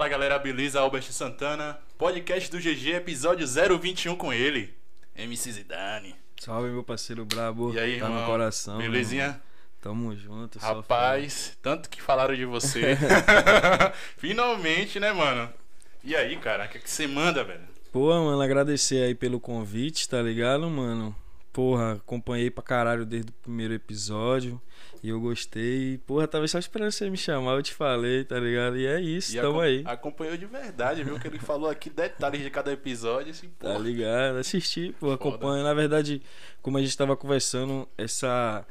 [0.00, 0.80] Fala galera, beleza?
[0.80, 4.72] Albert Santana, podcast do GG, episódio 021 com ele,
[5.14, 6.14] MC Zidane.
[6.40, 7.74] Salve, meu parceiro brabo.
[7.74, 8.20] E aí, tá irmão?
[8.22, 8.78] no coração.
[8.78, 9.24] Belezinha?
[9.24, 9.40] irmão.
[9.82, 10.58] Tamo junto.
[10.58, 12.96] Rapaz, tanto que falaram de você.
[14.16, 15.52] Finalmente, né, mano?
[16.02, 17.68] E aí, cara, o que, é que você manda, velho?
[17.92, 21.14] Pô, mano, agradecer aí pelo convite, tá ligado, mano?
[21.52, 24.60] Porra, acompanhei pra caralho desde o primeiro episódio.
[25.02, 25.98] E eu gostei.
[26.06, 28.76] Porra, tava só esperando você me chamar, eu te falei, tá ligado?
[28.78, 29.82] E é isso, E tamo aí.
[29.86, 31.18] Acompanhou de verdade, viu?
[31.18, 33.66] Que ele falou aqui detalhes de cada episódio, assim, pô.
[33.66, 34.36] Tá ligado?
[34.38, 35.14] Assisti, pô, Foda.
[35.14, 35.64] acompanho.
[35.64, 36.22] Na verdade,
[36.62, 38.64] como a gente tava conversando, essa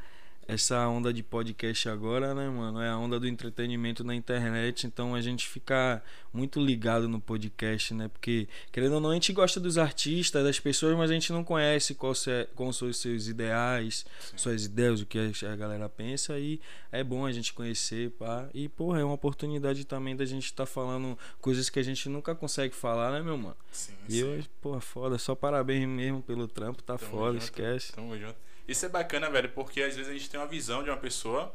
[0.50, 5.14] essa onda de podcast agora, né, mano, é a onda do entretenimento na internet, então
[5.14, 6.04] a gente fica
[6.34, 8.08] muito ligado no podcast, né?
[8.08, 11.44] Porque querendo ou não, a gente gosta dos artistas, das pessoas, mas a gente não
[11.44, 12.26] conhece quais
[12.74, 16.60] são os seus ideais, suas ideias, o que a galera pensa e
[16.92, 18.50] é bom a gente conhecer, pá.
[18.52, 22.34] E porra, é uma oportunidade também da gente estar falando coisas que a gente nunca
[22.34, 23.58] consegue falar, né, meu mano?
[23.72, 24.20] Sim, E sim.
[24.20, 27.94] eu, porra, foda, só parabéns mesmo pelo trampo, tá Tamo foda, junto, esquece.
[27.94, 28.49] Tamo junto.
[28.70, 31.54] Isso é bacana, velho, porque às vezes a gente tem uma visão de uma pessoa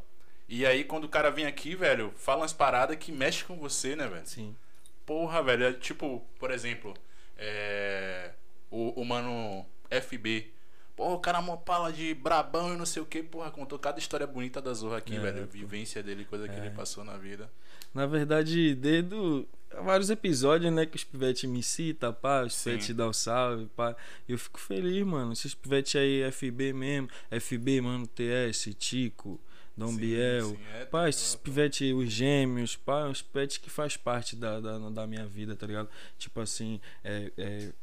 [0.49, 3.95] e aí quando o cara vem aqui, velho, fala umas paradas que mexem com você,
[3.95, 4.27] né, velho?
[4.27, 4.57] Sim.
[5.07, 6.95] Porra, velho, é tipo, por exemplo,
[7.37, 8.31] é...
[8.71, 10.51] O, o mano FB.
[10.97, 13.99] Porra, o cara mó pala de brabão e não sei o que, porra, contou cada
[14.01, 15.47] história bonita da Zorra aqui, É, velho.
[15.47, 16.59] Vivência dele, coisa que É.
[16.59, 17.49] ele passou na vida.
[17.93, 19.47] Na verdade, desde o-
[19.83, 23.97] vários episódios, né, que os pivetes me citam, pá, os pivetes dão salve, pá.
[24.29, 25.33] Eu fico feliz, mano.
[25.33, 29.41] Esses pivetes aí, FB mesmo, FB, mano, TS, Tico,
[29.77, 30.51] Dom Sim, Biel.
[30.51, 34.79] sim, é, Pá, esses pivetes, os gêmeos, pá, os pivetes que faz parte da, da,
[34.79, 35.89] da minha vida, tá ligado?
[36.17, 37.33] Tipo assim, é,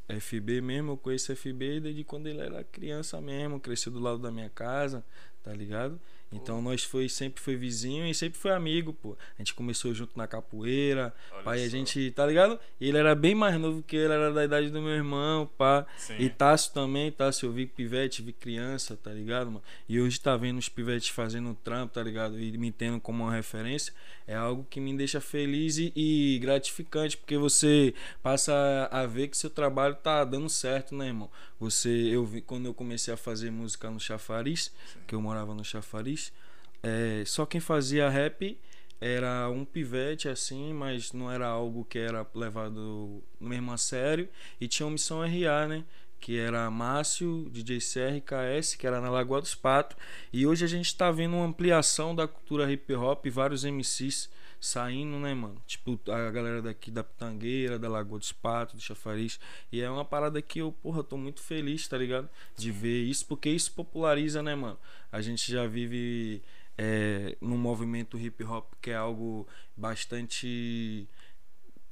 [0.08, 4.20] é, FB mesmo, eu conheço FB desde quando ele era criança mesmo, cresceu do lado
[4.20, 5.04] da minha casa,
[5.44, 6.00] tá ligado?
[6.32, 9.18] Então nós foi, sempre foi vizinho e sempre foi amigo, pô.
[9.38, 11.70] A gente começou junto na capoeira, Olha pai, a só.
[11.72, 12.58] gente, tá ligado?
[12.80, 15.86] Ele era bem mais novo que ele, era da idade do meu irmão, pá.
[15.98, 16.16] Sim.
[16.18, 19.64] E Tássio também, Tássio, eu vi pivete, vi criança, tá ligado, mano?
[19.90, 22.40] E hoje tá vendo os pivetes fazendo um trampo, tá ligado?
[22.40, 23.94] E me tendo como uma referência,
[24.26, 27.94] é algo que me deixa feliz e, e gratificante, porque você
[28.24, 31.30] passa a ver que seu trabalho tá dando certo, né, irmão?
[31.62, 34.74] Você, eu vi quando eu comecei a fazer música no Chafariz,
[35.06, 36.34] que eu morava no Chafariz,
[36.82, 38.58] é, só quem fazia rap
[39.00, 44.28] era um pivete assim, mas não era algo que era levado mesmo a sério.
[44.60, 45.86] E tinha o Missão RA, né?
[46.20, 49.96] Que era Márcio, DJ CR, KS, que era na Lagoa dos Patos.
[50.34, 55.20] E hoje a gente tá vendo uma ampliação da cultura hip hop, vários MCs saindo,
[55.20, 55.62] né, mano?
[55.66, 59.40] Tipo, a galera daqui da Pitangueira, da Lagoa dos Patos, do Chafariz.
[59.72, 62.30] E é uma parada que eu, porra, tô muito feliz, tá ligado?
[62.56, 64.78] De ver isso, porque isso populariza, né, mano?
[65.12, 66.44] A gente já vive
[66.78, 71.08] é, num movimento hip hop que é algo bastante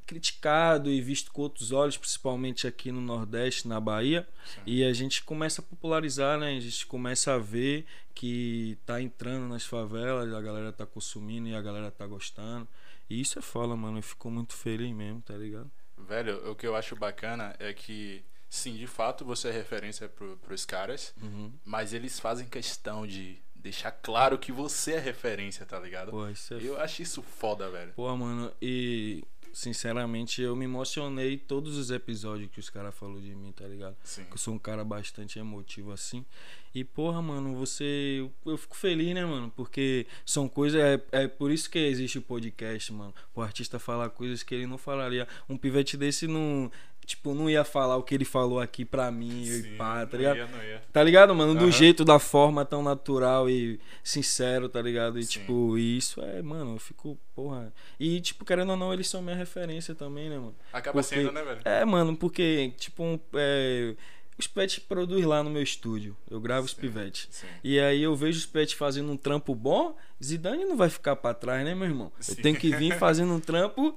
[0.09, 4.27] criticado e visto com outros olhos, principalmente aqui no Nordeste, na Bahia.
[4.53, 4.61] Sim.
[4.65, 6.57] E a gente começa a popularizar, né?
[6.57, 11.55] A gente começa a ver que tá entrando nas favelas, a galera tá consumindo e
[11.55, 12.67] a galera tá gostando.
[13.07, 13.99] E isso é foda, mano.
[13.99, 15.69] Eu fico muito feliz mesmo, tá ligado?
[15.97, 20.37] Velho, o que eu acho bacana é que, sim, de fato você é referência pro,
[20.37, 21.51] pros caras, Uhum.
[21.63, 26.11] mas eles fazem questão de deixar claro que você é referência, tá ligado?
[26.11, 27.91] Pô, isso é Eu acho isso foda, velho.
[27.93, 29.23] Pô, mano, e
[29.53, 33.95] sinceramente eu me emocionei todos os episódios que os caras falaram de mim, tá ligado?
[34.03, 34.25] Sim.
[34.29, 36.25] Eu sou um cara bastante emotivo assim.
[36.73, 38.17] E porra, mano, você.
[38.19, 39.51] Eu, eu fico feliz, né, mano?
[39.55, 40.79] Porque são coisas.
[40.79, 43.13] É, é por isso que existe o podcast, mano.
[43.33, 45.27] O artista falar coisas que ele não falaria.
[45.47, 46.71] Um pivete desse não.
[47.09, 50.11] Tipo, não ia falar o que ele falou aqui pra mim Sim, e pá, tá
[50.13, 50.37] não ligado?
[50.37, 50.83] ia, não ia.
[50.93, 51.55] Tá ligado, mano?
[51.55, 51.71] Do Aham.
[51.71, 55.17] jeito, da forma tão natural e sincero, tá ligado?
[55.17, 55.39] E Sim.
[55.39, 57.73] tipo, isso é, mano, eu fico, porra.
[57.99, 60.55] E, tipo, querendo ou não, eles são minha referência também, né, mano?
[60.71, 61.61] Acaba Porque- sendo, né, velho?
[61.65, 63.95] É, mano, porque, tipo, é,
[64.37, 66.15] os pets produz lá no meu estúdio.
[66.29, 67.27] Eu gravo os Sim, pivetes.
[67.31, 67.47] Sim.
[67.63, 71.33] E aí eu vejo os pets fazendo um trampo bom, Zidane não vai ficar pra
[71.33, 72.11] trás, né, meu irmão?
[72.19, 72.33] Sim.
[72.37, 73.95] Eu tenho que vir fazendo um trampo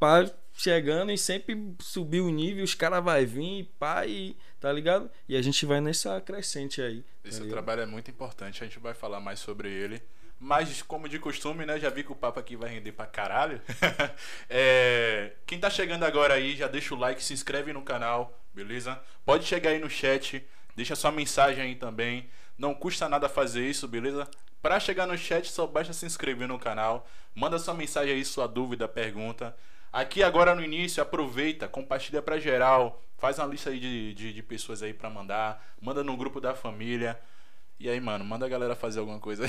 [0.00, 0.28] pá,
[0.60, 3.70] chegando e sempre subir o nível, os caras vai vir,
[4.06, 5.10] e tá ligado?
[5.26, 7.02] E a gente vai nessa crescente aí.
[7.02, 7.52] tá Esse ligado?
[7.52, 10.02] trabalho é muito importante, a gente vai falar mais sobre ele.
[10.38, 11.78] Mas, como de costume, né?
[11.78, 13.60] Já vi que o papo aqui vai render pra caralho.
[14.48, 19.00] É, Quem tá chegando agora aí, já deixa o like, se inscreve no canal, beleza?
[19.24, 22.28] Pode chegar aí no chat, deixa sua mensagem aí também.
[22.58, 24.26] Não custa nada fazer isso, beleza?
[24.62, 27.06] Pra chegar no chat, só basta se inscrever no canal.
[27.34, 29.56] Manda sua mensagem aí, sua dúvida, pergunta.
[29.92, 33.02] Aqui agora no início, aproveita, compartilha pra geral.
[33.18, 35.74] Faz uma lista aí de, de, de pessoas aí pra mandar.
[35.80, 37.20] Manda no grupo da família.
[37.78, 39.44] E aí, mano, manda a galera fazer alguma coisa.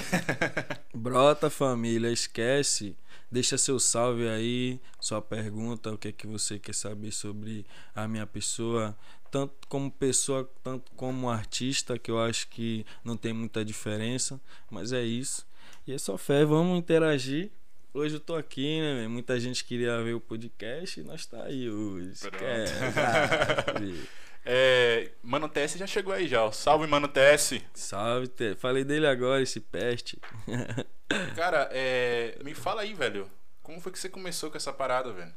[0.95, 2.97] Brota, família, esquece.
[3.29, 7.65] Deixa seu salve aí, sua pergunta, o que é que você quer saber sobre
[7.95, 8.97] a minha pessoa,
[9.29, 14.39] tanto como pessoa, tanto como artista, que eu acho que não tem muita diferença,
[14.69, 15.47] mas é isso.
[15.87, 17.51] E é só fé, vamos interagir.
[17.93, 19.07] Hoje eu tô aqui, né?
[19.07, 22.13] Muita gente queria ver o podcast e nós tá aí hoje.
[24.43, 26.51] É, Mano TS já chegou aí já.
[26.51, 27.61] Salve, Mano TS.
[27.75, 28.55] Salve, T.
[28.55, 30.19] Falei dele agora, esse peste.
[31.35, 33.29] Cara, é, me fala aí, velho.
[33.61, 35.31] Como foi que você começou com essa parada, velho?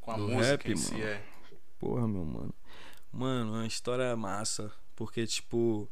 [0.00, 1.04] Com a Do música rap, em si, mano.
[1.04, 1.20] é.
[1.80, 2.54] Porra, meu mano.
[3.12, 4.70] Mano, é uma história massa.
[4.94, 5.90] Porque, tipo,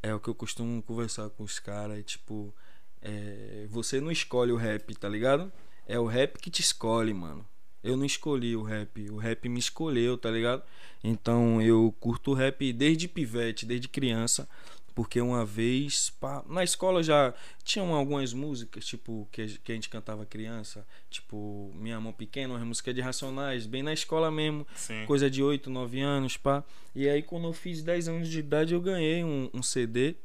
[0.00, 1.98] é o que eu costumo conversar com os caras.
[1.98, 2.54] É, tipo,
[3.02, 5.50] é, você não escolhe o rap, tá ligado?
[5.86, 7.44] É o rap que te escolhe, mano.
[7.82, 10.62] Eu não escolhi o rap, o rap me escolheu, tá ligado?
[11.02, 14.48] Então eu curto rap desde pivete, desde criança.
[14.94, 17.32] Porque uma vez, pá, na escola já
[17.64, 22.52] tinham algumas músicas, tipo, que, a- que a gente cantava criança, tipo, Minha Mão Pequena,
[22.54, 25.06] umas músicas de Racionais, bem na escola mesmo Sim.
[25.06, 26.62] coisa de 8, 9 anos, pá.
[26.94, 30.16] E aí quando eu fiz 10 anos de idade, eu ganhei um, um CD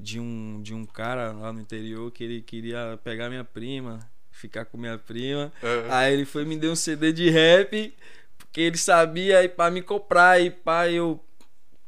[0.00, 4.00] de um, de um cara lá no interior que ele queria pegar minha prima,
[4.30, 5.52] ficar com minha prima.
[5.62, 5.86] É.
[5.90, 7.94] Aí ele foi e me deu um CD de rap,
[8.38, 11.22] porque ele sabia aí para me comprar e pá, eu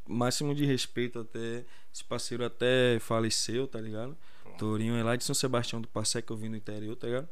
[0.07, 4.17] máximo de respeito até esse parceiro até faleceu, tá ligado?
[4.59, 7.29] Tourinho é lá de São Sebastião do Passé que eu vim do interior, tá ligado?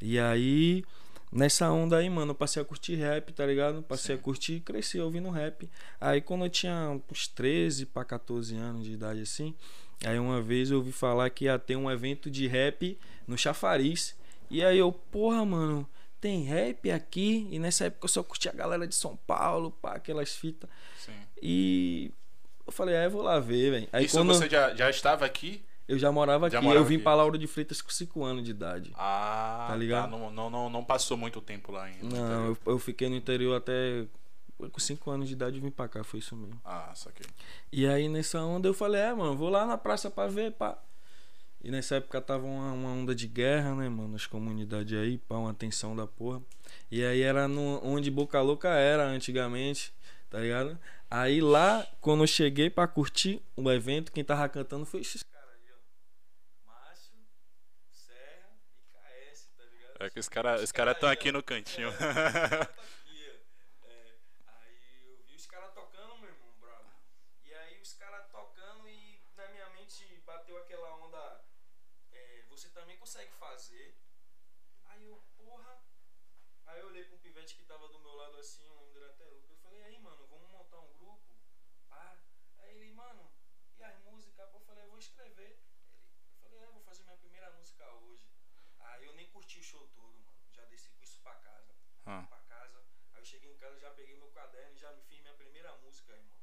[0.00, 0.84] E aí
[1.32, 3.82] nessa onda aí, mano, eu passei a curtir rap, tá ligado?
[3.82, 4.20] Passei Sim.
[4.20, 5.68] a curtir e cresci ouvindo rap.
[6.00, 9.54] Aí quando eu tinha uns 13 para 14 anos de idade assim,
[10.04, 14.14] aí uma vez eu ouvi falar que ia ter um evento de rap no Chafariz.
[14.50, 15.88] E aí eu, porra, mano,
[16.20, 17.48] tem rap aqui?
[17.50, 20.68] E nessa época eu só curtia a galera de São Paulo, pá, aquelas fitas.
[20.98, 21.12] Sim.
[21.40, 22.10] E
[22.66, 23.88] eu falei, ah, eu vou lá ver, velho.
[23.92, 25.62] Aí Isso quando você já, já estava aqui?
[25.88, 27.02] eu já morava Já aqui, morava eu vim aqui.
[27.04, 28.92] pra Lauro de Freitas com 5 anos de idade.
[28.94, 30.10] Ah, Tá ligado?
[30.10, 32.04] Não, não, não, não passou muito tempo lá ainda.
[32.16, 34.04] Não, eu, eu fiquei no interior até
[34.70, 36.60] com 5 anos de idade eu vim pra cá, foi isso mesmo.
[36.64, 37.26] Ah, saquei.
[37.72, 40.78] E aí nessa onda eu falei, é, mano, vou lá na praça pra ver, pá.
[41.62, 45.36] E nessa época tava uma, uma onda de guerra, né, mano, nas comunidades aí, pá,
[45.36, 46.42] uma tensão da porra.
[46.90, 49.92] E aí era no, onde Boca Louca era antigamente,
[50.30, 50.78] tá ligado?
[51.10, 55.50] Aí lá, quando eu cheguei pra curtir o evento, quem tava cantando foi esses caras
[55.54, 55.76] aí, ó.
[56.70, 57.14] Márcio,
[57.92, 60.02] Serra e KS, tá ligado?
[60.04, 61.88] É que os caras os cara estão aqui no cantinho.
[61.88, 61.88] É,
[64.46, 66.90] aí eu vi os caras tocando, meu irmão, bravo.
[67.44, 71.44] E aí os caras tocando e na minha mente bateu aquela onda.
[72.12, 73.96] é, você também consegue fazer.
[74.86, 75.82] Aí eu, porra.
[76.66, 79.06] Aí eu olhei pra um pivete que tava do meu lado assim, o nome dele
[79.06, 79.50] até Lucas.
[79.50, 81.34] Eu falei, aí, mano, vamos montar um grupo?
[81.88, 82.18] Pá.
[82.58, 83.30] Aí ele, mano,
[83.78, 84.48] e as músicas?
[84.50, 85.42] Pô, Eu falei, eu vou escrever.
[85.42, 85.58] Ele,
[86.30, 88.26] eu falei, é, eu vou fazer minha primeira música hoje.
[88.78, 90.38] Aí eu nem curti o show todo, mano.
[90.52, 91.74] Já desci com isso pra casa.
[92.06, 92.22] Ah.
[92.28, 92.84] Pra casa.
[93.12, 95.74] Aí eu cheguei em casa, já peguei meu caderno e já me fiz minha primeira
[95.78, 96.38] música, irmão.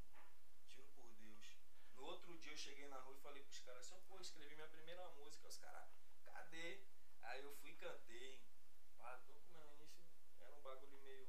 [0.68, 1.57] Juro por Deus.
[1.95, 4.68] No outro dia eu cheguei na rua e falei pros caras assim, pô, escrevi minha
[4.68, 5.48] primeira música.
[5.48, 5.89] Os caras,
[6.25, 6.81] cadê?
[7.21, 8.42] Aí eu fui e cantei.
[8.98, 10.04] Pá, tô com meu início.
[10.39, 11.28] Era um bagulho meio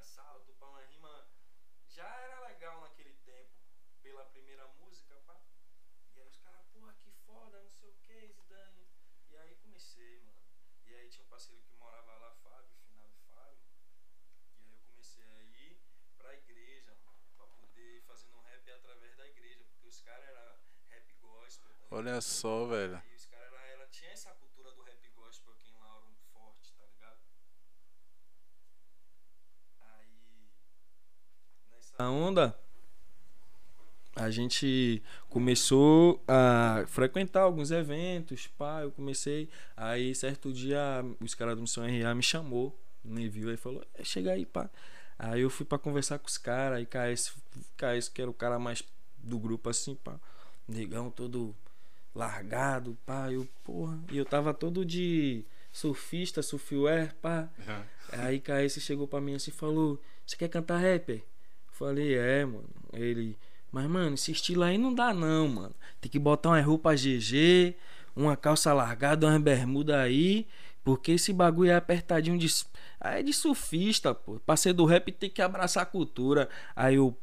[0.00, 1.28] de assalto, pá, uma rima.
[1.86, 3.52] Já era legal naquele tempo,
[4.00, 5.38] pela primeira música, pá.
[6.14, 8.88] E aí os caras, porra, que foda, não sei o que, Zidane.
[9.28, 10.40] E aí comecei, mano.
[10.86, 13.60] E aí tinha um parceiro que morava lá, Fábio, finado Fábio.
[14.56, 15.82] E aí eu comecei a ir
[16.16, 16.96] pra igreja,
[17.36, 21.74] pra poder fazendo um rap através da igreja, porque os caras eram rap gospel.
[21.74, 21.86] Tá?
[21.90, 23.02] Olha só, velho.
[23.04, 26.86] E os caras era, tinha essa cultura do rap gospel aqui em Lauro forte, tá
[26.86, 27.20] ligado?
[29.80, 30.50] Aí
[31.98, 32.56] nessa onda
[34.16, 41.54] a gente começou a frequentar alguns eventos, pá, eu comecei, aí certo dia os caras
[41.54, 44.68] do Missão RA me chamou, me viu aí falou, "É, chega aí, pá.
[45.18, 47.34] Aí eu fui pra conversar com os caras, aí KS,
[47.76, 48.82] KS que era o cara mais
[49.18, 50.18] do grupo assim, pá.
[50.66, 51.54] Negão todo
[52.14, 57.48] largado, pá, eu, porra, e eu tava todo de surfista, surfwear, pá.
[58.12, 61.22] Aí KS chegou pra mim assim e falou: Você quer cantar rapper?
[61.80, 62.68] Falei, é, mano.
[62.92, 63.38] Ele,
[63.72, 65.74] mas mano, esse estilo aí não dá não, mano.
[65.98, 67.74] Tem que botar uma roupa GG,
[68.14, 70.46] uma calça largada, uma bermuda aí.
[70.84, 72.46] Porque esse bagulho é apertadinho de.
[73.00, 74.38] Aí é de surfista, pô.
[74.40, 76.50] Pra ser do rap tem que abraçar a cultura.
[76.76, 77.16] Aí eu,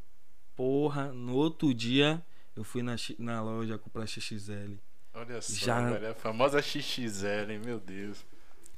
[0.55, 2.19] porra, no outro dia
[2.55, 4.73] eu fui na, na loja comprar XXL.
[5.13, 6.09] Olha só, Já- velho.
[6.09, 8.25] A famosa XXL, meu Deus.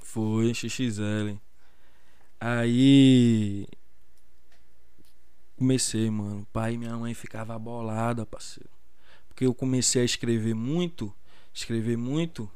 [0.04, 1.38] Foi, XXL.
[2.38, 3.66] Aí.
[5.60, 6.48] Comecei, mano.
[6.54, 8.70] Pai e minha mãe ficava bolada, parceiro.
[9.28, 11.14] Porque eu comecei a escrever muito.
[11.54, 12.50] escrever muito.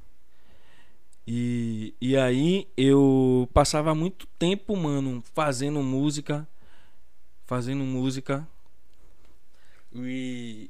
[1.28, 6.48] E, e aí eu passava muito tempo, mano, fazendo música.
[7.46, 8.48] Fazendo música.
[9.94, 10.70] E.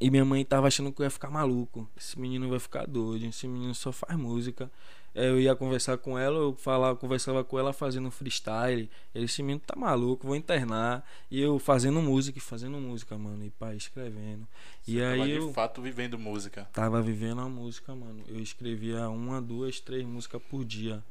[0.00, 1.88] E minha mãe tava achando que eu ia ficar maluco.
[1.96, 3.26] Esse menino vai ficar doido.
[3.26, 4.68] Esse menino só faz música.
[5.16, 8.90] Eu ia conversar com ela, eu falava, conversava com ela fazendo freestyle.
[9.14, 11.08] Esse menino tá maluco, vou internar.
[11.30, 13.42] E eu fazendo música, fazendo música, mano.
[13.42, 14.46] E pai, escrevendo.
[14.82, 16.68] Você e aí tava eu de fato vivendo música.
[16.70, 18.22] tava vivendo a música, mano.
[18.28, 21.02] Eu escrevia uma, duas, três músicas por dia.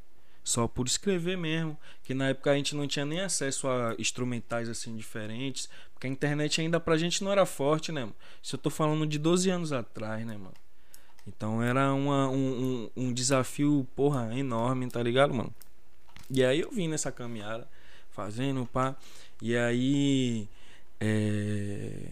[0.44, 1.76] Só por escrever mesmo.
[2.04, 5.68] Que na época a gente não tinha nem acesso a instrumentais assim diferentes.
[5.96, 8.16] Porque a internet ainda pra gente não era forte, né, mano?
[8.40, 10.54] Isso eu tô falando de 12 anos atrás, né, mano?
[11.27, 15.53] Então era uma, um, um, um desafio, porra, enorme, tá ligado, mano?
[16.29, 17.67] E aí eu vim nessa caminhada,
[18.12, 18.96] fazendo, pá.
[19.41, 20.48] E aí.
[21.00, 22.10] É...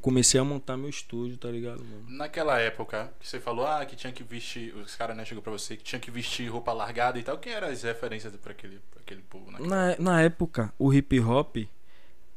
[0.00, 2.04] Comecei a montar meu estúdio, tá ligado, mano?
[2.08, 4.72] Naquela época, que você falou, ah, que tinha que vestir.
[4.76, 7.38] Os caras, né, chegou pra você que tinha que vestir roupa largada e tal.
[7.38, 11.18] Quem eram as referências pra aquele, pra aquele povo naquela Na, na época, o hip
[11.18, 11.56] hop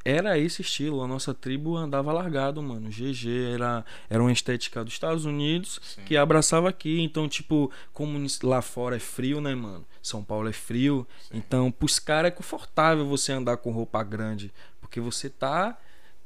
[0.07, 1.03] era esse estilo.
[1.03, 2.89] A nossa tribo andava largado, mano.
[2.89, 6.01] GG era, era uma estética dos Estados Unidos Sim.
[6.05, 7.01] que abraçava aqui.
[7.01, 9.85] Então, tipo, como lá fora é frio, né, mano?
[10.01, 11.05] São Paulo é frio.
[11.29, 11.37] Sim.
[11.39, 14.49] Então, pros caras é confortável você andar com roupa grande.
[14.79, 15.77] Porque você tá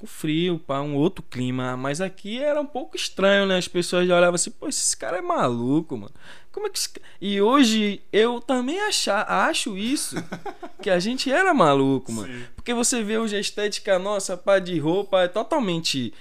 [0.01, 1.77] com frio, pá, um outro clima.
[1.77, 3.57] Mas aqui era um pouco estranho, né?
[3.57, 6.11] As pessoas já olhavam assim, pô, esse cara é maluco, mano.
[6.51, 6.89] Como é que esse...
[6.89, 10.15] ca-" E hoje eu também achar, acho isso.
[10.81, 12.33] que a gente era maluco, mano.
[12.33, 12.43] Sim.
[12.55, 16.11] Porque você vê hoje a estética nossa, pá, de roupa é totalmente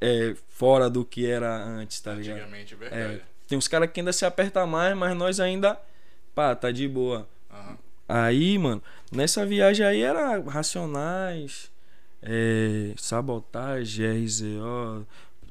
[0.00, 2.36] é, fora do que era antes, tá ligado?
[2.38, 3.22] Antigamente, É, verdade.
[3.48, 5.80] tem uns caras que ainda se apertam mais, mas nós ainda,
[6.34, 7.26] pá, tá de boa.
[7.50, 7.78] Aham.
[8.08, 11.71] Aí, mano, nessa viagem aí era Racionais,
[12.22, 15.06] é, Sabotagem, RZO,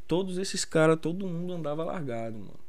[0.07, 2.59] todos esses caras, todo mundo andava largado, mano.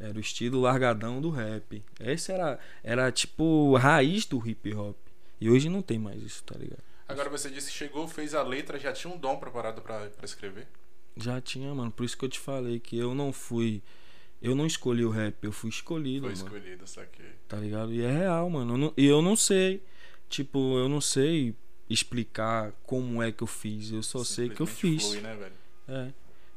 [0.00, 1.82] Era o estilo largadão do rap.
[1.98, 4.96] Esse era, era tipo raiz do hip hop.
[5.40, 6.82] E hoje não tem mais isso, tá ligado?
[7.08, 10.24] Agora você disse que chegou, fez a letra, já tinha um dom preparado pra, pra
[10.24, 10.68] escrever?
[11.16, 11.90] Já tinha, mano.
[11.90, 13.82] Por isso que eu te falei que eu não fui.
[14.40, 16.46] Eu não escolhi o rap, eu fui escolhido, Foi mano.
[16.56, 17.32] escolhido, saquei.
[17.48, 17.92] Tá ligado?
[17.92, 18.74] E é real, mano.
[18.74, 19.82] Eu não- E eu não sei.
[20.28, 21.56] Tipo, eu não sei
[21.88, 23.90] explicar como é que eu fiz.
[23.90, 25.04] Eu só sei que eu fiz.
[25.04, 25.54] Flui, né, velho?
[25.88, 26.12] É.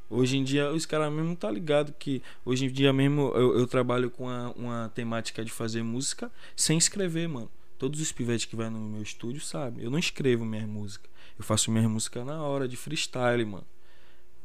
[0.10, 3.66] Hoje em dia, os caras mesmo tá ligado que hoje em dia mesmo eu, eu
[3.66, 7.50] trabalho com uma, uma temática de fazer música sem escrever, mano.
[7.78, 9.84] Todos os pivetes que vai no meu estúdio sabem.
[9.84, 11.10] Eu não escrevo minha música.
[11.40, 13.66] Eu faço minha música na hora, de freestyle, mano.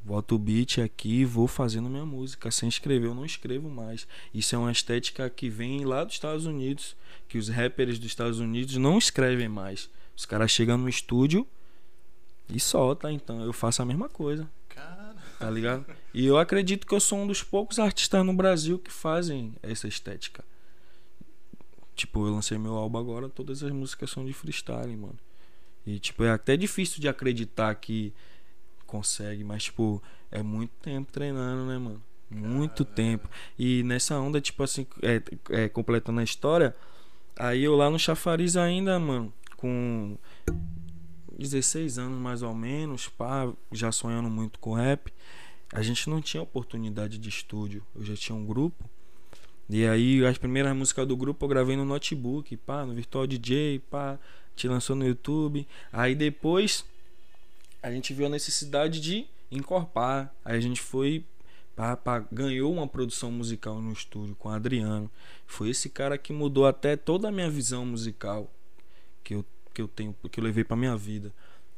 [0.04, 2.48] Boto o beat aqui e vou fazendo minha música.
[2.52, 4.06] Sem escrever, eu não escrevo mais.
[4.32, 6.96] Isso é uma estética que vem lá dos Estados Unidos.
[7.28, 9.90] Que os rappers dos Estados Unidos não escrevem mais.
[10.16, 11.46] Os caras chegam no estúdio
[12.49, 13.11] e soltam.
[13.11, 15.87] Então eu faço a mesma coisa Cara, tá ligado?
[16.12, 19.88] E eu acredito que eu sou um dos poucos artistas no Brasil que fazem essa
[19.88, 20.44] estética.
[21.94, 25.18] Tipo, eu lancei meu álbum agora, todas as músicas são de freestyle, mano.
[25.87, 28.12] E tipo, é até difícil de acreditar que
[28.87, 32.02] consegue, mas tipo, é muito tempo treinando, né, mano?
[32.28, 33.30] Muito tempo.
[33.58, 36.76] E nessa onda, tipo assim, é, é, completando a história,
[37.35, 40.16] aí eu lá no Chafariz ainda, mano, com
[41.38, 45.12] 16 anos mais ou menos, pá, já sonhando muito com rap.
[45.72, 47.84] A gente não tinha oportunidade de estúdio.
[47.94, 48.88] Eu já tinha um grupo.
[49.68, 53.80] E aí as primeiras músicas do grupo eu gravei no notebook, pá, no Virtual DJ,
[53.90, 54.18] pá,
[54.54, 55.66] te lançou no YouTube.
[55.92, 56.84] Aí depois
[57.82, 60.32] a gente viu a necessidade de encorpar.
[60.44, 61.25] Aí a gente foi
[61.75, 65.10] pá, pá, ganhou uma produção musical no estúdio com o Adriano.
[65.46, 68.50] Foi esse cara que mudou até toda a minha visão musical
[69.26, 71.33] que eu, que eu tenho, que eu levei pra minha vida.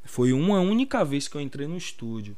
[0.04, 2.36] Foi uma única vez que eu entrei no estúdio,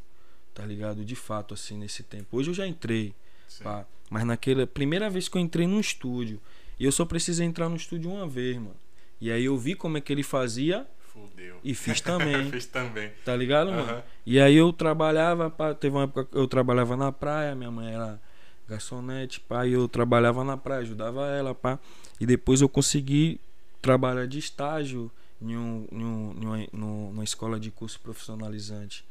[0.54, 1.04] tá ligado?
[1.04, 2.36] De fato, assim, nesse tempo.
[2.36, 3.12] Hoje eu já entrei,
[3.60, 3.84] pá.
[4.08, 6.40] Mas naquela primeira vez que eu entrei no estúdio,
[6.78, 8.76] e eu só precisei entrar no estúdio uma vez, mano.
[9.20, 11.58] E aí eu vi como é que ele fazia Fudeu.
[11.64, 12.48] e fiz também.
[12.50, 13.10] Fiz também.
[13.24, 13.82] Tá ligado, mano?
[13.82, 14.02] Aham.
[14.24, 17.92] E aí eu trabalhava, pá, teve uma época que eu trabalhava na praia, minha mãe
[17.92, 18.20] era
[18.68, 21.78] garçonete, pá, e eu trabalhava na praia, ajudava ela, pá.
[22.20, 23.40] E depois eu consegui
[23.80, 25.10] trabalhar de estágio
[25.40, 29.04] em, um, em, um, em uma, num- numa escola de curso profissionalizante,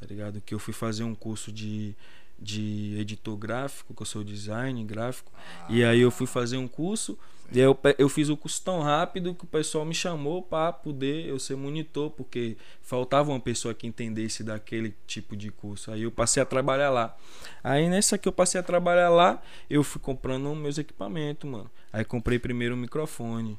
[0.00, 0.40] tá ligado?
[0.44, 1.94] Que eu fui fazer um curso de,
[2.38, 5.30] de editor gráfico, que eu sou design gráfico.
[5.68, 7.18] E aí eu fui fazer um curso.
[7.52, 10.72] E aí eu, eu fiz o curso tão rápido que o pessoal me chamou para
[10.72, 15.92] poder eu ser monitor, porque faltava uma pessoa que entendesse daquele tipo de curso.
[15.92, 17.16] Aí eu passei a trabalhar lá.
[17.62, 19.40] Aí nessa que eu passei a trabalhar lá,
[19.70, 21.70] eu fui comprando meus equipamentos, mano.
[21.92, 23.56] Aí comprei primeiro o microfone.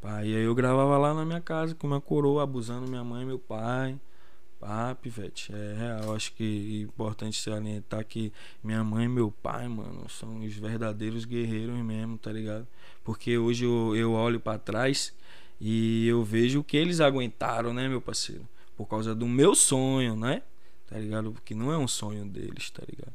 [0.00, 3.22] Pá, e aí eu gravava lá na minha casa com minha coroa, abusando minha mãe
[3.22, 3.98] e meu pai.
[4.60, 6.14] Ah, pivete, é real.
[6.14, 11.24] Acho que é importante salientar que minha mãe e meu pai, mano, são os verdadeiros
[11.24, 12.66] guerreiros mesmo, tá ligado?
[13.04, 15.14] Porque hoje eu, eu olho para trás
[15.60, 18.46] e eu vejo o que eles aguentaram, né, meu parceiro?
[18.76, 20.42] Por causa do meu sonho, né?
[20.86, 21.32] Tá ligado?
[21.32, 23.14] Porque não é um sonho deles, tá ligado?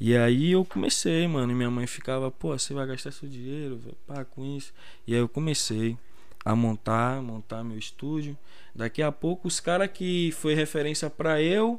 [0.00, 3.76] E aí eu comecei, mano, e minha mãe ficava, pô, você vai gastar seu dinheiro,
[3.76, 4.72] velho, pá, com isso.
[5.06, 5.94] E aí eu comecei
[6.42, 8.36] a montar, montar meu estúdio.
[8.74, 11.78] Daqui a pouco os caras que foi referência para eu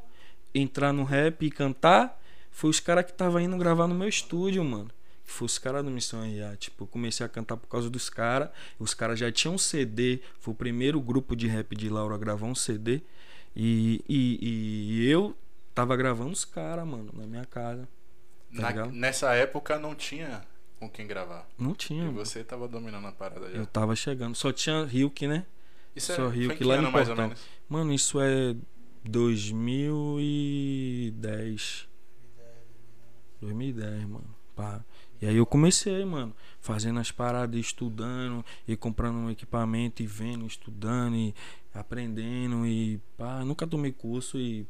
[0.53, 4.63] entrar no rap e cantar, foi os caras que tava indo gravar no meu estúdio,
[4.63, 4.91] mano.
[5.25, 6.55] Que foi os caras do Missão RA.
[6.57, 8.49] Tipo, eu comecei a cantar por causa dos caras.
[8.77, 10.19] Os caras já tinham um CD.
[10.39, 13.01] Foi o primeiro grupo de rap de Laura a gravar um CD.
[13.55, 15.35] E, e, e eu
[15.73, 17.87] tava gravando os caras, mano, na minha casa.
[18.55, 20.41] Tá Na- nessa época não tinha
[20.79, 21.47] com quem gravar.
[21.57, 22.03] Não tinha.
[22.03, 22.17] E mano.
[22.25, 23.57] você tava dominando a parada já.
[23.57, 24.35] Eu tava chegando.
[24.35, 25.45] Só tinha Ryuk, né?
[25.95, 27.27] Isso só é, foi em que lá no mais ou Portão.
[27.29, 27.41] menos?
[27.69, 28.55] Mano, isso é
[29.03, 31.87] 2010.
[33.41, 34.35] 2010, mano.
[34.55, 34.83] Pá.
[35.21, 40.45] E aí eu comecei, mano, fazendo as paradas, estudando, e comprando um equipamento, e vendo,
[40.47, 41.33] estudando, e
[41.73, 44.65] aprendendo, e pá, nunca tomei curso e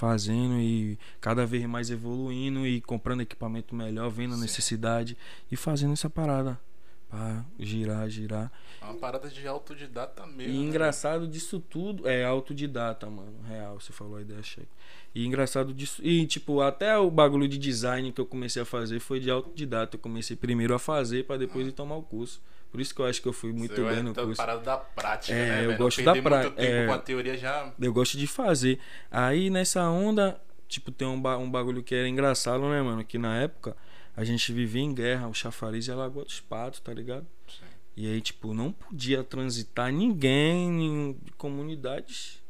[0.00, 5.14] fazendo e cada vez mais evoluindo e comprando equipamento melhor, vendo a necessidade
[5.52, 6.58] e fazendo essa parada.
[7.10, 8.50] Pá, girar, girar.
[8.80, 10.54] É uma parada de autodidata mesmo.
[10.54, 10.64] E né?
[10.64, 13.42] engraçado disso tudo é autodidata, mano.
[13.46, 14.68] Real, você falou a ideia cheque.
[15.14, 16.00] E engraçado disso.
[16.04, 19.96] E, tipo, até o bagulho de design que eu comecei a fazer foi de autodidata.
[19.96, 22.40] Eu comecei primeiro a fazer pra depois ir tomar o curso.
[22.70, 24.36] Por isso que eu acho que eu fui muito Você bem no a curso.
[24.36, 26.28] parada da prática, É, né, eu gosto Não da tempo
[26.60, 26.86] é.
[26.86, 27.72] com a teoria já.
[27.80, 28.78] Eu gosto de fazer.
[29.10, 33.04] Aí nessa onda, tipo, tem um, ba- um bagulho que era engraçado, né, mano?
[33.04, 33.76] Que na época
[34.16, 37.26] a gente vivia em guerra, o chafariz e a Lagoa dos Patos, tá ligado?
[37.48, 37.64] Sim.
[37.96, 42.40] E aí, tipo, não podia transitar ninguém em comunidades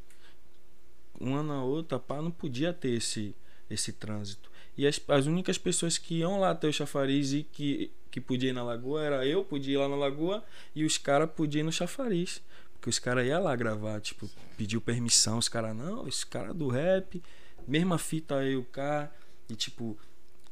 [1.18, 3.34] uma na outra, pá, não podia ter esse,
[3.68, 4.50] esse trânsito.
[4.76, 8.50] E as, as únicas pessoas que iam lá ter o chafariz e que, que podia
[8.50, 10.42] ir na lagoa era eu, podia ir lá na lagoa,
[10.74, 12.42] e os caras podiam ir no chafariz.
[12.74, 16.54] Porque os caras iam lá gravar, tipo, pediu permissão, os caras, não, esse cara é
[16.54, 17.22] do rap,
[17.68, 19.12] mesma fita aí o cara,
[19.50, 19.98] e tipo,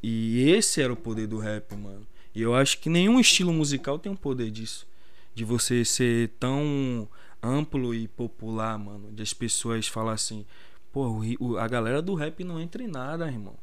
[0.03, 2.07] e esse era o poder do rap, mano.
[2.35, 4.87] E eu acho que nenhum estilo musical tem um poder disso.
[5.35, 7.09] De você ser tão
[7.43, 9.11] amplo e popular, mano.
[9.13, 10.45] De as pessoas falar assim,
[10.93, 13.57] pô, o o- a galera do rap não entra em nada, irmão.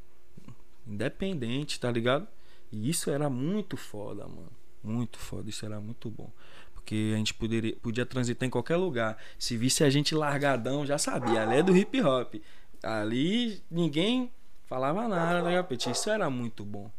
[0.87, 2.27] Independente, tá ligado?
[2.75, 4.51] E isso era muito foda, mano.
[4.83, 6.29] Muito foda, isso era muito bom.
[6.73, 9.17] Porque a gente poderia, podia transitar em qualquer lugar.
[9.39, 11.43] Se visse a gente largadão, já sabia.
[11.43, 12.35] Ali é do hip hop.
[12.83, 14.29] Ali ninguém
[14.67, 15.65] falava nada, né?
[15.89, 16.91] Isso era muito bom.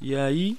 [0.00, 0.56] E aí,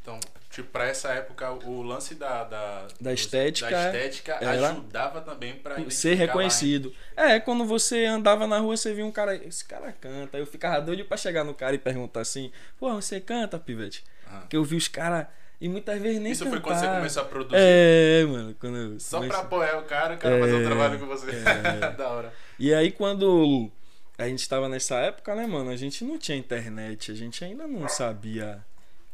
[0.00, 0.18] Então,
[0.52, 2.44] tipo, pra essa época, o lance da.
[2.44, 5.76] Da, Da estética da estética era- ajudava também pra.
[5.90, 6.92] ser reconhecido.
[7.16, 10.38] É, quando você andava na rua, você via um cara, esse cara canta.
[10.38, 14.04] Eu ficava doido pra chegar no cara e perguntar assim: pô, você canta, pivete?
[14.26, 14.36] lá.
[14.36, 14.40] Ah.
[14.42, 15.26] Porque eu vi os caras
[15.60, 16.62] e muitas vezes nem Isso foi cantar.
[16.70, 17.56] quando você começou a produzir.
[17.58, 20.64] É, mano, quando eu Só comecei- pra apoiar o cara, o cara fazer um É,
[20.64, 21.30] trabalho com você.
[21.30, 21.90] é.
[21.96, 22.32] da hora.
[22.58, 23.70] E aí quando
[24.18, 27.66] a gente tava nessa época, né, mano, a gente não tinha internet, a gente ainda
[27.66, 28.64] não sabia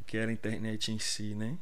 [0.09, 1.57] que era internet em si, né?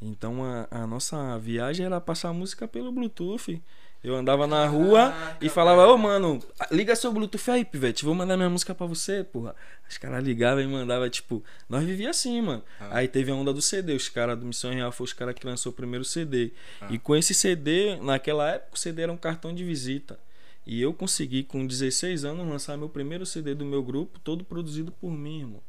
[0.00, 3.60] Então a, a nossa viagem era passar música pelo Bluetooth.
[4.04, 6.38] Eu andava na rua Caraca, e falava, ô mano,
[6.70, 9.56] liga seu Bluetooth aí, pivete, vou mandar minha música pra você, porra.
[9.90, 12.62] Os caras ligavam e mandavam, tipo, nós vivíamos assim, mano.
[12.78, 12.98] Ah.
[12.98, 15.44] Aí teve a onda do CD, os caras do Missão Real foi os caras que
[15.44, 16.52] lançou o primeiro CD.
[16.80, 16.86] Ah.
[16.90, 20.16] E com esse CD, naquela época, o CD era um cartão de visita.
[20.64, 24.92] E eu consegui, com 16 anos, lançar meu primeiro CD do meu grupo, todo produzido
[24.92, 25.62] por mim, irmão.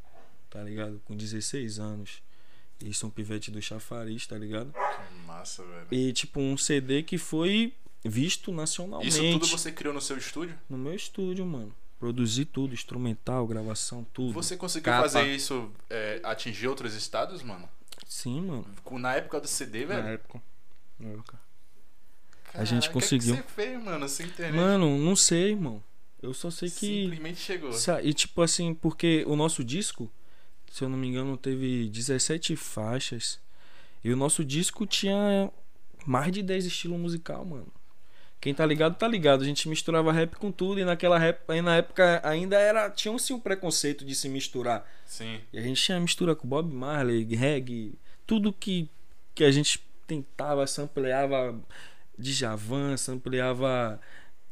[0.49, 1.01] Tá ligado?
[1.05, 2.21] Com 16 anos.
[2.83, 4.71] Isso é um pivete do chafariz, tá ligado?
[4.71, 5.88] Que massa, velho.
[5.91, 9.09] E tipo, um CD que foi visto nacionalmente.
[9.09, 10.57] Isso tudo você criou no seu estúdio?
[10.69, 11.75] No meu estúdio, mano.
[11.99, 14.31] Produzi tudo, instrumental, gravação, tudo.
[14.31, 15.09] Você conseguiu Capa.
[15.09, 17.67] fazer isso, é, atingir outros estados, mano?
[18.07, 18.65] Sim, mano.
[18.91, 20.03] Na época do CD, velho?
[20.03, 20.41] Na época.
[20.97, 21.39] Na época.
[22.45, 23.35] Caraca, gente conseguiu.
[23.35, 24.55] Que que você fez, mano, sem internet?
[24.55, 25.83] Mano, não sei, irmão.
[26.21, 27.03] Eu só sei que.
[27.03, 27.71] Simplesmente chegou.
[28.01, 30.12] E tipo assim, porque o nosso disco,
[30.71, 33.39] se eu não me engano, teve 17 faixas.
[34.03, 35.51] E o nosso disco tinha
[36.05, 37.67] mais de 10 estilos musical, mano.
[38.41, 39.41] Quem tá ligado, tá ligado.
[39.41, 40.79] A gente misturava rap com tudo.
[40.79, 42.89] E naquela rap, aí na época ainda era.
[42.89, 44.89] Tinha um, sim, um preconceito de se misturar.
[45.05, 45.41] Sim.
[45.51, 47.93] E a gente tinha mistura com Bob Marley, reggae,
[48.25, 48.89] tudo que,
[49.36, 51.60] que a gente tentava, sampleava
[52.17, 53.99] Djavan, sampleava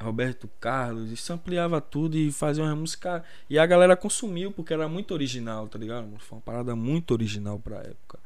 [0.02, 3.24] Roberto Carlos, e sampleava tudo e fazia uma música.
[3.50, 6.08] E a galera consumiu porque era muito original, tá ligado?
[6.20, 8.20] Foi uma parada muito original pra época.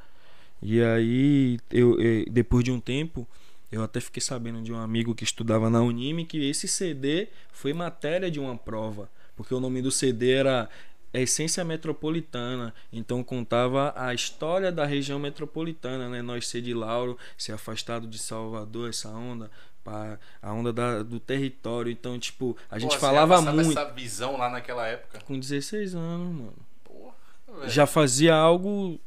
[0.61, 3.27] E aí, eu, eu- depois de um tempo,
[3.73, 7.71] Eu até fiquei sabendo de um amigo que estudava na Unime que esse CD foi
[7.71, 9.09] matéria de uma prova.
[9.33, 10.69] Porque o nome do CD era
[11.13, 12.73] Essência Metropolitana.
[12.91, 16.21] Então contava a história da região metropolitana, né?
[16.21, 19.49] Nós ser de Lauro, ser afastado de Salvador, essa onda.
[19.83, 21.91] Pá, a onda da, do território.
[21.91, 23.79] Então, tipo, a gente Pô, você falava já passava muito.
[23.79, 25.19] essa visão lá naquela época.
[25.21, 26.53] Com 16 anos, mano.
[26.83, 27.13] Porra,
[27.59, 27.69] velho.
[27.69, 28.99] Já fazia algo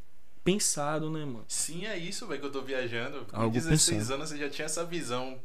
[0.43, 1.45] pensado, né, mano?
[1.49, 3.25] Sim, é isso, velho, que eu tô viajando.
[3.25, 4.15] Com Algo 16 pensado.
[4.15, 5.39] anos você já tinha essa visão,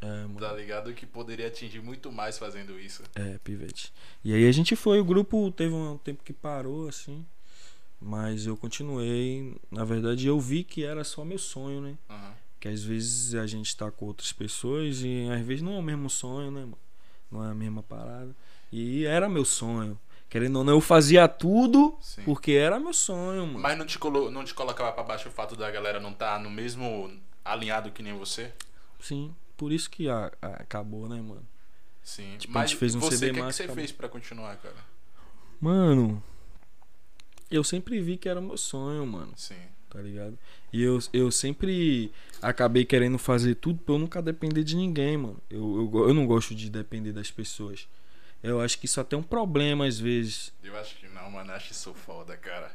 [0.00, 0.38] É, mano.
[0.38, 0.92] tá ligado?
[0.92, 3.02] Que poderia atingir muito mais fazendo isso.
[3.14, 3.92] É, pivete.
[4.22, 7.24] E aí a gente foi, o grupo teve um tempo que parou, assim.
[8.00, 9.56] Mas eu continuei.
[9.70, 11.94] Na verdade, eu vi que era só meu sonho, né?
[12.10, 12.34] Aham.
[12.64, 15.82] Que às vezes a gente tá com outras pessoas e às vezes não é o
[15.82, 16.78] mesmo sonho, né, mano?
[17.30, 18.34] Não é a mesma parada.
[18.72, 19.98] E era meu sonho.
[20.30, 22.22] Querendo ou não, eu fazia tudo Sim.
[22.24, 23.58] porque era meu sonho, mano.
[23.58, 24.30] Mas não te, colo...
[24.30, 28.02] não te colocava pra baixo o fato da galera não tá no mesmo alinhado que
[28.02, 28.50] nem você?
[28.98, 31.46] Sim, por isso que a- a- acabou, né, mano?
[32.02, 32.34] Sim.
[32.38, 33.76] Tipo, a Mas gente fez um você, CD o que, que massa, você acabou.
[33.76, 34.76] fez pra continuar, cara?
[35.60, 36.22] Mano,
[37.50, 39.34] eu sempre vi que era meu sonho, mano.
[39.36, 39.60] Sim.
[39.94, 40.36] Tá ligado?
[40.72, 45.38] E eu, eu sempre acabei querendo fazer tudo pra eu nunca depender de ninguém, mano.
[45.48, 47.86] Eu, eu, eu não gosto de depender das pessoas.
[48.42, 50.52] Eu acho que isso até é um problema às vezes.
[50.62, 51.52] Eu acho que não, mano.
[51.52, 52.70] Acho isso foda, cara.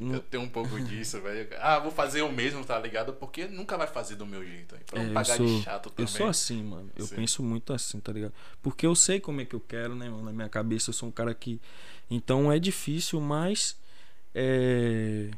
[0.00, 1.48] Não- Eu tenho um pouco disso, velho.
[1.60, 3.12] Ah, vou fazer o mesmo, tá ligado?
[3.12, 4.74] Porque nunca vai fazer do meu jeito.
[4.86, 6.04] Pra É, não eu pagar sou- de chato também.
[6.04, 6.90] Eu sou assim, mano.
[6.96, 7.14] Eu Sim.
[7.14, 8.32] penso muito assim, tá ligado?
[8.60, 10.24] Porque eu sei como é que eu quero, né, mano?
[10.24, 11.60] Na minha cabeça eu sou um cara que.
[12.10, 13.76] Então é difícil, mas.
[14.34, 15.30] É.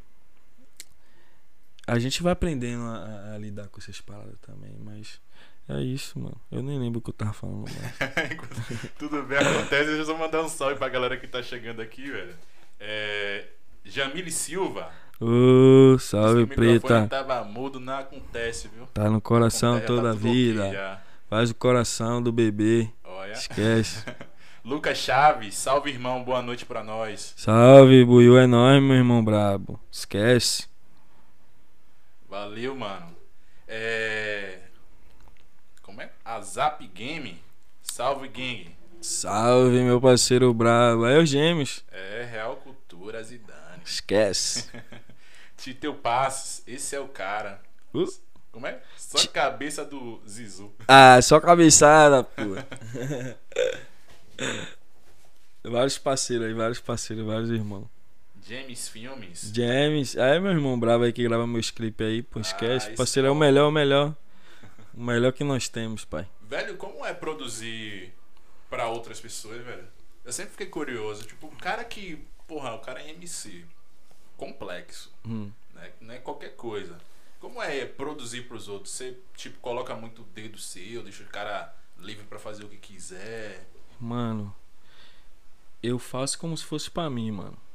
[1.87, 5.21] A gente vai aprendendo a, a- a lidar com essas paradas também, mas.
[5.69, 6.41] É isso, mano.
[6.51, 7.65] Eu nem lembro o que eu tava falando.
[8.99, 9.87] Tudo bem, acontece.
[9.87, 12.35] Deixa eu só mandar um salve pra galera que tá chegando aqui, velho.
[12.79, 13.47] É.
[13.85, 14.91] Jamile Silva.
[15.21, 17.07] Ô, Diz salve, o preta.
[17.09, 18.87] tava mudo, não acontece, viu?
[18.93, 20.73] Tá no coração Acontece, já toda a tá ok vida.
[20.73, 21.01] já.
[21.29, 22.89] Faz o coração do bebê.
[23.03, 23.33] Olha.
[23.33, 24.05] Esquece.
[24.65, 27.33] Lucas Chaves, salve irmão, boa noite pra nós.
[27.37, 29.81] Salve, Buiu é nóis, meu irmão brabo.
[29.91, 30.69] Esquece.
[32.39, 33.17] Valeu, mano.
[33.67, 34.59] É.
[35.81, 36.11] Como é?
[36.23, 37.43] A Zap Game.
[37.83, 38.77] Salve, gang.
[39.01, 41.07] Salve, meu parceiro brabo.
[41.07, 41.83] Aí os gêmeos.
[41.91, 43.81] É Real Cultura Zidane.
[43.83, 44.69] Esquece.
[45.57, 47.63] Titeu Passos, esse é o cara.
[47.95, 48.05] Uh.
[48.53, 48.83] Como é?
[48.99, 50.75] Só a cabeça do Zizu.
[50.87, 52.43] Ah, só cabeçada, pô.
[55.65, 57.96] vários parceiros aí, vários parceiros, vários irmãos.
[58.49, 59.51] James Filmes.
[59.53, 62.91] James, aí meu irmão brabo aí que grava meus clipes aí, pô, esquece.
[62.91, 64.17] Ah, parceiro é o melhor, o melhor.
[64.95, 66.29] O melhor que nós temos, pai.
[66.43, 68.15] Velho, como é produzir
[68.71, 69.85] pra outras pessoas, velho?
[70.25, 71.25] Eu sempre fiquei curioso.
[71.25, 72.25] Tipo, o cara que.
[72.47, 73.65] Porra, o cara é MC.
[74.37, 75.13] Complexo.
[75.27, 75.51] Hum.
[75.75, 75.91] Né?
[76.01, 76.97] Não é qualquer coisa.
[77.41, 78.93] Como é produzir pros outros?
[78.93, 82.77] Você, tipo, coloca muito o dedo seu, deixa o cara livre pra fazer o que
[82.77, 83.67] quiser.
[83.99, 84.55] Mano,
[85.83, 87.66] eu faço como se fosse pra mim, mano.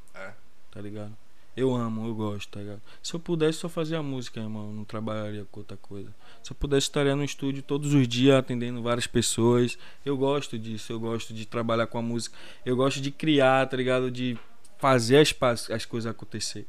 [0.71, 1.15] Tá ligado?
[1.55, 2.81] Eu amo, eu gosto, tá ligado?
[3.03, 6.10] Se eu pudesse só fazer a música, irmão, não trabalharia com outra coisa.
[6.41, 9.77] Se eu pudesse estaria no estúdio todos os dias atendendo várias pessoas.
[10.05, 12.38] Eu gosto disso, eu gosto de trabalhar com a música.
[12.65, 14.10] Eu gosto de criar, tá ligado?
[14.10, 14.38] De
[14.77, 16.65] fazer as, as coisas acontecer.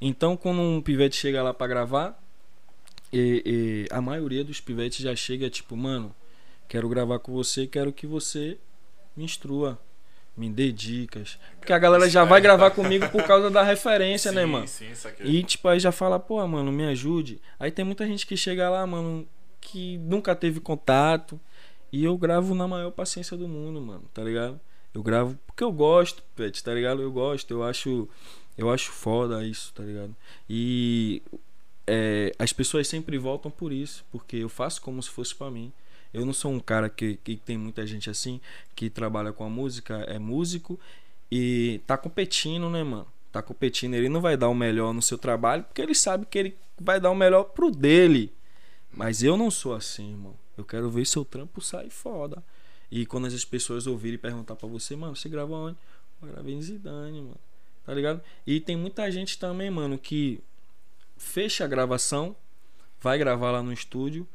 [0.00, 2.20] Então, quando um pivete chega lá pra gravar,
[3.12, 6.14] e, e a maioria dos pivetes já chega tipo, mano,
[6.68, 8.58] quero gravar com você, quero que você
[9.16, 9.80] me instrua,
[10.36, 11.38] me dê dicas.
[11.58, 14.68] Porque a galera já vai gravar comigo por causa da referência, né, Sim, mano?
[14.68, 15.22] Sim, isso aqui.
[15.22, 17.40] E tipo, aí já fala, pô, mano, me ajude.
[17.58, 19.26] Aí tem muita gente que chega lá, mano,
[19.60, 21.40] que nunca teve contato.
[21.90, 24.60] E eu gravo na maior paciência do mundo, mano, tá ligado?
[24.92, 27.00] Eu gravo porque eu gosto, Pet, tá ligado?
[27.00, 28.08] Eu gosto, eu acho.
[28.58, 30.16] Eu acho foda isso, tá ligado?
[30.48, 31.22] E
[31.86, 35.72] é, as pessoas sempre voltam por isso, porque eu faço como se fosse pra mim.
[36.12, 38.40] Eu não sou um cara que, que tem muita gente assim,
[38.74, 40.78] que trabalha com a música, é músico
[41.30, 43.06] e tá competindo, né, mano?
[43.32, 46.38] Tá competindo, ele não vai dar o melhor no seu trabalho, porque ele sabe que
[46.38, 48.32] ele vai dar o melhor pro dele.
[48.92, 50.34] Mas eu não sou assim, irmão.
[50.56, 52.42] Eu quero ver seu trampo sair foda.
[52.90, 55.76] E quando as pessoas ouvirem perguntar pra você, mano, você grava onde?
[56.22, 57.36] Eu gravei em Zidane, mano.
[57.84, 58.22] Tá ligado?
[58.46, 60.40] E tem muita gente também, mano, que
[61.16, 62.34] fecha a gravação,
[63.00, 64.26] vai gravar lá no estúdio,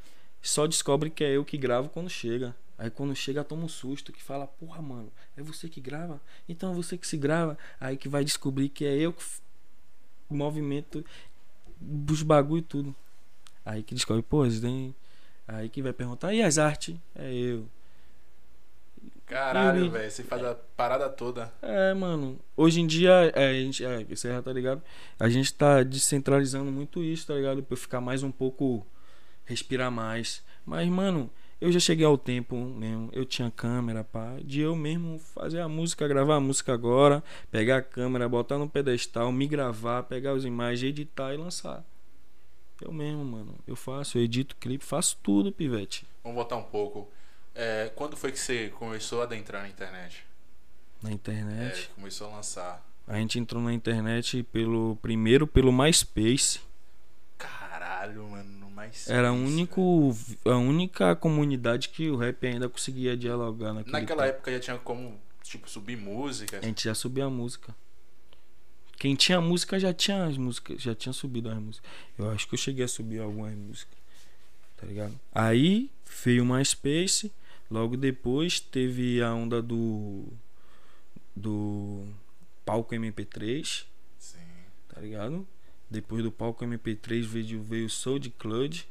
[0.42, 2.56] só descobre que é eu que gravo quando chega.
[2.78, 6.20] Aí quando chega toma um susto que fala, porra, mano, é você que grava?
[6.50, 7.58] Então é você que se grava.
[7.80, 9.24] Aí que vai descobrir que é eu que
[10.30, 11.06] movimento
[12.10, 12.96] os bagulho e tudo.
[13.66, 14.96] Aí que descobre, pô, Zidane.
[15.48, 16.96] Aí que vai perguntar, e as artes?
[17.16, 17.68] É eu.
[19.26, 20.12] Caralho, velho.
[20.12, 21.52] Você faz a parada toda.
[21.62, 22.38] É, mano.
[22.56, 24.82] Hoje em dia, é, a gente, é, você já tá ligado?
[25.18, 27.64] A gente tá descentralizando muito isso, tá ligado?
[27.64, 28.86] Pra eu ficar mais um pouco.
[29.46, 30.44] Respirar mais.
[30.66, 33.10] Mas, mano, eu já cheguei ao tempo mesmo.
[33.14, 37.78] Eu tinha câmera, pá, de eu mesmo fazer a música, gravar a música agora, pegar
[37.78, 41.86] a câmera, botar no pedestal, me gravar, pegar as imagens, editar e lançar.
[42.82, 43.56] Eu mesmo, mano.
[43.68, 46.04] Eu faço, eu edito clipe, faço tudo, pivete.
[46.24, 47.08] Vamos voltar um pouco.
[47.54, 50.26] É, quando foi que você começou a adentrar na internet?
[51.02, 51.90] Na internet.
[51.92, 52.84] É, começou a lançar.
[53.08, 56.60] A gente entrou na internet pelo primeiro pelo MySpace.
[57.38, 58.61] Caralho, mano,
[59.08, 64.36] Era a, único, a única comunidade que o rap ainda conseguia dialogar naquele Naquela tempo.
[64.36, 66.62] época já tinha como, tipo, subir músicas.
[66.64, 67.76] A gente já subia a música.
[68.98, 71.90] Quem tinha música já tinha as músicas, já tinha subido as músicas.
[72.18, 73.98] Eu acho que eu cheguei a subir algumas músicas.
[74.78, 75.20] Tá ligado?
[75.34, 75.90] Aí
[76.24, 77.32] veio o MySpace,
[77.70, 80.26] logo depois teve a onda do
[81.36, 82.06] do
[82.66, 83.86] palco MP3,
[84.20, 84.38] Sim.
[84.90, 85.48] tá ligado?
[85.92, 88.88] Depois do palco MP3 veio veio o SoundCloud.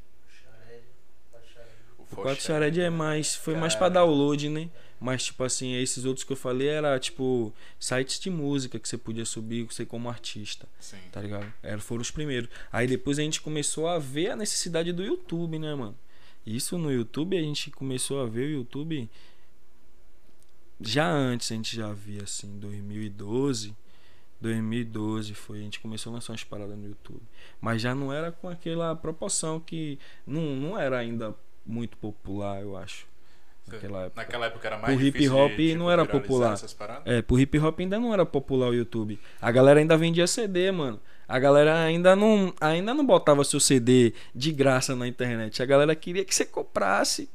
[1.99, 3.35] O O Fox 4 Shared é mais.
[3.35, 4.01] Foi mais pra Cara.
[4.05, 4.69] download, né?
[5.01, 8.99] Mas, tipo assim, esses outros que eu falei era tipo sites de música que você
[8.99, 10.99] podia subir, você como artista, Sim.
[11.11, 11.51] tá ligado?
[11.63, 12.51] Eram, foram os primeiros.
[12.71, 15.97] Aí depois a gente começou a ver a necessidade do YouTube, né, mano?
[16.45, 19.09] Isso no YouTube a gente começou a ver o YouTube.
[20.79, 23.75] Já antes a gente já via, assim, 2012.
[24.41, 27.23] 2012 foi, a gente começou a lançar umas paradas no YouTube.
[27.61, 31.35] Mas já não era com aquela proporção que não, não era ainda
[31.67, 33.07] muito popular, eu acho.
[33.67, 34.21] Naquela época.
[34.21, 36.59] Naquela época era mais O hip hop de, tipo, não era popular.
[37.05, 39.19] É, pro hip hop ainda não era popular o YouTube.
[39.41, 41.01] A galera ainda vendia CD, mano.
[41.29, 45.63] A galera ainda não, ainda não botava seu CD de graça na internet.
[45.63, 47.31] A galera queria que você comprasse.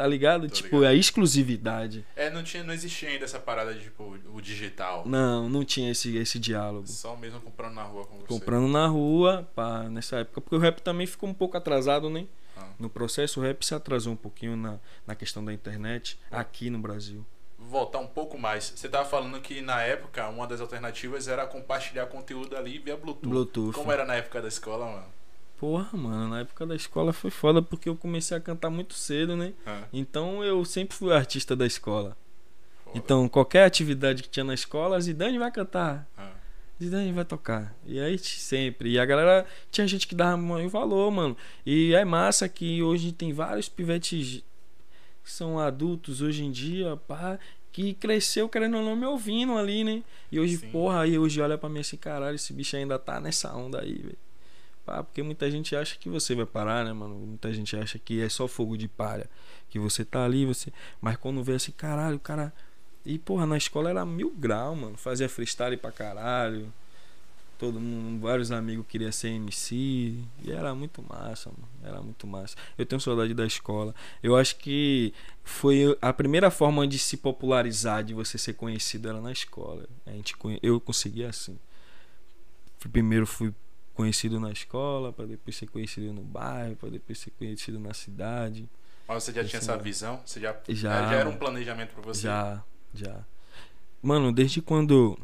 [0.00, 0.48] Tá ligado?
[0.48, 0.92] Tô tipo, ligado.
[0.92, 2.06] a exclusividade.
[2.16, 5.06] É, não, tinha, não existia ainda essa parada de, tipo, o digital.
[5.06, 6.86] Não, não tinha esse, esse diálogo.
[6.86, 8.26] Só mesmo comprando na rua com você.
[8.26, 10.40] Comprando na rua, pá, nessa época.
[10.40, 12.26] Porque o rap também ficou um pouco atrasado, né?
[12.56, 12.68] Ah.
[12.78, 16.78] No processo, o rap se atrasou um pouquinho na, na questão da internet aqui no
[16.78, 17.22] Brasil.
[17.58, 18.72] Voltar um pouco mais.
[18.74, 23.28] Você tava falando que na época uma das alternativas era compartilhar conteúdo ali via Bluetooth.
[23.28, 23.74] Bluetooth.
[23.74, 25.19] Como era na época da escola, mano?
[25.60, 29.36] Porra, mano, na época da escola foi foda porque eu comecei a cantar muito cedo,
[29.36, 29.52] né?
[29.66, 32.16] Ah, Então eu sempre fui artista da escola.
[32.82, 32.96] foda.
[32.96, 36.32] Então qualquer atividade que tinha na escola, Zidane vai cantar, Ah,
[36.82, 37.76] Zidane vai tocar.
[37.84, 38.92] E aí sempre.
[38.92, 41.36] E a galera tinha gente que dava muito valor, mano.
[41.66, 44.42] E é massa que hoje tem vários pivetes
[45.22, 47.38] que são adultos hoje em dia, pá,
[47.70, 50.02] que cresceu querendo ou não me ouvindo ali, né?
[50.32, 50.70] E hoje, Sim.
[50.70, 53.92] porra, aí hoje olha pra mim assim, caralho, esse bicho ainda tá nessa onda aí,
[53.92, 54.29] velho.
[54.90, 57.14] Pá, porque muita gente acha que você vai parar, né, mano?
[57.14, 59.30] Muita gente acha que é só fogo de palha.
[59.68, 60.72] Que você tá ali, você.
[61.00, 62.52] Mas quando vê assim, caralho, o cara.
[63.06, 64.96] E, porra, na escola era mil grau, mano.
[64.96, 66.72] Fazia freestyle pra caralho.
[67.56, 69.76] Todo mundo, vários amigos queriam ser MC.
[70.42, 71.68] E era muito massa, mano.
[71.84, 72.56] Era muito massa.
[72.76, 73.94] Eu tenho saudade da escola.
[74.20, 79.20] Eu acho que foi a primeira forma de se popularizar, de você ser conhecido, era
[79.20, 79.86] na escola.
[80.04, 81.56] A gente, eu consegui assim.
[82.90, 83.54] Primeiro fui
[84.00, 88.66] conhecido na escola, para depois ser conhecido no bairro, para depois ser conhecido na cidade.
[89.06, 89.82] Mas você já tinha essa né?
[89.82, 90.20] visão?
[90.24, 91.10] Você já, Já.
[91.10, 92.22] já era um planejamento pra você?
[92.22, 92.62] Já,
[92.94, 93.20] já.
[94.02, 95.18] Mano, desde quando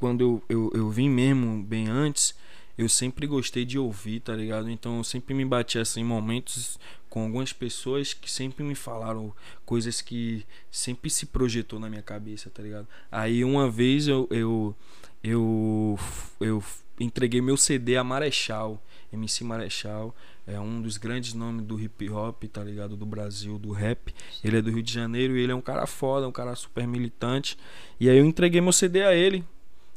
[0.00, 2.34] quando eu, eu, eu vim mesmo bem antes,
[2.76, 4.68] eu sempre gostei de ouvir, tá ligado?
[4.68, 9.32] Então eu sempre me bati assim em momentos com algumas pessoas que sempre me falaram
[9.64, 12.88] coisas que sempre se projetou na minha cabeça, tá ligado?
[13.12, 14.74] Aí uma vez eu eu
[15.22, 15.96] eu,
[16.40, 16.64] eu
[17.02, 20.14] entreguei meu CD a Marechal, MC Marechal,
[20.46, 22.96] é um dos grandes nomes do hip hop, tá ligado?
[22.96, 24.12] Do Brasil, do rap.
[24.42, 26.86] Ele é do Rio de Janeiro e ele é um cara foda, um cara super
[26.86, 27.56] militante.
[28.00, 29.44] E aí eu entreguei meu CD a ele.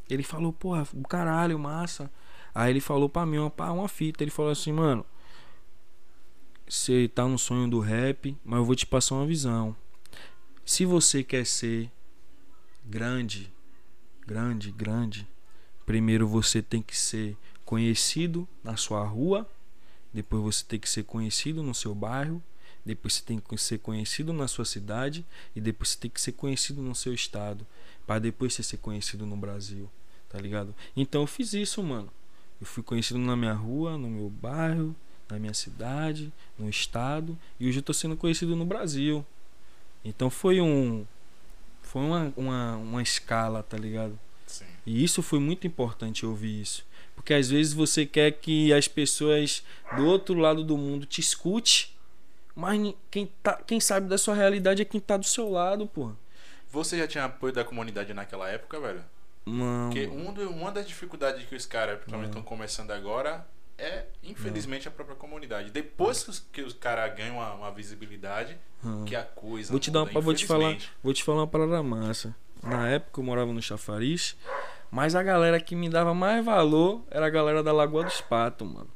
[0.08, 2.10] Ele falou, porra, caralho, massa.
[2.54, 4.22] Aí ele falou pra mim uma, uma fita.
[4.22, 5.04] Ele falou assim, mano,
[6.68, 9.74] você tá no sonho do rap, mas eu vou te passar uma visão.
[10.64, 11.90] Se você quer ser
[12.84, 13.52] grande,
[14.24, 15.28] grande, grande,
[15.86, 19.48] primeiro você tem que ser conhecido na sua rua,
[20.12, 22.42] depois você tem que ser conhecido no seu bairro,
[22.84, 26.32] depois você tem que ser conhecido na sua cidade e depois você tem que ser
[26.32, 27.66] conhecido no seu estado,
[28.06, 29.90] para depois você ser conhecido no Brasil,
[30.28, 30.74] tá ligado?
[30.96, 32.10] Então eu fiz isso, mano.
[32.60, 34.94] Eu fui conhecido na minha rua, no meu bairro,
[35.28, 39.24] na minha cidade, no estado e hoje eu tô sendo conhecido no Brasil.
[40.04, 41.04] Então foi um
[41.82, 44.18] foi uma, uma, uma escala, tá ligado?
[44.58, 44.64] Sim.
[44.84, 46.84] E isso foi muito importante ouvir isso.
[47.14, 49.62] Porque às vezes você quer que as pessoas
[49.96, 51.96] do outro lado do mundo te escute,
[52.54, 56.12] mas quem, tá, quem sabe da sua realidade é quem tá do seu lado, pô.
[56.70, 59.02] Você já tinha apoio da comunidade naquela época, velho?
[59.46, 59.88] Não.
[59.90, 62.40] Porque um do- uma das dificuldades que os caras, principalmente, Não.
[62.40, 63.46] estão começando agora,
[63.78, 65.70] é, infelizmente, a própria comunidade.
[65.70, 69.04] Depois que os, que os caras ganham uma, uma visibilidade, Hum.
[69.06, 69.70] que a coisa.
[69.70, 72.34] Vou te dar muda, uma, vou te falar, vou te falar uma parada massa.
[72.62, 74.36] Na época eu morava no Chafariz,
[74.90, 78.66] mas a galera que me dava mais valor era a galera da Lagoa dos Patos,
[78.66, 78.90] mano.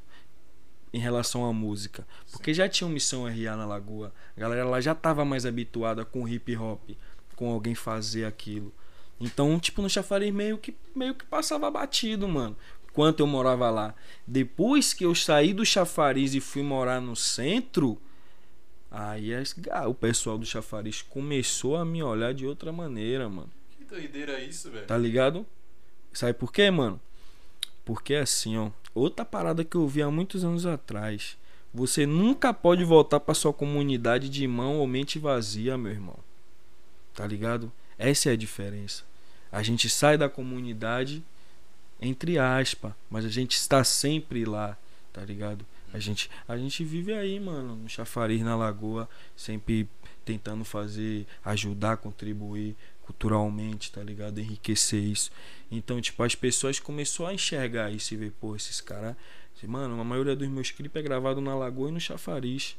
[0.92, 2.07] Em relação à música.
[2.33, 4.12] Porque já tinha um Missão RA na Lagoa.
[4.37, 6.90] A galera lá já tava mais habituada com hip hop,
[7.37, 8.73] com alguém fazer aquilo.
[9.20, 12.57] Então, tipo, no Chafariz meio que, meio que passava batido, mano.
[12.90, 13.94] Enquanto eu morava lá.
[14.27, 18.01] Depois que eu saí do Chafariz e fui morar no centro,
[18.90, 23.50] Aí as- ah, o pessoal do chafariz começou a me olhar de outra maneira, mano.
[23.79, 24.87] Que doideira é isso, velho?
[24.87, 25.46] Tá ligado?
[26.12, 27.00] Sabe por quê, mano?
[27.85, 31.37] Porque assim, ó, outra parada que eu vi há muitos anos atrás.
[31.72, 36.18] Você nunca pode voltar pra sua comunidade de mão ou mente vazia, meu irmão.
[37.14, 37.70] Tá ligado?
[37.96, 39.05] Essa é a diferença.
[39.53, 41.22] A gente sai da comunidade
[42.03, 44.76] entre aspas, mas a gente está sempre lá,
[45.12, 45.66] tá ligado?
[45.92, 49.88] A gente, a gente vive aí, mano, no chafariz na lagoa, sempre
[50.24, 54.38] tentando fazer, ajudar, contribuir culturalmente, tá ligado?
[54.38, 55.31] Enriquecer isso.
[55.70, 59.16] Então, tipo, as pessoas começou a enxergar isso e ver, pô, esses caras,
[59.64, 62.76] mano, a maioria dos meus clipes é gravado na lagoa e no chafariz,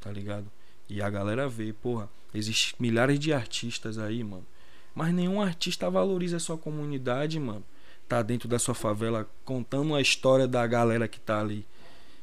[0.00, 0.50] tá ligado?
[0.88, 4.46] E a galera vê, porra, existem milhares de artistas aí, mano.
[4.94, 7.64] Mas nenhum artista valoriza a sua comunidade, mano.
[8.08, 11.66] Tá dentro da sua favela contando a história da galera que tá ali.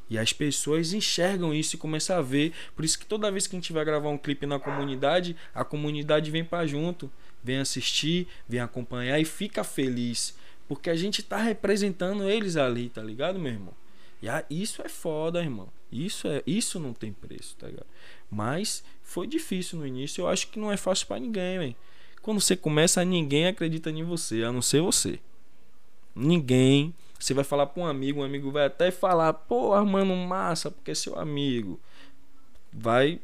[0.10, 2.54] E as pessoas enxergam isso e começam a ver.
[2.76, 5.64] Por isso que toda vez que a gente vai gravar um clipe na comunidade, a
[5.64, 7.12] comunidade vem pra junto,
[7.44, 10.36] vem assistir, vem acompanhar e fica feliz.
[10.68, 13.74] Porque a gente tá representando eles ali, tá ligado, meu irmão?
[14.22, 15.70] E a- isso é foda, irmão.
[15.92, 17.86] Isso é, isso não tem preço, tá ligado?
[18.30, 20.22] Mas foi difícil no início.
[20.22, 21.76] Eu acho que não é fácil pra ninguém, velho.
[22.22, 25.20] Quando você começa, ninguém acredita em você, a não ser você.
[26.16, 26.94] Ninguém.
[27.20, 30.92] Você vai falar pra um amigo, um amigo vai até falar, porra, mano, massa, porque
[30.92, 31.80] é seu amigo.
[32.72, 33.22] Vai.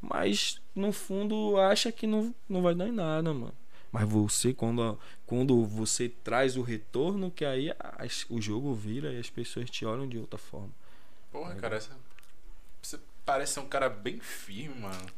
[0.00, 3.54] Mas no fundo acha que não, não vai dar em nada, mano.
[3.92, 9.18] Mas você, quando, quando você traz o retorno, que aí as- o jogo vira e
[9.18, 10.70] as pessoas te olham de outra forma.
[11.30, 11.96] Porra, cara, essa...
[12.82, 15.12] você parece ser um cara bem firme, mano.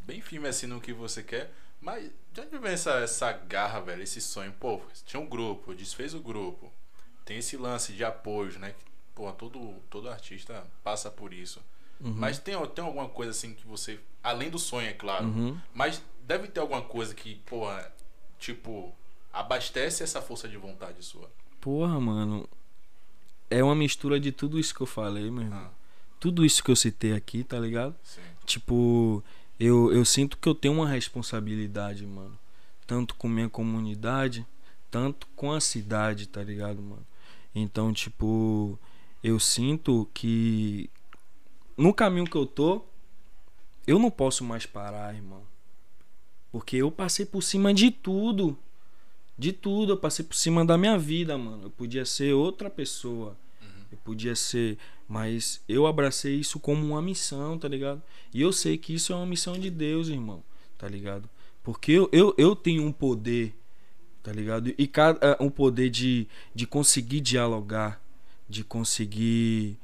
[0.00, 1.52] Bem firme assim no que você quer.
[1.80, 4.02] Mas de onde vem essa, essa garra, velho?
[4.02, 4.52] Esse sonho?
[4.54, 6.72] Pô, tinha um grupo, desfez o grupo.
[7.24, 8.70] Tem esse lance de apoio, né?
[8.78, 11.60] Que, Pô, todo, todo artista passa por isso.
[12.00, 12.14] Uhum.
[12.16, 14.00] Mas tem, tem alguma coisa assim que você.
[14.22, 15.26] Além do sonho, é claro.
[15.26, 15.58] Uhum.
[15.74, 17.92] Mas deve ter alguma coisa que, porra,
[18.38, 18.94] tipo,
[19.32, 21.30] abastece essa força de vontade sua.
[21.60, 22.48] Porra, mano.
[23.50, 25.58] É uma mistura de tudo isso que eu falei, meu irmão.
[25.58, 25.70] Ah,
[26.18, 27.94] Tudo isso que eu citei aqui, tá ligado?
[28.02, 28.22] sim.
[28.46, 29.22] Tipo,
[29.60, 32.36] eu, eu sinto que eu tenho uma responsabilidade, mano.
[32.86, 34.44] Tanto com minha comunidade,
[34.90, 37.06] tanto com a cidade, tá ligado, mano?
[37.54, 38.78] Então, tipo,
[39.22, 40.90] eu sinto que
[41.76, 42.84] no caminho que eu tô,
[43.86, 45.42] eu não posso mais parar, irmão.
[46.50, 48.56] Porque eu passei por cima de tudo.
[49.38, 51.64] De tudo, eu passei por cima da minha vida, mano.
[51.64, 53.36] Eu podia ser outra pessoa.
[53.90, 54.78] Eu podia ser.
[55.08, 58.02] Mas eu abracei isso como uma missão, tá ligado?
[58.32, 60.42] E eu sei que isso é uma missão de Deus, irmão.
[60.78, 61.28] Tá ligado?
[61.62, 63.54] Porque eu, eu, eu tenho um poder,
[64.22, 64.72] tá ligado?
[64.76, 68.00] E cada, um poder de, de conseguir dialogar,
[68.48, 69.76] de conseguir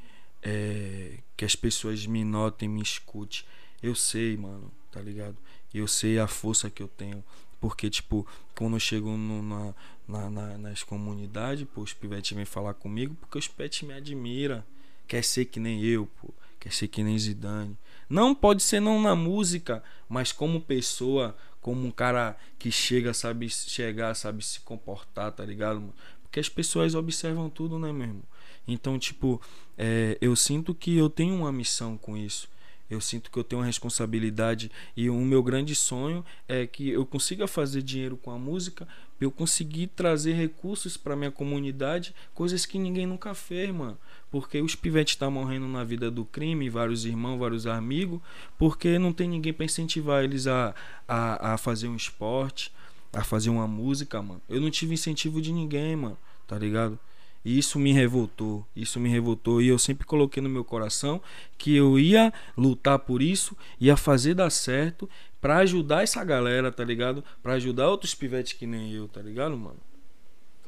[0.42, 3.40] é, que as pessoas me notem, me escutem.
[3.82, 5.36] Eu sei, mano, tá ligado?
[5.72, 7.22] Eu sei a força que eu tenho.
[7.60, 9.74] Porque, tipo, quando eu chego no- na,
[10.06, 14.62] na- na- nas comunidades, pô, os pivetes vêm falar comigo porque os pivetes me admiram.
[15.06, 16.32] Quer ser que nem eu, pô.
[16.60, 17.76] Quer ser que nem Zidane.
[18.08, 23.48] Não pode ser não na música, mas como pessoa, como um cara que chega, sabe
[23.48, 25.80] chegar, sabe se comportar, tá ligado?
[25.80, 25.94] mano?
[26.22, 28.22] Porque as pessoas observam tudo, né, meu irmão?
[28.66, 29.40] Então, tipo,
[29.76, 32.48] é, eu sinto que eu tenho uma missão com isso.
[32.90, 37.04] Eu sinto que eu tenho uma responsabilidade e o meu grande sonho é que eu
[37.04, 38.88] consiga fazer dinheiro com a música,
[39.20, 43.98] eu conseguir trazer recursos para minha comunidade, coisas que ninguém nunca fez, mano.
[44.30, 48.20] Porque os pivetes estão morrendo na vida do crime, vários irmãos, vários amigos,
[48.58, 50.74] porque não tem ninguém para incentivar eles a,
[51.06, 52.72] a, a fazer um esporte,
[53.12, 54.42] a fazer uma música, mano.
[54.48, 56.98] Eu não tive incentivo de ninguém, mano, tá ligado?
[57.44, 61.22] E isso me revoltou, isso me revoltou e eu sempre coloquei no meu coração
[61.56, 65.08] que eu ia lutar por isso, ia fazer dar certo
[65.40, 67.24] pra ajudar essa galera, tá ligado?
[67.42, 69.78] Pra ajudar outros pivetes que nem eu, tá ligado, mano?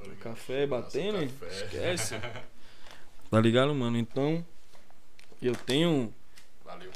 [0.00, 0.16] Ligado.
[0.20, 1.28] Café batendo, hein?
[1.40, 1.64] café.
[1.64, 2.14] esquece.
[3.30, 3.96] tá ligado, mano?
[3.96, 4.44] Então,
[5.40, 6.12] eu tenho
[6.64, 6.90] Valeu.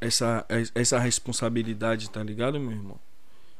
[0.00, 3.00] essa, essa responsabilidade, tá ligado, meu irmão?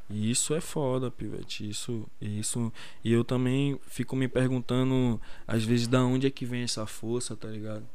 [0.09, 1.69] E isso é foda, pivete.
[1.69, 2.73] Isso, isso.
[3.03, 7.35] E eu também fico me perguntando, às vezes, da onde é que vem essa força,
[7.35, 7.87] tá ligado?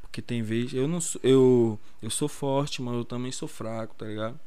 [0.00, 0.72] Porque tem vezes.
[0.72, 1.20] Eu não sou.
[1.22, 4.40] Eu, eu sou forte, mas eu também sou fraco, tá ligado?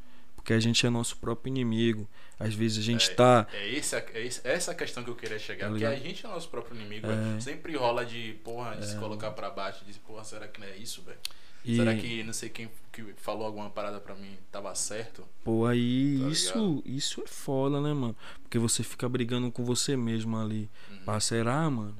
[0.45, 2.07] Porque a gente é nosso próprio inimigo.
[2.39, 3.47] Às vezes a gente é, tá.
[3.51, 5.65] É, esse, é essa a questão que eu queria chegar.
[5.65, 7.39] Tá porque a gente é nosso próprio inimigo, É.
[7.39, 8.99] Sempre rola de, porra, de se É.
[8.99, 11.17] colocar pra baixo, de, porra, será que não é isso, velho?
[11.65, 15.23] E, Será que não sei quem que falou alguma parada pra mim tava certo?
[15.43, 18.15] Pô, aí Tá isso, isso é foda, né, mano?
[18.43, 20.69] Porque você fica brigando com você mesmo ali.
[20.91, 20.99] Uhum.
[21.05, 21.97] Pá, será, mano?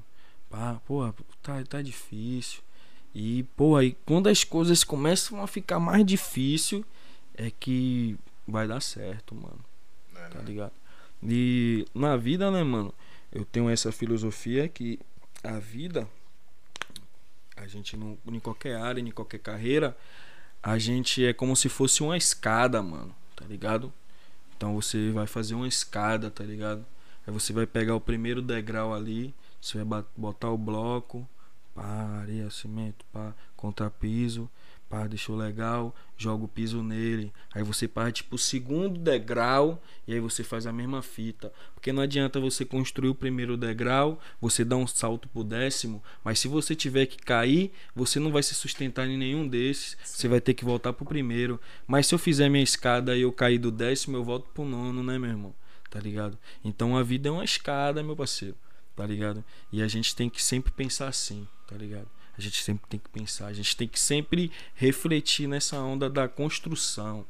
[0.52, 2.62] Pá, pô, tá, tá difícil.
[3.12, 6.86] E, pô, aí quando as coisas começam a ficar mais difícil,
[7.34, 8.16] é que
[8.48, 9.60] vai dar certo, mano.
[10.14, 10.46] Né, Tá né?
[10.46, 10.72] ligado?
[11.24, 12.94] E na vida, né, mano?
[13.32, 15.00] Eu tenho essa filosofia que
[15.44, 16.08] a vida,
[17.56, 19.98] a gente não, em qualquer área, em qualquer carreira,
[20.62, 23.14] a gente é como se fosse uma escada, mano.
[23.36, 23.92] Tá ligado?
[24.56, 26.86] Então você vai fazer uma escada, tá ligado?
[27.28, 31.28] Aí você vai pegar o primeiro degrau ali, você vai botar o bloco,
[31.74, 31.84] pá,
[32.22, 34.50] areia, cimento, pá, contrapiso,
[34.96, 37.34] pá, deixou legal, joga o piso nele.
[37.54, 41.52] Aí você parte pro segundo degrau e aí você faz a mesma fita.
[41.74, 46.40] Porque não adianta você construir o primeiro degrau, você dá um salto pro décimo, mas
[46.40, 49.98] se você tiver que cair, você não vai se sustentar em nenhum desses.
[50.02, 51.60] Você vai ter que voltar pro primeiro.
[51.86, 55.04] Mas se eu fizer minha escada e eu cair do décimo, eu volto pro nono,
[55.04, 55.56] né, meu irmão?
[55.90, 56.38] Tá ligado?
[56.64, 58.56] Então a vida é uma escada, meu parceiro.
[58.96, 59.44] Tá ligado?
[59.74, 62.08] E a gente tem que sempre pensar assim, tá ligado?
[62.38, 66.28] A gente sempre tem que pensar, a gente tem que sempre refletir nessa onda da
[66.28, 67.26] construção.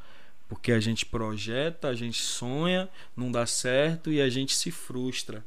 [0.47, 5.43] Porque a gente projeta, a gente sonha, não dá certo e a gente se frustra.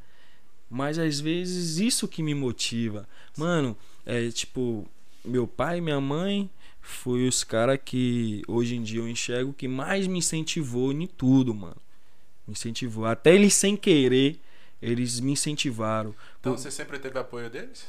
[0.69, 3.09] Mas às vezes isso que me motiva.
[3.37, 4.87] Mano, é tipo,
[5.25, 6.51] meu pai minha mãe
[6.81, 11.55] foi os caras que hoje em dia eu enxergo que mais me incentivou em tudo,
[11.55, 11.77] mano.
[12.47, 13.05] Me incentivou.
[13.07, 14.41] Até eles sem querer,
[14.83, 16.15] eles me incentivaram.
[16.41, 17.87] Então Por- você sempre teve apoio deles?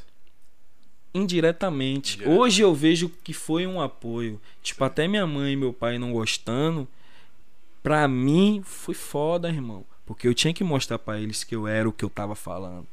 [1.14, 2.16] Indiretamente.
[2.16, 2.40] Indiretamente.
[2.40, 4.40] Hoje eu vejo que foi um apoio.
[4.62, 4.88] Tipo, Sim.
[4.88, 6.88] até minha mãe e meu pai não gostando,
[7.82, 9.86] pra mim foi foda, irmão.
[10.06, 12.88] Porque eu tinha que mostrar pra eles que eu era o que eu tava falando.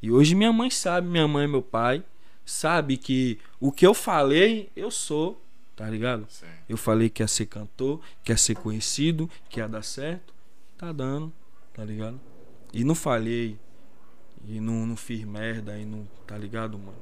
[0.00, 2.02] E hoje minha mãe sabe, minha mãe e meu pai
[2.44, 5.42] sabe que o que eu falei, eu sou,
[5.74, 6.26] tá ligado?
[6.28, 6.46] Sim.
[6.68, 10.34] Eu falei que ia ser cantor, que ia ser conhecido, que ia dar certo.
[10.76, 11.32] Tá dando,
[11.72, 12.20] tá ligado?
[12.72, 13.58] E não falhei.
[14.46, 16.06] E não, não fiz merda, e não.
[16.26, 16.98] Tá ligado, mano?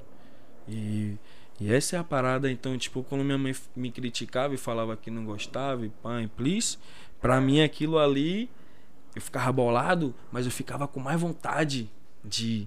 [0.69, 1.17] E,
[1.61, 5.11] e essa é a parada, então, tipo, quando minha mãe me criticava e falava que
[5.11, 5.93] não gostava, e
[6.23, 6.79] e please,
[7.21, 8.51] pra mim aquilo ali,
[9.15, 11.91] eu ficava bolado, mas eu ficava com mais vontade
[12.25, 12.67] de.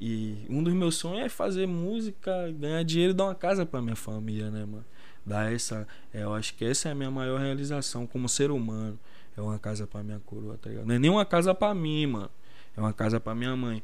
[0.00, 3.82] E um dos meus sonhos é fazer música, ganhar dinheiro e dar uma casa pra
[3.82, 4.84] minha família, né, mano?
[5.26, 5.86] Dar essa.
[6.14, 8.98] é, eu acho que essa é a minha maior realização como ser humano.
[9.36, 10.86] É uma casa pra minha coroa, tá ligado?
[10.86, 12.30] Não é nem uma casa pra mim, mano.
[12.76, 13.82] É uma casa pra minha mãe.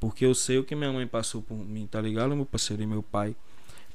[0.00, 2.86] Porque eu sei o que minha mãe passou por mim, tá ligado, meu parceiro e
[2.86, 3.34] meu pai?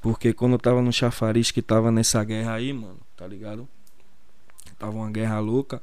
[0.00, 3.66] Porque quando eu tava no chafariz que tava nessa guerra aí, mano, tá ligado?
[4.78, 5.82] Tava uma guerra louca.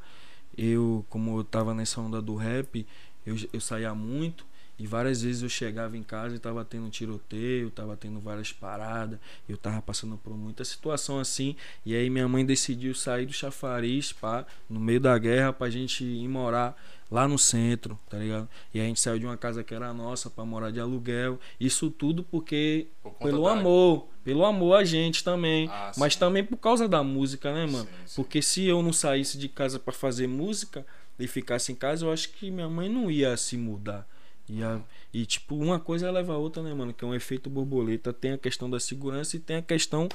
[0.55, 2.86] Eu, como eu tava nessa onda do rap,
[3.26, 4.45] eu, eu saía muito.
[4.78, 9.19] E várias vezes eu chegava em casa e tava tendo tiroteio, tava tendo várias paradas,
[9.47, 11.55] eu tava passando por muita situação assim.
[11.86, 16.03] E aí minha mãe decidiu sair do chafariz, pá, no meio da guerra, pra gente
[16.03, 16.76] ir morar
[17.12, 18.47] lá no centro, tá ligado?
[18.74, 21.38] E a gente saiu de uma casa que era nossa pra morar de aluguel.
[21.59, 26.20] Isso tudo porque Por pelo da- amor, pelo amor a gente também, Ah, mas sim.
[26.20, 27.86] também por causa da música, né, mano?
[27.86, 28.16] Sim, sim.
[28.16, 30.86] Porque se eu não saísse de casa pra fazer música
[31.20, 34.07] e ficasse em casa, eu acho que minha mãe não ia se mudar.
[34.49, 34.82] Ia,
[35.14, 36.93] e tipo, uma coisa leva a outra, né, mano?
[36.93, 38.12] Que é um efeito borboleta.
[38.12, 40.07] Tem a questão da segurança e tem a questão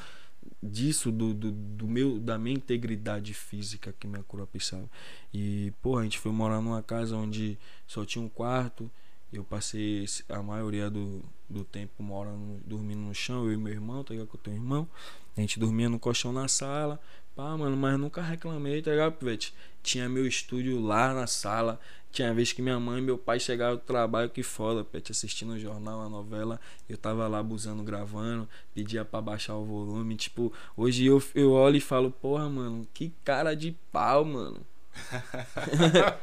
[0.63, 4.89] disso, do, do, do meu, da minha integridade física que minha cura pensava.
[5.33, 8.91] E, pô, a gente foi morar numa casa onde só tinha um quarto.
[9.33, 14.03] Eu passei a maioria do, do tempo morando, dormindo no chão, eu e meu irmão,
[14.05, 14.29] tá ligado?
[14.29, 14.89] Que eu tenho um irmão.
[15.37, 17.01] A gente dormia no colchão na sala.
[17.35, 19.53] Pá, mano, mas nunca reclamei, tá ligado, Pivete?
[19.83, 21.79] Tinha meu estúdio lá na sala.
[22.17, 25.53] Tinha vez que minha mãe e meu pai chegavam do trabalho, que foda, Pet, assistindo
[25.53, 26.59] o jornal, a novela.
[26.89, 30.17] Eu tava lá abusando, gravando, pedia pra baixar o volume.
[30.17, 34.63] Tipo, hoje eu, eu olho e falo, porra, mano, que cara de pau, mano.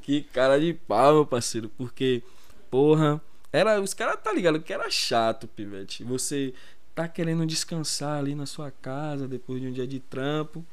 [0.00, 1.68] Que cara de pau, meu parceiro.
[1.76, 2.22] Porque,
[2.70, 3.20] porra,
[3.52, 6.02] era, os caras tá ligado que era chato, pivete.
[6.02, 6.54] Você
[6.94, 10.64] tá querendo descansar ali na sua casa depois de um dia de trampo.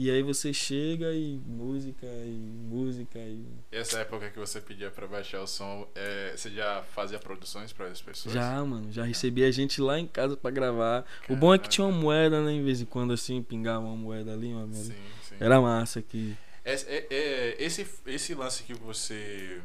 [0.00, 3.44] E aí você chega e música e música e.
[3.72, 7.86] Essa época que você pedia pra baixar o som, é, você já fazia produções para
[7.88, 8.32] as pessoas?
[8.32, 11.04] Já, mano, já recebi a gente lá em casa pra gravar.
[11.28, 12.52] O bom é que tinha uma moeda, né?
[12.52, 14.84] Em vez em quando assim, pingava uma moeda ali, uma moeda.
[14.84, 14.94] Sim,
[15.28, 15.34] sim.
[15.40, 16.36] Era massa que.
[16.64, 19.60] É, é- é- esse, esse lance que você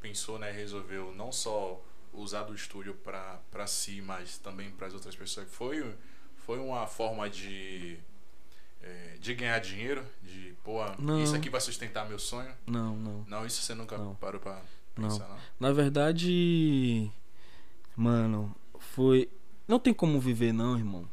[0.00, 1.80] pensou, né, resolveu não só
[2.12, 5.94] usar do estúdio pra, pra si, mas também para as outras pessoas, foi,
[6.38, 7.96] foi uma forma de,
[8.84, 10.04] é, de ganhar dinheiro?
[10.22, 11.22] De, pô, Não.
[11.22, 12.50] isso aqui vai sustentar meu sonho?
[12.66, 13.24] Não, não.
[13.26, 14.14] Não, isso você nunca Não.
[14.16, 14.60] parou pra
[14.96, 15.08] Não.
[15.08, 15.36] pensar, não?
[15.58, 17.10] Na verdade,
[17.96, 19.28] mano, foi.
[19.66, 21.08] Não tem como viver, não, irmão.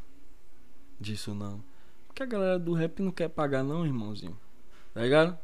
[1.00, 1.64] Disso não.
[2.08, 4.38] Porque a galera do rap não quer pagar, não, irmãozinho.
[4.94, 5.38] Tá ligado?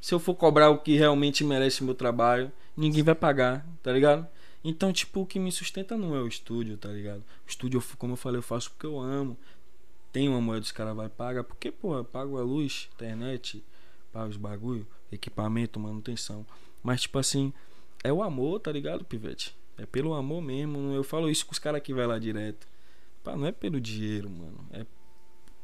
[0.00, 4.26] Se eu for cobrar o que realmente merece meu trabalho, ninguém vai pagar, tá ligado?
[4.64, 7.20] Então, tipo, o que me sustenta não é o estúdio, tá ligado?
[7.20, 9.36] O estúdio, como eu falei, eu faço porque eu amo.
[10.12, 11.42] Tem uma moeda, os caras vão pagar.
[11.42, 13.64] Porque, pô, pago a luz, internet,
[14.12, 16.46] pago os bagulho, equipamento, manutenção.
[16.82, 17.52] Mas, tipo assim,
[18.04, 19.56] é o amor, tá ligado, Pivete?
[19.78, 20.92] É pelo amor mesmo.
[20.92, 22.68] Eu falo isso com os caras que vai lá direto.
[23.24, 24.66] Pá, não é pelo dinheiro, mano.
[24.72, 24.84] É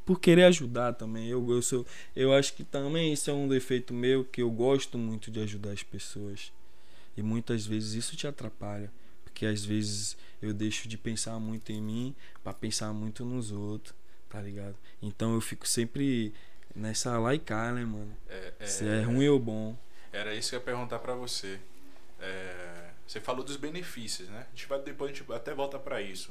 [0.09, 1.29] por querer ajudar também.
[1.29, 1.85] Eu, eu, sou,
[2.17, 5.73] eu acho que também isso é um defeito meu, que eu gosto muito de ajudar
[5.73, 6.51] as pessoas.
[7.15, 8.91] E muitas vezes isso te atrapalha.
[9.23, 13.95] Porque às vezes eu deixo de pensar muito em mim pra pensar muito nos outros,
[14.29, 14.77] tá ligado?
[15.03, 16.33] Então eu fico sempre
[16.75, 18.17] nessa lá e cá, né, mano?
[18.29, 19.77] É, Se é ruim ou bom.
[20.13, 21.59] Era isso que eu ia perguntar pra você.
[22.21, 24.47] É, você falou dos benefícios, né?
[24.47, 26.31] A gente vai depois a gente até volta pra isso.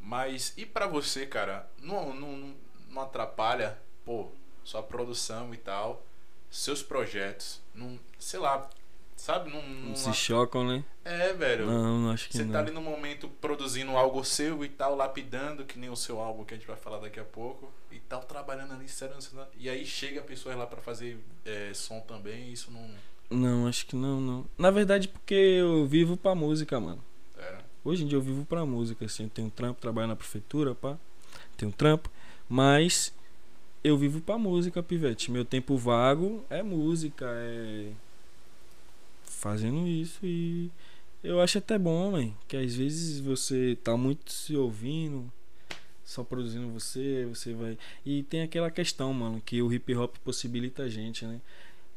[0.00, 1.68] Mas e pra você, cara?
[1.80, 2.54] Não, não,
[2.88, 4.30] não atrapalha, pô,
[4.64, 6.04] sua produção e tal,
[6.50, 8.68] seus projetos, não, sei lá,
[9.16, 9.50] sabe?
[9.50, 10.84] Não, não Se chocam, né?
[11.04, 11.66] é, velho.
[11.66, 12.52] Não, não acho que Você não.
[12.52, 16.44] tá ali no momento produzindo algo seu e tal, lapidando, que nem o seu álbum
[16.44, 19.16] que a gente vai falar daqui a pouco, e tal, trabalhando ali, sério,
[19.58, 22.88] e aí chega pessoas lá pra fazer é, som também, isso não.
[23.28, 24.46] Não, acho que não, não.
[24.56, 27.02] Na verdade, porque eu vivo pra música, mano.
[27.36, 29.24] É, Hoje em dia eu vivo pra música, assim.
[29.24, 30.96] Eu tenho um trampo, trabalho na prefeitura, pá.
[31.56, 32.10] Tenho um trampo.
[32.48, 33.12] Mas
[33.82, 35.30] eu vivo pra música, pivete.
[35.30, 37.90] Meu tempo vago é música, é.
[39.26, 40.70] Fazendo isso e.
[41.22, 45.30] Eu acho até bom, man, que às vezes você tá muito se ouvindo,
[46.04, 47.76] só produzindo você, você vai.
[48.04, 51.40] E tem aquela questão, mano, que o hip hop possibilita a gente, né?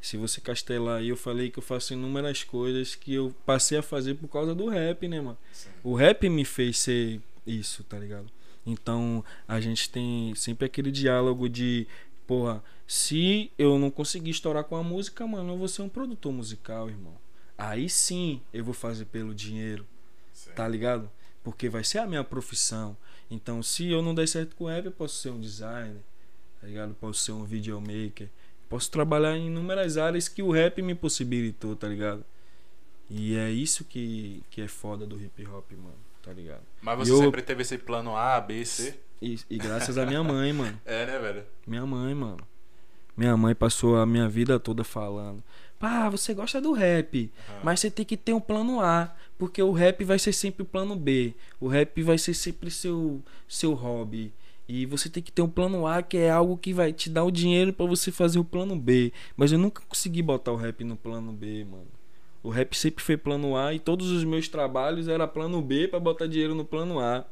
[0.02, 3.84] Se você castelar aí, eu falei que eu faço inúmeras coisas que eu passei a
[3.84, 5.38] fazer por causa do rap, né, mano?
[5.52, 5.70] sim.
[5.84, 8.32] O rap me fez ser isso, tá ligado?
[8.66, 11.86] Então a gente tem sempre aquele diálogo de,
[12.30, 16.32] porra, se eu não conseguir estourar com a música, mano, eu vou ser um produtor
[16.32, 17.18] musical, irmão.
[17.58, 19.84] Aí sim eu vou fazer pelo dinheiro,
[20.32, 20.52] sim.
[20.52, 21.10] tá ligado?
[21.44, 22.96] Porque vai ser a minha profissão.
[23.32, 26.04] Então se eu não der certo com o rap, eu posso ser um designer,
[26.62, 26.94] tá ligado?
[26.94, 28.30] Posso ser um videomaker.
[28.70, 32.24] Posso trabalhar em inúmeras áreas que o rap me possibilitou, tá ligado?
[33.10, 36.62] E é isso que, que é foda do hip hop, mano, tá ligado?
[36.80, 39.00] Mas você eu- sempre teve esse plano A, B, C?
[39.22, 40.80] E, e graças à minha mãe, mano.
[40.86, 41.44] É, né, velho?
[41.68, 42.40] Minha mãe, mano.
[43.16, 45.44] Minha mãe passou a minha vida toda falando.
[45.78, 47.60] Pá, você gosta do rap, Aham.
[47.64, 50.66] mas você tem que ter um plano A, porque o rap vai ser sempre o
[50.66, 51.34] plano B.
[51.60, 54.34] O rap vai ser sempre seu seu hobby.
[54.68, 57.24] E você tem que ter um plano A, que é algo que vai te dar
[57.24, 59.12] o dinheiro pra você fazer o plano B.
[59.36, 61.88] Mas eu nunca consegui botar o rap no plano B, mano.
[62.44, 66.00] O rap sempre foi plano A e todos os meus trabalhos era plano B pra
[66.00, 67.26] botar dinheiro no plano A.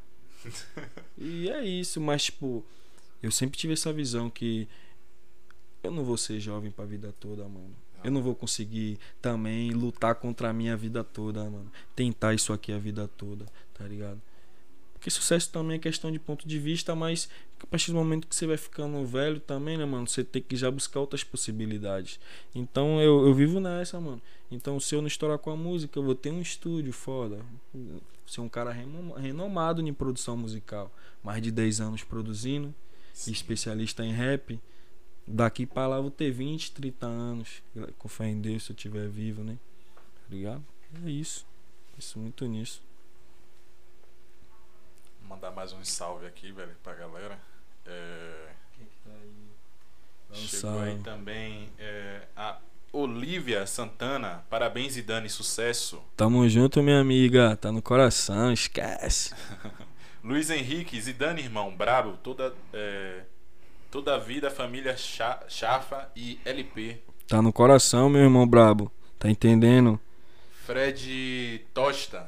[1.18, 2.64] e é isso, mas tipo,
[3.22, 4.68] eu sempre tive essa visão que
[5.84, 7.76] eu não vou ser jovem pra vida toda, mano.
[8.04, 11.72] Eu não vou conseguir também lutar contra a minha vida toda, mano.
[11.96, 14.22] Tentar isso aqui a vida toda, tá ligado?
[14.94, 17.30] Porque sucesso também é questão de ponto de vista, mas
[17.62, 20.08] a partir do momento que você vai ficando velho também, né, mano?
[20.08, 22.20] Você tem que já buscar outras possibilidades.
[22.54, 24.22] Então eu, eu vivo nessa, mano.
[24.52, 27.46] Então se eu não estourar com a música, eu vou ter um estúdio foda.
[28.28, 30.92] Ser um cara reno- renomado em produção musical.
[31.24, 32.76] Mais de 10 anos produzindo
[33.14, 33.32] Sim.
[33.32, 34.60] especialista em rap.
[35.26, 37.64] Daqui pra lá vou ter 20, 30 anos.
[37.98, 39.58] Com fé em Deus, se eu estiver vivo, né?
[39.96, 40.64] Tá ligado?
[41.06, 41.46] É isso.
[41.98, 42.82] Isso muito nisso.
[45.22, 47.40] Vou mandar mais um salve aqui, velho, pra galera.
[47.86, 48.50] É,
[50.34, 52.60] chegou aí também é, a
[52.98, 54.44] Olivia Santana.
[54.50, 56.02] Parabéns, Idane, sucesso.
[56.16, 57.56] Tamo junto, minha amiga.
[57.56, 59.34] Tá no coração, esquece.
[60.24, 63.22] Luiz Henrique, Zidane, irmão, brabo, toda, é,
[63.92, 66.98] toda a vida, família Cha- Chafa e LP.
[67.28, 68.92] Tá no coração, meu irmão brabo.
[69.20, 70.00] Tá entendendo?
[70.66, 72.28] Fred Tosta,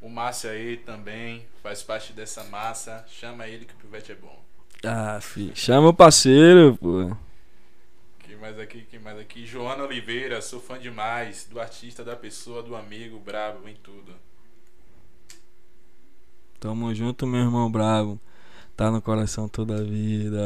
[0.00, 3.04] o Márcio aí também faz parte dessa massa.
[3.08, 4.42] Chama ele que o pivete é bom.
[4.84, 5.52] Ah, fi.
[5.54, 7.16] Chama o parceiro, pô.
[8.42, 8.84] Mais aqui?
[8.90, 9.46] Quem mais aqui?
[9.46, 14.12] Joana Oliveira, sou fã demais do artista, da pessoa, do amigo, brabo em tudo.
[16.58, 18.20] Tamo junto, meu irmão brabo.
[18.76, 20.40] Tá no coração toda a vida.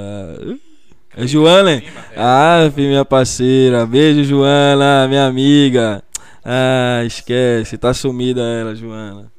[1.17, 1.73] É Joana?
[1.73, 1.83] É.
[2.15, 3.87] Ah, filho, minha parceira.
[3.87, 6.05] Beijo, Joana, minha amiga.
[6.45, 7.79] Ah, esquece.
[7.79, 9.33] Tá sumida ela, Joana.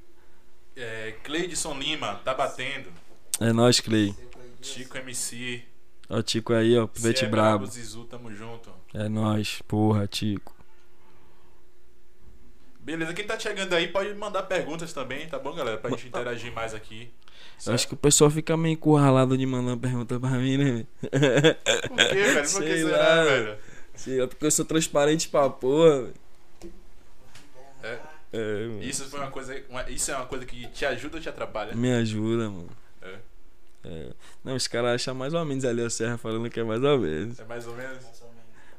[0.76, 2.89] É, Cleidson Lima, tá batendo.
[3.39, 4.16] É nóis, Clay.
[4.64, 5.66] Chico MC.
[6.10, 6.88] Ó, o Tico aí, ó.
[6.88, 7.66] Pivete é brabo.
[7.66, 8.70] Zizu, tamo junto.
[8.93, 9.62] É nóis.
[9.68, 10.55] Porra, Tico.
[12.80, 15.78] Beleza, quem tá chegando aí pode mandar perguntas também, tá bom, galera?
[15.78, 17.12] Pra gente interagir mais aqui.
[17.66, 20.86] Eu acho que o pessoal fica meio encurralado de mandar pergunta pra mim, né?
[21.01, 22.49] Por quê, velho?
[22.51, 23.58] Por que será, lá, velho?
[23.93, 26.01] Sei lá, porque eu sou transparente pra porra.
[26.03, 26.14] velho.
[27.84, 27.99] É,
[28.34, 29.62] É, isso foi uma coisa.
[29.70, 31.74] uma- isso é uma coisa que te ajuda ou te atrapalha?
[31.76, 32.70] Me ajuda, mano.
[33.84, 34.07] É.
[34.43, 36.97] Não, os caras acham mais ou menos ali a Serra falando que é mais ou
[36.99, 37.39] menos.
[37.39, 37.97] É mais ou menos.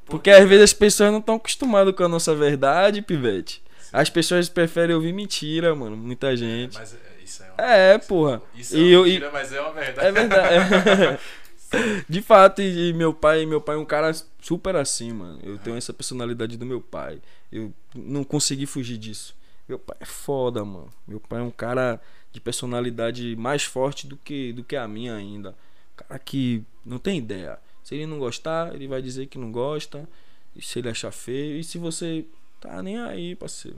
[0.05, 3.61] Por Porque às vezes as pessoas não estão acostumadas com a nossa verdade, pivete.
[3.93, 5.95] As pessoas preferem ouvir mentira, mano.
[5.97, 6.77] Muita gente.
[6.77, 8.41] Mas é, isso é uma É, porra.
[8.55, 10.07] Isso é E uma eu- e- mentira, mas é uma verdade.
[10.07, 11.19] É verdade.
[12.09, 15.39] De fato, e, meu pai, meu pai é um cara super assim, mano.
[15.43, 17.19] Eu tenho essa personalidade do meu pai.
[17.51, 19.35] Eu não consegui fugir disso.
[19.69, 20.89] Meu pai é foda, mano.
[21.07, 22.01] Meu pai é um cara
[22.31, 25.55] de personalidade mais forte do que do que a minha ainda.
[25.95, 27.59] Cara que não tem ideia.
[27.83, 30.09] Se ele não gostar, ele vai dizer que não gosta.
[30.55, 32.25] E se ele achar feio, e se você
[32.59, 33.77] tá nem aí, parceiro.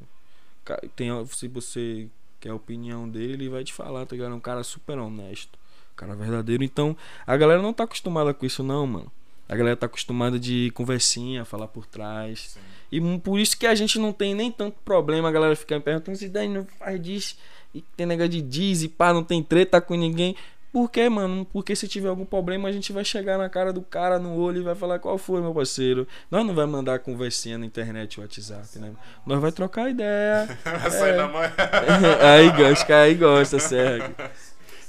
[0.95, 2.07] Tem, se você
[2.39, 4.31] quer a opinião dele, ele vai te falar, tá ligado?
[4.31, 5.59] É um cara super honesto.
[5.91, 6.63] um Cara verdadeiro.
[6.63, 6.95] Então,
[7.27, 9.11] a galera não tá acostumada com isso, não, mano.
[9.49, 12.51] A galera tá acostumada de conversinha, falar por trás.
[12.51, 12.59] Sim.
[12.91, 15.81] E por isso que a gente não tem nem tanto problema, a galera fica me
[15.81, 17.37] perguntando se daí não faz disso.
[17.73, 20.35] E tem negócio de diz e pá, não tem treta com ninguém.
[20.73, 21.45] Por quê, mano?
[21.51, 24.61] Porque se tiver algum problema, a gente vai chegar na cara do cara, no olho
[24.61, 26.07] e vai falar qual foi, meu parceiro.
[26.29, 28.91] Nós não vai mandar conversinha na internet, WhatsApp, né?
[29.25, 30.47] Nós vai trocar ideia.
[30.63, 31.17] Vai sair É.
[31.17, 31.41] na mão.
[32.23, 34.15] aí gosta, aí gosta, Sérgio.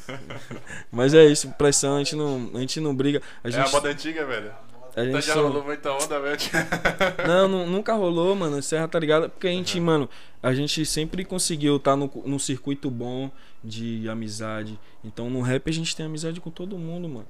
[0.90, 3.20] Mas é isso, pressão, a gente não, a gente não briga.
[3.42, 4.53] A É a gente, moda antiga, velho.
[4.97, 6.38] A Então gente já só- rolou muita onda, velho.
[7.26, 8.62] Não, nu- nunca rolou, mano.
[8.62, 9.28] Serra tá ligado?
[9.30, 10.09] Porque a gente, mano,
[10.43, 13.30] a gente sempre conseguiu estar no, num circuito bom
[13.64, 14.78] de amizade.
[15.05, 17.26] Então no rap a gente tem amizade com todo mundo, mano.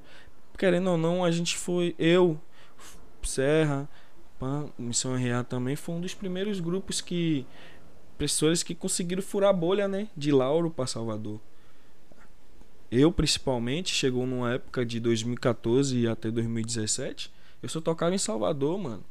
[0.58, 1.94] Querendo ou não, a gente foi.
[1.98, 2.38] Eu,
[3.22, 3.88] Serra,
[4.38, 7.46] Pan, Missão RA também foi um dos primeiros grupos que.
[8.18, 10.06] Pessoas que conseguiram furar a bolha, né?
[10.16, 11.40] De Lauro pra Salvador.
[12.90, 17.32] Eu, principalmente, chegou numa época de 2014 até 2017.
[17.62, 19.04] Eu só tocava em Salvador, mano.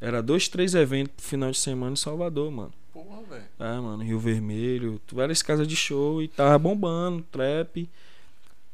[0.00, 2.72] Era dois, três eventos pro final de semana em Salvador, mano.
[2.92, 3.44] Porra, velho.
[3.58, 7.88] É, mano, Rio Vermelho, várias casas de show e tava bombando, trap.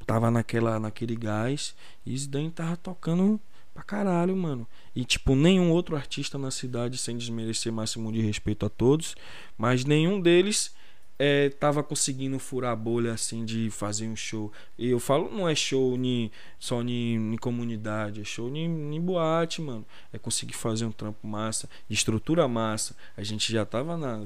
[0.06, 1.74] Tava naquela, naquele gás.
[2.04, 3.40] E daí tava tocando
[3.72, 4.66] pra caralho, mano.
[4.94, 9.14] E, tipo, nenhum outro artista na cidade, sem desmerecer máximo de respeito a todos,
[9.56, 10.74] mas nenhum deles
[11.18, 14.52] é, tava conseguindo furar a bolha assim de fazer um show.
[14.76, 19.84] E eu falo, não é show ni, só em comunidade, é show em boate, mano.
[20.12, 22.96] É conseguir fazer um trampo massa, de estrutura massa.
[23.16, 24.22] A gente já tava na.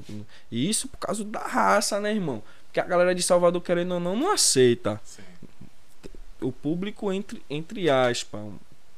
[0.51, 2.41] E isso por causa da raça, né, irmão?
[2.65, 4.99] Porque a galera de Salvador, querendo ou não, não aceita.
[5.03, 5.21] Sim.
[6.39, 8.41] O público, entre, entre aspas,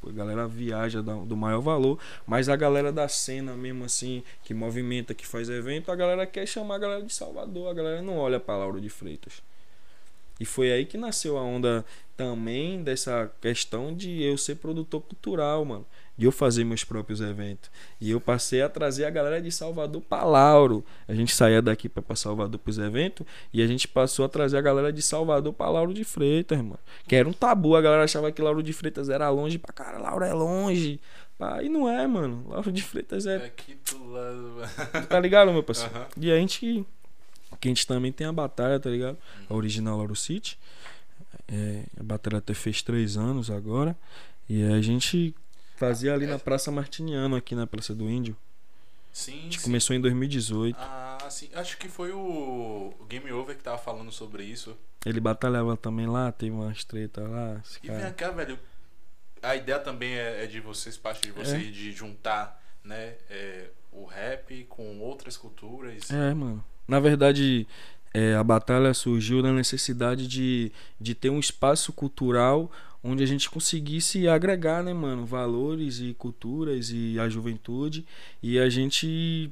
[0.08, 5.14] a galera viaja do maior valor, mas a galera da cena mesmo assim, que movimenta,
[5.14, 8.40] que faz evento, a galera quer chamar a galera de Salvador, a galera não olha
[8.40, 9.42] pra Lauro de Freitas.
[10.40, 11.86] E foi aí que nasceu a onda
[12.16, 15.86] também dessa questão de eu ser produtor cultural, mano.
[16.20, 17.72] De eu fazer meus próprios eventos.
[18.02, 20.84] E eu passei a trazer a galera de Salvador pra Lauro.
[21.08, 24.58] A gente saía daqui pra, pra Salvador pros eventos e a gente passou a trazer
[24.58, 26.78] a galera de Salvador pra Lauro de Freitas, mano.
[27.08, 29.98] Que era um tabu, a galera achava que Lauro de Freitas era longe pra cara,
[29.98, 31.00] Lauro é longe.
[31.64, 32.44] E não é, mano.
[32.50, 33.46] Lauro de Freitas É é.
[33.46, 35.08] aqui do lado, velho.
[35.08, 35.96] Tá ligado, meu parceiro?
[35.96, 36.08] Aham.
[36.18, 36.86] E a gente.
[37.62, 39.18] Que a gente também tem a batalha, tá ligado?
[39.50, 40.60] A original Lauro City.
[41.48, 43.96] É, a batalha até fez três anos agora.
[44.50, 45.34] E a gente
[45.80, 48.36] fazia ali na Praça Martiniano, aqui na Praça do Índio.
[49.12, 49.64] Sim, A gente sim.
[49.64, 50.76] começou em 2018.
[50.80, 51.50] Ah, sim.
[51.54, 54.78] Acho que foi o Game Over que tava falando sobre isso.
[55.06, 57.62] Ele batalhava também lá, teve umas treta lá.
[57.82, 58.12] E vem cara.
[58.14, 58.60] cá, velho.
[59.42, 61.72] A ideia também é, é de vocês, parte de vocês, É.
[61.72, 66.12] de juntar, né, é, o rap com outras culturas.
[66.12, 66.64] É, mano.
[66.86, 67.66] Na verdade,
[68.14, 72.70] é, a batalha surgiu na necessidade de, de ter um espaço cultural
[73.04, 78.06] onde a gente conseguisse agregar, né, mano, valores e culturas e a juventude.
[78.44, 79.52] E a gente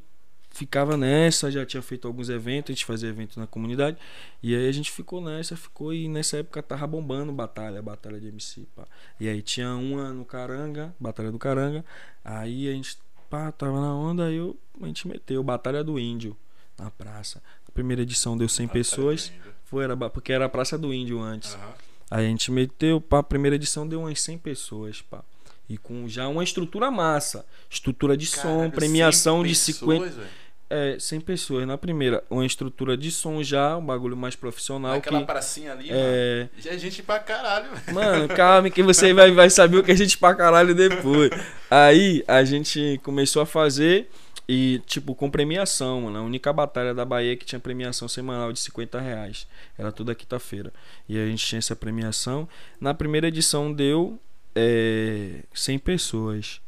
[0.49, 3.97] ficava nessa, já tinha feito alguns eventos, a gente fazia evento na comunidade.
[4.41, 8.27] E aí a gente ficou nessa, ficou e nessa época tava bombando batalha, batalha de
[8.27, 8.85] MC, pá.
[9.19, 11.85] E aí tinha uma no Caranga, batalha do Caranga.
[12.25, 12.97] Aí a gente,
[13.29, 16.35] pá, tava na onda, aí eu, a gente meteu batalha do Índio
[16.77, 17.41] na praça.
[17.67, 19.31] A primeira edição deu 100 Ah, tá pessoas,
[19.65, 21.53] foi era porque era a Praça do Índio antes.
[21.53, 21.86] Aham.
[22.09, 25.21] A gente meteu, pá, a primeira edição deu umas 100 pessoas, pá.
[25.69, 27.45] E com já uma estrutura massa.
[27.69, 29.91] Estrutura de som, Caralho, premiação 100 de 50.
[30.05, 30.29] pessoas, velho.
[30.69, 32.23] É, 100 pessoas na primeira.
[32.29, 34.95] Uma estrutura de som já, um bagulho mais profissional.
[34.95, 35.99] Aquela que, pracinha ali, mano.
[36.01, 37.95] é, Já é gente pra caralho, velho.
[37.95, 41.29] Mano, calma que você vai, vai saber o que a gente pra caralho depois.
[41.69, 44.09] Aí a gente começou a fazer
[44.47, 46.19] e, tipo, com premiação, mano.
[46.19, 49.45] A única batalha da Bahia que tinha premiação semanal de 50 reais.
[49.77, 50.73] Era toda quinta-feira.
[51.07, 52.47] E a gente tinha essa premiação.
[52.79, 54.17] Na primeira edição deu
[54.55, 56.61] é, 100 pessoas.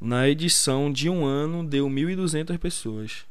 [0.00, 3.26] Na edição de um ano deu 1.200 pessoas.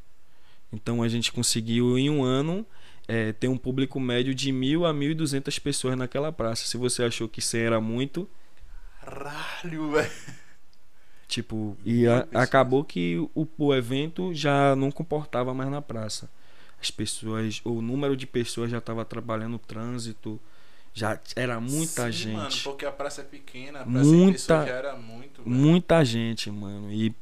[0.72, 2.64] Então a gente conseguiu em um ano
[3.08, 6.68] é, ter um público médio de 1.000 a 1.200 pessoas naquela praça.
[6.68, 8.30] Se você achou que 100 era muito,
[9.02, 10.12] Caralho, velho.
[11.30, 16.30] Tipo, e a- acabou que o, o evento já não comportava mais na praça.
[16.82, 20.38] As pessoas, o número de pessoas já estava trabalhando o trânsito,
[20.94, 22.64] já era muita Sim, Mano, gente.
[22.64, 25.56] porque a praça é pequena, a praça Muita- já era muito, velho.
[25.56, 26.92] Muita gente, mano.
[26.92, 27.14] E,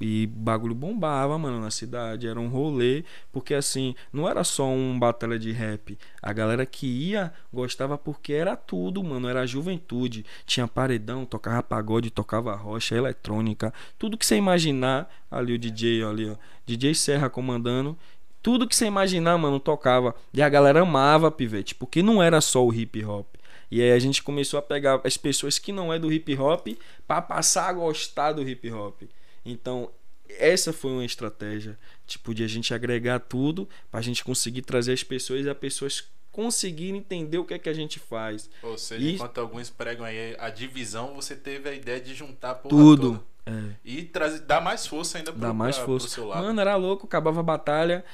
[0.00, 2.28] e bagulho bombava, mano, na cidade.
[2.28, 3.04] Era um rolê.
[3.32, 5.98] Porque assim, não era só um batalha de rap.
[6.22, 9.28] A galera que ia gostava porque era tudo, mano.
[9.28, 10.24] Era a juventude.
[10.46, 13.72] Tinha paredão, tocava pagode, tocava rocha, eletrônica.
[13.98, 15.12] Tudo que você imaginar.
[15.30, 16.36] Ali o DJ, ali, ó.
[16.64, 17.98] DJ Serra comandando.
[18.40, 20.14] Tudo que você imaginar, mano, tocava.
[20.32, 21.74] E a galera amava, pivete.
[21.74, 23.26] Porque não era só o hip hop.
[23.70, 26.68] E aí a gente começou a pegar as pessoas que não é do hip hop
[27.06, 29.02] para passar a gostar do hip hop.
[29.50, 29.90] Então,
[30.28, 35.02] essa foi uma estratégia, tipo de a gente agregar tudo pra gente conseguir trazer as
[35.02, 38.48] pessoas e as pessoas conseguirem entender o que é que a gente faz.
[38.62, 42.50] Ou seja, E- enquanto alguns pregam aí a divisão, você teve a ideia de juntar
[42.50, 43.10] a porra Tudo.
[43.12, 43.24] toda.
[43.46, 43.74] É.
[43.84, 46.06] E trazer, dar mais força ainda pro, Dá mais pra- força.
[46.06, 46.44] pro seu lado.
[46.44, 48.04] Mano, era louco, acabava a batalha.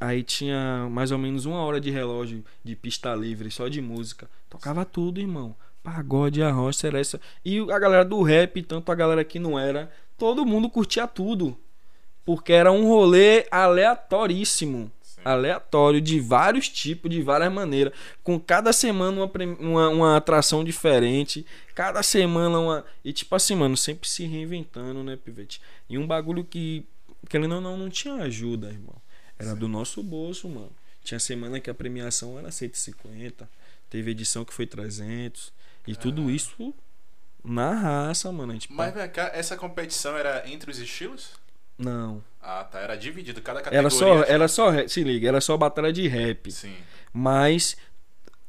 [0.00, 4.30] Aí tinha mais ou menos uma hora de relógio de pista livre, só de música.
[4.48, 5.54] Tocava tudo, irmão.
[5.82, 7.20] Pagode, arroz, essa.
[7.44, 11.56] E a galera do rap, tanto a galera que não era, todo mundo curtia tudo.
[12.24, 14.92] Porque era um rolê aleatoríssimo.
[15.00, 15.20] Sim.
[15.24, 17.94] Aleatório, de vários tipos, de várias maneiras.
[18.22, 21.46] Com cada semana uma, uma, uma atração diferente.
[21.74, 22.84] Cada semana uma.
[23.02, 25.62] E tipo assim, mano, sempre se reinventando, né, Pivete?
[25.88, 26.84] E um bagulho que,
[27.30, 28.96] querendo ou não, não tinha ajuda, irmão.
[29.38, 29.58] Era Sim.
[29.58, 30.72] do nosso bolso, mano.
[31.02, 33.48] Tinha semana que a premiação era 150.
[33.88, 35.52] Teve edição que foi 300.
[35.86, 36.36] E tudo Caralho.
[36.36, 36.74] isso
[37.44, 38.52] na raça, mano.
[38.52, 41.30] A gente Mas vem cá, essa competição era entre os estilos?
[41.78, 42.22] Não.
[42.42, 42.80] Ah, tá.
[42.80, 43.40] Era dividido.
[43.40, 43.78] Cada categoria.
[43.78, 46.50] Era só, era só, se liga, era só batalha de rap.
[46.50, 46.74] Sim.
[47.12, 47.76] Mas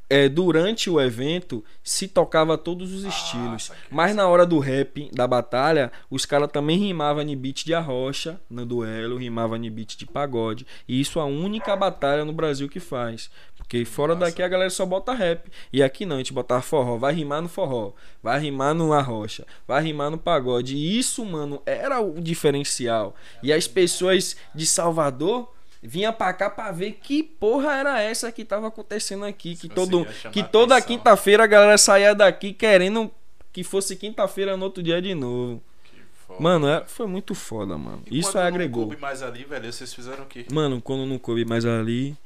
[0.08, 3.70] é, durante o evento se tocava todos os Ah, estilos.
[3.88, 8.40] Mas na hora do rap, da batalha, os caras também rimavam em beat de arrocha
[8.50, 10.66] no duelo, rimavam em beat de pagode.
[10.88, 13.30] E isso é a única batalha no Brasil que faz.
[13.70, 14.26] Porque fora Massa.
[14.26, 15.48] daqui a galera só bota rap.
[15.72, 16.96] E aqui não, a gente botava forró.
[16.96, 17.92] Vai rimar no forró.
[18.20, 19.46] Vai rimar no arrocha.
[19.64, 20.74] Vai rimar no pagode.
[20.74, 23.14] E isso, mano, era o diferencial.
[23.40, 28.44] E as pessoas de Salvador vinha pra cá pra ver que porra era essa que
[28.44, 29.54] tava acontecendo aqui.
[29.54, 33.08] Que, todo, que toda quinta-feira a galera saía daqui querendo
[33.52, 35.62] que fosse quinta-feira no outro dia de novo.
[36.26, 36.42] Foda.
[36.42, 38.02] Mano, é, foi muito foda, mano.
[38.10, 38.86] E Isso quando não agregou.
[38.88, 40.46] coube mais ali, velho, vocês fizeram o quê?
[40.52, 42.16] Mano, quando não coube mais ali,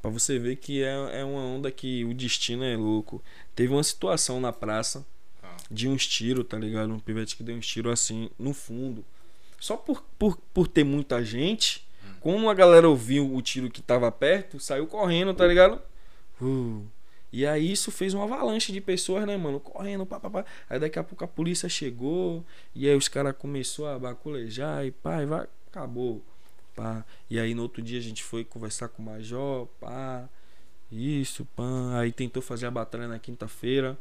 [0.00, 3.22] pra você ver que é, é uma onda que o destino é louco.
[3.54, 5.04] Teve uma situação na praça
[5.42, 5.56] Ah.
[5.70, 6.92] de uns tiros, tá ligado?
[6.92, 9.04] Um pivete que deu uns tiros assim no fundo.
[9.58, 12.14] Só por, por, por ter muita gente, Hum.
[12.20, 15.80] como a galera ouviu o tiro que tava perto, saiu correndo, tá ligado?
[16.40, 16.82] Uh.
[17.32, 19.60] E aí isso fez uma avalanche de pessoas, né, mano?
[19.60, 20.44] Correndo, pá, pá, pá.
[20.68, 22.44] Aí daqui a pouco a polícia chegou,
[22.74, 26.24] e aí os caras começaram a baculejar, e e vai, acabou.
[26.74, 27.04] Pá.
[27.28, 30.28] E aí no outro dia a gente foi conversar com o Major, pá.
[30.90, 32.00] Isso, pá.
[32.00, 33.98] Aí tentou fazer a batalha na quinta-feira.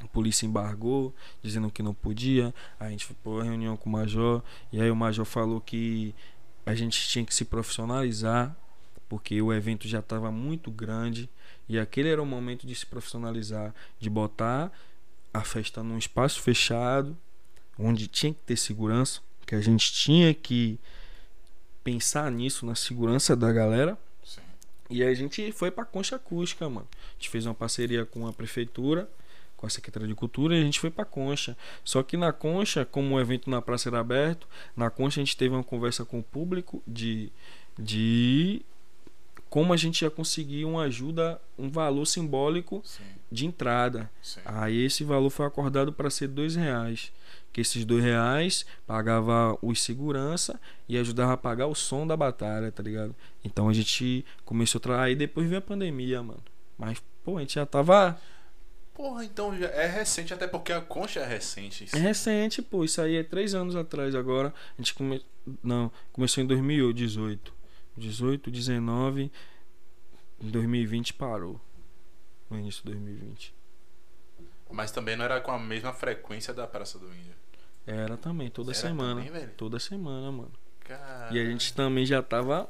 [0.00, 1.12] A polícia embargou,
[1.42, 2.54] dizendo que não podia.
[2.78, 4.42] Aí a gente foi pra reunião com o Major.
[4.72, 6.14] E aí o Major falou que
[6.64, 8.56] a gente tinha que se profissionalizar,
[9.08, 11.28] porque o evento já estava muito grande.
[11.68, 14.70] E aquele era o momento de se profissionalizar, de botar
[15.32, 17.16] a festa num espaço fechado,
[17.78, 20.78] onde tinha que ter segurança, que a gente tinha que
[21.88, 23.96] pensar nisso, na segurança da galera.
[24.22, 24.42] Sim.
[24.90, 26.86] E aí a gente foi pra Concha Acústica, mano.
[26.92, 29.08] A gente fez uma parceria com a prefeitura,
[29.56, 31.56] com a Secretaria de Cultura, e a gente foi pra Concha.
[31.82, 35.36] Só que na Concha, como o evento na praça era aberto, na Concha a gente
[35.36, 37.32] teve uma conversa com o público de
[37.78, 38.60] de
[39.48, 43.02] como a gente ia conseguir uma ajuda, um valor simbólico Sim.
[43.30, 44.10] de entrada.
[44.22, 44.40] Sim.
[44.44, 47.12] Aí esse valor foi acordado para ser dois reais.
[47.52, 52.70] Que esses dois reais pagava os segurança e ajudava a pagar o som da batalha,
[52.70, 53.14] tá ligado?
[53.42, 55.04] Então a gente começou a trabalhar.
[55.04, 56.42] Aí depois veio a pandemia, mano.
[56.76, 58.18] Mas, pô, a gente já tava
[58.98, 61.86] Porra, então já é recente, até porque a concha é recente.
[61.94, 62.84] É recente, pô.
[62.84, 64.52] Isso aí é três anos atrás agora.
[64.76, 65.24] A gente come...
[65.62, 67.57] Não, começou em 2018.
[67.98, 69.30] 18, 19.
[70.40, 71.60] Em 2020 parou.
[72.48, 73.54] No início de 2020.
[74.70, 77.34] Mas também não era com a mesma frequência da Praça do Índio.
[77.86, 79.16] Era também, toda Era semana.
[79.16, 79.52] também, velho?
[79.56, 80.52] toda semana, mano.
[80.80, 81.28] Cara...
[81.32, 82.68] E a gente também já tava.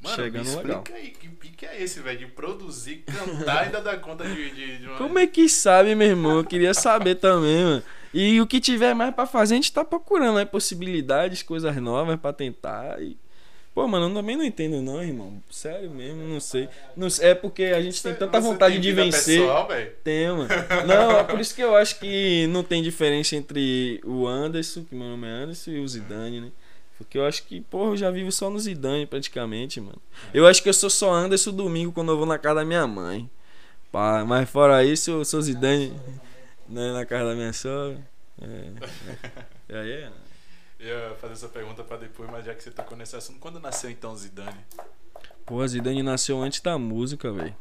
[0.00, 0.82] Mano, chegando me legal.
[0.82, 2.18] explica aí, que pique é esse, velho?
[2.20, 4.96] De produzir, cantar e ainda dar conta de, de, de uma...
[4.96, 6.36] Como é que sabe, meu irmão?
[6.38, 7.82] Eu queria saber também, mano.
[8.14, 10.44] E o que tiver mais pra fazer, a gente tá procurando né?
[10.44, 13.02] possibilidades, coisas novas pra tentar.
[13.02, 13.18] E...
[13.78, 15.40] Pô, mano, eu também não entendo, não, irmão.
[15.48, 16.68] Sério mesmo, não sei.
[16.96, 17.06] Não.
[17.20, 19.38] É porque a gente tem tanta Você vontade tem de vencer.
[19.38, 19.68] Pessoal?
[20.02, 20.48] Tem, mano.
[20.84, 24.96] Não, é por isso que eu acho que não tem diferença entre o Anderson, que
[24.96, 26.50] meu nome é Anderson, e o Zidane, né?
[26.96, 30.02] Porque eu acho que, porra, eu já vivo só no Zidane praticamente, mano.
[30.34, 32.84] Eu acho que eu sou só Anderson domingo quando eu vou na casa da minha
[32.84, 33.30] mãe.
[33.92, 35.94] Pá, mas fora isso, eu sou Zidane
[36.68, 38.00] né, na casa da minha sogra.
[38.42, 39.28] É, é.
[39.68, 40.06] E aí é.
[40.06, 40.27] Eu
[40.78, 43.90] ia fazer essa pergunta pra depois, mas já que você tocou nesse assunto, quando nasceu
[43.90, 44.64] então Zidane?
[45.44, 47.56] Pô, Zidane nasceu antes da música, velho.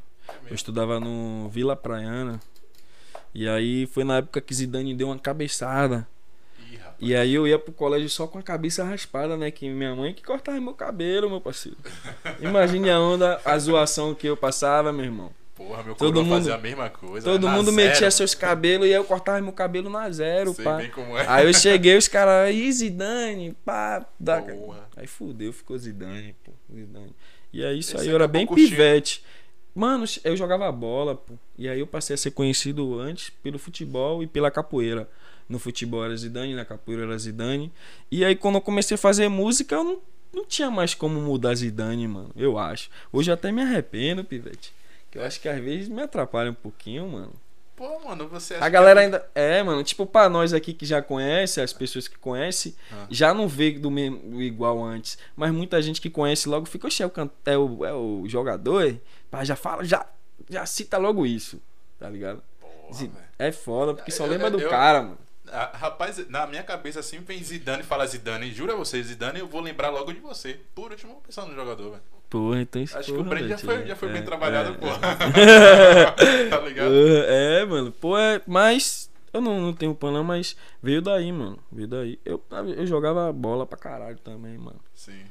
[0.47, 2.39] Eu estudava no Vila Praiana.
[3.34, 6.07] E aí foi na época que Zidane deu uma cabeçada.
[6.59, 6.80] Ih.
[6.99, 9.51] E aí eu ia pro colégio só com a cabeça raspada, né?
[9.51, 11.78] Que minha mãe que cortava meu cabelo, meu parceiro.
[12.41, 15.32] Imagine a onda, a zoação que eu passava, meu irmão.
[15.58, 17.26] Porra, meu Todo mundo- fazia a mesma coisa.
[17.30, 17.76] Todo mundo zero.
[17.89, 20.78] metia seus cabelos e aí eu cortava meu cabelo na zero, Sei pá.
[20.78, 21.26] bem como é.
[21.28, 24.05] Aí eu cheguei, os caras, aí Zidane, pá.
[24.24, 24.88] Porra.
[24.95, 27.16] Aí fudeu, ficou Zidane, pô, Zidane.
[27.51, 28.70] E aí isso Esse aí eu era bem curtindo.
[28.70, 29.24] pivete.
[29.74, 31.34] Mano, eu jogava bola, pô.
[31.58, 35.10] E aí eu passei a ser conhecido antes pelo futebol e pela capoeira.
[35.49, 37.72] No futebol era Zidane, na capoeira era Zidane.
[38.12, 39.99] E aí quando eu comecei a fazer música, eu não,
[40.34, 42.32] não tinha mais como mudar Zidane, mano.
[42.36, 42.89] Eu acho.
[43.12, 44.74] Hoje eu até me arrependo, pivete.
[45.18, 47.34] Que eu acho que às vezes me atrapalha um pouquinho, mano.
[47.76, 49.30] Pô, mano, você acha A que galera é- ainda.
[49.36, 53.05] É, mano, tipo, pra nós aqui que já conhece, as pessoas que conhecem, Ah.
[53.09, 55.18] já não vê do mesmo igual antes.
[55.36, 58.24] Mas muita gente que conhece logo fica, oxe, é o, can- é o, é o
[58.28, 58.99] jogador,
[59.30, 60.05] pá, já fala, já,
[60.49, 61.61] já cita logo isso,
[61.99, 62.41] tá ligado?
[62.59, 63.11] Porra.
[63.38, 65.18] É foda, porque só Eu- lembra do eu- cara, mano.
[65.49, 68.51] Ah, rapaz, na minha cabeça assim vem Zidane e fala Zidane.
[68.51, 70.59] Jura você, Zidane, eu vou lembrar logo de você.
[70.76, 72.03] Por último, pensando no jogador, velho.
[72.30, 74.72] Porra, então isso Acho que o porra, Brand já foi, já foi é, bem trabalhado,
[74.72, 74.88] é, pô.
[74.88, 76.48] é.
[76.50, 76.90] tá ligado?
[76.90, 81.60] Porra, É, mano, pô, é, mas eu não, não tenho pano, mas veio daí, mano.
[81.72, 82.20] Veio daí.
[82.26, 82.44] Eu,
[82.76, 84.80] eu jogava bola pra caralho também, mano.
[84.94, 85.22] Sim.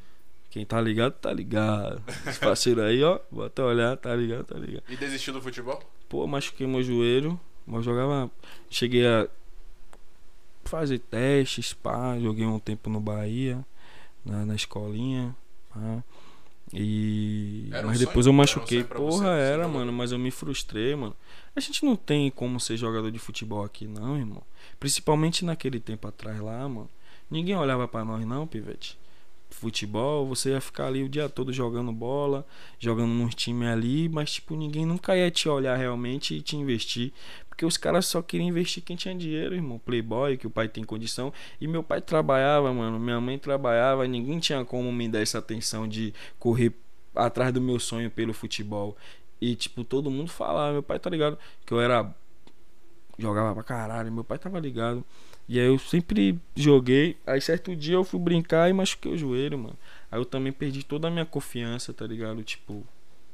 [0.50, 2.02] Quem tá ligado, tá ligado.
[2.26, 4.84] Esse parceiro aí, ó, bota olhar, tá ligado, tá ligado.
[4.88, 5.82] E desistiu do futebol?
[6.08, 8.30] Pô, machuquei meu joelho, mas jogava.
[8.70, 9.28] Cheguei a
[10.64, 13.64] fazer testes, pá, joguei um tempo no Bahia,
[14.24, 15.36] na, na escolinha,
[15.68, 16.02] pá.
[16.78, 17.68] E.
[17.82, 17.98] Um mas sonho?
[17.98, 18.78] depois eu Era um machuquei.
[18.82, 21.16] sonho você Porra, ser era, mano, mas eu me frustrei, mano.
[21.54, 24.42] A gente não tem como ser jogador de futebol aqui, não, irmão.
[24.78, 26.90] Principalmente naquele tempo atrás lá, mano.
[27.30, 28.98] Ninguém olhava pra nós, não, pivete.
[29.48, 32.46] Futebol, você ia ficar ali o dia todo jogando bola,
[32.78, 37.12] jogando nos times ali, mas tipo, ninguém nunca ia te olhar realmente e te investir.
[37.56, 39.78] Porque os caras só queriam investir quem tinha dinheiro, irmão.
[39.78, 41.32] Playboy, que o pai tem condição.
[41.58, 43.00] E meu pai trabalhava, mano.
[43.00, 44.06] Minha mãe trabalhava.
[44.06, 46.74] Ninguém tinha como me dar essa atenção de correr
[47.14, 48.94] atrás do meu sonho pelo futebol.
[49.40, 50.74] E, tipo, todo mundo falava.
[50.74, 52.14] Meu pai tá ligado que eu era.
[53.18, 54.12] Jogava pra caralho.
[54.12, 55.02] Meu pai tava ligado.
[55.48, 57.16] E aí eu sempre joguei.
[57.26, 59.78] Aí certo dia eu fui brincar e machuquei o joelho, mano.
[60.10, 62.42] Aí eu também perdi toda a minha confiança, tá ligado?
[62.42, 62.86] Tipo,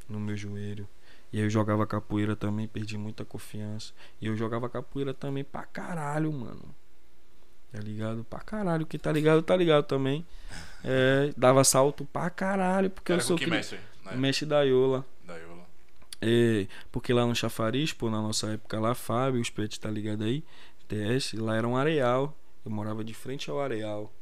[0.08, 0.86] no meu joelho.
[1.32, 3.92] E aí eu jogava capoeira também, perdi muita confiança.
[4.20, 6.74] E eu jogava capoeira também pra caralho, mano.
[7.72, 8.22] Tá ligado?
[8.24, 8.84] Pra caralho.
[8.84, 10.26] Quem tá ligado, tá ligado também.
[10.84, 13.78] É, dava salto pra caralho, porque Era eu sou que mestre?
[14.04, 15.06] Na mestre da Iola.
[15.24, 15.66] Da Iola.
[16.20, 20.24] É, porque lá no Chafariz, pô, na nossa época lá, Fábio, os pretos tá ligado
[20.24, 20.44] aí?
[20.86, 22.36] TS, lá era um areal.
[22.64, 24.12] Eu morava de frente ao areal.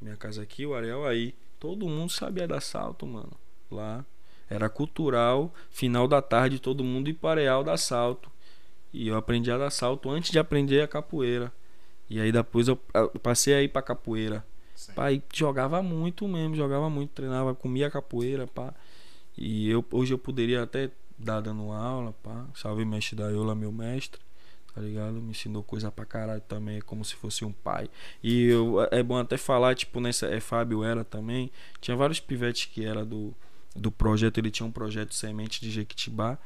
[0.00, 1.34] Minha casa aqui, o areal aí.
[1.60, 3.32] Todo mundo sabia dar salto, mano.
[3.70, 4.04] Lá.
[4.48, 8.30] Era cultural, final da tarde, todo mundo ir pro areal dar salto.
[8.92, 11.52] E eu aprendi a dar salto antes de aprender a capoeira.
[12.08, 12.76] E aí depois eu
[13.22, 14.44] passei a ir pra capoeira.
[14.74, 14.92] Sim.
[14.92, 18.72] Pai, jogava muito mesmo, jogava muito, treinava, comia capoeira, pá.
[19.36, 22.46] E eu, hoje eu poderia até dar dando aula, pá.
[22.54, 24.20] Salve mestre da Iola, meu mestre,
[24.74, 25.14] tá ligado?
[25.14, 27.90] Me ensinou coisa pra caralho também, como se fosse um pai.
[28.22, 30.26] E eu, é bom até falar, tipo, nessa.
[30.26, 31.50] É Fábio era também.
[31.80, 33.34] Tinha vários pivetes que era do,
[33.76, 36.38] do projeto, ele tinha um projeto Semente de Jequitibá.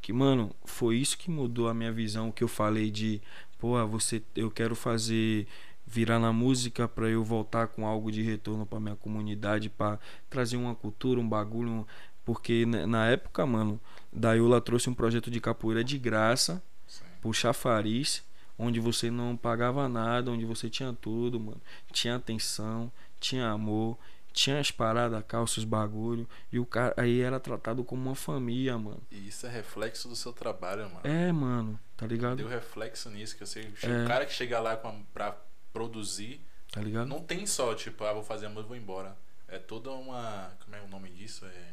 [0.00, 3.20] Que, mano, foi isso que mudou a minha visão, que eu falei de,
[3.58, 5.46] pô, você, eu quero fazer
[5.84, 9.98] virar na música para eu voltar com algo de retorno para minha comunidade, para
[10.30, 11.84] trazer uma cultura, um bagulho, um-
[12.24, 13.80] porque na época, mano,
[14.12, 17.04] Daiola trouxe um projeto de capoeira de graça Sim.
[17.22, 18.22] pro chafariz,
[18.58, 21.60] onde você não pagava nada, onde você tinha tudo, mano.
[21.90, 23.96] Tinha atenção, tinha amor,
[24.38, 26.28] tinha as paradas, calças, bagulho.
[26.52, 29.02] E o cara aí era tratado como uma família, mano.
[29.10, 31.00] E isso é reflexo do seu trabalho, mano.
[31.02, 32.36] É, mano, tá ligado?
[32.36, 33.72] Deu reflexo nisso, que eu sei.
[33.82, 34.04] É.
[34.04, 34.76] O cara que chega lá a,
[35.12, 35.36] pra
[35.72, 37.08] produzir, Tá ligado?
[37.08, 39.16] não tem só, tipo, ah, vou fazer a música e vou embora.
[39.48, 40.52] É toda uma.
[40.62, 41.44] Como é o nome disso?
[41.46, 41.72] É.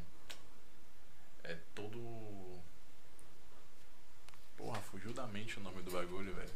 [1.51, 1.99] É todo.
[4.57, 6.49] Porra, fugiu da mente o nome do bagulho, velho.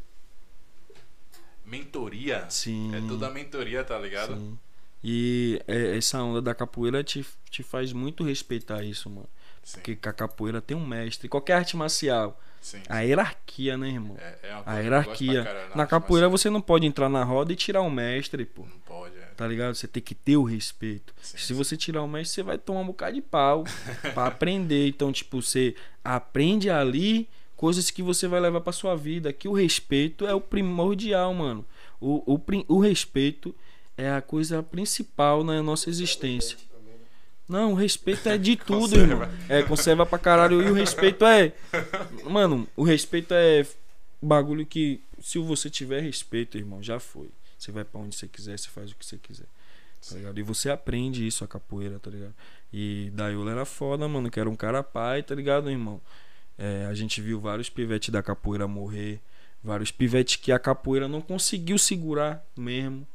[1.66, 2.50] Mentoria.
[2.50, 2.96] Sim.
[2.96, 4.36] É toda a mentoria, tá ligado?
[4.36, 4.58] Sim.
[5.04, 9.30] E é, essa onda da capoeira te, te faz muito respeitar isso, mano.
[9.64, 9.80] Sim.
[9.82, 11.28] Porque a capoeira tem um mestre.
[11.30, 12.40] Qualquer arte marcial.
[12.62, 12.82] sim.
[12.90, 14.18] A hierarquia, né, irmão?
[14.20, 15.44] É, é A hierarquia.
[15.44, 16.38] caralho Na capoeira marcial.
[16.38, 18.64] você não pode entrar na roda e tirar o mestre, pô.
[18.64, 19.22] Não pode, é.
[19.38, 19.76] Tá ligado?
[19.76, 21.14] Você tem que ter o respeito.
[21.22, 21.54] Sim, Se sim.
[21.54, 23.64] você tirar o mestre, você vai tomar um bocado de pau
[24.14, 24.88] pra aprender.
[24.88, 29.32] Então, tipo, você aprende ali coisas que você vai levar pra sua vida.
[29.32, 31.66] Que o respeito é o primordial, mano.
[32.02, 33.54] O, o, o respeito
[34.02, 36.58] é a coisa principal na nossa existência.
[37.48, 39.24] Não, o respeito é de tudo, Conserva.
[39.26, 39.30] irmão.
[39.50, 40.62] É, conserva pra caralho.
[40.62, 41.52] E o respeito é.
[42.30, 43.66] Mano, o respeito é
[44.22, 45.02] bagulho que.
[45.20, 47.30] Se você tiver respeito, irmão, já foi.
[47.58, 49.48] Você vai pra onde você quiser, você faz o que você quiser.
[50.08, 50.40] Tá ligado?
[50.40, 52.34] E você aprende isso, a capoeira, tá ligado?
[52.72, 56.00] E Daiola era foda, mano, que era um cara pai, tá ligado, irmão?
[56.58, 59.20] É, a gente viu vários pivetes da capoeira morrer.
[59.62, 63.06] Vários pivetes que a capoeira não conseguiu segurar mesmo.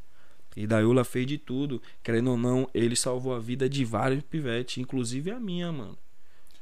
[0.56, 1.82] E Daiola fez de tudo.
[2.02, 5.98] Querendo ou não, ele salvou a vida de vários pivetes, inclusive a minha, mano.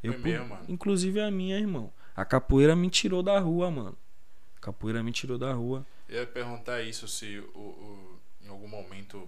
[0.03, 0.65] Pu- mesmo, mano?
[0.69, 1.93] Inclusive a minha, irmão.
[2.17, 3.97] A capoeira me tirou da rua, mano.
[4.57, 5.87] A capoeira me tirou da rua.
[6.09, 9.27] Eu ia perguntar isso se o, o- em algum momento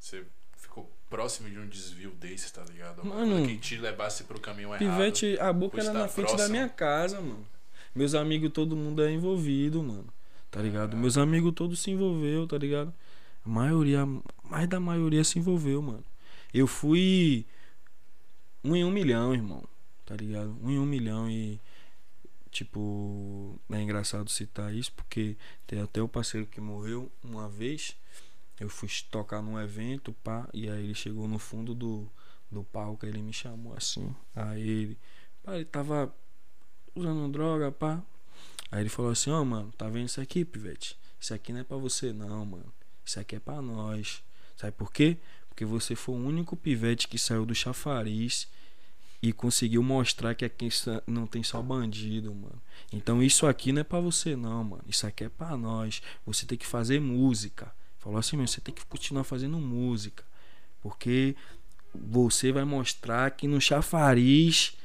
[0.00, 0.24] você
[0.56, 3.04] ficou próximo de um desvio desse, tá ligado?
[3.04, 4.78] Mano, que te levasse pro caminho errado.
[4.78, 6.52] Pivete, a boca era estar na frente da próximo.
[6.52, 7.46] minha casa, mano.
[7.94, 10.06] Meus amigos, todo mundo é envolvido, mano.
[10.50, 10.94] Tá ligado?
[10.94, 11.00] Ah.
[11.00, 12.92] Meus amigos todos se envolveu, tá ligado?
[13.48, 14.04] A maioria,
[14.44, 16.04] mais da maioria se envolveu, mano.
[16.52, 17.46] Eu fui
[18.62, 19.64] um em um milhão, irmão.
[20.04, 20.54] Tá ligado?
[20.62, 21.58] Um em um milhão e.
[22.50, 25.34] Tipo, é engraçado citar isso porque
[25.66, 27.96] tem até o parceiro que morreu uma vez.
[28.60, 32.06] Eu fui tocar num evento, pá, e aí ele chegou no fundo do,
[32.50, 34.14] do palco, ele me chamou assim.
[34.36, 34.98] Aí ele,
[35.42, 36.14] pá, ele tava
[36.94, 38.02] usando droga, pá.
[38.70, 40.98] Aí ele falou assim: Ó, mano, tá vendo isso aqui, pivete?
[41.18, 42.77] Isso aqui não é pra você, não, mano.
[43.08, 44.22] Isso aqui é pra nós.
[44.54, 45.16] Sabe por quê?
[45.48, 48.46] Porque você foi o único pivete que saiu do chafariz
[49.22, 50.68] e conseguiu mostrar que aqui
[51.06, 52.60] não tem só bandido, mano.
[52.92, 54.84] Então isso aqui não é pra você, não, mano.
[54.86, 56.02] Isso aqui é pra nós.
[56.26, 57.74] Você tem que fazer música.
[57.98, 60.22] Falou assim mesmo: você tem que continuar fazendo música.
[60.82, 61.34] Porque
[61.94, 64.76] você vai mostrar que no chafariz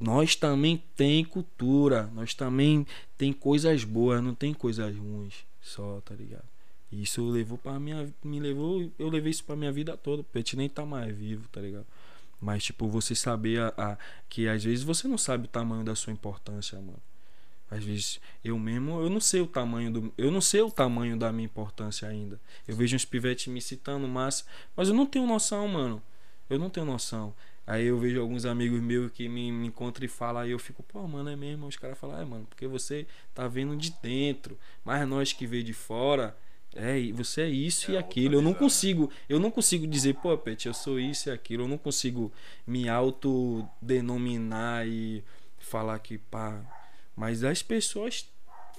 [0.00, 2.86] nós também tem cultura, nós também
[3.18, 6.51] tem coisas boas, não tem coisas ruins, só, tá ligado?
[6.92, 10.26] E Isso levou para minha me levou, eu levei isso pra minha vida toda, o
[10.56, 11.86] nem tá mais vivo, tá ligado?
[12.40, 15.94] Mas tipo, você saber a, a- que às vezes você não sabe o tamanho da
[15.94, 17.00] sua importância, mano.
[17.70, 21.16] Às vezes eu mesmo, eu não sei o tamanho do, eu não sei o tamanho
[21.18, 22.38] da minha importância ainda.
[22.68, 24.44] Eu vejo uns pivetes me citando massa,
[24.76, 26.02] mas eu não tenho noção, mano.
[26.50, 27.34] Eu não tenho noção.
[27.66, 30.82] Aí eu vejo alguns amigos meus que me, me encontram e falam, aí eu fico,
[30.82, 31.66] pô, mano, é mesmo.
[31.66, 34.58] Os caras falam, é, mano, porque você tá vendo de dentro.
[34.84, 36.36] Mas nós que vê de fora,
[36.74, 38.34] é, você é isso É e aquilo.
[38.36, 38.58] Eu não né?
[38.58, 41.64] consigo, eu não consigo dizer, pô, Pet, eu sou isso e aquilo.
[41.64, 42.32] Eu não consigo
[42.66, 45.22] me autodenominar e
[45.58, 46.60] falar que, pá.
[47.14, 48.28] Mas as pessoas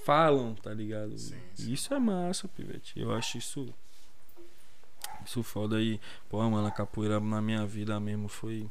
[0.04, 1.18] falam, tá ligado?
[1.18, 1.72] Sim, sim.
[1.72, 3.00] Isso é massa, Pivete.
[3.00, 3.74] Eu acho isso.
[5.26, 6.00] Isso foda aí.
[6.30, 8.70] Pô, mano, a capoeira na minha vida mesmo foi.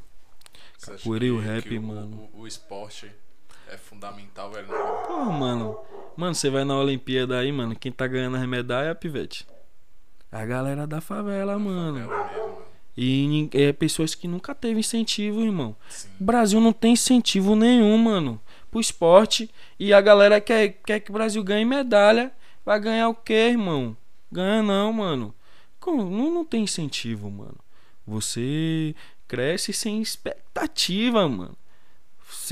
[0.81, 2.29] Capoeira e o rap, que mano.
[2.35, 3.11] O, o esporte
[3.73, 4.69] é fundamental, velho.
[4.69, 5.79] Pô, mano.
[6.17, 7.75] Mano, você vai na Olimpíada aí, mano.
[7.75, 9.47] Quem tá ganhando as medalhas é a Pivete.
[10.31, 11.99] A galera da favela, mano.
[11.99, 12.63] Ela mesmo, mano.
[12.97, 15.75] E é, pessoas que nunca teve incentivo, irmão.
[15.89, 16.09] Sim.
[16.21, 18.39] O Brasil não tem incentivo nenhum, mano,
[18.71, 19.51] pro esporte.
[19.79, 22.31] E a galera quer, quer que o Brasil ganhe medalha.
[22.65, 23.97] Vai ganhar o quê, irmão?
[24.31, 25.35] Ganha não, mano.
[25.81, 26.05] Como?
[26.05, 27.57] Não, não tem incentivo, mano.
[28.07, 28.95] Você
[29.27, 31.57] cresce sem expectativa, mano.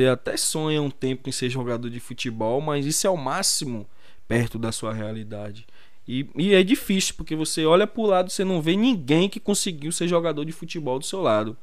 [0.01, 3.87] Você até sonha um tempo em ser jogador de futebol, mas isso é o máximo
[4.27, 5.67] perto da sua realidade.
[6.09, 9.93] E, e é difícil, porque você olha pro lado, você não vê ninguém que conseguiu
[9.93, 11.55] ser jogador de futebol do seu lado.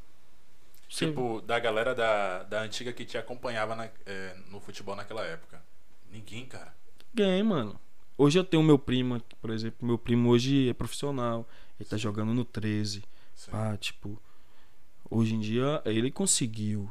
[0.87, 5.59] Tipo, da galera da, da antiga que te acompanhava na- é, no futebol naquela época.
[6.11, 6.75] Ninguém, cara.
[7.15, 7.79] Ganhei, mano.
[8.15, 9.85] Hoje eu tenho meu primo, por exemplo.
[9.85, 11.47] Meu primo hoje é profissional.
[11.79, 13.03] Ele tá jogando no 13.
[13.33, 13.49] Sim.
[13.51, 14.21] Ah, tipo.
[15.09, 16.89] Hoje em dia ele conseguiu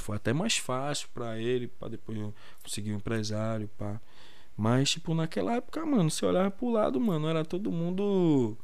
[0.00, 2.18] foi até mais fácil para ele, para depois
[2.62, 4.00] conseguir um empresário, pá.
[4.56, 8.56] Mas, tipo, naquela época, mano, você olhava pro lado, mano, era todo mundo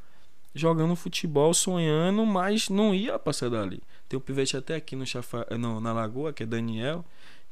[0.54, 3.82] jogando futebol, sonhando, mas não ia passar dali.
[4.08, 5.46] Tem um pivete até aqui no Chafa...
[5.58, 7.04] no, na Lagoa, que é Daniel.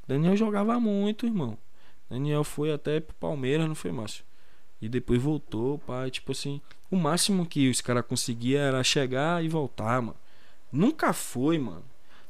[0.07, 1.57] Daniel jogava muito, irmão.
[2.09, 4.25] Daniel foi até pro Palmeiras, não foi, Márcio?
[4.81, 6.11] E depois voltou, pai.
[6.11, 6.61] Tipo assim,
[6.91, 10.17] o máximo que os caras conseguiam era chegar e voltar, mano.
[10.71, 11.85] Nunca foi, mano.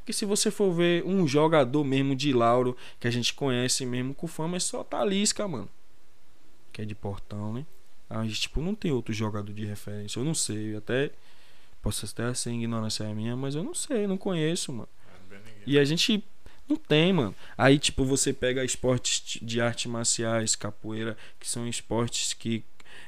[0.04, 4.12] Porque se você for ver um jogador mesmo de Lauro, que a gente conhece mesmo
[4.14, 5.68] com fama, é só Talisca, mano.
[6.70, 7.64] Que é de portão, né?
[8.10, 10.20] A gente, tipo, não tem outro jogador de referência.
[10.20, 10.76] Eu não sei.
[10.76, 11.10] Até.
[11.80, 14.88] Posso até ser ignorância minha, mas eu não sei, não conheço, mano.
[15.66, 16.22] E a gente
[16.68, 17.34] não tem, mano.
[17.56, 22.62] Aí, tipo, você pega esportes de artes marciais, capoeira, que são esportes que.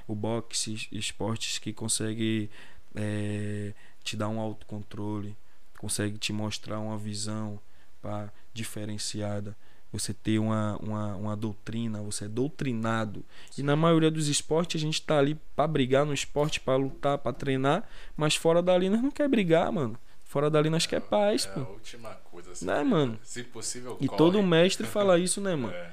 [0.08, 2.48] O boxe, esportes que conseguem
[2.94, 5.36] é, te dar um autocontrole
[5.76, 7.58] consegue te mostrar uma visão
[8.00, 9.56] pá, diferenciada.
[9.92, 13.24] Você ter uma, uma, uma doutrina, você é doutrinado.
[13.50, 13.62] Sim.
[13.62, 17.18] E na maioria dos esportes a gente tá ali para brigar no esporte, para lutar,
[17.18, 19.98] para treinar, mas fora dali nós não quer brigar, mano.
[20.24, 21.60] Fora dali nós é, quer paz, é pô.
[21.60, 23.18] a última coisa, assim, né, mano?
[23.22, 24.18] Se possível, E corre.
[24.18, 25.72] todo mestre fala isso, né, mano?
[25.72, 25.92] É.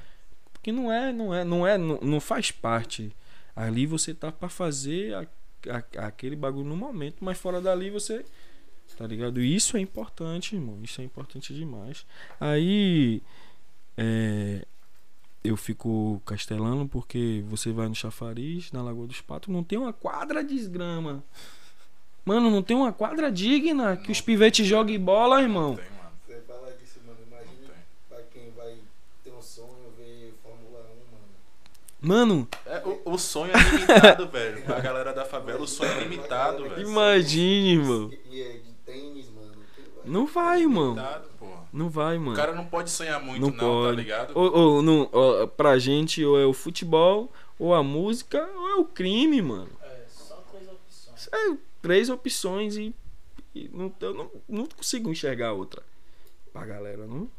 [0.51, 3.15] Porque não é, não é, não é, não, não faz parte.
[3.55, 5.27] Ali você tá para fazer a,
[5.69, 8.25] a, aquele bagulho no momento, mas fora dali você
[8.97, 9.41] Tá ligado?
[9.41, 10.79] E isso é importante, irmão.
[10.83, 12.05] Isso é importante demais.
[12.39, 13.21] Aí.
[13.97, 14.65] É,
[15.43, 19.91] eu fico castelando porque você vai no chafariz, na Lagoa dos Patos, não tem uma
[19.91, 21.21] quadra de esgrama.
[22.25, 25.75] Mano, não tem uma quadra digna que os pivetes joguem bola, irmão.
[25.75, 26.09] Tem, mano.
[26.25, 27.19] Você fala disso, mano.
[27.27, 28.77] Imagina Não pra quem vai
[29.23, 30.79] ter um sonho ver Fórmula
[32.01, 32.47] 1, Mano, mano.
[32.65, 34.63] É, o, o sonho é limitado, velho.
[34.63, 36.87] Pra galera da favela, o sonho é limitado, velho.
[36.87, 38.09] imagine, irmão.
[38.31, 39.51] E é de tênis, mano.
[39.75, 40.93] quem vai- Não vai, irmão.
[40.95, 41.63] Limitado, porra.
[41.71, 42.33] Não vai, mano.
[42.33, 43.95] O cara não pode sonhar muito, Não não, pode.
[43.95, 44.31] tá ligado?
[44.35, 48.75] Ou, ou, não, ó, pra gente, ou é o futebol, ou a música, ou é
[48.75, 49.69] o crime, mano.
[49.81, 51.29] É, só três opções.
[51.31, 52.95] É três opções e,
[53.55, 55.81] e não, eu não, não consigo enxergar outra.
[56.51, 57.29] Pra galera, não.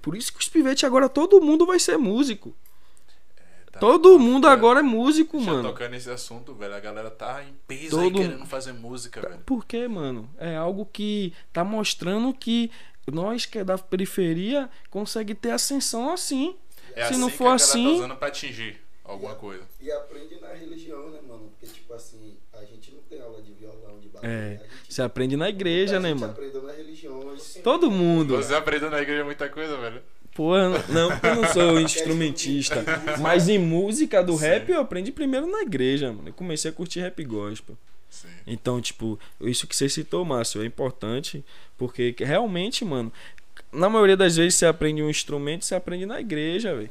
[0.00, 2.54] Por isso que os pivetes agora todo mundo vai ser músico.
[3.72, 3.80] Tá.
[3.80, 5.70] Todo mundo agora é músico, Já mano.
[5.70, 9.38] tocando nesse assunto, velho, a galera tá em peso Todo- aí querendo fazer música, velho.
[9.46, 10.28] Por quê, mano?
[10.38, 12.70] É algo que tá mostrando que
[13.10, 16.54] nós que é da periferia consegue ter ascensão assim.
[16.94, 19.62] É Se assim não que for a galera assim- tá usando pra atingir alguma coisa.
[19.80, 21.50] E aprende na religião, né, mano?
[21.58, 24.30] Porque, tipo assim, a gente não tem aula de violão, de bagulho.
[24.30, 26.32] É, gente, Você aprende na igreja, a né, gente mano?
[26.34, 27.22] aprendeu na religião.
[27.64, 28.36] Todo mundo.
[28.36, 30.02] Você aprendeu na igreja muita coisa, velho.
[30.34, 32.84] Pô, eu não- eu não sou instrumentista.
[33.20, 34.44] Mas em música do Sim.
[34.46, 36.28] rap eu aprendi primeiro na igreja, mano.
[36.28, 37.76] Eu comecei a curtir rap gospel.
[38.08, 38.28] Sim.
[38.46, 41.44] Então, tipo, isso que você citou, Márcio, é importante.
[41.76, 43.12] Porque realmente, mano,
[43.70, 46.90] na maioria das vezes você aprende um instrumento, você aprende na igreja, velho.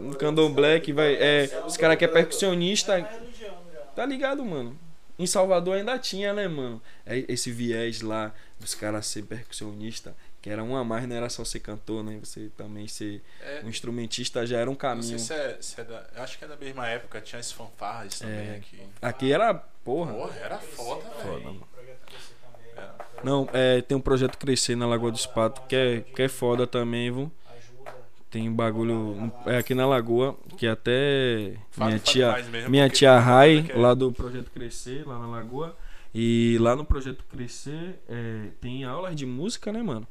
[0.00, 1.14] No candomblé que vai.
[1.14, 2.98] É, os caras que é percussionista.
[2.98, 3.08] É
[3.40, 3.50] já.
[3.94, 4.76] Tá ligado, mano?
[5.18, 6.82] Em Salvador ainda tinha, né, mano?
[7.06, 10.14] É Esse viés lá dos caras ser percussionista,
[10.44, 12.18] que era um a mais, não era só ser cantor, né?
[12.22, 15.18] Você também ser É, um instrumentista já era um não caminho.
[15.18, 16.06] sei se é, se é da.
[16.14, 18.56] eu Acho que é da mesma época, tinha as fanfarras também É.
[18.56, 18.78] aqui.
[19.00, 20.12] Aqui era, porra.
[20.12, 21.44] Porra, era foda, Foda, velho.
[21.44, 21.68] mano.
[21.72, 22.84] Projeto Crescer também.
[22.84, 23.24] É.
[23.24, 26.66] Não, é, tem um projeto Crescer na Lagoa dos Patos, que é, que é foda
[26.66, 27.32] também, viu?
[27.56, 27.96] Ajuda.
[28.30, 33.18] Tem um bagulho é aqui na Lagoa, que até minha tia, mais mesmo, minha tia
[33.18, 35.74] Rai, é- lá do Projeto Crescer, lá na Lagoa.
[36.14, 40.06] E lá no Projeto Crescer é, tem aulas de música, né, mano?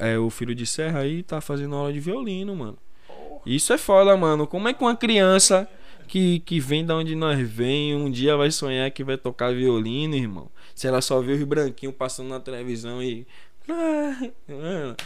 [0.00, 2.78] É, o filho de Serra aí tá fazendo aula de violino, mano.
[3.44, 4.46] Isso é foda, mano.
[4.46, 5.68] Como é que uma criança
[6.08, 10.14] que, que vem da onde nós vem um dia vai sonhar que vai tocar violino,
[10.14, 10.50] irmão?
[10.74, 13.26] Se ela só vê os branquinhos passando na televisão e.
[13.68, 14.96] Ah, mano.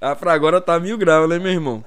[0.00, 1.84] Ah, pra agora tá mil graus, né, meu irmão?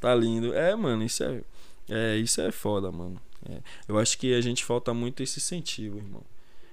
[0.00, 0.54] Tá lindo.
[0.54, 1.40] É, mano, isso é.
[1.88, 3.20] É, isso é foda, mano.
[3.48, 3.58] É.
[3.86, 6.22] Eu acho que a gente falta muito esse incentivo, irmão.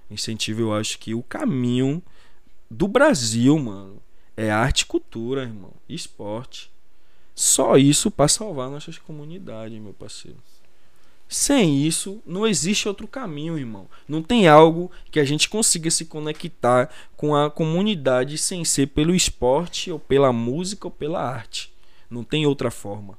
[0.10, 2.02] Incentivo, eu acho que o caminho
[2.70, 4.02] do Brasil, mano,
[4.36, 5.74] é arte e cultura, irmão.
[5.88, 6.72] Esporte.
[7.36, 10.38] Só isso pra salvar nossas comunidades, meu parceiro.
[11.30, 13.90] Sem isso, não existe outro caminho, irmão.
[14.08, 19.14] Não tem algo que a gente consiga se conectar com a comunidade sem ser pelo
[19.14, 21.74] esporte, ou pela música, ou pela arte.
[22.10, 23.18] Não tem outra forma.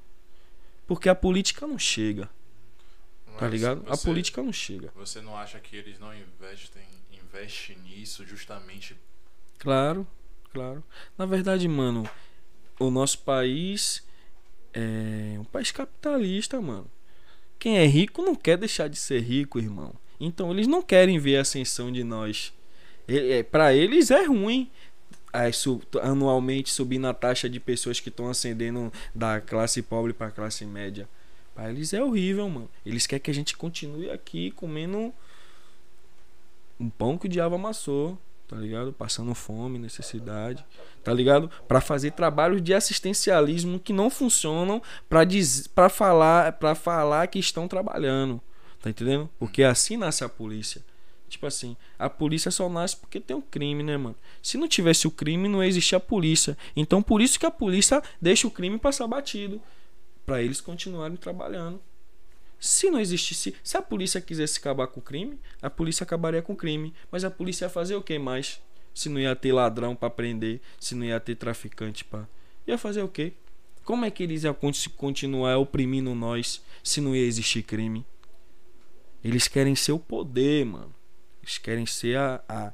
[0.87, 2.31] Porque a política não chega,
[3.39, 3.83] tá Mas ligado?
[3.87, 4.91] A você- política não chega.
[4.97, 6.83] Você não acha que eles não investem,
[7.13, 8.97] investem nisso justamente
[9.59, 10.07] Claro,
[10.53, 10.83] claro.
[11.17, 12.09] Na verdade, mano,
[12.79, 14.05] o nosso país
[14.73, 16.89] é um país capitalista, mano.
[17.59, 19.95] Quem é rico não quer deixar de ser rico, irmão.
[20.21, 22.53] Então eles não querem ver a ascensão de nós.
[23.09, 24.71] É, pra eles é ruim.
[26.03, 31.09] Anualmente subindo a taxa de pessoas que estão ascendendo da classe pobre pra classe média.
[31.59, 32.71] Pra eles é horrível, mano.
[32.87, 35.13] Eles querem que a gente continue aqui comendo
[36.79, 38.17] um pão que o diabo amassou,
[38.47, 38.93] tá ligado?
[38.93, 40.65] Passando fome, necessidade,
[41.03, 41.51] tá ligado?
[41.67, 44.81] Pra fazer trabalhos de assistencialismo que não funcionam
[45.27, 48.41] diz- pra falar, para falar que estão trabalhando,
[48.81, 49.29] tá entendendo?
[49.37, 50.81] Porque assim nasce a polícia.
[51.29, 54.15] Tipo assim, a polícia só nasce porque tem um crime, né, mano?
[54.41, 56.57] Se não tivesse o crime, não existia a polícia.
[56.77, 59.61] Então por isso que a polícia deixa o crime passar batido
[60.29, 61.81] Pra eles continuarem trabalhando.
[62.61, 66.53] Se não existisse, se a polícia quisesse acabar com o crime, a polícia acabaria com
[66.53, 68.61] o crime, mas a polícia ia fazer o que mais?
[68.95, 72.29] Se não ia ter ladrão pra prender, se não ia ter traficante pra
[72.67, 73.33] ia fazer o quê?
[73.85, 78.05] Como é que eles iam con- continuar oprimindo nós se não ia existir crime?
[79.25, 80.95] Eles querem ser o poder, mano.
[81.43, 82.73] Eles querem ser a- a-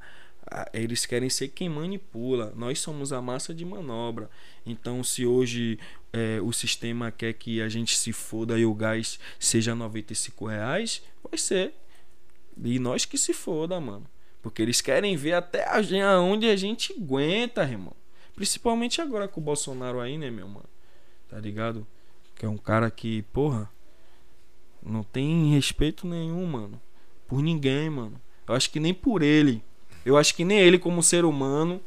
[0.72, 2.52] eles querem ser quem manipula.
[2.56, 4.30] Nós somos a massa de manobra.
[4.64, 5.78] Então, se hoje
[6.12, 11.02] é, o sistema quer que a gente se foda e o gás seja 95 reais,
[11.22, 11.74] vai ser.
[12.62, 14.06] E nós que se foda, mano.
[14.42, 15.66] Porque eles querem ver até
[16.02, 17.96] aonde a gente aguenta, irmão.
[18.36, 20.68] Principalmente agora com o Bolsonaro aí, né, meu mano?
[21.28, 21.86] Tá ligado?
[22.34, 23.70] Que é um cara que, porra,
[24.82, 26.80] não tem respeito nenhum, mano.
[27.26, 28.20] Por ninguém, mano.
[28.46, 29.62] Eu acho que nem por ele.
[30.04, 31.80] Eu acho que nem ele, como ser humano,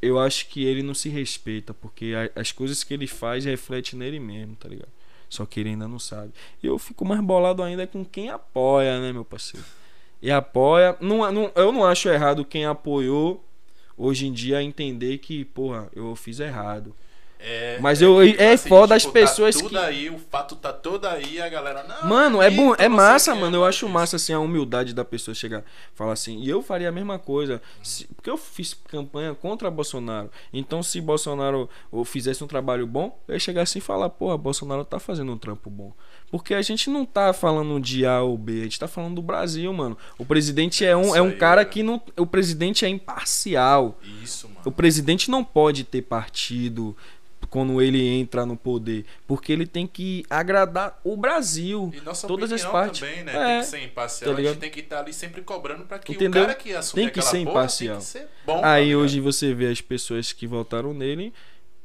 [0.00, 1.72] eu acho que ele não se respeita.
[1.74, 4.90] Porque as coisas que ele faz refletem nele mesmo, tá ligado?
[5.28, 6.32] Só que ele ainda não sabe.
[6.62, 9.64] E eu fico mais bolado ainda com quem apoia, né, meu parceiro?
[10.20, 10.96] E apoia.
[11.00, 13.44] Não, não, eu não acho errado quem apoiou
[13.96, 16.94] hoje em dia entender que, porra, eu fiz errado.
[17.42, 21.06] É, Mas eu- é foda as pessoas tá tudo que- aí, o fato tá todo
[21.06, 21.82] aí, a galera.
[21.84, 23.56] Não, Mano, é bom, é massa, mano.
[23.56, 23.92] Eu acho isso.
[23.92, 25.64] massa assim a humildade da pessoa chegar,
[25.94, 26.38] falar assim.
[26.42, 30.30] E eu faria a mesma coisa, se- porque eu fiz campanha contra Bolsonaro.
[30.52, 34.36] Então, se Bolsonaro ou fizesse um trabalho bom, eu ia chegar assim e falar, porra,
[34.36, 35.92] Bolsonaro tá fazendo um trampo bom.
[36.30, 39.22] Porque a gente não tá falando de A ou B, a gente tá falando do
[39.22, 39.96] Brasil, mano.
[40.18, 41.64] O presidente é um, Isso é um aí, cara é.
[41.64, 43.98] que não, o presidente é imparcial.
[44.22, 44.60] Isso, mano.
[44.64, 46.96] O presidente não pode ter partido
[47.50, 51.90] quando ele entra no poder, porque ele tem que agradar o Brasil.
[51.92, 53.00] E nossa todas as partes.
[53.00, 53.32] também, né?
[53.32, 54.34] É, tem que ser imparcial.
[54.34, 56.42] tá a gente tem que estar ali sempre cobrando pra que Entendeu?
[56.42, 57.96] o cara que assumir Tem que ser porra imparcial.
[57.96, 58.60] tem que ser bom.
[58.60, 61.34] tá Aí hoje você vê as pessoas que votaram nele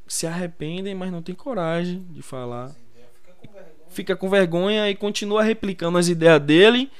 [0.06, 2.68] se arrependem, mas não tem coragem de falar.
[2.70, 3.74] Fica com vergonha.
[3.90, 6.90] Fica com vergonha e continua replicando as ideias dele,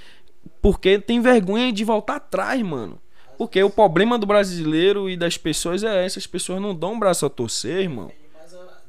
[0.61, 3.01] porque tem vergonha de voltar atrás, mano.
[3.39, 6.99] Porque o problema do brasileiro e das pessoas é esse, as pessoas não dão um
[6.99, 8.11] braço a torcer, irmão.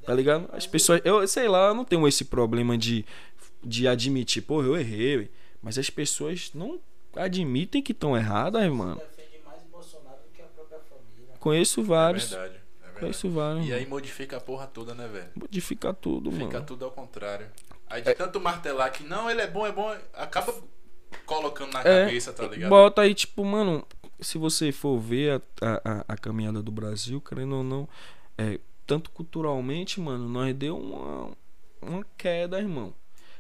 [0.08, 0.50] Tá ligado?
[0.54, 3.06] As pessoas, eu sei lá, eu não tenho esse problema de,
[3.64, 5.28] de admitir, pô, eu errei, ué.
[5.62, 6.80] mas as pessoas não
[7.16, 8.96] admitem que estão erradas, mano.
[8.96, 11.34] defende mais Bolsonaro do que a própria família.
[11.40, 12.54] Conheço É vários, verdade.
[12.56, 13.00] É verdade.
[13.02, 13.68] conheço vários.
[13.68, 15.28] E aí modifica a porra toda, né, velho?
[15.36, 16.66] Modifica tudo, Fica mano.
[16.66, 17.48] tudo ao contrário.
[17.90, 18.06] Aí É.
[18.06, 20.54] de tanto martelar que não, ele é bom, é bom, acaba
[21.26, 22.70] colocando na É, cabeça, tá ligado?
[22.70, 23.86] Bota aí, tipo, mano,
[24.22, 27.90] se você for ver a, a, a- a caminhada do Brasil, querendo ou não,
[28.38, 31.32] é, tanto culturalmente, mano, nós deu uma,
[31.82, 32.94] uma queda, irmão.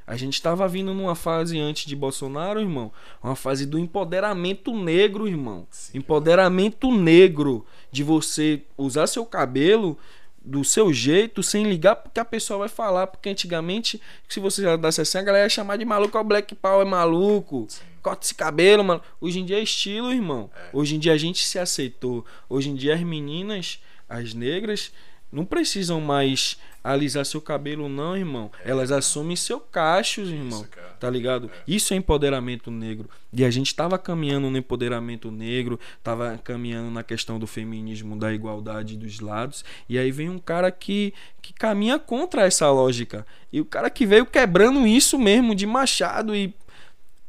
[0.06, 2.94] A gente tava vindo numa fase antes de Bolsonaro, irmão.
[3.22, 5.68] Uma fase do empoderamento negro, irmão.
[5.70, 5.98] Sim.
[5.98, 7.66] Empoderamento negro.
[7.92, 9.98] De você usar seu cabelo
[10.40, 13.08] do seu jeito, sem ligar porque a pessoa vai falar.
[13.08, 16.56] Porque antigamente, se você já desse assim, a galera ia chamar de maluco, ó, Black
[16.56, 17.68] Power é maluco.
[18.02, 19.02] Corta esse cabelo, mano.
[19.20, 20.50] Hoje em dia é estilo, irmão.
[20.56, 20.70] É.
[20.72, 22.26] Hoje em dia a gente se aceitou.
[22.48, 24.94] Hoje em dia as meninas, as negras,
[25.32, 28.50] não precisam mais alisar seu cabelo, não, irmão.
[28.64, 30.62] Elas assumem seu cachos, irmão.
[30.62, 30.70] Isso.
[31.00, 31.52] Tá ligado?
[31.54, 31.64] É.
[31.68, 33.10] Isso é empoderamento negro.
[33.34, 38.34] E a gente tava caminhando no empoderamento negro, tava caminhando na questão do feminismo, da
[38.34, 39.66] igualdade dos lados.
[39.90, 43.28] E aí vem um cara que, que caminha contra essa lógica.
[43.52, 46.54] E o cara que veio quebrando isso mesmo de machado e.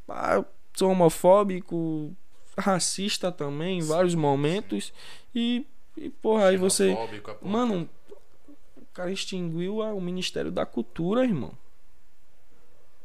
[0.09, 0.43] Ah,
[0.75, 2.17] sou homofóbico,
[2.57, 4.93] racista também em vários momentos.
[5.35, 5.67] E,
[6.07, 6.95] e porra, aí você.
[6.95, 7.89] Porra Mano,
[8.77, 11.53] o cara extinguiu o Ministério da Cultura, irmão.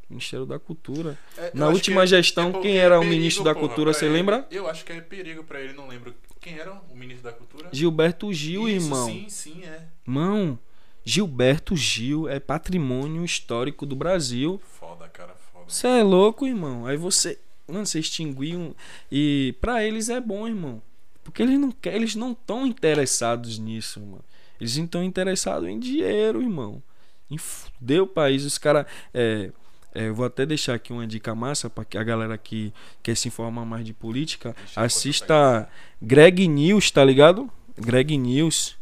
[0.10, 1.18] Ministério da Cultura.
[1.38, 4.06] É, Na última que gestão, porque quem era o perigo, ministro da porra, Cultura, você
[4.06, 4.14] ele.
[4.14, 4.48] lembra?
[4.52, 6.14] Eu acho que é perigo pra ele, não lembro.
[6.40, 7.70] Quem era o ministro da Cultura?
[7.72, 9.08] Gilberto Gil, Isso, irmão.
[9.08, 9.88] Sim, sim, é.
[10.06, 10.60] Mão,
[11.06, 14.62] Gilberto Gil é patrimônio histórico do Brasil.
[14.80, 15.66] Foda, cara, foda.
[15.68, 16.86] Você é louco, irmão.
[16.86, 17.40] Aí você.
[17.68, 18.76] Mano, você extinguiu.
[19.12, 20.82] E pra eles é bom, irmão.
[21.24, 24.24] Porque eles não querem, eles não estão interessados nisso, mano.
[24.60, 26.82] Eles estão interessados em dinheiro, irmão.
[27.30, 28.44] Em fuder o país.
[28.44, 28.86] Os caras.
[29.14, 29.52] É,
[29.96, 32.74] É, eu vou até deixar aqui uma dica massa para que a galera que
[33.04, 35.70] quer se informar mais de política Deixa assista
[36.02, 37.50] Greg News, tá ligado?
[37.78, 38.76] Greg News.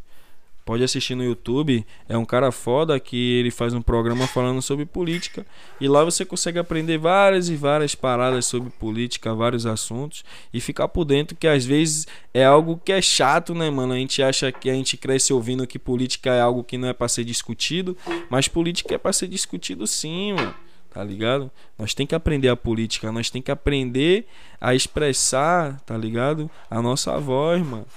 [0.64, 1.86] Pode assistir no YouTube.
[2.08, 5.46] É um cara foda que ele faz um programa falando sobre política.
[5.80, 10.24] E lá você consegue aprender várias e várias paradas sobre política, vários assuntos.
[10.54, 13.94] E ficar por dentro, que às vezes é algo que é chato, né, mano?
[13.94, 16.94] A gente acha que a gente cresce ouvindo que política é algo que não é
[16.94, 17.98] pra ser discutido.
[18.30, 20.54] Mas política é pra ser discutido sim, mano.
[20.94, 21.50] Tá ligado?
[21.80, 23.12] Nós tem que aprender a política.
[23.12, 24.28] Nós tem que aprender
[24.60, 26.52] a expressar, tá ligado?
[26.70, 27.88] A nossa voz, mano.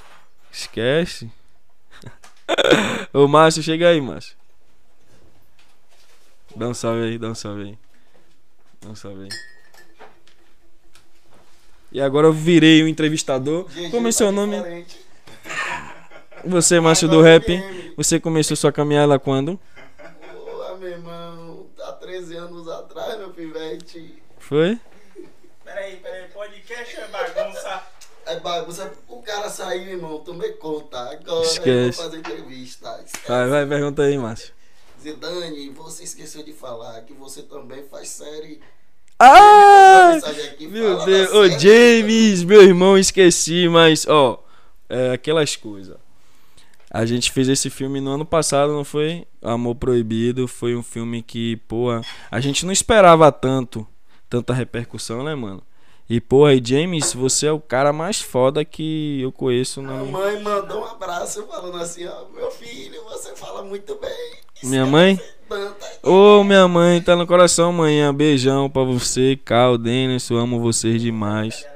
[0.50, 1.30] Esquece.
[3.12, 4.36] Ô Márcio, chega aí, Márcio.
[6.54, 7.78] Dá um salve aí, dá um salve aí.
[8.82, 9.28] Dá um salve aí.
[11.90, 13.64] E agora eu virei o entrevistador.
[13.68, 14.56] GG Como é seu nome?
[14.56, 15.00] diferente.
[16.44, 17.46] Você, Márcio do Rap.
[17.46, 17.94] DM.
[17.96, 19.58] Você começou sua caminhada quando?
[20.34, 21.66] Boa, meu irmão.
[21.80, 24.22] Há 13 anos atrás, meu pivete.
[24.38, 24.78] Foi?
[25.64, 27.63] Peraí, peraí, podcast é bagunça.
[28.35, 28.93] É bagunça.
[29.09, 30.19] O cara saiu, irmão.
[30.19, 30.98] Tomei conta.
[30.98, 31.69] Agora Esquece.
[31.70, 33.01] eu vou fazer entrevista.
[33.05, 33.28] Esquece.
[33.28, 34.52] Vai, vai, pergunta aí, Márcio.
[35.01, 38.61] Zidane, você esqueceu de falar que você também faz série.
[39.20, 40.19] Ah!
[40.52, 44.43] Aqui, Meu Deus, ô James, meu irmão, esqueci, mas ó,
[44.89, 45.97] é aquelas coisas.
[46.90, 49.27] A gente fez esse filme no ano passado, não foi?
[49.43, 51.89] Amor Proibido, foi um filme que, pô,
[52.31, 53.86] a gente não esperava tanto,
[54.28, 55.62] tanta repercussão, né, mano?
[56.09, 60.40] E, porra, e James, você é o cara mais foda que eu conheço na mãe
[60.43, 64.35] mandou um abraço falando assim, ó, meu filho, você fala muito bem.
[64.62, 65.18] Minha mãe?
[65.48, 68.12] Tanta- Ô, minha mãe, tá no coração, manhã.
[68.14, 71.66] Beijão pra você, Cal, Denis, eu amo vocês demais.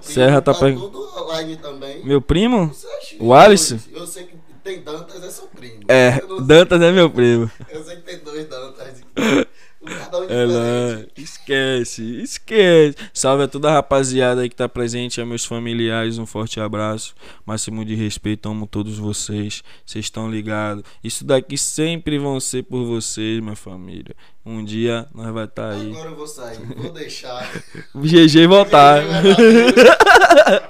[0.00, 2.04] Serra tá tá pe- tudo online também.
[2.04, 2.70] Meu primo?
[2.70, 3.78] Acha- O Alisson?
[3.92, 5.80] Eu sei que tem Dantas, é seu primo.
[5.88, 7.50] É, Dantas é meu primo.
[7.70, 9.02] eu sei que tem dois Dantas.
[9.82, 11.12] Diferente.
[11.16, 12.96] esquece, esquece.
[13.12, 17.14] Salve a toda a rapaziada aí que tá presente, a meus familiares, um forte abraço.
[17.44, 19.62] Máximo de respeito, amo todos vocês.
[19.84, 20.84] Vocês estão ligados.
[21.02, 24.14] Isso daqui sempre vão ser por vocês, minha família.
[24.44, 25.90] Um dia nós vai estar tá aí.
[25.90, 27.48] Agora eu vou sair, vou deixar.
[27.94, 29.02] O GG voltar.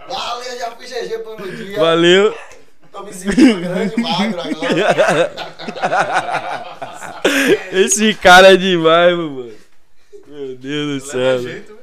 [0.08, 1.78] Valeu, já fui GG por um dia.
[1.78, 2.34] Valeu.
[2.92, 5.32] Tô me sentindo grande e magro agora.
[7.72, 9.52] Esse cara é demais, mano.
[10.28, 11.42] Meu Deus do céu.
[11.42, 11.78] jeito.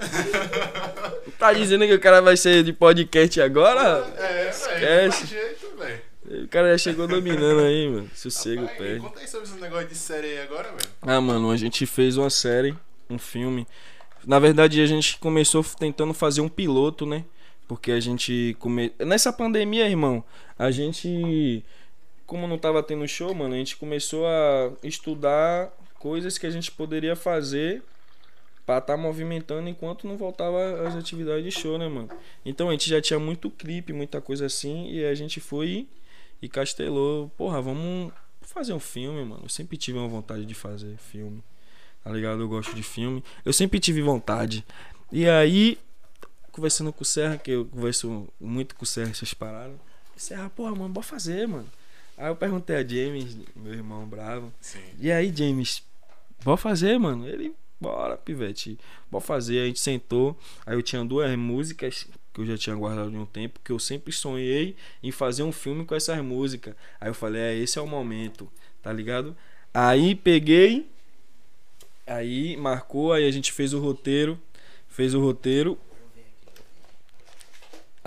[1.39, 4.05] Tá dizendo que o cara vai ser de podcast agora?
[4.17, 4.49] É, velho.
[4.49, 5.25] Esquece.
[5.27, 6.01] Jeito, velho.
[6.43, 8.11] O cara já chegou dominando aí, mano.
[8.13, 8.99] Sossego Rapaz, perde.
[8.99, 10.89] Conta aí sobre esse negócio de série aí agora, velho.
[11.01, 12.75] Ah, mano, a gente fez uma série,
[13.09, 13.65] um filme.
[14.27, 17.23] Na verdade, a gente começou tentando fazer um piloto, né?
[17.69, 18.91] Porque a gente come...
[18.99, 20.23] nessa pandemia, irmão,
[20.57, 21.63] a gente
[22.25, 26.71] como não tava tendo show, mano, a gente começou a estudar coisas que a gente
[26.71, 27.81] poderia fazer
[28.65, 32.09] pra estar movimentando enquanto não voltava as atividades de show, né, mano?
[32.45, 35.87] Então a gente já tinha muito clipe, muita coisa assim, e a gente foi
[36.41, 39.41] e castelou, porra, vamos fazer um filme, mano.
[39.43, 41.43] Eu sempre tive uma vontade de fazer filme.
[42.03, 42.41] Tá ligado?
[42.41, 43.23] Eu gosto de filme.
[43.43, 44.63] Eu sempre tive vontade.
[45.11, 45.79] E aí,
[46.59, 49.77] conversando com o Serra, que eu converso muito com o Serra essas paradas.
[50.17, 51.67] Serra, porra, mano, bora fazer, mano.
[52.17, 54.51] Aí eu perguntei a James, meu irmão bravo.
[54.59, 54.83] Sim.
[54.99, 55.81] E aí, James,
[56.43, 57.25] bora fazer, mano?
[57.25, 58.77] Ele, bora, pivete.
[59.09, 59.61] Bora fazer.
[59.61, 60.37] A gente sentou.
[60.65, 63.79] Aí eu tinha duas músicas que eu já tinha guardado de um tempo, que eu
[63.79, 66.75] sempre sonhei em fazer um filme com essas músicas.
[66.99, 68.51] Aí eu falei, é, esse é o momento,
[68.83, 69.35] tá ligado?
[69.73, 70.89] Aí peguei,
[72.05, 74.37] aí marcou, aí a gente fez o roteiro,
[74.89, 75.77] fez o roteiro.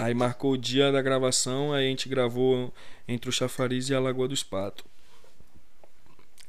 [0.03, 2.73] Aí marcou o dia da gravação, aí a gente gravou
[3.07, 4.85] entre o Chafariz e a Lagoa dos Patos.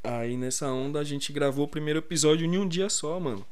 [0.03, 3.45] Aí nessa onda a gente gravou o primeiro episódio em um dia só, mano.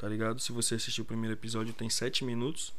[0.00, 0.40] Tá ligado?
[0.40, 2.72] Se você assistiu o primeiro episódio, tem sete minutos.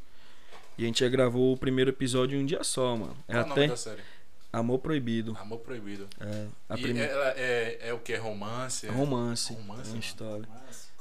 [0.77, 3.15] E a gente já gravou o primeiro episódio em um dia só, mano.
[3.27, 3.67] É Qual até?
[4.51, 5.37] Amor Proibido.
[5.39, 6.07] Amor Proibido.
[6.19, 7.11] É, a e primeira.
[7.11, 8.15] ela é, é o que?
[8.15, 8.87] Romance?
[8.87, 9.53] É romance.
[9.53, 10.49] Romance, é uma história.
[10.49, 10.91] Mas,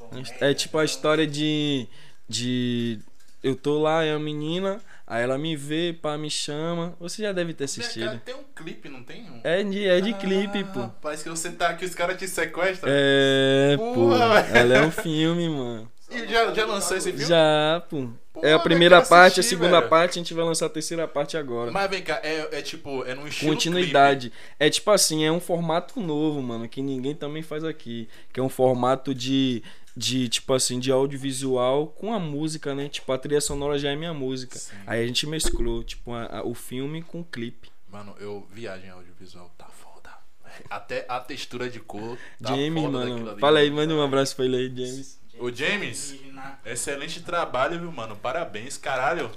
[0.41, 1.89] É É tipo a história de.
[2.29, 3.01] de.
[3.43, 6.95] Eu tô lá, é a menina, aí ela me vê, pá, me chama.
[7.01, 8.21] Você já deve ter assistido.
[8.25, 9.23] Tem um clipe, não tem?
[9.31, 9.41] Um...
[9.43, 10.89] É de, é de Ah, clipe, pô.
[11.01, 12.91] Parece que você tá aqui, os caras te sequestram.
[12.95, 14.15] É, pô.
[14.55, 15.91] Ela é um filme, mano.
[16.11, 17.25] E já, já lançou esse filme?
[17.25, 18.09] Já, pô.
[18.33, 19.89] Pô, É a primeira parte, a segunda velho.
[19.89, 21.71] parte, a gente vai lançar a terceira parte agora.
[21.71, 24.33] Mas vem cá, é, é tipo, é num estilo Continuidade.
[24.59, 28.09] É tipo assim, é um formato novo, mano, que ninguém também faz aqui.
[28.33, 29.63] Que é um formato de,
[29.97, 32.89] de tipo assim, de audiovisual com a música, né?
[32.89, 34.59] Tipo, a trilha sonora já é minha música.
[34.59, 34.77] Sim.
[34.87, 37.71] Aí a gente mesclou, tipo, a- a- o filme com o clipe.
[37.91, 40.11] Mano, eu viagem audiovisual, tá foda.
[40.71, 42.17] Até a textura de cor.
[42.43, 43.31] Tá James, mano.
[43.31, 43.83] ali, Fala aí, mano.
[43.83, 45.21] manda um abraço pra ele aí, James.
[45.39, 46.61] Ô, James, Alienígena.
[46.67, 48.15] excelente trabalho, viu, mano?
[48.17, 49.31] Parabéns, caralho.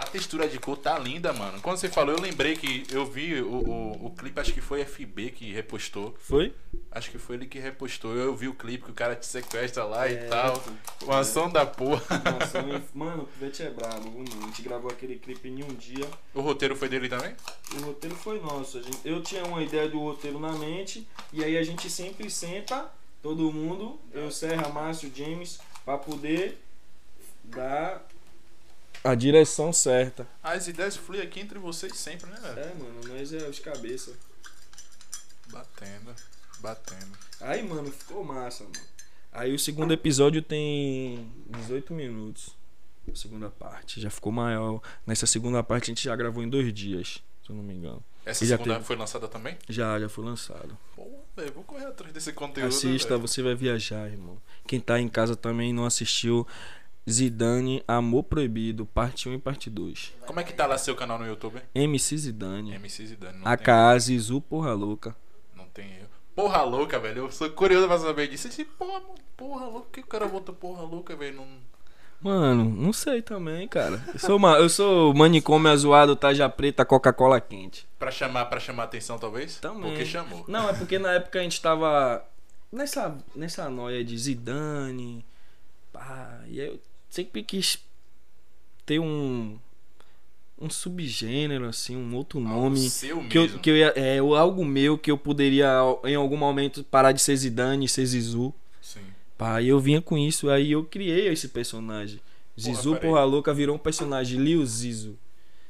[0.00, 1.60] A textura de cor tá linda, mano.
[1.60, 4.84] Quando você falou, eu lembrei que eu vi o, o, o clipe, acho que foi
[4.84, 6.14] FB que repostou.
[6.20, 6.54] Foi?
[6.92, 8.14] Acho que foi ele que repostou.
[8.14, 10.62] Eu vi o clipe que o cara te sequestra lá É, e tal.
[11.02, 12.04] Uma ação da porra.
[12.24, 12.62] Nossa,
[12.94, 14.22] mano, o Pivete é brabo?
[14.22, 16.08] A gente gravou aquele clipe em um dia.
[16.32, 17.34] O roteiro foi dele também?
[17.76, 18.80] O roteiro foi nosso.
[18.80, 21.08] gente- eu tinha uma ideia do roteiro na mente.
[21.32, 22.88] E aí a gente sempre senta,
[23.20, 26.56] todo mundo, eu, Serra, Márcio, James, pra poder
[27.42, 28.06] dar
[29.04, 30.26] a direção certa.
[30.42, 32.58] As ideias fluem aqui entre vocês sempre, né, velho?
[32.60, 34.12] É, mano, nós é os cabeça.
[35.50, 36.14] Batendo,
[36.60, 37.16] batendo.
[37.40, 38.76] Aí, mano, ficou massa, mano.
[39.32, 42.56] Aí o segundo episódio tem 18 minutos.
[43.10, 44.00] A segunda parte.
[44.00, 44.82] Já ficou maior.
[45.06, 48.04] Nessa segunda parte a gente já gravou em dois dias, se eu não me engano.
[48.26, 49.56] Essa E já segunda teve- foi lançada também?
[49.66, 50.76] Já, já foi lançado.
[50.94, 52.68] Pô, velho, vou correr atrás desse conteúdo.
[52.68, 54.36] Assista, você vai viajar, irmão.
[54.66, 56.46] Quem tá em casa também não assistiu
[57.10, 60.14] Zidane Amor Proibido, parte 1 e parte 2.
[60.26, 61.60] Como é que tá lá seu canal no YouTube?
[61.74, 62.74] MC Zidane.
[62.74, 63.40] MC Zidane.
[63.44, 65.16] AKA Zizu Porra Louca.
[65.56, 66.08] não tem erro.
[66.34, 67.24] Porra louca, velho.
[67.24, 68.46] Eu sou curioso pra saber disso.
[68.46, 69.00] Esse porra,
[69.36, 69.80] porra louca.
[69.80, 71.36] Por que o cara botou porra louca, velho?
[71.38, 71.46] Não...
[72.20, 74.00] Mano, não sei também, cara.
[74.12, 77.88] Eu sou, uma, eu sou manicômio azoado, taja preta, Coca-Cola quente.
[77.98, 79.58] Pra chamar, pra chamar atenção, talvez?
[79.58, 79.82] Também.
[79.90, 80.44] Porque chamou.
[80.46, 82.24] Não, é porque na época a gente tava
[82.72, 85.24] nessa, nessa noia de Zidane.
[85.92, 86.78] Pá, e eu
[87.10, 87.78] sempre quis
[88.86, 89.58] ter um.
[90.60, 92.90] Um subgênero, assim, um outro Algo nome.
[92.90, 93.58] seu Que eu, mesmo.
[93.60, 95.70] que eu ia, é, algo meu que eu poderia
[96.04, 98.52] em algum momento parar de ser Zidane e ser Zizu.
[98.82, 98.98] Sim.
[99.36, 102.18] Pá, e eu vinha com isso, aí eu criei esse personagem.
[102.60, 103.08] Zizu peraí.
[103.08, 105.16] Porra Louca virou um personagem, Liu Zizu.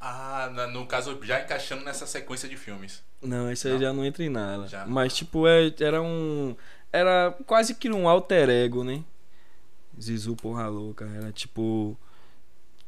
[0.00, 3.02] Ah, no caso, já encaixando nessa sequência de filmes.
[3.20, 3.80] Não, isso aí Não?
[3.80, 4.68] já não entra em nada.
[4.68, 4.86] Já.
[4.86, 6.56] Mas, tipo, é, era um.
[6.90, 9.04] Era quase que um alter ego, né?
[10.00, 11.04] Zizu Porra Louca.
[11.06, 11.96] Era tipo.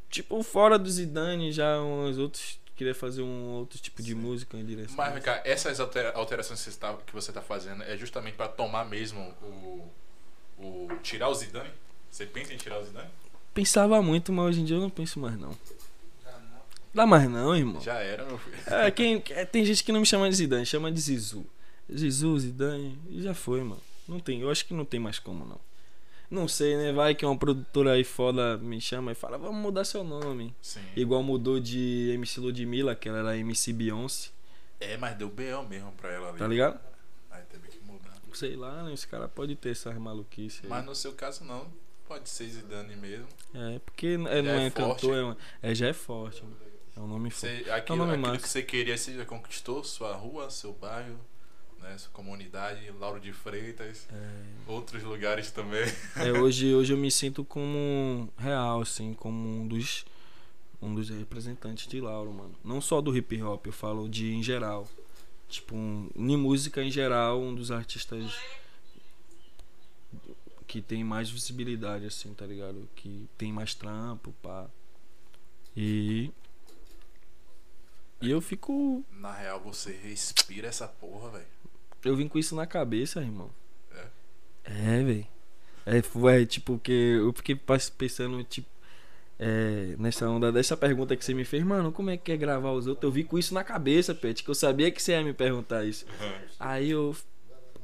[0.09, 2.59] Tipo, fora do Zidane, já uns outros.
[2.77, 4.97] Queria fazer um outro tipo de música em direção.
[4.97, 8.35] Mas, vem cá, essas altera- alterações que você, tá, que você tá fazendo é justamente
[8.35, 9.91] pra tomar mesmo o.
[10.59, 11.71] o tirar o Zidane?
[12.11, 13.11] Você pensa em tirar o Zidane?
[13.53, 15.55] Pensava muito, mas hoje em dia eu não penso mais, não.
[16.93, 17.81] Dá mais não, irmão.
[17.81, 18.57] Já era, meu filho.
[18.67, 21.47] É, quem, é, tem gente que não me chama de Zidane, chama de Zizu.
[21.95, 23.81] Zizu, Zidane, e já foi, mano.
[24.09, 25.61] Não tem, eu acho que não tem mais como, não.
[26.31, 26.93] Não sei, né?
[26.93, 30.55] Vai que uma produtora aí foda me chama e fala, vamos mudar seu nome.
[30.63, 30.81] Sim.
[30.95, 34.31] Igual mudou de MC Ludmilla, que ela era MC Beyoncé,
[34.79, 35.65] É, mas deu B.O.
[35.65, 36.39] mesmo pra ela ali.
[36.39, 36.79] tá ligado?
[37.31, 38.15] Aí teve que mudar.
[38.33, 38.93] Sei lá, né?
[38.95, 40.71] Esse cara pode ter essas maluquices aí.
[40.71, 41.67] Mas no seu caso, não.
[42.07, 43.27] Pode ser Zidane mesmo.
[43.55, 45.03] É, porque é, não é é, forte.
[45.03, 46.57] cantor, é, é, já é forte, mano.
[46.97, 47.65] É um nome forte.
[47.65, 49.83] Você, aquilo, nome aquilo que você queria, você já conquistou?
[49.85, 51.19] Sua rua, seu bairro,
[51.81, 54.07] né, sua comunidade, Lauro de Freitas,
[54.67, 55.85] outros lugares também.
[56.17, 60.05] É, hoje, hoje eu me sinto como real, assim, como um dos
[60.83, 62.55] um dos representantes de Lauro, mano.
[62.65, 64.89] Não só do hip hop, eu falo de em geral.
[65.49, 68.33] Tipo, um, em música em geral, um dos artistas
[70.67, 72.89] que tem mais visibilidade, assim, tá ligado?
[72.95, 74.71] Que tem mais trampo, pá.
[75.77, 76.31] E.
[78.23, 79.05] E eu fico.
[79.11, 81.60] Na real, você respira essa porra, velho.
[82.05, 83.51] Eu vim com isso na cabeça, irmão.
[83.93, 84.07] É?
[84.65, 85.27] É, velho.
[85.87, 87.59] É, foi tipo que eu fiquei
[87.97, 88.69] pensando, tipo,
[89.39, 92.73] é, nessa onda dessa pergunta que você me fez, mano, como é que é gravar
[92.73, 93.05] os outros?
[93.05, 95.85] Eu vi com isso na cabeça, Pet, que eu sabia que você ia me perguntar
[95.85, 96.05] isso.
[96.59, 97.17] Aí eu.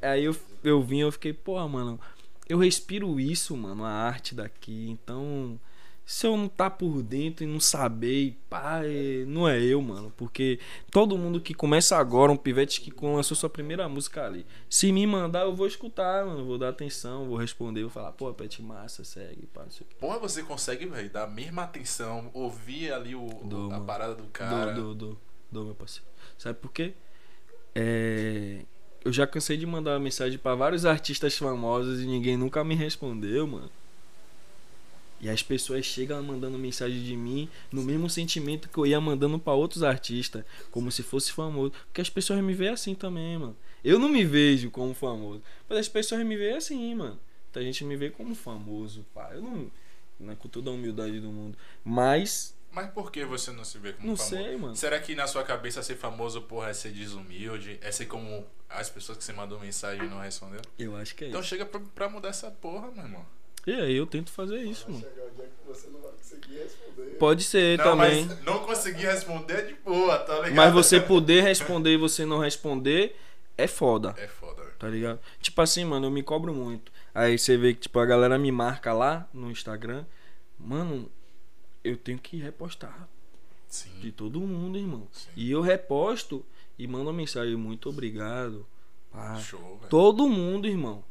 [0.02, 1.98] Aí eu, eu vim, eu fiquei, pô, mano,
[2.46, 4.90] eu respiro isso, mano, a arte daqui.
[4.90, 5.58] Então,
[6.06, 9.82] se eu não tá por dentro e não saber, e pá, é- não é eu,
[9.82, 10.12] mano.
[10.16, 10.60] Porque
[10.92, 14.46] todo mundo que começa agora, um pivete que lançou sua primeira música ali.
[14.70, 16.44] Se me mandar, eu vou escutar, mano.
[16.44, 19.84] Vou dar atenção, vou responder, vou falar, pô, Pet massa, segue, pá, não sei.
[19.98, 23.84] Porra, você consegue, velho, dar a mesma atenção, ouvir ali o, Dou, a mano.
[23.84, 24.72] parada do cara.
[24.72, 25.18] Do, do, do,
[25.50, 26.06] do, meu parceiro.
[26.38, 26.94] Sabe por quê?
[27.74, 28.60] É,
[29.04, 33.46] Eu já cansei de mandar mensagem pra vários artistas famosos e ninguém nunca me respondeu,
[33.46, 33.70] mano.
[35.20, 39.38] E as pessoas chegam mandando mensagem de mim no mesmo sentimento que eu ia mandando
[39.38, 41.72] pra outros artistas, como se fosse famoso.
[41.86, 43.56] Porque as pessoas me veem assim também, mano.
[43.82, 47.18] Eu não me vejo como famoso, mas as pessoas me veem assim, mano.
[47.50, 49.30] Então a gente me vê como famoso, pá.
[49.32, 49.70] Eu não.
[50.18, 51.56] Não é com toda a humildade do mundo.
[51.84, 52.54] Mas.
[52.72, 54.36] Mas por que você não se vê como Não famoso?
[54.36, 54.76] sei, mano.
[54.76, 57.78] Será que na sua cabeça ser famoso, porra, é ser desumilde?
[57.80, 60.60] É ser como as pessoas que você mandou mensagem e não respondeu?
[60.78, 61.48] Eu acho que é Então isso.
[61.48, 63.24] chega pra, pra mudar essa porra, meu irmão.
[63.66, 65.00] E aí eu tento fazer isso, mano.
[65.04, 67.10] chegar o dia que você não vai conseguir responder.
[67.18, 68.24] Pode ser não, também.
[68.26, 70.54] mas não conseguir responder é de boa, tá ligado?
[70.54, 73.16] Mas você poder responder e você não responder
[73.58, 74.74] é foda, É foda, velho.
[74.78, 75.18] tá ligado?
[75.40, 76.92] Tipo assim, mano, eu me cobro muito.
[77.14, 80.04] Aí você vê que, tipo, a galera me marca lá no Instagram.
[80.58, 81.10] Mano,
[81.82, 83.08] eu tenho que repostar
[83.68, 83.76] de
[84.08, 84.10] Sim.
[84.14, 85.08] todo mundo, irmão.
[85.10, 85.28] Sim.
[85.34, 86.44] E eu reposto
[86.78, 88.66] e mando uma mensagem, muito obrigado.
[89.10, 89.36] pá.
[89.40, 89.88] Show, velho.
[89.90, 91.02] Todo mundo, irmão.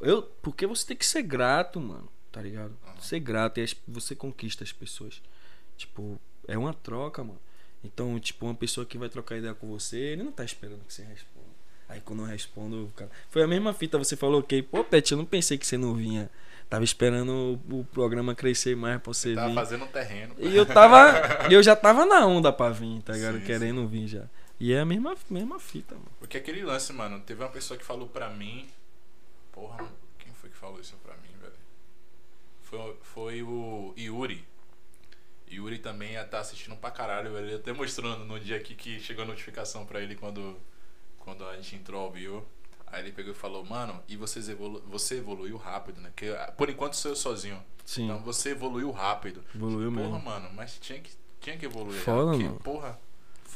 [0.00, 2.08] Eu, porque você tem que ser grato, mano.
[2.32, 2.76] Tá ligado?
[2.86, 3.00] Aham.
[3.00, 5.20] Ser grato e você conquista as pessoas.
[5.76, 7.40] Tipo, é uma troca, mano.
[7.82, 10.92] Então, tipo, uma pessoa que vai trocar ideia com você, ele não tá esperando que
[10.92, 11.48] você responda.
[11.88, 13.10] Aí quando eu respondo, cara.
[13.30, 15.92] Foi a mesma fita, você falou que, pô, Pet, eu não pensei que você não
[15.94, 16.30] vinha.
[16.68, 19.54] Tava esperando o, o programa crescer mais pra você Tava vir.
[19.56, 20.36] fazendo um terreno.
[20.38, 21.48] E eu tava.
[21.50, 23.38] eu já tava na onda pra vir, tá ligado?
[23.40, 24.24] Sim, Querendo vir já.
[24.60, 26.06] E é a mesma, mesma fita, mano.
[26.20, 28.68] Porque aquele lance, mano, teve uma pessoa que falou pra mim.
[29.52, 29.84] Porra,
[30.18, 31.52] quem foi que falou isso pra mim, velho?
[32.62, 34.46] Foi, foi o Yuri.
[35.50, 37.46] Yuri também ia estar assistindo pra caralho, velho.
[37.46, 40.56] Ele até mostrando no dia aqui que chegou a notificação pra ele quando,
[41.18, 42.46] quando a gente entrou ao vivo.
[42.86, 46.10] Aí ele pegou e falou, mano, e vocês evolu você evoluiu rápido, né?
[46.10, 47.62] Porque ah, por enquanto sou eu sozinho.
[47.84, 49.44] Sim, Então você evoluiu rápido.
[49.54, 50.20] evoluiu Porra, mesmo.
[50.24, 52.00] mano, mas tinha que, tinha que evoluir.
[52.00, 52.60] Foda, porque, mano.
[52.60, 53.00] Porra.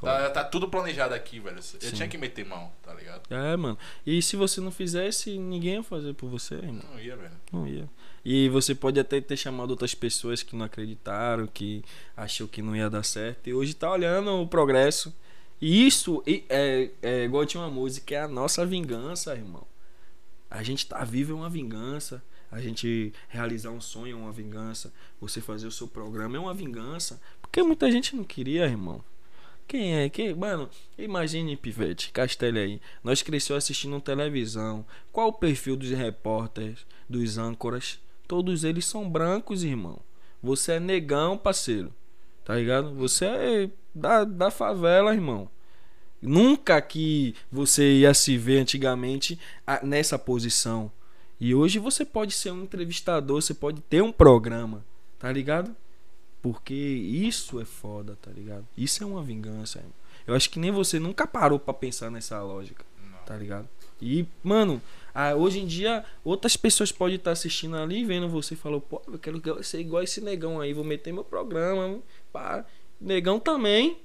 [0.00, 1.56] Tá, tá tudo planejado aqui, velho.
[1.56, 1.90] Eu Sim.
[1.92, 3.22] tinha que meter mão, tá ligado?
[3.30, 3.78] É, mano.
[4.06, 6.82] E se você não fizesse, ninguém ia fazer por você, irmão.
[6.90, 7.34] Não ia, velho.
[7.52, 7.88] Não ia.
[8.24, 11.84] E você pode até ter chamado outras pessoas que não acreditaram, que
[12.16, 13.48] achou que não ia dar certo.
[13.48, 15.14] E hoje tá olhando o progresso.
[15.60, 19.66] E isso é, é igual tinha uma música, é a nossa vingança, irmão.
[20.50, 22.22] A gente tá vivo é uma vingança.
[22.50, 24.92] A gente realizar um sonho é uma vingança.
[25.20, 27.20] Você fazer o seu programa é uma vingança.
[27.42, 29.04] Porque muita gente não queria, irmão.
[29.66, 30.08] Quem é?
[30.08, 30.34] Quem?
[30.34, 30.68] Mano,
[30.98, 32.80] imagine, Pivete, Castelli aí.
[33.02, 34.84] Nós cresceu assistindo televisão.
[35.10, 37.98] Qual o perfil dos repórteres, dos âncoras?
[38.28, 39.98] Todos eles são brancos, irmão.
[40.42, 41.92] Você é negão, parceiro.
[42.44, 42.94] Tá ligado?
[42.94, 45.48] Você é da, da favela, irmão.
[46.20, 50.90] Nunca que você ia se ver antigamente a- nessa posição.
[51.40, 54.84] E hoje você pode ser um entrevistador, você pode ter um programa,
[55.18, 55.74] tá ligado?
[56.44, 58.68] Porque isso é foda, tá ligado?
[58.76, 59.82] Isso é uma vingança.
[60.26, 63.18] Eu acho que nem você nunca parou pra pensar nessa lógica, Não.
[63.24, 63.66] tá ligado?
[63.98, 64.78] E, mano,
[65.14, 69.00] ah, hoje em dia outras pessoas podem estar assistindo ali, vendo você e falou, pô,
[69.10, 71.98] eu quero ser igual esse negão aí, vou meter meu programa,
[72.30, 72.62] pá.
[73.00, 73.96] Negão também,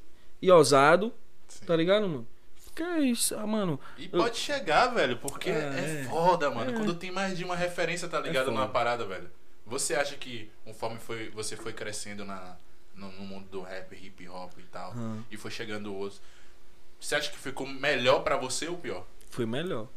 [0.42, 1.12] e ousado,
[1.46, 1.66] Sim.
[1.66, 2.26] tá ligado, mano?
[2.74, 3.78] Que é isso, ah, mano.
[3.98, 6.72] E Eu- pode chegar, velho, porque É, é, foda, mano.
[6.72, 6.74] é.
[6.74, 8.46] Quando tem mais de uma referência, tá ligado?
[8.46, 8.56] foda.
[8.58, 9.30] numa parada, velho.
[9.70, 12.58] Você acha que conforme foi, você foi crescendo na,
[12.96, 14.94] no, no mundo do rap, hip hop e tal,
[15.30, 16.22] e foi chegando outros,
[17.00, 19.06] você acha que ficou melhor pra você ou pior?
[19.30, 19.88] Foi melhor.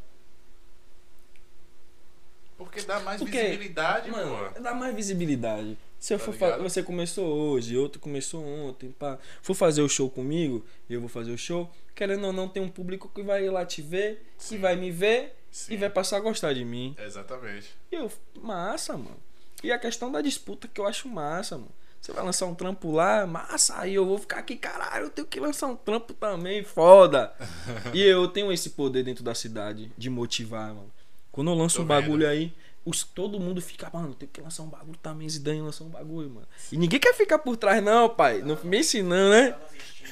[2.57, 4.61] Porque dá mais Porque, visibilidade, Mano, pô.
[4.61, 5.77] dá mais visibilidade.
[5.99, 6.62] Se eu Tá for ligado?
[6.62, 9.19] você começou hoje, outro começou ontem, pá.
[9.40, 12.69] For fazer o show comigo, eu vou fazer o show, querendo ou não, tem um
[12.69, 14.57] público que vai lá te ver, Sim.
[14.57, 15.74] que vai me ver Sim.
[15.74, 16.94] e vai passar a gostar de mim.
[16.99, 17.74] Exatamente.
[17.90, 19.16] E eu, massa, mano.
[19.62, 21.72] E a questão da disputa que eu acho massa, mano.
[22.01, 25.24] Você vai lançar um trampo lá, massa, aí eu vou ficar aqui, caralho, eu tenho
[25.24, 27.32] que lançar um trampo também, foda.
[27.94, 30.90] e eu tenho esse poder dentro da cidade de motivar, mano.
[31.30, 32.30] Quando eu lanço Tô um bagulho vendo.
[32.30, 32.52] aí,
[32.84, 36.28] os, todo mundo fica, mano, tenho que lançar um bagulho também, Zidane lançar um bagulho,
[36.28, 36.48] mano.
[36.72, 38.43] E ninguém quer ficar por trás, não, pai.
[38.43, 39.56] Não me ensinando, né?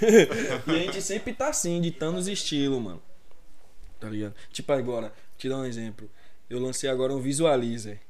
[0.69, 3.03] e a gente sempre tá assim, ditando os estilos, mano.
[3.99, 4.35] Tá ligado?
[4.53, 6.09] Tipo agora, te dar um exemplo.
[6.49, 8.01] Eu lancei agora um visualizer.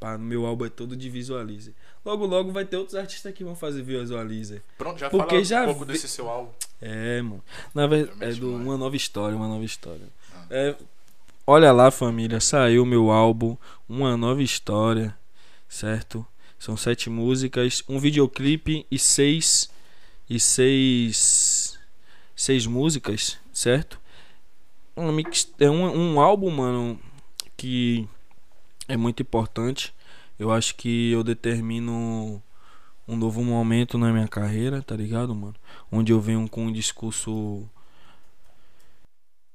[0.00, 1.74] Pá, no meu álbum é todo de visualizer.
[2.04, 4.62] Logo, logo vai ter outros artistas que vão fazer visualizer.
[4.76, 6.52] Pronto, já Porque fala já um pouco vi- desse seu álbum.
[6.80, 7.42] É, mano.
[7.74, 8.54] Na verdade, é do.
[8.54, 10.06] Uma Nova História, Uma Nova História.
[10.32, 10.46] Ah.
[10.50, 10.76] É,
[11.46, 13.56] olha lá, família, saiu meu álbum
[13.88, 15.16] Uma Nova História,
[15.68, 16.24] certo?
[16.60, 19.68] São sete músicas, um videoclipe e seis
[20.30, 21.76] e seis
[22.36, 24.00] seis músicas, certo?
[24.96, 27.00] Um mix, é um, um álbum, mano,
[27.56, 28.08] que
[28.88, 29.94] é muito importante.
[30.38, 32.42] Eu acho que eu determino
[33.06, 35.54] um novo momento na minha carreira, tá ligado, mano?
[35.90, 37.68] Onde eu venho com um discurso um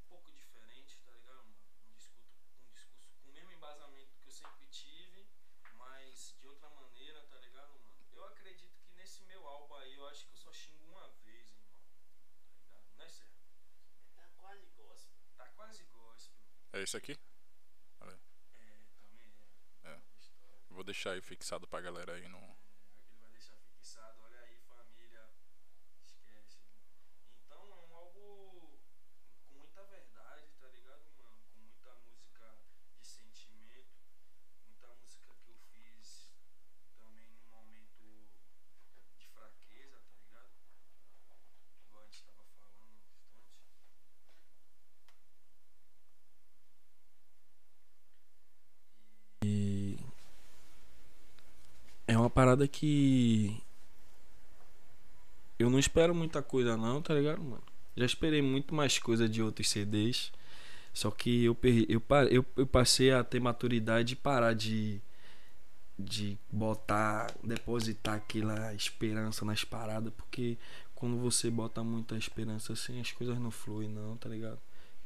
[0.09, 1.59] pouco diferente, tá ligado, mano?
[1.89, 2.33] Um discurso,
[2.67, 5.25] um discurso com o mesmo embasamento que eu sempre tive,
[5.77, 7.97] mas de outra maneira, tá ligado, mano?
[8.15, 11.51] Eu acredito que nesse meu álbum aí, eu acho que eu só xingo uma vez,
[11.51, 11.79] irmão.
[12.49, 12.85] Tá ligado?
[12.97, 13.39] Não é certo?
[14.15, 15.15] Tá quase gospel.
[15.37, 16.35] Tá quase gospel.
[16.73, 17.13] É isso aqui?
[18.01, 18.05] É,
[19.01, 19.27] também
[19.85, 19.89] é.
[19.91, 19.97] É.
[20.83, 22.37] Vou deixar aí fixado pra galera aí no.
[22.37, 25.29] Aquele vai deixar fixado, olha aí, família.
[26.01, 26.59] Esquece.
[27.45, 28.77] Então é um álbum
[29.47, 31.41] com muita verdade, tá ligado, mano?
[31.53, 32.53] Com muita música
[32.99, 33.95] de sentimento,
[34.65, 36.33] muita música que eu fiz
[36.97, 38.29] também num momento
[39.17, 40.51] de fraqueza, tá ligado?
[41.87, 43.63] Igual a gente tava falando um instante.
[49.45, 49.93] E
[52.33, 53.61] parada que.
[55.57, 57.63] Eu não espero muita coisa, não, tá ligado, mano?
[57.95, 60.31] Já esperei muito mais coisa de outros CDs.
[60.93, 61.57] Só que eu,
[61.87, 65.01] eu, eu, eu passei a ter maturidade e parar de.
[65.97, 70.57] De botar, depositar aquela esperança nas paradas, porque
[70.95, 74.59] quando você bota muita esperança assim, as coisas não fluem, não, tá ligado?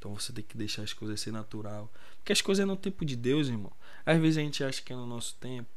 [0.07, 1.91] Então você tem que deixar as coisas ser natural.
[2.19, 3.71] Porque as coisas é no tempo de Deus, irmão.
[4.05, 5.69] Às vezes a gente acha que é no nosso tempo,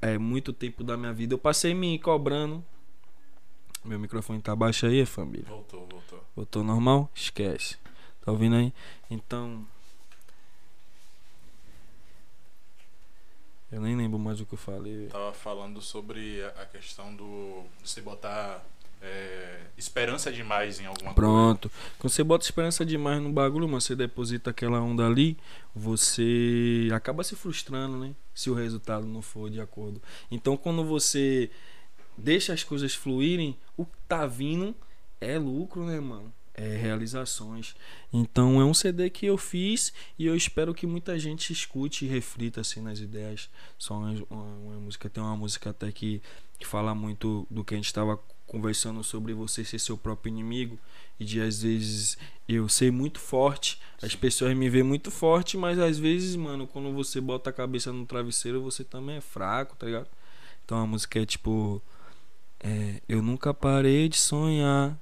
[0.00, 1.34] é muito tempo da minha vida.
[1.34, 2.64] Eu passei me cobrando.
[3.84, 5.48] Meu microfone tá baixo aí, família.
[5.48, 6.24] Voltou, voltou.
[6.36, 7.10] Botou normal?
[7.12, 7.76] Esquece.
[8.24, 8.72] Tá ouvindo aí?
[9.10, 9.66] Então.
[13.72, 15.08] Eu nem lembro mais o que eu falei.
[15.08, 18.64] Tava falando sobre a questão do de você botar
[19.00, 21.70] é, esperança demais em alguma Pronto.
[21.98, 25.36] Quando você bota esperança demais no bagulho, mano, você deposita aquela onda ali,
[25.74, 28.14] você acaba se frustrando, né?
[28.34, 30.00] Se o resultado não for de acordo.
[30.30, 31.50] Então, quando você
[32.16, 34.74] deixa as coisas fluírem, o que tá vindo
[35.20, 36.32] é lucro, né, mano?
[36.54, 37.74] É realizações.
[38.12, 42.08] Então, é um CD que eu fiz e eu espero que muita gente escute e
[42.08, 43.48] reflita assim nas ideias.
[43.78, 46.20] Só uma, uma- uma música, tem uma música até que,
[46.58, 48.18] que fala muito do que a gente estava
[48.50, 50.76] conversando sobre você ser seu próprio inimigo
[51.20, 52.18] e de às vezes
[52.48, 56.92] eu ser muito forte, as pessoas me veem muito forte, mas às vezes, mano, quando
[56.92, 60.08] você bota a cabeça no travesseiro, você também é fraco, tá ligado?
[60.64, 61.80] Então a música é tipo
[62.58, 64.98] é, eu nunca parei de sonhar,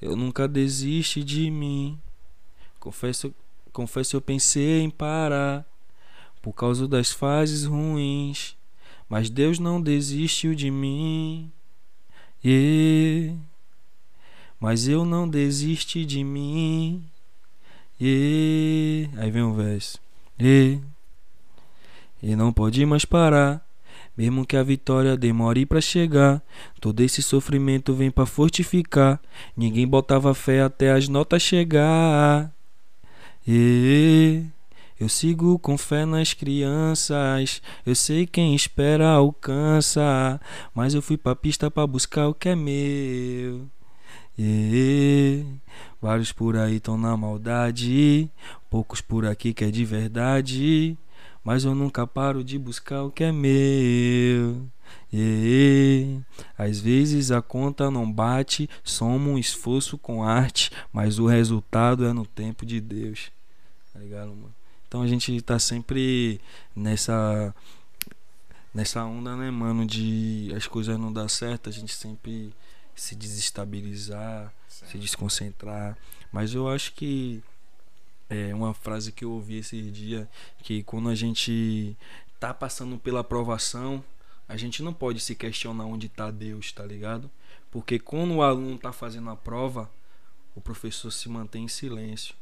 [0.00, 2.00] eu nunca desiste de mim.
[2.80, 3.34] Confesso,
[3.70, 5.66] confesso eu pensei em parar
[6.40, 8.56] por causa das fases ruins,
[9.10, 11.52] mas Deus não desistiu de mim.
[12.44, 13.36] Yeah.
[14.58, 17.04] Mas eu não desisti de mim.
[18.00, 19.22] Yeah.
[19.22, 19.98] Aí vem o verso.
[20.40, 20.80] Yeah.
[22.22, 23.64] E não pode mais parar.
[24.16, 26.42] Mesmo que a vitória demore pra chegar,
[26.80, 29.18] todo esse sofrimento vem pra fortificar.
[29.56, 32.52] Ninguém botava fé até as notas chegar.
[33.46, 34.48] Yeah.
[35.02, 37.60] Eu sigo com fé nas crianças.
[37.84, 40.40] Eu sei quem espera alcança.
[40.72, 43.68] Mas eu fui pra pista pra buscar o que é meu.
[44.38, 45.44] Yeah.
[46.00, 48.30] Vários por aí tão na maldade.
[48.70, 50.96] Poucos por aqui que é de verdade.
[51.42, 54.62] Mas eu nunca paro de buscar o que é meu.
[55.12, 56.22] Yeah.
[56.56, 62.12] Às vezes a conta não bate, soma um esforço com arte, mas o resultado é
[62.12, 63.32] no tempo de Deus.
[63.92, 64.61] Tá ligado, mano?
[64.92, 66.38] Então a gente tá sempre
[66.76, 67.54] nessa
[68.74, 72.54] nessa onda, né, mano, de as coisas não dar certo, a gente sempre
[72.94, 74.86] se desestabilizar, Sim.
[74.88, 75.96] se desconcentrar.
[76.30, 77.42] Mas eu acho que
[78.28, 80.28] é uma frase que eu ouvi esse dia
[80.62, 81.96] que quando a gente
[82.38, 84.04] tá passando pela aprovação,
[84.46, 87.30] a gente não pode se questionar onde tá Deus, tá ligado?
[87.70, 89.90] Porque quando o aluno tá fazendo a prova,
[90.54, 92.34] o professor se mantém em silêncio,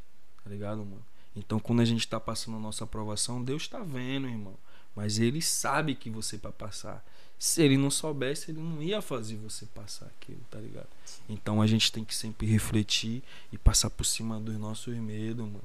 [0.43, 1.10] tá ligado, mano?
[1.35, 4.57] Então, quando a gente tá passando a nossa aprovação, Deus tá vendo, irmão.
[4.95, 7.05] Mas ele sabe que você vai passar.
[7.39, 10.89] Se ele não soubesse, ele não ia fazer você passar aquilo, tá ligado?
[11.29, 15.63] Então a gente tem que sempre refletir e passar por cima dos nossos medos, mano.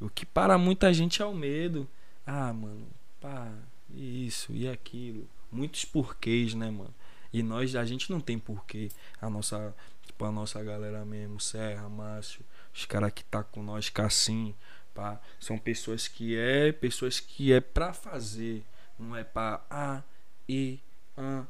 [0.00, 1.88] O que para muita gente é o medo.
[2.26, 2.86] Ah, mano,
[3.20, 3.50] pá,
[3.92, 5.26] isso e aquilo.
[5.50, 6.94] Muitos porquês, né, mano?
[7.32, 8.90] E nós, a gente não tem porquê.
[9.20, 9.74] A nossa,
[10.04, 12.44] tipo, a nossa galera mesmo, Serra, Márcio,
[12.74, 14.54] os caras que tá com nós, Cassim,
[14.96, 18.64] pá, são pessoas que é, pessoas que é pra fazer,
[18.98, 20.02] não é pra ah,
[20.48, 20.80] e,
[21.16, 21.44] ah.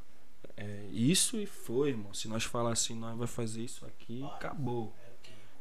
[0.58, 2.14] É, isso e foi, irmão.
[2.14, 4.94] Se nós falar assim, nós vai fazer isso aqui, acabou.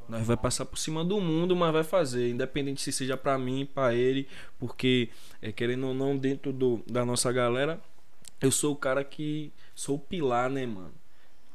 [0.07, 3.65] Nós vai passar por cima do mundo, mas vai fazer, independente se seja pra mim,
[3.65, 4.27] pra ele,
[4.59, 5.09] porque
[5.41, 7.81] é, querendo ou não dentro do, da nossa galera,
[8.39, 10.93] eu sou o cara que sou o pilar, né, mano?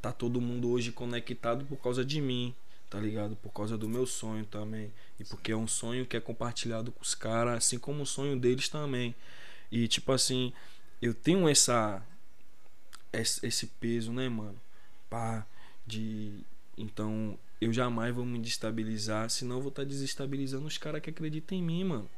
[0.01, 2.53] Tá todo mundo hoje conectado por causa de mim,
[2.91, 3.37] tá ligado?
[3.37, 4.91] Por causa do meu sonho também.
[5.17, 8.37] E porque é um sonho que é compartilhado com os caras, assim como o sonho
[8.37, 9.15] deles também.
[9.71, 10.51] E tipo assim,
[11.01, 12.05] eu tenho essa
[13.13, 14.59] esse peso, né, mano?
[15.09, 15.47] Pá,
[15.87, 16.43] de
[16.77, 21.57] então eu jamais vou me destabilizar, senão eu vou estar desestabilizando os caras que acreditam
[21.57, 22.09] em mim, mano.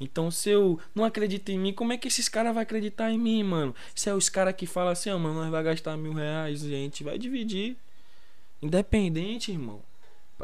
[0.00, 3.18] Então, se eu não acredito em mim, como é que esses caras vão acreditar em
[3.18, 3.74] mim, mano?
[3.94, 7.04] Se é os caras que falam assim, ó, mano, nós vai gastar mil reais gente
[7.04, 7.76] vai dividir.
[8.62, 9.82] Independente, irmão.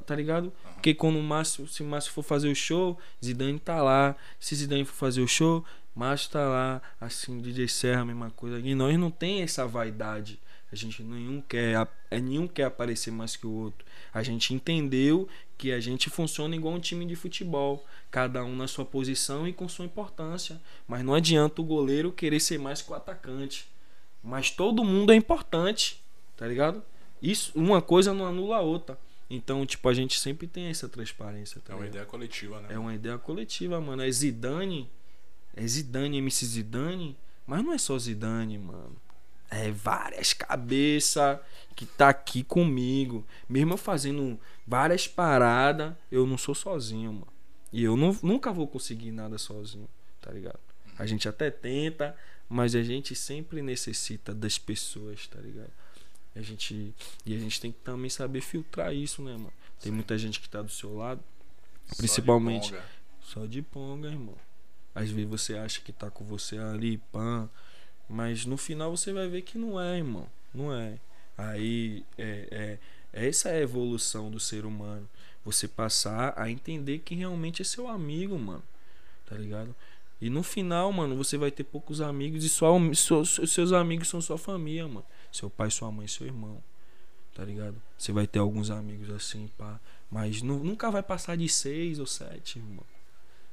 [0.00, 0.52] Tá ligado?
[0.74, 4.16] Porque quando o Márcio, se o Márcio for fazer o show, Zidane tá lá.
[4.40, 5.64] Se Zidane for fazer o show,
[5.94, 6.82] Márcio tá lá.
[7.00, 8.58] Assim, DJ Serra, a mesma coisa.
[8.58, 10.40] E nós não tem essa vaidade.
[10.72, 13.84] A gente nenhum quer, é, nenhum quer aparecer mais que o outro.
[14.14, 15.28] A gente entendeu
[15.58, 19.52] que a gente funciona igual um time de futebol, cada um na sua posição e
[19.52, 20.58] com sua importância.
[20.88, 23.68] Mas não adianta o goleiro querer ser mais que o atacante.
[24.24, 26.02] Mas todo mundo é importante,
[26.38, 26.82] tá ligado?
[27.20, 28.98] Isso, uma coisa não anula a outra.
[29.34, 32.68] Então, tipo, a gente sempre tem essa transparência, tá É uma ideia coletiva, né?
[32.74, 34.02] É uma ideia coletiva, mano.
[34.02, 34.90] É Zidane,
[35.56, 38.94] é Zidane, MC Zidane, mas não é só Zidane, mano.
[39.50, 41.38] É várias cabeças
[41.74, 43.26] que tá aqui comigo.
[43.48, 47.32] Mesmo eu fazendo várias paradas, eu não sou sozinho, mano.
[47.72, 49.88] E eu não, nunca vou conseguir nada sozinho,
[50.20, 50.60] tá ligado?
[50.98, 52.14] A gente até tenta,
[52.50, 55.72] mas a gente sempre necessita das pessoas, tá ligado?
[56.34, 56.94] A gente,
[57.26, 59.52] e a gente tem que também saber filtrar isso, né, mano?
[59.80, 59.96] Tem Sim.
[59.96, 61.22] muita gente que tá do seu lado,
[61.86, 62.84] Só de principalmente- ponga.
[63.22, 64.36] só de ponga, irmão.
[64.94, 67.48] Às vezes você acha que tá com você ali, pã.
[68.08, 70.26] Mas no final você vai ver que não é, irmão.
[70.54, 70.98] Não é.
[71.36, 72.78] Aí é,
[73.12, 75.08] é, essa é a evolução do ser humano.
[75.44, 78.62] Você passar a entender que realmente é seu amigo, mano.
[79.26, 79.74] Tá ligado?
[80.20, 84.20] E no final, mano, você vai ter poucos amigos e só só- seus amigos são
[84.20, 85.04] sua família, mano.
[85.32, 86.62] Seu pai, sua mãe, seu irmão.
[87.34, 87.80] Tá ligado?
[87.96, 89.80] Você vai ter alguns amigos assim, pá.
[90.10, 92.84] Mas nu- nunca vai passar de seis ou sete, irmão.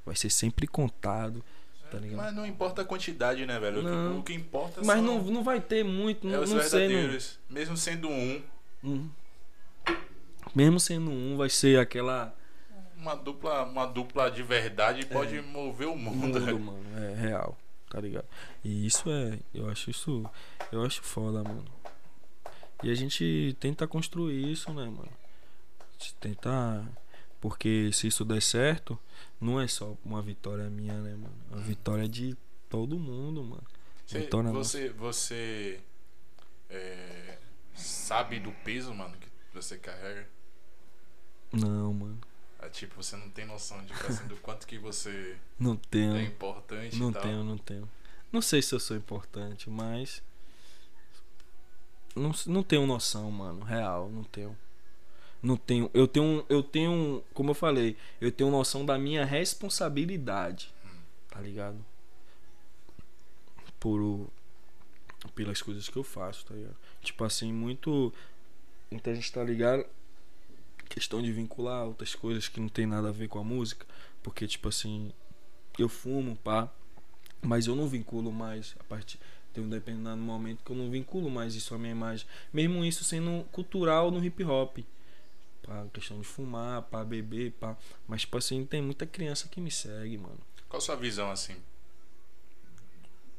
[0.06, 1.42] Vai ser sempre contado,
[1.90, 2.18] tá ligado?
[2.18, 3.80] Mas não importa a quantidade, né, velho?
[3.80, 4.20] O que- Não.
[4.20, 6.82] O que importa Mas são não, não vai ter muito, é não, os não sei.
[6.82, 7.40] Não, verdadeiros.
[7.50, 8.42] Mesmo sendo um,
[8.84, 9.10] Hum.
[10.54, 12.36] Mesmo sendo um, vai ser aquela.
[12.98, 16.40] uma dupla, uma dupla de verdade pode mover o mundo.
[16.40, 16.84] mundo, mano.
[16.98, 17.58] É real,
[17.90, 18.26] tá ligado?
[18.64, 19.40] E isso é.
[19.54, 20.30] Eu acho isso.
[20.72, 21.66] Eu acho foda, mano.
[22.84, 25.12] E a gente tenta construir isso, né, mano?
[25.80, 26.88] A gente tenta.
[27.42, 29.00] Porque se isso der certo,
[29.40, 31.36] não é só uma vitória minha, né, mano?
[31.52, 32.38] É uma vitória de
[32.70, 33.64] todo mundo, mano.
[34.06, 34.78] Você, Vitória nossa.
[34.78, 35.80] você, você
[36.70, 37.38] é,
[37.76, 40.28] sabe do peso, mano, que você carrega?
[41.52, 42.20] Não, mano.
[42.62, 46.16] É, tipo, você não tem noção de assim, do quanto que você Não tenho.
[46.18, 47.22] é importante Não e tal.
[47.22, 47.90] tenho, não tenho.
[48.32, 50.22] Não sei se eu sou importante, mas.
[52.16, 53.64] Não, não tenho noção, mano.
[53.64, 54.58] Real, não tenho.
[55.42, 55.90] Não tenho.
[55.94, 56.46] Eu tenho.
[56.50, 57.24] Eu tenho.
[57.34, 60.74] Como eu falei, eu tenho noção da minha responsabilidade.
[61.30, 61.78] Tá ligado?
[63.80, 64.02] Por.
[64.02, 64.30] o-
[65.36, 66.76] Pelas coisas que eu faço, tá ligado?
[67.02, 68.14] Tipo assim, muito.
[68.92, 69.86] Muita gente tá ligado.
[70.90, 73.86] Questão de vincular outras coisas que não tem nada a ver com a música.
[74.24, 75.14] Porque, tipo assim,
[75.78, 76.70] eu fumo, pá.
[77.42, 79.20] Mas eu não vinculo mais a partir.
[79.54, 82.28] Tem um determinado momento que eu não vinculo mais isso à minha imagem.
[82.52, 84.80] Mesmo isso sendo cultural no hip hop.
[85.64, 87.78] Pá, questão de fumar, pá, beber, pá.
[88.08, 90.40] Mas, tipo assim, tem muita criança que me segue, mano.
[90.68, 91.56] Qual a sua visão, assim?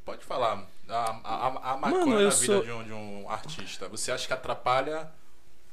[0.03, 0.67] Pode falar.
[0.87, 4.27] A, a, a- maconha Mano, na vida sou- de, um, de um artista, você acha
[4.27, 5.09] que atrapalha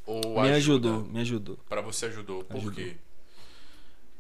[0.09, 0.89] ou me ajuda?
[0.89, 1.59] ajudou, me ajudou.
[1.69, 2.43] Pra você ajudou.
[2.45, 2.75] Por Ajudou.
[2.75, 2.97] quê?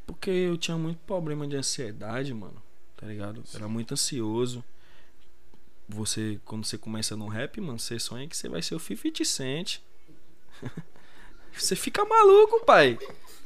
[0.06, 2.62] Porque eu tinha muito problema de ansiedade, mano.
[2.96, 3.42] Tá ligado?
[3.54, 4.62] Era muito ansioso.
[5.88, 9.24] Você, quando você começa no rap, mano, você sonha que você vai ser o 50
[9.24, 9.78] Cent.
[11.56, 12.98] você fica maluco, pai.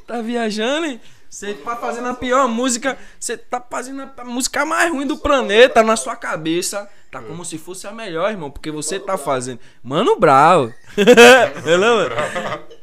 [0.07, 1.01] Tá viajando, hein?
[1.31, 2.99] Você tá fazendo a pior música.
[3.19, 6.91] Você tá fazendo a música mais ruim do planeta na sua cabeça.
[7.13, 8.51] Tá como se fosse a melhor, irmão.
[8.51, 9.61] Porque você tá fazendo.
[9.83, 10.73] Mano Brau.
[10.97, 12.15] Entendeu, mano?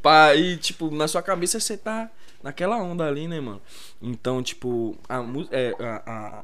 [0.04, 2.12] Pá, e, tipo, na sua cabeça você tá
[2.44, 3.60] naquela onda ali, né, mano?
[4.00, 6.44] Então, tipo, a, é, a,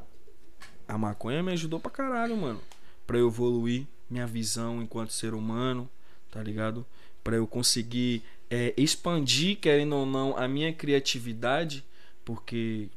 [0.88, 2.60] a, a maconha me ajudou pra caralho, mano.
[3.06, 5.88] Pra eu evoluir minha visão enquanto ser humano,
[6.32, 6.84] tá ligado?
[7.22, 11.84] Pra eu conseguir é, expandir, querendo ou não, a minha criatividade,
[12.24, 12.88] porque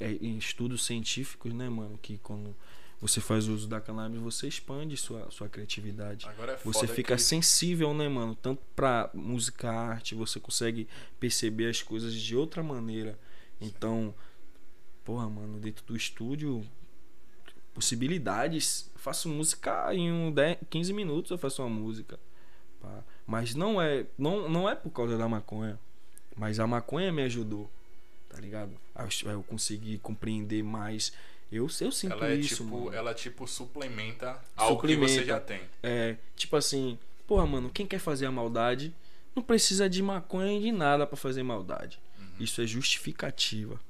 [0.00, 2.52] é, em estudos científicos, né, mano, que quando
[3.06, 6.26] você faz uso da cannabis, você expande sua, sua criatividade.
[6.26, 8.34] Agora é Você fica que- sensível, né, mano?
[8.34, 10.88] Tanto pra música, arte, você consegue
[11.20, 13.18] perceber as coisas de outra maneira.
[13.60, 14.14] Então,
[15.04, 16.64] porra, mano, dentro do estúdio,
[17.74, 18.90] possibilidades.
[18.94, 22.18] Eu faço música em um 10, 15 minutos, eu faço uma música.
[22.80, 23.02] pá.
[23.26, 25.78] Mas não é, não, não é por causa da maconha.
[26.36, 27.70] Mas a maconha me ajudou,
[28.28, 28.72] tá ligado?
[29.24, 31.12] Eu, eu consegui compreender mais.
[31.56, 32.94] Eu, eu sinto Ela é isso, tipo, mano.
[32.96, 35.24] ela tipo suplementa algo que você Suplementa.
[35.24, 35.60] já tem.
[35.82, 38.92] É, tipo assim, porra, mano, quem quer fazer a maldade
[39.34, 41.98] não precisa de maconha e de nada pra fazer maldade.
[42.38, 43.80] Isso é justificativa.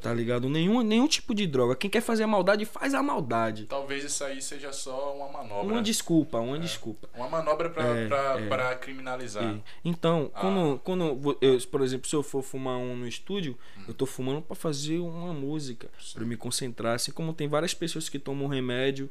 [0.00, 0.48] Tá ligado?
[0.48, 1.74] Nenhum, nenhum tipo de droga.
[1.74, 3.64] Quem quer fazer a maldade, faz a maldade.
[3.66, 5.72] Talvez isso aí seja só uma manobra.
[5.74, 7.08] Uma desculpa, uma desculpa.
[7.14, 8.46] Uma manobra pra, É, pra, é.
[8.48, 9.42] pra criminalizar.
[9.54, 10.40] E, então, Ah.
[10.40, 13.56] quando, quando eu, por exemplo, se eu for fumar um no estúdio,
[13.88, 16.94] eu tô fumando pra fazer uma música, pra me concentrar.
[16.94, 19.10] Assim como tem várias pessoas que tomam remédio,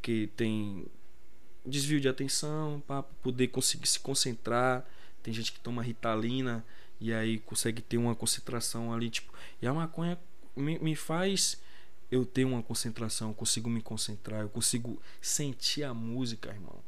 [0.00, 0.86] que tem
[1.64, 4.84] desvio de atenção, pra poder conseguir se concentrar.
[5.22, 6.64] Tem gente que toma ritalina
[7.02, 9.32] e aí consegue ter uma concentração ali, tipo.
[9.60, 10.16] E a maconha
[10.54, 11.60] me, me faz
[12.08, 16.78] eu ter uma concentração, eu consigo me concentrar, eu consigo sentir a música, irmão.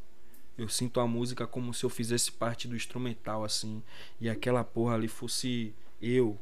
[0.57, 3.82] Eu sinto a música como se eu fizesse parte do instrumental, assim.
[4.20, 6.39] E aquela porra ali fosse eu.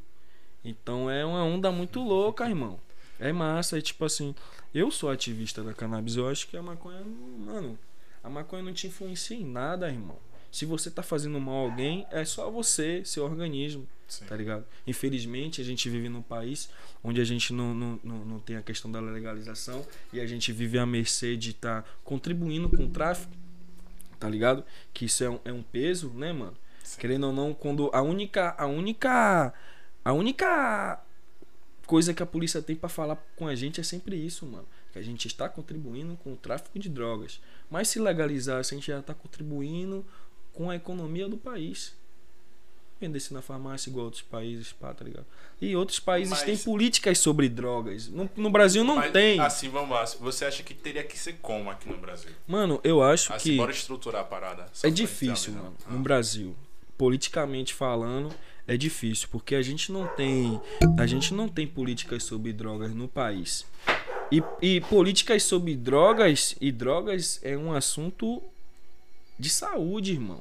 [0.63, 2.79] Então é uma onda muito louca, irmão.
[3.19, 4.35] É massa, é tipo assim.
[4.75, 7.03] Eu sou ativista da cannabis, eu acho que a maconha.
[7.03, 7.79] Mano,
[8.23, 10.19] a maconha não te influencia em nada, irmão.
[10.53, 14.27] Se você tá fazendo mal a alguém, é só você, seu organismo Sim.
[14.27, 14.67] tá ligado?
[14.87, 16.69] Infelizmente, a gente vive num país
[17.03, 20.53] onde a gente não, não, não, não tem a questão da legalização e a gente
[20.53, 23.33] vive à mercê de estar contribuindo com o tráfico,
[24.21, 24.63] tá ligado?
[24.93, 26.57] Que isso é um, é um peso, né, mano?
[26.85, 27.01] Sim.
[27.01, 29.55] Querendo ou não, quando a única, a única,
[30.05, 31.03] a única
[31.87, 34.67] coisa que a polícia tem pra falar com a gente é sempre isso, mano.
[34.93, 37.41] Que a gente está contribuindo com o tráfico de drogas.
[37.71, 40.05] Mas se legalizasse, a gente já tá contribuindo
[40.53, 41.95] com a economia do país.
[43.01, 45.27] Vendesse na farmácia igual outros países, pá, tá ligado?
[45.61, 48.07] E outros países Mas- têm políticas sobre drogas.
[48.09, 49.41] No, no Brasil não tem.
[49.41, 50.05] Assim, vamos lá.
[50.21, 52.31] Você acha que teria que ser como aqui no Brasil?
[52.47, 53.57] Mano, eu acho Assim, que.
[53.57, 54.67] bora estruturar a parada.
[54.85, 55.77] É difícil, entender, mano.
[55.85, 55.93] Ah.
[55.93, 56.55] No Brasil,
[56.97, 58.33] politicamente falando,
[58.69, 60.61] é difícil, porque a gente não tem,
[60.97, 63.67] a gente não tem políticas sobre drogas no país.
[64.31, 68.41] E, e políticas sobre drogas e drogas é um assunto
[69.43, 70.41] de saúde, irmão.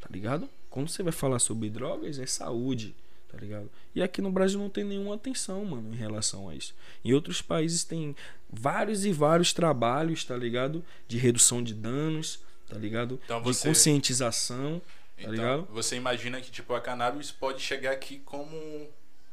[0.00, 0.48] Tá ligado?
[0.70, 2.94] Quando você vai falar sobre drogas, é saúde,
[3.30, 3.68] tá ligado?
[3.94, 6.74] E aqui no Brasil não tem nenhuma atenção, mano, em relação a isso.
[7.04, 8.14] Em outros países tem
[8.50, 10.84] vários e vários trabalhos, tá ligado?
[11.08, 12.38] De redução de danos,
[12.68, 13.20] tá ligado?
[13.24, 14.80] Então de você- conscientização,
[15.16, 15.66] tá Então, ligado?
[15.70, 18.56] você imagina que tipo a cannabis pode chegar aqui como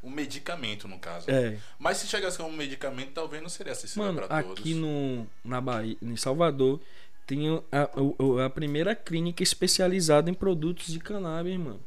[0.03, 1.29] um medicamento, no caso.
[1.29, 4.37] É, Mas se chegasse como um medicamento, talvez não seria acessível mano, todos.
[4.37, 6.79] aqui no, na Bahia, em Salvador,
[7.29, 11.79] tem a, o- a primeira clínica especializada em produtos de cannabis, mano.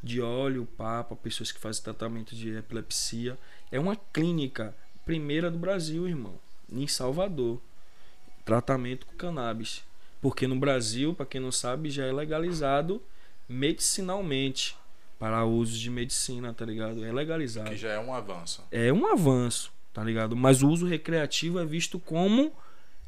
[0.00, 3.36] De óleo, papa, pessoas que fazem tratamento de epilepsia.
[3.72, 4.72] É uma clínica
[5.04, 6.34] primeira do Brasil, irmão.
[6.70, 7.60] Em Salvador.
[8.44, 9.82] Tratamento com cannabis.
[10.22, 13.02] Porque no Brasil, para quem não sabe, já é legalizado
[13.48, 14.76] medicinalmente
[15.18, 17.04] para uso de medicina, tá ligado?
[17.04, 18.62] É legalizado Que já é um avanço.
[18.70, 20.36] é um avanço, tá ligado?
[20.36, 22.52] Mas o uso recreativo é visto como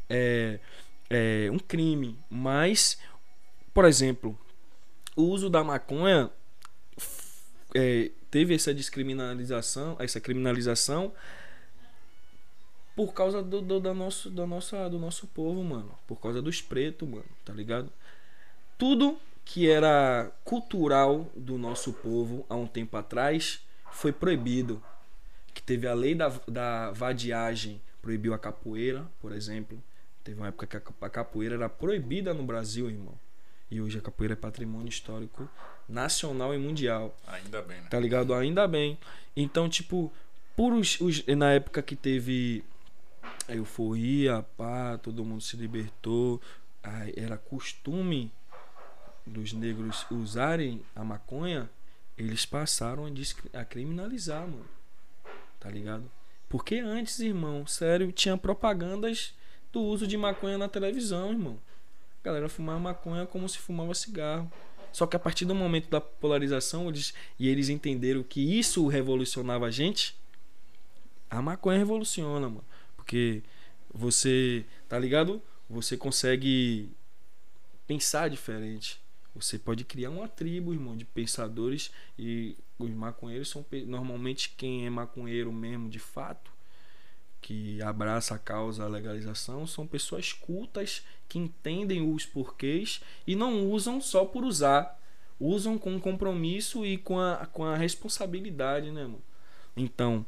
[0.09, 0.59] é,
[1.11, 2.19] é, um crime.
[2.29, 2.99] Mas,
[3.73, 4.39] por exemplo,
[5.17, 6.31] o uso da maconha
[7.75, 11.13] é, teve essa descriminalização, essa criminalização
[12.99, 15.97] por causa do, do, da nosso, da nossa, do nosso povo, mano.
[16.05, 17.93] Por causa dos pretos, mano, tá ligado?
[18.77, 23.61] Tudo que era cultural do nosso povo há um tempo atrás
[23.93, 24.83] foi proibido.
[25.55, 29.81] Que teve a lei da, da vadiagem, proibiu a capoeira, por exemplo.
[30.29, 33.19] Teve uma época que a ca- a capoeira era proibida no Brasil, irmão.
[33.71, 35.49] E hoje a capoeira é patrimônio histórico
[35.89, 37.17] nacional e mundial.
[37.27, 37.87] Ainda bem, né?
[37.89, 38.35] Tá ligado?
[38.35, 38.99] Ainda bem.
[39.35, 40.13] Então, tipo,
[40.55, 42.63] por os, os- na época que teve
[43.49, 46.43] a euforia, pá, todo mundo se libertou,
[47.17, 48.31] era costume
[49.27, 51.71] dos negros usarem a maconha,
[52.19, 54.69] eles passaram a, a criminalizar, mano.
[55.59, 56.05] Tá ligado?
[56.51, 59.33] Porque antes, irmão, sério, tinha propagandas
[59.73, 61.59] do uso de maconha na televisão, irmão.
[62.23, 64.51] A galera fumava maconha como se fumava cigarro.
[64.93, 69.67] Só que a partir do momento da polarização, eles, e eles entenderam que isso revolucionava
[69.67, 70.17] a gente,
[71.31, 72.65] a maconha revoluciona, mano.
[72.97, 73.43] Porque
[73.93, 75.43] você, tá ligado?
[75.69, 76.91] Você consegue
[77.87, 79.01] pensar diferente.
[79.35, 84.91] Você pode criar uma tribo, irmão, de pensadores e os maconheiros são normalmente quem é
[84.91, 86.51] maconheiro mesmo de fato,
[87.41, 93.71] que abraça a causa a legalização, são pessoas cultas que entendem os porquês e não
[93.71, 94.99] usam só por usar,
[95.39, 99.23] usam com compromisso e com a, com a responsabilidade, né, mano?
[99.77, 100.27] Então,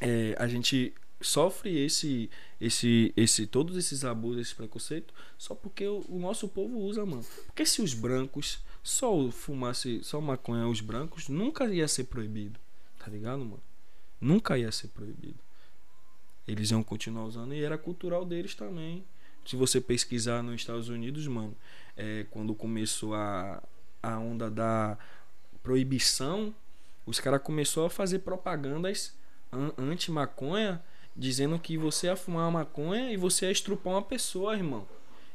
[0.00, 2.30] é, a gente sofre esse
[2.60, 7.26] esse esse todos esses abusos esse preconceito só porque o, o nosso povo usa mano
[7.46, 12.60] porque se os brancos só fumasse só maconha os brancos nunca ia ser proibido
[12.98, 13.62] tá ligado mano
[14.20, 15.40] nunca ia ser proibido
[16.48, 19.04] eles iam continuar usando e era cultural deles também
[19.44, 21.54] se você pesquisar nos Estados Unidos mano
[21.96, 23.62] é, quando começou a
[24.02, 24.98] a onda da
[25.62, 26.54] proibição
[27.08, 29.14] os caras começou a fazer propagandas
[29.50, 30.82] an- anti-maconha,
[31.16, 34.86] dizendo que você ia fumar uma maconha e você ia estrupar uma pessoa, irmão.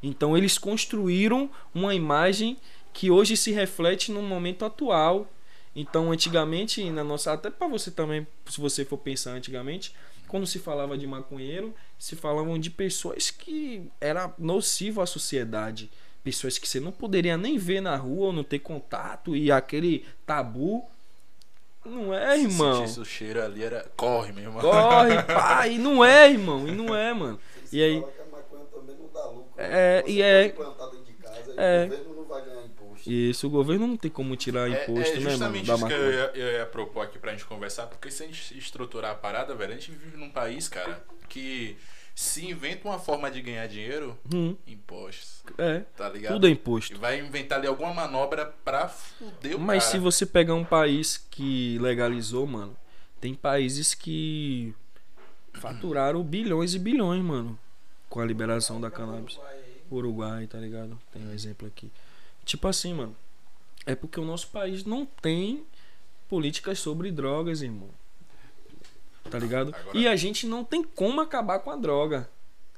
[0.02, 2.58] Então eles construíram uma imagem
[2.94, 5.28] que hoje se reflete no momento atual.
[5.76, 7.34] Então, antigamente, na nossa.
[7.34, 9.96] Até para você também, se você for pensar antigamente,
[10.34, 15.92] quando se falava de maconheiro, se falavam de pessoas que era nocivo à sociedade.
[16.24, 20.04] Pessoas que você não poderia nem ver na rua ou não ter contato e aquele
[20.26, 20.84] tabu.
[21.86, 22.78] Não é, Se irmão?
[22.78, 23.86] sentisse o cheiro ali, era.
[23.96, 24.60] Corre, meu irmão.
[24.60, 27.40] Corre, pá, e não é, irmão, e não é, mano.
[27.64, 29.54] Você E aí- fala que a maconha também não dá lucro.
[29.56, 31.84] É, Você e é- pode plantar dentro de casa, É.
[31.86, 32.63] o governo não vai ganhar
[33.04, 33.12] imposto.
[33.12, 35.56] E isso o governo não tem como tirar É, imposto, é né, mano?
[35.56, 38.24] justamente Da isso que eu ia, eu ia propor aqui pra gente conversar, porque se
[38.24, 41.76] a gente estruturar a parada, velho, a gente vive num país, cara, que
[42.16, 46.34] se inventa uma forma de ganhar dinheiro, Hum, impostos, é, tá ligado?
[46.34, 47.00] tudo é E imposto.
[47.00, 49.92] vai inventar ali alguma manobra pra fuder o Mas cara.
[49.94, 52.78] se você pegar um país que legalizou, mano,
[53.20, 54.76] tem países que
[55.54, 57.58] faturaram bilhões e bilhões, mano,
[58.10, 59.40] com a liberação da cannabis.
[59.92, 61.00] Uruguai, tá ligado?
[61.12, 61.92] Tem um exemplo aqui.
[62.46, 63.16] Tipo assim, mano.
[63.86, 65.64] É porque o nosso país não tem
[66.30, 67.90] políticas sobre drogas, irmão.
[69.30, 69.74] Tá ligado?
[69.76, 72.30] Agora- E a gente não tem como acabar com a droga.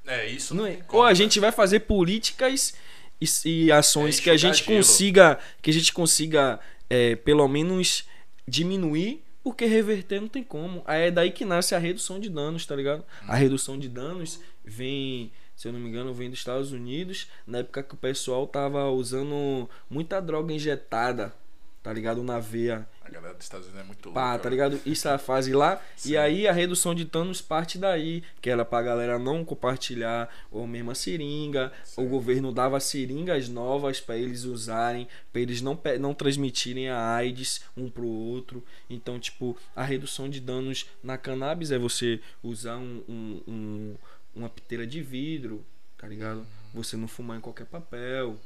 [0.06, 0.76] É, isso Não não, é?
[0.78, 1.16] como, Ou a né?
[1.16, 2.76] gente vai fazer políticas
[3.20, 4.78] e, e ações É que a gente gelo.
[4.78, 6.60] consiga, que a gente consiga,
[6.90, 8.06] é, pelo menos
[8.48, 10.84] diminuir, porque reverter não tem como.
[10.86, 13.04] Aí é daí que nasce a redução de danos, tá ligado?
[13.28, 17.60] A redução de danos vem, se eu não me engano, vem dos Estados Unidos, na
[17.60, 21.34] época que o pessoal tava usando muita droga injetada,
[21.82, 22.24] tá ligado?
[22.24, 22.88] Na veia.
[23.04, 24.38] A galera dos Estados Unidos é muito Pá, louca.
[24.40, 24.52] tá velho.
[24.70, 24.82] ligado?
[24.84, 25.80] Isso é a fase lá.
[25.96, 26.14] Sim.
[26.14, 28.24] E aí a redução de danos parte daí.
[28.42, 31.72] Que era pra galera não compartilhar a mesma seringa.
[31.84, 32.02] Sim.
[32.04, 35.08] O governo dava seringas novas pra eles usarem.
[35.32, 38.64] Pra eles não, não transmitirem a AIDS um pro outro.
[38.90, 43.96] Então, tipo, a redução de danos na cannabis é você usar um, um- um-
[44.36, 45.66] uma piteira de vidro.
[45.98, 46.46] Tá ligado?
[46.74, 48.38] Você não fumar em qualquer papel.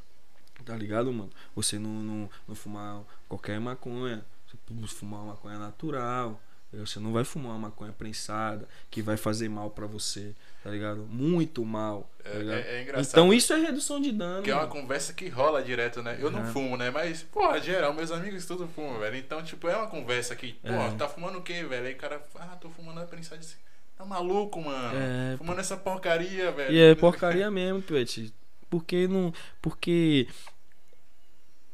[0.66, 1.30] Tá ligado, mano?
[1.56, 4.24] Você não, não, não fumar qualquer maconha.
[4.48, 6.40] Você fumar uma maconha natural.
[6.72, 11.02] Você não vai fumar uma maconha prensada que vai fazer mal pra você, tá ligado?
[11.10, 12.08] Muito mal.
[12.24, 12.58] Tá É, ligado?
[12.58, 13.10] é- é engraçado.
[13.12, 14.44] então isso é redução de dano.
[14.44, 16.20] Que é uma conversa que rola direto, né?
[16.22, 16.54] Eu não Uhum.
[16.54, 16.92] fumo, né?
[16.92, 19.16] Mas, porra, geral, meus amigos tudo fumam, velho.
[19.18, 20.92] Então, tipo, é uma conversa que, pô, É.
[20.96, 21.88] tá fumando o quê, velho?
[21.88, 23.42] Aí o cara, ah, tô fumando a prensada.
[23.42, 23.56] Assim,
[24.00, 24.98] tá maluco, mano?
[24.98, 26.74] É, fumando essa porcaria, velho.
[26.74, 28.34] E é porcaria mesmo, Pet.
[28.70, 29.34] Porque não.
[29.62, 30.28] Porque.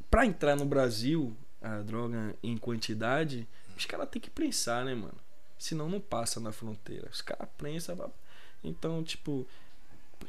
[0.10, 3.48] Pra entrar no Brasil, a droga em quantidade,
[3.78, 5.18] os caras têm que prensar, né, mano?
[5.58, 7.08] Senão não passa na fronteira.
[7.12, 8.12] Os caras prensam.
[8.64, 9.48] Então, tipo.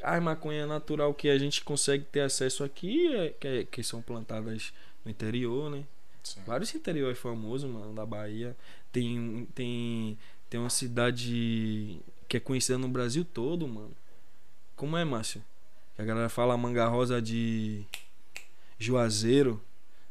[0.03, 4.01] A maconha natural que a gente consegue ter acesso aqui, é, que, é- que são
[4.01, 4.71] plantadas
[5.03, 5.85] no interior, né?
[6.21, 6.41] Sim.
[6.45, 8.55] Vários interiores famosos, mano, da Bahia.
[8.91, 10.17] Tem, tem,
[10.49, 13.91] tem uma cidade que é conhecida no Brasil todo, mano.
[14.75, 15.43] Como é, Márcio?
[15.95, 17.83] Que a galera fala manga rosa de
[18.77, 19.61] Juazeiro,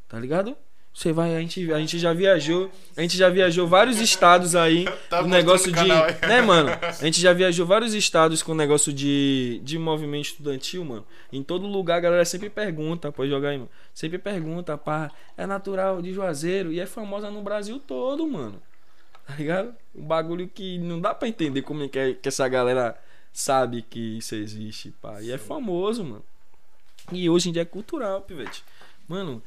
[0.09, 0.57] tá ligado?
[0.93, 4.87] Você vai, a gente, a gente já viajou, a gente já viajou vários estados aí
[5.11, 5.87] Tá do negócio de,
[6.27, 6.71] né, mano?
[6.71, 11.05] A gente já viajou vários estados com negócio de, de movimento estudantil, mano.
[11.31, 13.69] Em todo lugar a galera sempre pergunta, pode jogar aí, mano.
[13.93, 18.61] Sempre pergunta, pá, é natural de Juazeiro e é famosa no Brasil todo, mano.
[19.27, 19.75] Tá ligado?
[19.95, 22.97] Um bagulho que não dá pra entender como é que, é, que essa galera
[23.33, 25.21] sabe que isso existe, pá.
[25.21, 26.25] E é famoso, mano.
[27.13, 28.65] E hoje em dia é cultural, pivete.
[29.09, 29.43] Mano,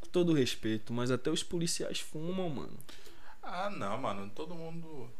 [0.00, 2.78] com todo respeito, mas até os policiais fumam, mano.
[3.42, 4.30] Ah, não, mano.
[4.34, 5.10] Todo mundo.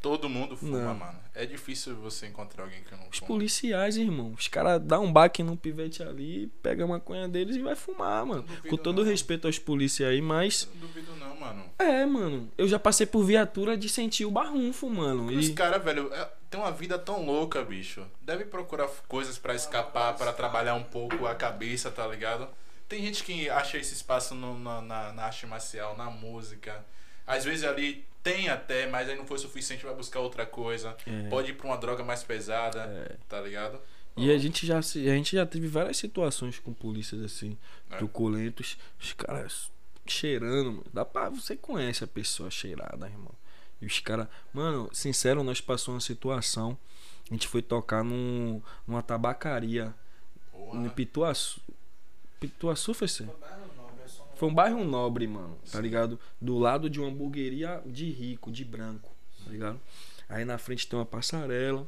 [0.00, 0.94] Todo mundo fuma, Não.
[0.94, 1.18] mano.
[1.34, 3.26] É difícil você encontrar alguém que não Os fuma.
[3.26, 4.32] policiais, irmão.
[4.38, 8.24] Os caras dão um baque no pivete ali, pega a maconha deles e vai fumar,
[8.24, 8.44] mano.
[8.68, 9.10] Com todo não.
[9.10, 10.68] respeito aos policiais aí, mas.
[10.74, 11.64] Não duvido, não, mano.
[11.78, 12.48] É, mano.
[12.56, 15.26] Eu já passei por viatura de sentir o barrunfo, mano.
[15.26, 15.52] Os E.
[15.54, 18.06] caras, velho, é- tem uma vida tão louca, bicho.
[18.22, 22.48] Deve procurar coisas pra escapar, pra trabalhar um pouco a cabeça, tá ligado?
[22.88, 26.84] Tem gente que acha esse espaço no- na, na, na arte marcial, na música.
[27.26, 30.96] Às vezes ali tem até, mas aí não foi suficiente, vai buscar outra coisa.
[31.06, 31.28] É.
[31.28, 33.16] Pode ir pra uma droga mais pesada, É.
[33.28, 33.78] tá ligado?
[34.16, 37.56] E a gente já se- a gente já teve várias situações com polícias assim,
[37.90, 37.96] É.
[37.98, 39.70] truculentos, os caras
[40.06, 40.84] cheirando, mano.
[40.92, 43.32] Dá pra, você conhece a pessoa cheirada, irmão.
[43.80, 46.76] E os caras, mano, sincero, nós passamos uma situação,
[47.30, 49.94] a gente foi tocar num, numa tabacaria
[50.50, 50.80] Porra.
[50.80, 51.60] no Pituaçu.
[52.40, 53.28] Pituaçu foi ser?
[54.36, 55.82] Foi um bairro nobre, mano, tá Sim.
[55.82, 56.20] ligado?
[56.40, 59.10] Do lado de uma hamburgueria de rico, de branco,
[59.44, 59.80] tá ligado?
[60.28, 61.86] Aí na frente tem uma passarela.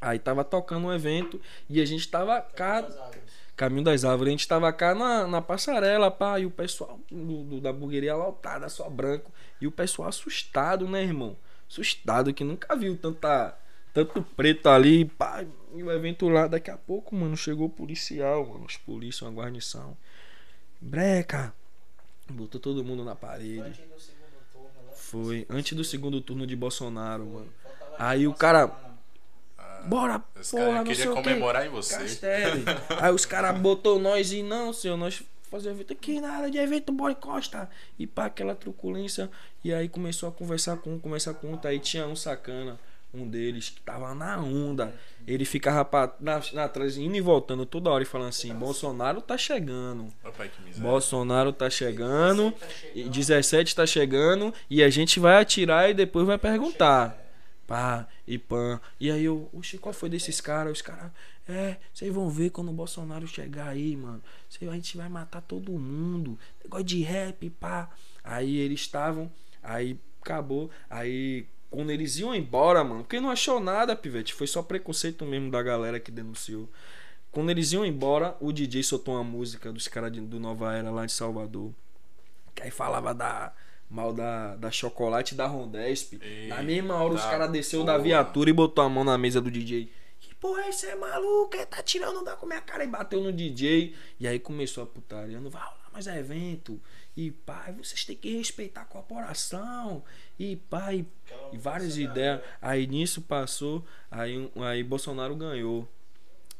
[0.00, 3.22] Aí tava tocando um evento e a gente tava cá, Das árvores.
[3.56, 7.42] Caminho das Árvores, a gente tava cá na, na passarela, pá, e o pessoal do,
[7.44, 9.32] do- da hamburgueria lotada, só branco.
[9.58, 11.34] E o pessoal assustado, né, irmão?
[11.68, 13.56] Assustado, que nunca viu tanta,
[13.94, 15.42] tanto preto ali, pá.
[15.74, 19.32] E o evento lá, daqui a pouco, mano, chegou o policial, mano, os polícias, uma
[19.32, 19.96] guarnição.
[20.80, 21.54] Breca!
[22.28, 23.60] Botou todo mundo na Foi parede.
[23.60, 24.92] antes do segundo turno, né?
[24.94, 27.52] Foi antes do segundo turno de Bolsonaro, mano.
[27.98, 28.70] Aí o cara-.
[29.56, 31.22] Ah, Bora, Os porra, caras não sei o quê.
[31.22, 31.96] comemorar em você.
[31.98, 32.64] Castelo.
[33.00, 36.92] Aí os caras botou nós e não, senhor, nós fazer evento aqui, nada de evento,
[36.92, 37.70] bora encosta.
[37.98, 39.30] E pá, aquela truculência.
[39.62, 41.68] E aí começou a conversar com um, conversar com outro.
[41.68, 42.78] Aí tinha um sacana.
[43.14, 44.94] Um deles que tava na onda.
[45.26, 49.20] Ele ficava pra, na, na trás, indo e voltando toda hora e falando assim: Bolsonaro
[49.20, 50.12] tá chegando.
[50.64, 50.82] Miséria.
[50.90, 52.52] Bolsonaro tá chegando.
[52.94, 54.52] E 17 tá chegando.
[54.70, 57.22] E a gente vai atirar e depois vai perguntar.
[57.66, 58.80] Pá, e pã.
[59.00, 60.74] E aí eu, oxe, qual foi desses caras?
[60.74, 61.10] Os caras,
[61.48, 64.22] é, vocês vão ver quando o Bolsonaro chegar aí, mano.
[64.48, 66.38] Cê- A gente vai matar todo mundo.
[66.62, 67.90] Negócio de rap, pá.
[68.22, 69.28] Aí eles estavam,
[69.62, 70.70] aí acabou.
[70.88, 74.34] Aí quando eles iam embora, mano, porque não achou nada, pivete.
[74.34, 76.68] Foi só preconceito mesmo da galera que denunciou.
[77.30, 81.04] Quando eles iam embora, o DJ soltou uma música dos caras do Nova Era lá
[81.04, 81.70] de Salvador.
[82.54, 83.52] Que aí falava da.
[83.88, 86.18] Mal da, da chocolate da Rondesp.
[86.48, 88.04] Na mesma hora os caras desceu da porra.
[88.04, 89.92] viatura e botou a mão na mesa do DJ.
[90.18, 91.54] Que porra é esse é maluco?
[91.54, 93.94] Ele tá tirando da com a minha cara e bateu no DJ.
[94.18, 95.38] E aí começou a putaria.
[95.38, 96.80] Não vai rolar mais evento.
[97.16, 100.04] E pai, vocês têm que respeitar a corporação.
[100.38, 101.06] E pai,
[101.52, 102.42] e várias ideias.
[102.60, 103.84] Aí nisso passou.
[104.10, 105.88] Aí, aí Bolsonaro ganhou.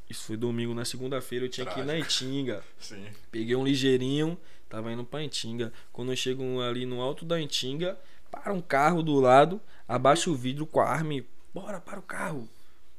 [0.09, 2.63] Isso foi domingo, na segunda-feira eu tinha que ir na Itinga.
[2.79, 3.05] Sim.
[3.31, 4.39] Peguei um ligeirinho,
[4.69, 5.73] tava indo pra Itinga.
[5.93, 7.99] Quando eu chego ali no alto da Itinga,
[8.31, 12.03] para um carro do lado, abaixa o vidro com a arma e bora para o
[12.03, 12.49] carro.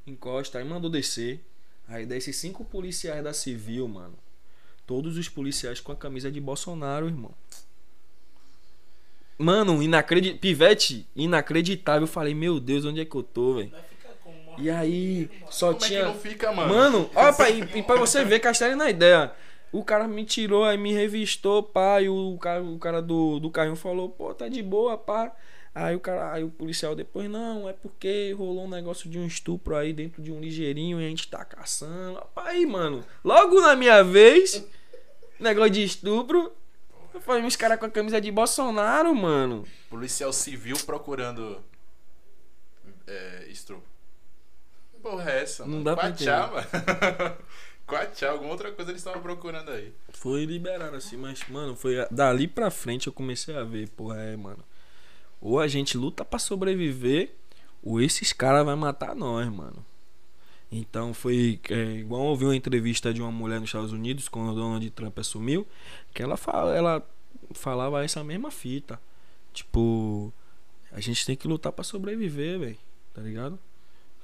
[0.06, 1.44] Encosta, aí mandou descer.
[1.88, 4.18] Aí desce cinco policiais da civil, mano.
[4.86, 7.34] Todos os policiais com a camisa de Bolsonaro, irmão.
[9.38, 10.40] Mano, inacreditável.
[10.40, 12.02] Pivete, inacreditável.
[12.04, 13.70] Eu falei, meu Deus, onde é que eu tô, velho?
[13.70, 14.62] Vai ficar como morto.
[14.62, 16.00] E aí, só Como é tinha.
[16.00, 16.74] que não fica, mano?
[16.74, 19.32] Mano, olha pra, e, e pra você ver, Castelli na ideia.
[19.72, 23.52] O cara me tirou, aí me revistou, pá, e o cara, o cara do, do
[23.52, 25.32] carrinho falou, pô, tá de boa, pá.
[25.76, 29.28] Aí o cara, aí o policial depois, não, é porque rolou um negócio de um
[29.28, 32.20] estupro aí dentro de um ligeirinho e a gente tá caçando.
[32.36, 34.66] Aí, mano, logo na minha vez,
[35.40, 36.52] negócio de estupro.
[37.18, 39.66] Eu falei, os caras com a camisa de Bolsonaro, mano.
[39.90, 41.64] Policial civil procurando.
[43.08, 43.82] É, estupro.
[45.02, 45.64] Porra, é essa?
[45.64, 45.84] Não mano?
[45.84, 47.38] dá pra Quachá, mano.
[47.88, 49.92] Quachá, alguma outra coisa eles estavam procurando aí.
[50.10, 54.38] Foi liberado assim, mas, mano, foi dali pra frente eu comecei a ver, porra, é,
[54.38, 54.64] mano.
[55.42, 57.34] Ou a gente luta pra sobreviver,
[57.82, 59.84] ou esses caras vai matar nós, mano.
[60.72, 64.56] Então foi é, igual eu uma entrevista de uma mulher nos Estados Unidos quando o
[64.56, 65.66] Donald Trump assumiu,
[66.14, 67.10] que ela fala, ela
[67.54, 69.00] falava essa mesma fita.
[69.54, 70.34] Tipo,
[70.92, 72.78] a gente tem que lutar pra sobreviver, velho,
[73.14, 73.58] tá ligado?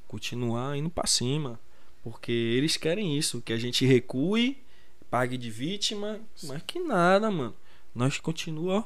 [0.08, 1.60] Continuar indo pra cima,
[2.04, 4.62] porque eles querem isso, que a gente recue,
[5.10, 7.56] pague de vítima, mas que nada, mano.
[7.96, 8.86] Nós continua.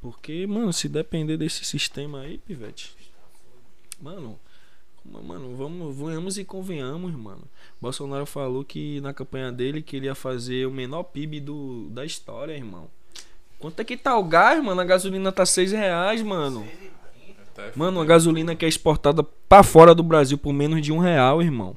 [0.00, 2.94] Porque, mano, se depender desse sistema aí, pivete.
[4.00, 4.38] Mano,
[5.12, 7.42] mano, vamos, vamos e convenhamos, mano.
[7.80, 12.04] Bolsonaro falou que na campanha dele que ele ia fazer o menor PIB do, da
[12.04, 12.88] história, irmão.
[13.58, 14.80] Quanto é que tá o gás, mano?
[14.80, 16.66] A gasolina tá 6 reais, mano.
[17.74, 21.42] Mano, a gasolina que é exportada pra fora do Brasil por menos de um real,
[21.42, 21.76] irmão.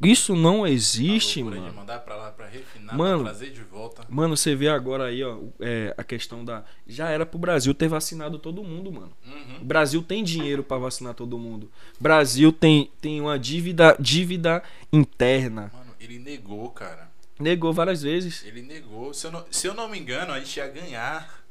[0.00, 1.68] Isso não existe, mano.
[1.68, 3.24] de mandar pra lá pra refinar, Mano.
[3.24, 4.04] pra trazer de volta.
[4.08, 6.64] Mano, você vê agora aí, ó, é, a questão da.
[6.86, 9.12] Já era pro Brasil ter vacinado todo mundo, mano.
[9.26, 9.64] O Uhum.
[9.64, 11.68] Brasil tem dinheiro pra vacinar todo mundo.
[11.98, 14.62] Brasil tem, tem uma dívida, dívida
[14.92, 15.70] interna.
[15.74, 17.10] Mano, ele negou, cara.
[17.40, 18.44] Negou várias vezes.
[18.44, 19.12] Ele negou.
[19.12, 21.44] Se eu não, se eu não me engano, a gente ia ganhar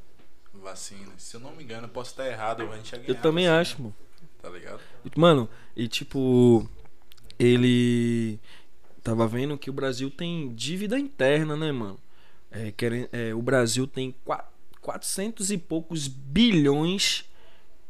[0.53, 1.11] vacina.
[1.18, 3.10] Se eu não me engano, posso estar errado, a gente ia ganhar.
[3.10, 3.95] Eu também vacina, acho, mano.
[4.41, 4.80] Tá ligado?
[5.15, 6.69] Mano, e tipo,
[7.39, 8.39] ele
[9.03, 11.99] tava vendo que o Brasil tem dívida interna, né, mano?
[12.51, 12.73] É,
[13.11, 14.47] é, o Brasil tem qua-
[14.81, 17.26] 400 e poucos bilhões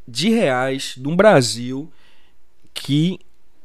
[0.07, 1.91] de reais no Brasil
[2.73, 3.19] que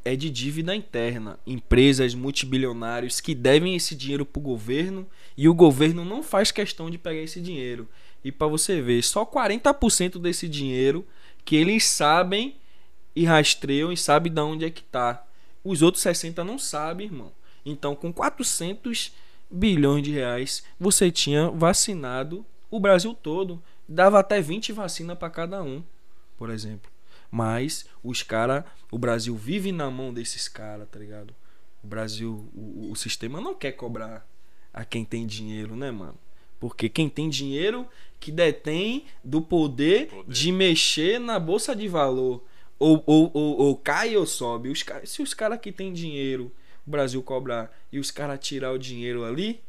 [0.05, 1.39] é de dívida interna.
[1.45, 5.07] Empresas multibilionários que devem esse dinheiro pro governo
[5.37, 7.87] e o governo não faz questão de pegar esse dinheiro.
[8.23, 11.05] E pra você ver, só 40% desse dinheiro
[11.45, 12.55] que eles sabem
[13.15, 15.25] e rastreiam e sabem de onde é que tá.
[15.63, 17.31] Os outros 60 não sabem, irmão.
[17.65, 19.13] Então, com 400
[19.49, 23.61] bilhões de reais, você tinha vacinado o Brasil todo.
[23.87, 25.83] Dava até 20 vacinas para cada um,
[26.37, 26.91] por exemplo.
[27.29, 31.33] Mas os cara, o Brasil vive na mão desses caras, tá ligado?
[31.83, 34.27] O Brasil, o, o sistema não quer cobrar
[34.73, 36.17] a quem tem dinheiro, né, mano?
[36.59, 37.87] Porque quem tem dinheiro
[38.19, 40.31] que detém do poder, Poder.
[40.31, 42.41] de mexer na bolsa de valor.
[42.83, 44.67] Ou, ou, ou, ou cai ou sobe.
[44.67, 46.51] Os, se os caras que tem dinheiro,
[46.85, 49.63] o Brasil cobrar e os caras tirar o dinheiro ali,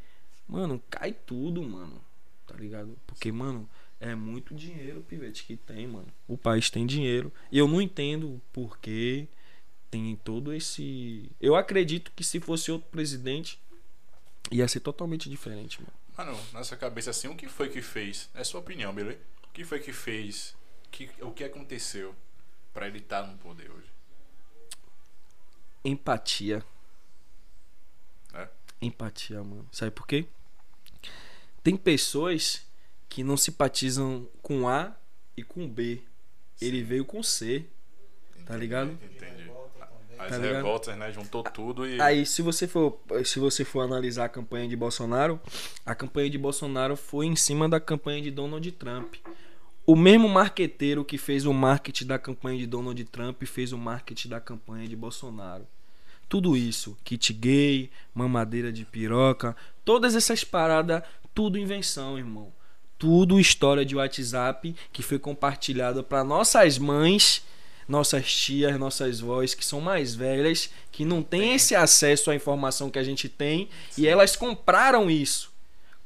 [0.48, 2.02] mano, cai tudo, mano.
[2.44, 2.98] Tá ligado?
[3.06, 3.70] Porque, mano,
[4.00, 6.08] é muito dinheiro, pivete, que tem, mano.
[6.26, 7.32] O país tem dinheiro.
[7.52, 9.28] E eu não entendo por que
[9.92, 11.30] tem todo esse.
[11.40, 13.60] Eu acredito que se fosse outro presidente,
[14.50, 16.32] ia ser totalmente diferente, mano.
[16.34, 18.28] Mano, nessa cabeça assim, o que foi que fez?
[18.34, 19.20] É sua opinião, beleza?
[19.44, 20.56] O que foi que fez?
[20.90, 22.12] Que, o que aconteceu
[22.74, 23.86] pra ele estar no poder hoje?
[25.84, 26.62] Empatia.
[28.34, 28.48] É.
[28.82, 29.66] Empatia, mano.
[29.72, 30.26] Sabe por quê?
[31.62, 32.66] Tem pessoas
[33.08, 34.92] que não simpatizam com A
[35.36, 36.02] e com B.
[36.60, 37.64] Ele veio com C.
[38.46, 38.90] Tá ligado?
[39.02, 39.50] Entendi.
[40.18, 40.56] As Tá ligado?
[40.56, 41.12] revoltas, né?
[41.12, 42.00] Juntou tudo e.
[42.00, 45.40] Aí, se você for, se você for analisar a campanha de Bolsonaro,
[45.84, 49.14] a campanha de Bolsonaro foi em cima da campanha de Donald Trump.
[49.86, 54.30] O mesmo marqueteiro que fez o marketing da campanha de Donald Trump fez o marketing
[54.30, 55.66] da campanha de Bolsonaro.
[56.26, 59.54] Tudo isso, kit gay, mamadeira de piroca,
[59.84, 61.02] todas essas paradas,
[61.34, 62.50] tudo invenção, irmão.
[62.98, 67.44] Tudo história de WhatsApp que foi compartilhada para nossas mães,
[67.86, 72.88] nossas tias, nossas vós que são mais velhas, que não têm esse acesso à informação
[72.88, 75.52] que a gente tem e elas compraram isso.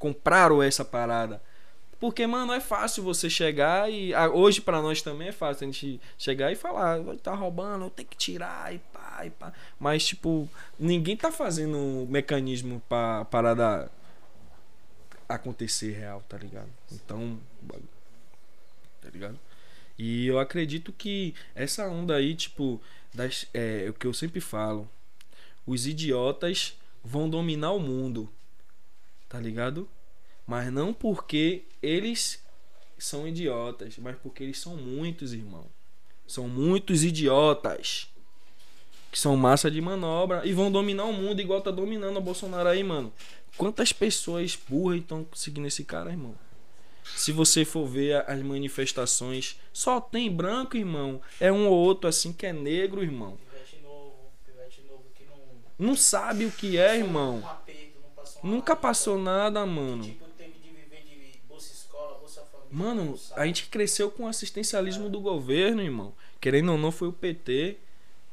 [0.00, 1.40] Compraram essa parada.
[2.00, 4.14] Porque, mano, é fácil você chegar e.
[4.32, 7.90] Hoje pra nós também é fácil a gente chegar e falar, "Vai, tá roubando, eu
[7.90, 9.52] tenho que tirar e pá, e pá.
[9.80, 10.48] Mas, tipo,
[10.78, 13.90] ninguém tá fazendo um mecanismo pra parada
[15.28, 16.70] acontecer real, tá ligado?
[16.92, 17.38] Então.
[19.02, 19.38] Tá ligado?
[19.98, 22.80] E eu acredito que essa onda aí, tipo,
[23.12, 24.88] das, é o que eu sempre falo.
[25.66, 28.32] Os idiotas vão dominar o mundo.
[29.28, 29.88] Tá ligado?
[30.48, 32.42] Mas não porque eles
[32.98, 35.66] são idiotas, mas porque eles são muitos, irmão.
[36.26, 38.08] São muitos idiotas.
[39.12, 42.70] Que são massa de manobra e vão dominar o mundo igual tá dominando o Bolsonaro
[42.70, 43.12] aí, mano.
[43.58, 46.34] Quantas pessoas burras estão seguindo esse cara, irmão?
[47.14, 51.20] Se você for ver as manifestações, só tem branco, irmão.
[51.38, 53.38] É um ou outro assim que é negro, irmão.
[53.50, 55.88] Pivete novo, pivete novo que não.
[55.88, 57.42] Não sabe o que é, irmão.
[58.42, 60.04] Nunca passou nada, mano.
[60.04, 62.57] Tipo, teve de viver de bolsa escola, bolsa família.
[62.70, 66.12] Mano, a gente cresceu com o assistencialismo do governo, irmão.
[66.40, 67.76] Querendo ou não, foi o PT.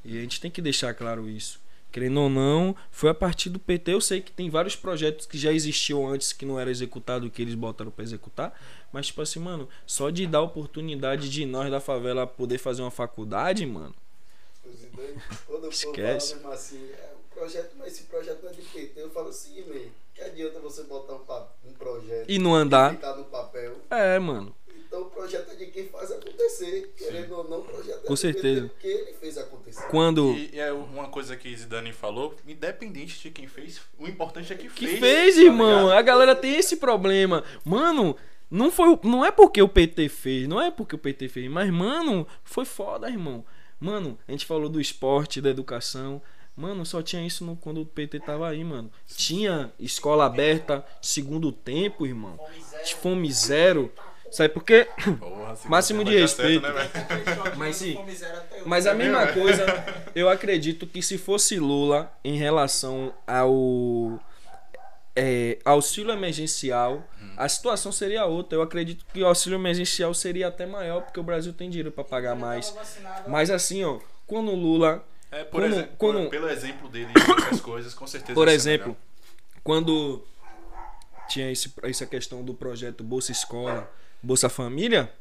[0.03, 1.60] E a gente tem que deixar claro isso.
[1.91, 3.94] Querendo ou não, foi a partir do PT.
[3.94, 7.41] Eu sei que tem vários projetos que já existiam antes que não era executado, que
[7.41, 8.53] eles botaram pra executar.
[8.91, 12.91] Mas, tipo assim, mano, só de dar oportunidade de nós da favela poder fazer uma
[12.91, 13.95] faculdade, mano.
[15.48, 16.36] Quando Esquece.
[16.36, 19.02] mesmo assim, é um projeto, mas esse projeto não é de PT.
[19.02, 22.92] Eu falo assim, man, que adianta você botar um, pa- um projeto E não andar.
[22.92, 23.76] ficar no papel.
[23.92, 24.56] É, mano.
[24.88, 26.94] Então o projeto é de quem faz acontecer.
[26.98, 28.68] Querendo ou não, o projeto é Com certeza.
[28.70, 29.84] Porque ele fez acontecer.
[29.90, 30.32] Quando.
[30.34, 34.56] E, e é uma coisa que Zidane falou, independente de quem fez, o importante é
[34.56, 35.00] que, Que fez.
[35.00, 35.84] fez, tá irmão.
[35.84, 35.98] ligado?
[35.98, 37.44] A galera tem esse problema.
[37.66, 38.16] Mano,
[38.50, 41.70] não foi, não é porque o PT fez, não é porque o PT fez, mas
[41.70, 43.44] mano, foi foda, irmão.
[43.78, 46.22] Mano, a gente falou do esporte, da educação.
[46.56, 48.90] Mano, só tinha isso no- quando o PT tava aí, mano.
[49.15, 52.38] Tinha escola aberta, segundo tempo, irmão.
[52.38, 52.98] Fome zero.
[53.02, 53.91] Fome zero.
[54.32, 54.88] Sabe por quê?
[55.19, 56.73] Porra, Máximo de vai dar certo, respeito.
[56.73, 57.53] né?
[57.57, 57.98] Mas sim.
[58.65, 59.65] Mas a mesma coisa,
[60.15, 64.19] eu acredito que se fosse Lula em relação ao
[65.15, 67.03] é, auxílio emergencial,
[67.38, 68.57] a situação seria outra.
[68.57, 72.03] Eu acredito que o auxílio emergencial seria até maior, porque o Brasil tem dinheiro pra
[72.03, 72.73] pagar mais.
[73.27, 75.06] Mas assim, ó, quando o Lula,
[75.36, 78.34] É, por Quando- exemplo, por- pelo exemplo dele outras coisas, com certeza.
[78.34, 78.95] por exemplo,
[79.64, 80.24] quando
[81.28, 83.91] tinha esse, essa questão do projeto Bolsa Escola,
[84.24, 85.12] Bolsa Família,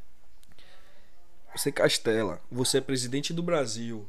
[1.55, 4.07] você Castela, você é presidente do Brasil,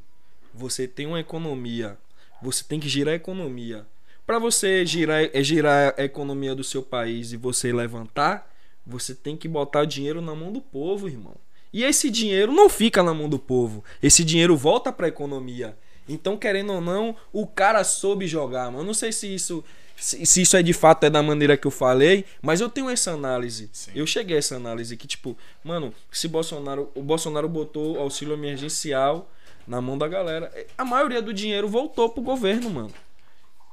[0.54, 1.98] você tem uma economia,
[2.42, 3.86] você tem que girar a economia.
[4.26, 8.52] Para você girar, é girar a economia do seu país e você levantar,
[8.86, 11.36] você tem que botar dinheiro na mão do povo, irmão.
[11.72, 13.84] E esse dinheiro não fica na mão do povo.
[14.02, 15.78] Esse dinheiro volta para a economia.
[16.08, 18.80] Então, querendo ou não, o cara soube jogar, mano.
[18.80, 19.64] Eu não sei se isso
[19.96, 23.12] se, isso é de fato é da maneira que eu falei, mas eu tenho essa
[23.12, 23.70] análise.
[23.72, 23.92] Sim.
[23.96, 29.30] Eu cheguei a essa análise que tipo, mano, se Bolsonaro, o Bolsonaro botou auxílio emergencial
[29.68, 32.94] na mão da galera, a maioria do dinheiro voltou pro governo, mano.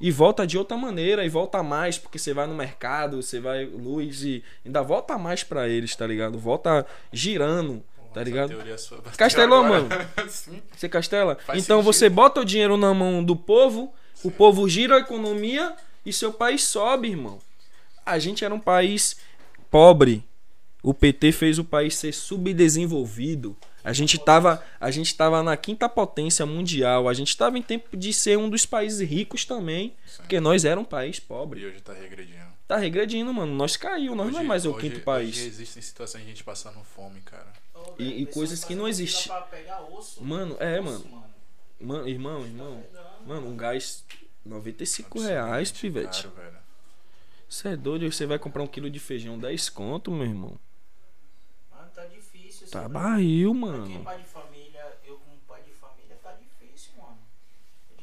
[0.00, 3.66] E volta de outra maneira, e volta mais, porque você vai no mercado, você vai
[3.66, 6.38] luz e ainda volta mais pra eles, tá ligado?
[6.38, 8.54] Volta girando, tá ligado?
[8.56, 8.76] bateu
[9.16, 9.88] Castelão, mano.
[10.28, 10.62] Sim.
[10.76, 11.36] Você castela?
[11.46, 11.92] Faz então sentido.
[11.92, 15.74] você bota o dinheiro na mão do povo, o povo gira a economia
[16.04, 17.38] e seu país sobe, irmão.
[18.04, 19.16] A gente era um país
[19.70, 20.24] pobre.
[20.82, 23.56] O PT fez o país ser subdesenvolvido.
[23.84, 27.08] A gente tava, a gente tava na quinta potência mundial.
[27.08, 30.16] A gente tava em tempo de ser um dos países ricos também, Sim.
[30.18, 31.60] porque nós era um país pobre.
[31.60, 32.42] E hoje tá regredindo.
[32.66, 33.52] Tá regredindo, mano.
[33.54, 35.36] Nós caiu, nós não é Hoje- mais o hoje- quinto país.
[35.36, 37.52] Hoje existem situações de gente passando fome, cara.
[37.98, 39.28] E- e coisas que não fila existe.
[39.28, 40.22] pra pegar osso.
[40.24, 41.22] Mano, é, Osso, mano.
[41.80, 42.84] Mano, irmão, irmão.
[43.26, 44.04] Mano, um gás
[44.44, 46.28] 95 reais, pivete.
[47.48, 48.10] Você é doido?
[48.10, 50.58] Você vai comprar um quilo de feijão 10 conto, meu irmão.
[51.70, 52.66] Mano, tá difícil.
[52.68, 52.94] Tá sabe?
[52.94, 54.04] barril, Pra Quem é mano.
[54.04, 57.18] pai de família, eu como pai de família, tá difícil, mano.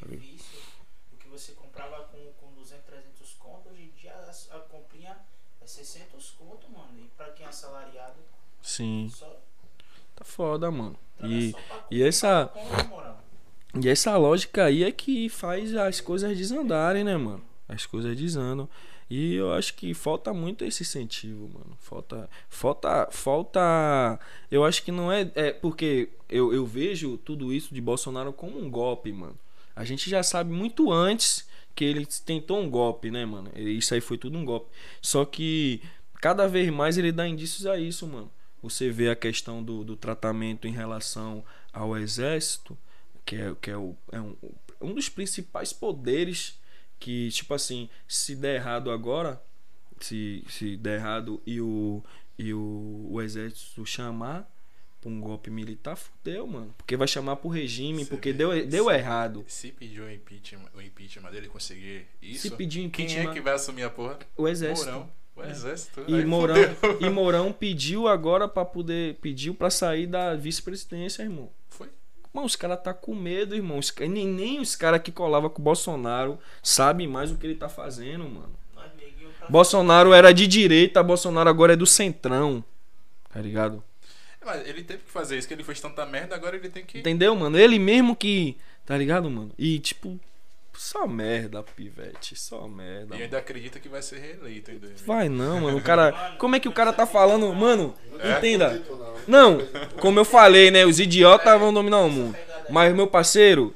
[0.03, 0.59] É difícil.
[1.31, 5.17] você comprava com, com 200, 300 conto, hoje em dia a, a comprinha
[5.61, 6.99] é 600 conto, mano.
[6.99, 8.19] E pra quem é assalariado,
[8.61, 9.09] Sim.
[9.15, 9.38] só.
[10.39, 10.95] Tá foda, mano.
[11.17, 11.53] tá E,
[11.91, 12.49] e essa.
[12.89, 13.21] moral.
[13.81, 17.41] E essa lógica aí é que faz as coisas desandarem, né, mano?
[17.67, 18.67] As coisas desandam.
[19.09, 21.77] E eu acho que falta muito esse incentivo, mano.
[21.81, 22.29] Falta.
[22.47, 23.09] Falta.
[23.11, 24.19] Falta.
[24.49, 25.29] Eu acho que não é.
[25.35, 29.37] É porque eu, eu vejo tudo isso de Bolsonaro como um golpe, mano.
[29.75, 33.51] A gente já sabe muito antes que ele tentou um golpe, né, mano?
[33.55, 34.69] Isso aí foi tudo um golpe.
[35.01, 35.81] Só que
[36.21, 38.31] cada vez mais ele dá indícios a isso, mano.
[38.61, 42.77] Você vê a questão do, do tratamento em relação ao exército,
[43.25, 44.35] que é, que é, o, é um,
[44.81, 46.59] um dos principais poderes
[46.99, 49.41] que, tipo assim, se der errado agora,
[49.99, 52.03] se, se der errado e o,
[52.37, 54.49] e o, o exército chamar
[54.99, 56.73] pra um golpe militar, fudeu, mano.
[56.77, 58.37] Porque vai chamar pro regime, Você porque vê.
[58.37, 59.45] deu, deu errado.
[59.47, 63.53] Se pedir o impeachment, o impeachment dele conseguir isso, Se pedir quem é que vai
[63.53, 64.19] assumir a porra?
[64.35, 64.89] o exército.
[64.91, 65.18] Mourão.
[65.39, 66.03] O exército.
[66.07, 66.97] E Mourão, fudeu.
[67.01, 69.15] e Mourão pediu agora pra poder.
[69.15, 71.49] Pediu pra sair da vice-presidência, irmão.
[71.69, 71.87] Foi.
[72.33, 73.77] Mano, os caras tá com medo, irmão.
[73.79, 77.55] Os nem, nem os caras que colava com o Bolsonaro sabem mais o que ele
[77.55, 78.59] tá fazendo, mano.
[78.99, 82.63] Neguinho Bolsonaro era de direita, Bolsonaro agora é do centrão.
[83.31, 83.83] Tá ligado?
[84.45, 86.99] Mas ele teve que fazer isso, que ele fez tanta merda, agora ele tem que.
[86.99, 87.57] Entendeu, mano?
[87.57, 88.57] Ele mesmo que.
[88.85, 89.51] Tá ligado, mano?
[89.57, 90.19] E tipo.
[90.81, 92.39] Só merda, pivete.
[92.39, 93.07] Só merda.
[93.07, 93.23] E mano.
[93.23, 94.87] ainda acredita que vai ser reeleito ainda.
[95.05, 95.77] Vai não, mano.
[95.77, 96.35] O cara.
[96.39, 97.53] Como é que o cara tá falando?
[97.53, 98.37] Mano, É?
[98.37, 98.81] entenda.
[99.27, 99.57] Não.
[99.99, 100.85] Como eu falei, né?
[100.85, 102.33] Os idiotas vão dominar o mundo.
[102.69, 103.75] Mas, meu parceiro,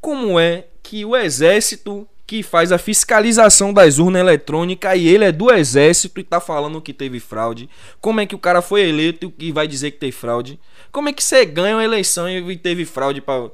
[0.00, 5.32] como é que o exército que faz a fiscalização das urnas eletrônicas e ele é
[5.32, 7.68] do exército e tá falando que teve fraude?
[8.00, 10.60] Como é que o cara foi eleito e vai dizer que teve fraude?
[10.92, 13.50] Como é que você ganha uma eleição e teve fraude pra.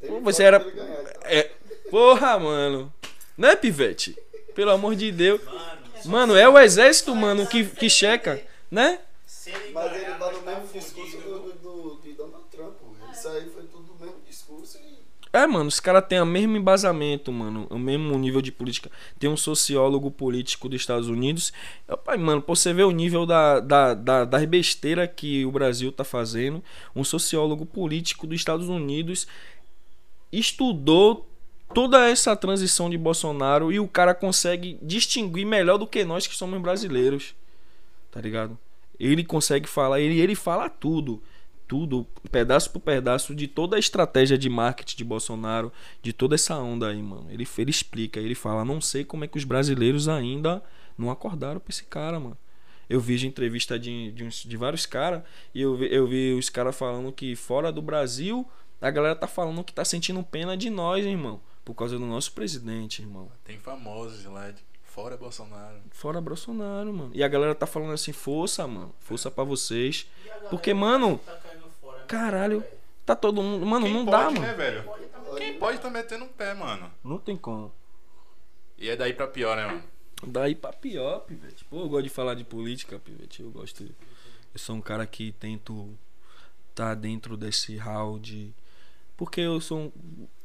[0.00, 1.06] Teve Você era- ganhar, então.
[1.24, 1.50] É.
[1.92, 2.90] Porra, mano.
[3.36, 4.16] Né, Pivete?
[4.54, 5.42] Pelo amor de Deus.
[6.06, 8.98] Mano, é o exército, mano, que, que checa, né?
[9.74, 12.76] Mas ele tá no mesmo discurso do, do, de Donald Trump.
[13.12, 15.02] Isso aí foi tudo o mesmo discurso e
[15.34, 18.90] É, mano, os caras têm o mesmo embasamento, mano, o mesmo nível de política.
[19.18, 21.52] Tem um sociólogo político dos Estados Unidos.
[22.06, 25.92] Pai, mano, pra você ver o nível da, da, da, das besteiras que o Brasil
[25.92, 26.64] tá fazendo,
[26.96, 29.26] um sociólogo político dos Estados Unidos
[30.32, 31.28] estudou
[31.72, 36.34] toda essa transição de Bolsonaro e o cara consegue distinguir melhor do que nós que
[36.34, 37.34] somos brasileiros.
[38.10, 38.58] Tá ligado?
[38.98, 41.22] Ele consegue falar, ele, ele fala tudo
[41.72, 45.72] tudo, pedaço por pedaço, de toda a estratégia de marketing de Bolsonaro,
[46.02, 47.28] de toda essa onda aí, mano.
[47.30, 50.62] Ele, ele explica, ele fala, não sei como é que os brasileiros ainda
[50.98, 52.36] não acordaram pra esse cara, mano.
[52.90, 55.22] Eu vi de entrevista de, de, uns- de vários caras
[55.54, 58.46] e eu vi, eu vi os caras falando que fora do Brasil,
[58.78, 61.40] a galera tá falando que tá sentindo pena de nós, irmão.
[61.64, 63.30] Por causa do nosso presidente, irmão.
[63.44, 65.78] Tem famosos lá de fora Bolsonaro.
[65.90, 67.10] Fora Bolsonaro, mano.
[67.14, 68.94] E a galera tá falando assim, força, mano.
[69.00, 70.06] Força pra vocês.
[70.24, 72.60] E a galera Porque, mano, tá caindo fora, né, caralho.
[72.60, 72.72] velho?
[73.06, 73.64] Tá todo mundo.
[73.64, 74.56] Mano, Quem não pode, dá, né, mano.
[74.56, 74.82] velho?
[74.84, 76.90] Tá Quem pode tá metendo um pé, mano.
[77.04, 77.72] Não tem como.
[78.76, 79.82] E é daí pra pior, né, mano?
[80.26, 81.64] Daí pra pior, pivete.
[81.64, 83.42] Pô, eu gosto de falar de política, pivete.
[83.42, 83.82] Eu gosto.
[83.84, 85.96] Eu sou um cara que tento
[86.74, 88.52] tá dentro desse hall de.
[89.22, 89.92] Porque eu sou um,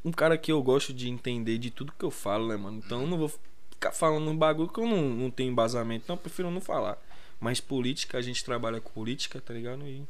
[0.05, 2.79] um cara que eu gosto de entender de tudo que eu falo, né, mano?
[2.85, 3.31] Então eu não vou
[3.71, 6.03] ficar falando um bagulho que eu não, não tenho embasamento.
[6.03, 6.95] Então eu prefiro não falar.
[7.39, 9.81] Mas política, a gente trabalha com política, tá ligado?
[9.87, 10.03] E.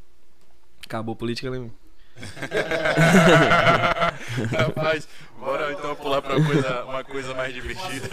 [0.86, 1.74] Acabou a política, né, mano?
[4.58, 5.08] Rapaz,
[5.40, 8.10] bora então pular pra coisa, uma coisa mais divertida.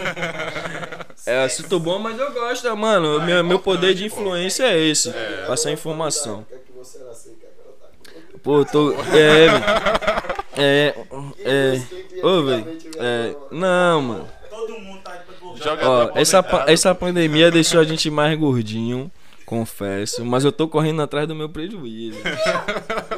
[1.25, 3.21] É assunto bom, mas eu gosto, mano.
[3.25, 5.09] meu, meu poder de influência é esse.
[5.09, 6.45] Agora, Passar informação.
[6.49, 7.87] época que você era assim, que agora tá
[8.31, 8.93] com- Pô, eu tô.
[9.13, 10.25] É.
[10.57, 10.95] É.
[11.39, 11.81] É.
[12.25, 12.65] Ô, velho.
[12.97, 13.35] É.
[13.51, 14.27] Não, mano.
[14.49, 15.21] Todo mundo tá
[15.61, 19.09] Joga- Ó, essa, pa- essa pandemia deixou a gente mais gordinho,
[19.45, 20.23] confesso.
[20.25, 22.17] Mas eu tô correndo atrás do meu prejuízo.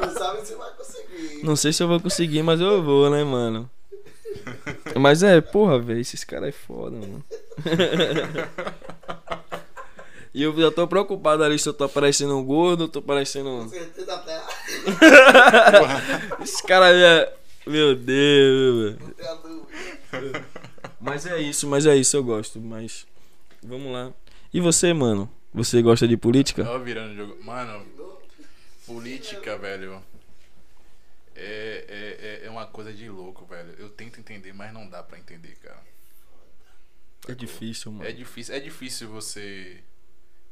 [0.00, 1.40] Não sabe se vai conseguir.
[1.44, 3.68] Não sei se eu vou conseguir, mas eu vou, né, mano?
[4.96, 7.24] Mas é, porra, velho, esses caras é foda, mano.
[10.34, 13.48] E eu já tô preocupado ali se eu tô parecendo um gordo, tô parecendo.
[13.48, 13.64] um-
[14.12, 14.42] até
[16.42, 17.34] Esse cara é.
[17.66, 18.96] Meu Deus,
[19.42, 20.46] dúvida.
[21.00, 22.60] Mas é isso, mas é isso, eu gosto.
[22.60, 23.06] Mas.
[23.62, 24.12] Vamos lá.
[24.52, 25.30] E você, mano?
[25.52, 26.64] Você gosta de política?
[26.68, 27.42] Ó, virando o jogo.
[27.44, 27.84] Mano,
[28.86, 30.02] política, velho.
[31.34, 33.74] É, é, é- é uma coisa de louco, velho.
[33.78, 35.80] Eu tento entender, mas não dá pra entender, cara.
[37.28, 38.08] É difícil, mano.
[38.08, 39.78] É difícil, é difícil você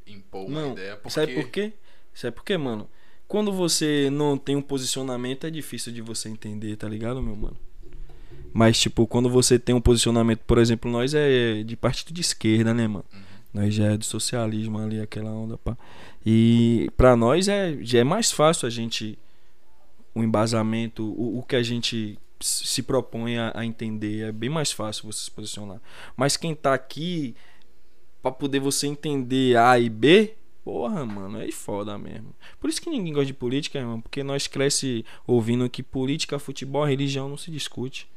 [0.06, 0.96] impor uma Não, ideia.
[0.96, 1.10] Porque...
[1.10, 1.72] sabe por quê?
[2.14, 2.88] Sabe por quê, mano?
[3.28, 7.56] Quando você não tem um posicionamento, é difícil de você entender, tá ligado, meu mano?
[8.52, 12.72] Mas, tipo, quando você tem um posicionamento, por exemplo, nós é de partido de esquerda,
[12.72, 13.04] né, mano?
[13.52, 15.76] Nós já é do socialismo ali, aquela onda, pá.
[16.24, 19.18] E pra nós é, já é mais fácil a gente.
[20.14, 24.28] O embasamento, o, o que a gente se propõe a, a entender.
[24.28, 25.80] É bem mais fácil você se posicionar.
[26.16, 27.34] Mas quem tá aqui,
[28.22, 30.34] pra poder você entender A e B,
[30.64, 32.34] porra, mano, é foda mesmo.
[32.60, 34.00] Por isso que ninguém gosta de política, irmão.
[34.00, 38.08] Porque nós cresce ouvindo que política, futebol, religião não se discute.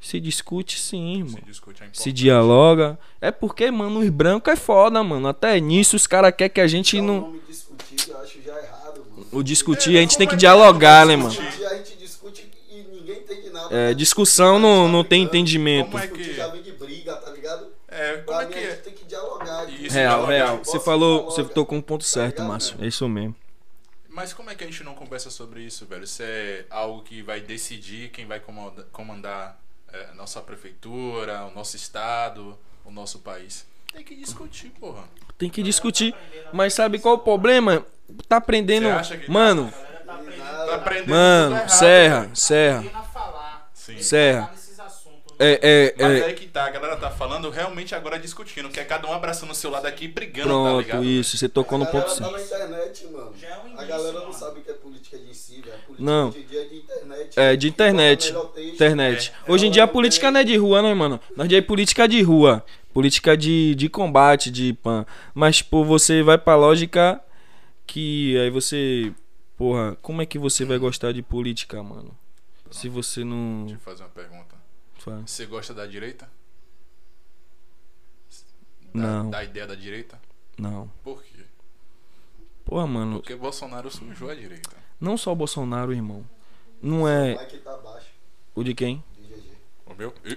[0.00, 2.98] Se discute sim, irmão Se discute é se dialoga.
[3.20, 5.28] É porque, mano, os brancos é foda, mano.
[5.28, 7.20] Até nisso os caras querem que a gente o não.
[7.20, 9.26] nome discutir eu acho já errado, mano.
[9.30, 11.30] O discutir, É, a gente tem como que é dialogar, é né, mano?
[11.30, 13.72] a gente discute e ninguém entende nada.
[13.72, 15.86] É, discussão não, não tem entendimento.
[15.92, 17.66] Como é Discutir que- já vem de briga, tá ligado?
[17.86, 18.74] É, como Pra é que é?
[19.92, 20.58] Real, real.
[20.58, 22.76] Você falou, você tocou um ponto tá certo, ligado, Márcio.
[22.80, 23.34] É isso mesmo.
[24.08, 26.04] Mas como é que a gente não conversa sobre isso, velho?
[26.04, 29.58] Isso é algo que vai decidir quem vai comanda- comandar
[29.92, 33.66] é, a nossa prefeitura, o nosso estado, o nosso país.
[33.92, 35.04] Tem que discutir, porra.
[35.38, 36.14] Tem que discutir.
[36.52, 37.86] Mas sabe qual o problema?
[38.28, 38.84] Tá aprendendo.
[38.84, 40.42] Você acha que tá- Mano, tá aprendendo.
[40.66, 42.30] Tá aprendendo mano, tudo errado, Serra.
[42.34, 42.82] Serra.
[44.02, 44.40] Serra.
[44.42, 45.31] Falar nesses assuntos.
[45.31, 45.31] né?
[45.44, 46.24] É, é, Mas é.
[46.26, 49.50] aí que tá, a galera tá falando realmente agora discutindo, que é cada um abraçando
[49.50, 51.04] o seu lado aqui e brigando, tá Pronto, ligado?
[51.04, 51.36] isso.
[51.36, 52.70] Você tocou no a ponto galera tá certo.
[52.70, 53.32] na internet, mano.
[53.40, 54.32] Já é um a início, galera não mano.
[54.32, 55.74] sabe o que é política de si, velho.
[55.74, 56.28] A política Não.
[56.28, 57.40] hoje em dia é de internet.
[57.40, 58.34] É, de internet.
[58.56, 59.32] Internet.
[59.46, 61.20] É, Hoje em ela dia a política não é de rua, né, mano?
[61.36, 62.64] Nós dia é política de rua.
[62.94, 65.04] Política de, de combate, de pan.
[65.34, 67.20] Mas, tipo, você vai pra lógica
[67.86, 69.12] que aí você.
[69.56, 72.16] Porra, como é que você vai gostar de política, mano?
[72.70, 73.64] Se você não.
[73.66, 74.51] Deixa eu fazer uma pergunta.
[75.02, 75.30] Faz.
[75.30, 76.28] Você gosta da direita?
[78.94, 79.30] Da, Não.
[79.30, 80.20] Da ideia da direita?
[80.58, 80.90] Não.
[81.02, 81.44] Por quê?
[82.64, 83.16] Porra, mano.
[83.20, 84.70] Porque Bolsonaro sujou a direita.
[85.00, 86.24] Não só o Bolsonaro, irmão.
[86.80, 87.34] Não é.
[87.34, 88.06] O tá abaixo
[88.54, 89.02] O de quem?
[89.18, 89.50] de GG.
[89.86, 90.14] O meu?
[90.24, 90.36] Ih,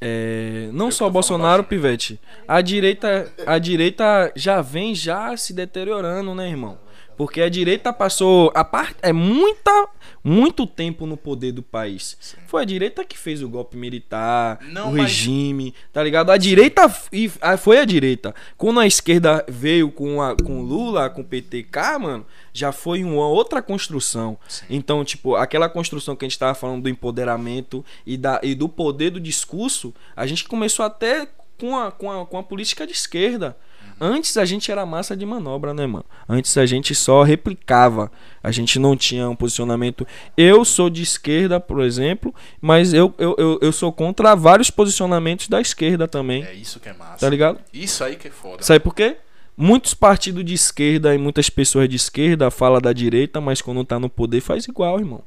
[0.00, 2.20] É, não Eu só o Bolsonaro, baixo, Pivete.
[2.48, 6.78] A direita, a direita já vem já se deteriorando, né, irmão?
[7.20, 9.88] Porque a direita passou a parte é muita
[10.24, 12.16] muito tempo no poder do país.
[12.18, 12.38] Sim.
[12.46, 16.30] Foi a direita que fez o golpe militar, Não, o mas- regime, tá ligado?
[16.32, 18.34] A direita e foi a direita.
[18.56, 22.24] Quando a esquerda veio com a com Lula, com o PTK, mano,
[22.54, 24.38] já foi uma outra construção.
[24.48, 24.64] Sim.
[24.70, 28.66] Então, tipo, aquela construção que a gente tava falando do empoderamento e, da, e do
[28.66, 31.28] poder do discurso, a gente começou até
[31.58, 33.54] com a, com a, com a política de esquerda.
[34.02, 36.06] Antes a gente era massa de manobra, né, mano?
[36.26, 38.10] Antes a gente só replicava.
[38.42, 40.06] A gente não tinha um posicionamento.
[40.34, 45.48] Eu sou de esquerda, por exemplo, mas eu, eu, eu, eu sou contra vários posicionamentos
[45.48, 46.42] da esquerda também.
[46.44, 47.18] É isso que é massa.
[47.18, 47.60] Tá ligado?
[47.74, 48.62] Isso aí que é foda.
[48.62, 49.18] Sabe por quê?
[49.54, 53.98] Muitos partidos de esquerda e muitas pessoas de esquerda falam da direita, mas quando tá
[53.98, 55.22] no poder faz igual, irmão.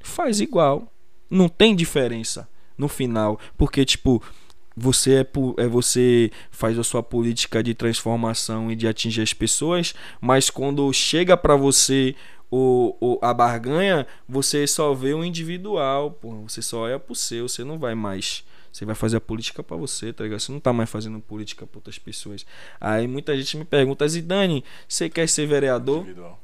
[0.00, 0.86] Faz igual.
[1.28, 2.48] Não tem diferença
[2.78, 3.40] no final.
[3.58, 4.22] Porque, tipo,
[4.80, 5.26] você é,
[5.62, 10.90] é você faz a sua política de transformação e de atingir as pessoas, mas quando
[10.92, 12.14] chega pra você
[12.50, 16.18] o, o, a barganha, você só vê o individual.
[16.48, 18.42] Você só olha pro seu, você não vai mais.
[18.72, 20.40] Você vai fazer a política pra você, tá ligado?
[20.40, 22.46] Você não tá mais fazendo política pra outras pessoas.
[22.80, 25.98] Aí muita gente me pergunta, Zidane, você quer ser vereador?
[26.02, 26.40] Individual.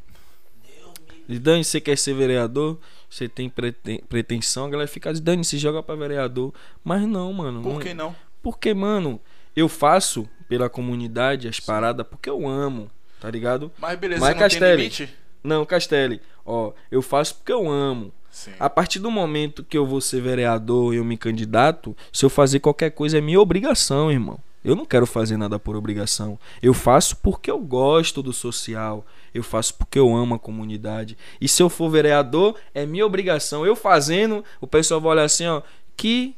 [1.30, 2.78] Zidane, você quer ser vereador?
[3.10, 4.66] Você tem preten- pretensão?
[4.66, 6.52] A galera fica, Zidane, se joga pra vereador.
[6.84, 7.62] Mas não, mano.
[7.62, 8.14] Por que não?
[8.47, 9.20] Porque, mano,
[9.56, 12.89] eu faço pela comunidade as paradas porque eu amo,
[13.20, 13.73] tá ligado?
[13.77, 14.77] Mas beleza, Mas não tem Castelli.
[14.77, 15.14] limite?
[15.43, 18.12] Não, Castelli, ó, eu faço porque eu amo.
[18.31, 18.52] Sim.
[18.60, 22.31] A partir do momento que eu vou ser vereador e eu me candidato, se eu
[22.31, 24.39] fazer qualquer coisa é minha obrigação, irmão.
[24.64, 26.39] Eu não quero fazer nada por obrigação.
[26.62, 29.05] Eu faço porque eu gosto do social.
[29.35, 31.18] Eu faço porque eu amo a comunidade.
[31.40, 33.66] E se eu for vereador, é minha obrigação.
[33.66, 35.62] Eu fazendo, o pessoal vai olhar assim, ó,
[35.97, 36.36] que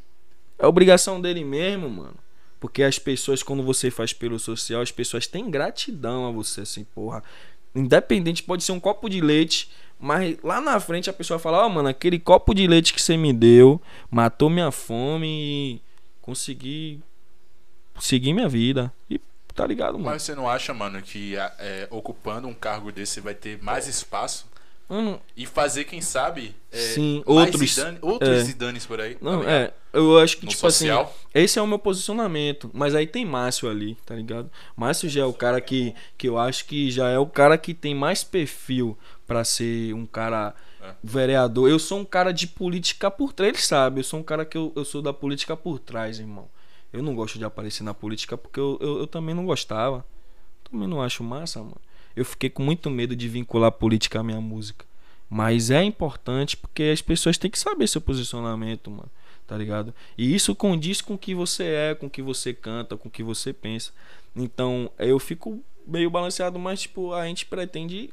[0.58, 2.16] é obrigação dele mesmo, mano.
[2.60, 6.84] Porque as pessoas, quando você faz pelo social, as pessoas têm gratidão a você, assim,
[6.84, 7.22] porra.
[7.74, 9.70] Independente, pode ser um copo de leite,
[10.00, 13.16] mas lá na frente a pessoa fala: Ó, mano, aquele copo de leite que você
[13.16, 13.80] me deu
[14.10, 15.82] matou minha fome e
[16.20, 17.00] consegui
[18.00, 18.92] seguir minha vida.
[19.08, 19.20] E
[19.54, 20.06] tá ligado, mano?
[20.06, 24.46] Mas você não acha, mano, que é, ocupando um cargo desse vai ter mais espaço
[24.88, 28.40] Mano, e fazer, quem sabe, é, Sim, outros- Zidane- outros é.
[28.44, 29.14] Zidanes por aí.
[29.16, 29.52] tá não, ligado?
[29.52, 29.74] é.
[29.92, 31.02] Eu acho que, No tipo social.
[31.02, 32.70] assim, esse é o meu posicionamento.
[32.72, 34.50] Mas aí tem Márcio ali, tá ligado?
[34.76, 37.74] Márcio já é o cara que, que eu acho que já é o cara que
[37.74, 38.96] tem mais perfil
[39.26, 40.92] pra ser um cara É.
[41.04, 41.68] vereador.
[41.68, 44.00] Eu sou um cara de política por trás, ele sabe.
[44.00, 46.48] Eu sou um cara que eu, eu sou da política por trás, irmão.
[46.92, 50.04] Eu não gosto de aparecer na política porque eu, eu, eu também não gostava.
[50.70, 51.80] Também não acho massa, mano.
[52.18, 54.84] Eu fiquei com muito medo de vincular política à minha música.
[55.30, 59.10] Mas é importante porque as pessoas têm que saber seu posicionamento, mano.
[59.46, 59.94] tá ligado?
[60.16, 63.10] E isso condiz com o que você é, com o que você canta, com o
[63.10, 63.92] que você pensa.
[64.34, 68.10] Então, eu fico meio balanceado, mas, tipo, a gente pretende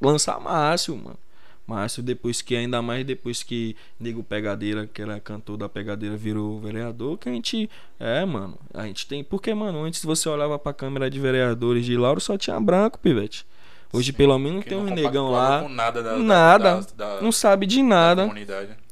[0.00, 1.18] lançar Márcio, mano.
[1.66, 6.60] Márcio, depois que, ainda mais depois que Nego Pegadeira, que era cantor da Pegadeira, virou
[6.60, 7.70] vereador, que a gente.
[7.98, 8.58] É, mano.
[8.74, 9.24] A gente tem.
[9.24, 13.46] Porque, mano, antes você olhava pra câmera de vereadores de Lauro, só tinha branco, pivete.
[13.92, 15.68] Hoje, Sim, pelo menos, tem um negão compactuava lá.
[15.68, 16.80] nada da, da- Nada.
[16.96, 18.30] da- da- Não sabe de da nada.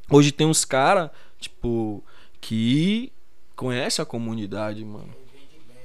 [0.09, 1.09] Hoje tem uns caras,
[1.39, 2.03] tipo,
[2.41, 3.11] que
[3.55, 5.09] conhece a comunidade, mano.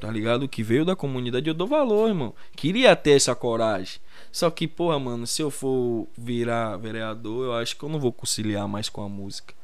[0.00, 0.48] Tá ligado?
[0.48, 2.32] Que veio da comunidade, eu dou valor, irmão.
[2.56, 4.00] Queria ter essa coragem.
[4.32, 8.12] Só que, porra, mano, se eu for virar vereador, eu acho que eu não vou
[8.12, 9.54] conciliar mais com a música.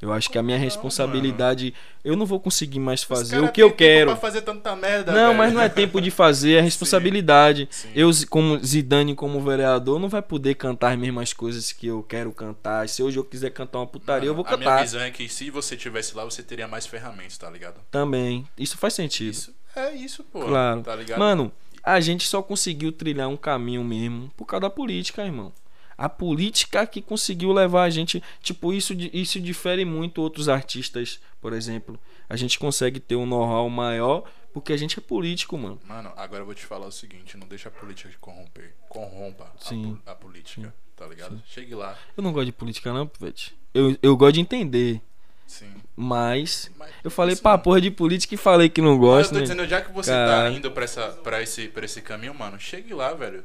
[0.00, 1.72] Eu acho que a minha Não, responsabilidade,
[2.04, 4.10] eu não vou conseguir mais fazer o que eu quero.
[4.10, 5.38] Pra fazer tanta merda, Não, velho.
[5.38, 7.68] mas não é tempo de fazer, é responsabilidade.
[7.70, 7.88] Sim.
[7.94, 12.32] Eu, como Zidane, como vereador, não vai poder cantar as mesmas coisas que eu quero
[12.32, 12.88] cantar.
[12.88, 14.82] Se hoje eu quiser cantar uma putaria, eu vou A minha cantar.
[14.82, 17.76] visão é que se você tivesse lá, você teria mais ferramentas, tá ligado?
[17.88, 18.44] Também.
[18.58, 19.30] Isso faz sentido.
[19.32, 20.40] Isso é isso, pô.
[20.40, 20.82] Claro.
[20.82, 21.18] Tá ligado?
[21.20, 25.52] Mano, a gente só conseguiu trilhar um caminho mesmo por causa da política, irmão.
[25.96, 28.22] A política que conseguiu levar a gente.
[28.42, 31.98] Tipo, isso, isso difere muito outros artistas, por exemplo.
[32.28, 35.80] A gente consegue ter um know-how maior porque a gente é político, mano.
[35.84, 38.74] Mano, agora eu vou te falar o seguinte: não deixa a política te corromper.
[38.88, 39.98] Corrompa a Sim.
[40.04, 41.42] po- a, política, tá ligado?
[41.46, 41.96] Chegue lá.
[42.16, 43.54] Eu não gosto de política, não, Pivete.
[43.72, 45.00] Eu, eu gosto de entender.
[45.46, 45.72] Sim.
[46.02, 46.70] Mas.
[47.04, 49.42] Eu falei assim, pra porra de política e falei que não Mas eu tô né?
[49.42, 52.92] dizendo, já que você tá indo pra, essa, pra, esse, pra esse caminho, mano, chegue
[52.92, 53.44] lá, velho.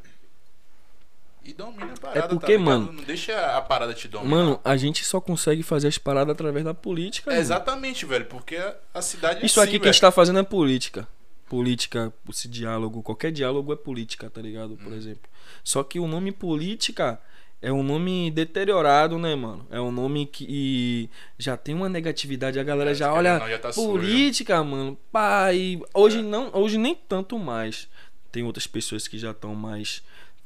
[1.44, 4.30] E domina a parada, É porque, tá mano- Não deixa a parada te dominar.
[4.36, 7.34] Mano, a gente só consegue fazer as paradas através da política.
[7.34, 8.58] É exatamente, velho, porque
[8.94, 11.08] a- cidade é Isso assim, aqui que a gente tá fazendo é política.
[11.48, 14.76] Política, esse diálogo, qualquer diálogo é política, tá ligado?
[14.76, 14.96] Por Hum.
[14.98, 15.30] exemplo.
[15.64, 17.18] Só que o nome política
[17.62, 19.66] é um nome deteriorado, né, mano?
[19.72, 23.58] É um nome que já tem uma negatividade, a galera É, já olha não, já
[23.60, 23.88] tá sujo.
[23.92, 24.98] política, mano.
[25.12, 26.22] Pai, hoje É.
[26.22, 27.88] não, hoje nem tanto mais.
[28.32, 30.04] Tem outras pessoas que já estão mais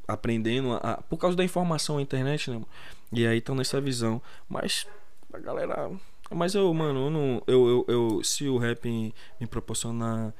[0.07, 2.55] aprendendo a- por causa da informação na internet, né?
[2.57, 2.67] mano?
[3.11, 4.21] E aí estão nessa visão.
[4.47, 4.87] Mas
[5.33, 5.91] a galera,
[6.29, 10.33] mas eu, mano, eu não eu, eu, eu se o rap me proporcionar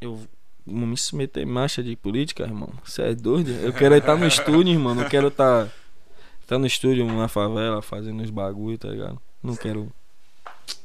[0.00, 0.20] eu
[0.66, 2.70] não me meter em marcha de política, irmão.
[2.84, 3.50] Você é doido?
[3.50, 4.94] Eu quero estar no estúdio, irmão.
[4.94, 5.70] Não quero estar
[6.46, 9.20] tá no estúdio na favela fazendo os bagulho, tá ligado?
[9.42, 9.92] Não quero.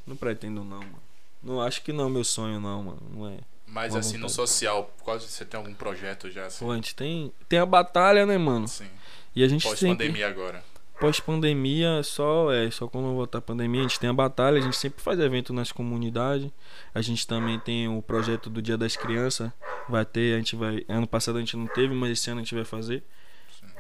[0.06, 1.02] Não pretendo não, mano.
[1.42, 3.02] Não acho que não é meu sonho não, mano.
[3.14, 3.38] Não é.
[3.66, 4.34] Mas assim, no vontade.
[4.34, 6.66] social, quase você tem algum projeto já assim?
[6.66, 8.68] Pô, a gente tem tem a batalha, né, mano?
[8.68, 8.88] Sim.
[9.36, 10.64] E a gente sempre Pós-pandemia agora.
[11.00, 14.76] Pós-pandemia, só é, só quando voltar a pandemia, a gente tem a batalha, a gente
[14.78, 16.52] sempre faz evento nas comunidades.
[16.94, 19.52] A gente também tem o projeto do Dia das Crianças.
[19.88, 22.44] Vai ter, a gente vai, ano passado a gente não teve, mas esse ano a
[22.44, 23.04] gente vai fazer.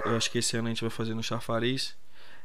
[0.06, 1.96] Eu acho que esse ano a gente vai fazer no Chafariz.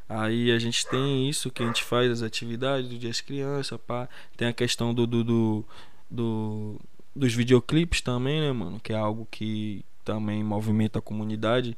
[0.09, 3.79] Aí a gente tem isso que a gente faz, as atividades do Dia das Crianças,
[3.87, 4.09] pá.
[4.37, 5.65] Tem a questão do, do, do,
[6.11, 6.81] do-
[7.17, 8.79] dos videoclipes também, né, mano?
[8.81, 11.77] Que é algo que também movimenta a comunidade.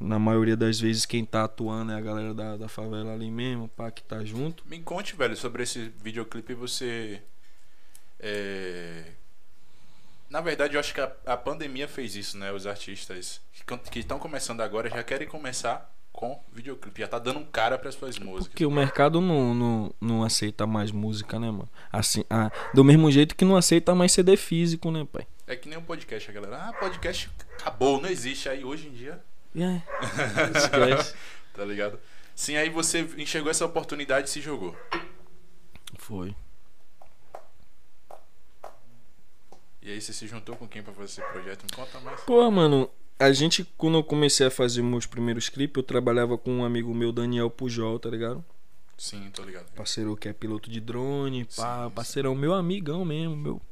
[0.00, 3.68] Na maioria das vezes quem tá atuando é a galera da, da favela ali mesmo,
[3.68, 4.62] pá, que tá junto.
[4.66, 7.20] Me conte, velho, sobre esse videoclipe você.
[8.20, 9.04] é,
[10.30, 12.52] Na verdade, eu acho que a, a pandemia fez isso, né?
[12.52, 13.40] Os artistas
[13.90, 17.00] que estão começando agora já querem começar com videoclipe.
[17.00, 18.48] Já tá dando um cara para suas músicas.
[18.48, 21.68] Porque o mercado não, não, não aceita mais música, né, mano?
[21.92, 25.26] Assim, ah, do mesmo jeito que não aceita mais CD físico, né, pai?
[25.46, 26.56] É que nem um podcast, a galera.
[26.68, 28.48] Ah, podcast acabou, não existe.
[28.48, 29.18] Aí hoje em dia,
[31.54, 31.98] Tá ligado?
[32.34, 34.76] Sim, aí você enxergou essa oportunidade e se jogou.
[35.98, 36.34] Foi.
[39.82, 41.64] E aí você se juntou com quem pra fazer esse projeto?
[41.64, 42.20] Me conta mais.
[42.20, 42.88] Pô, mano,
[43.18, 46.94] a gente, quando eu comecei a fazer meus primeiros clipes, eu trabalhava com um amigo
[46.94, 48.44] meu, Daniel Pujol, tá ligado?
[48.96, 49.72] Sim, tô ligado.
[49.72, 53.62] Parceiro que é piloto de drone, pá, Sim, parceirão, meu amigão mesmo, meu.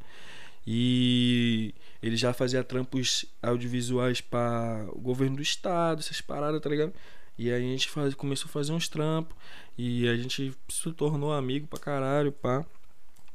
[0.67, 1.73] E
[2.03, 6.93] ele já fazia trampos audiovisuais para o governo do estado, essas paradas, tá ligado?
[7.39, 9.37] E aí a gente faz, começou a fazer uns trampos
[9.77, 12.65] e a gente se tornou amigo pra caralho, pá.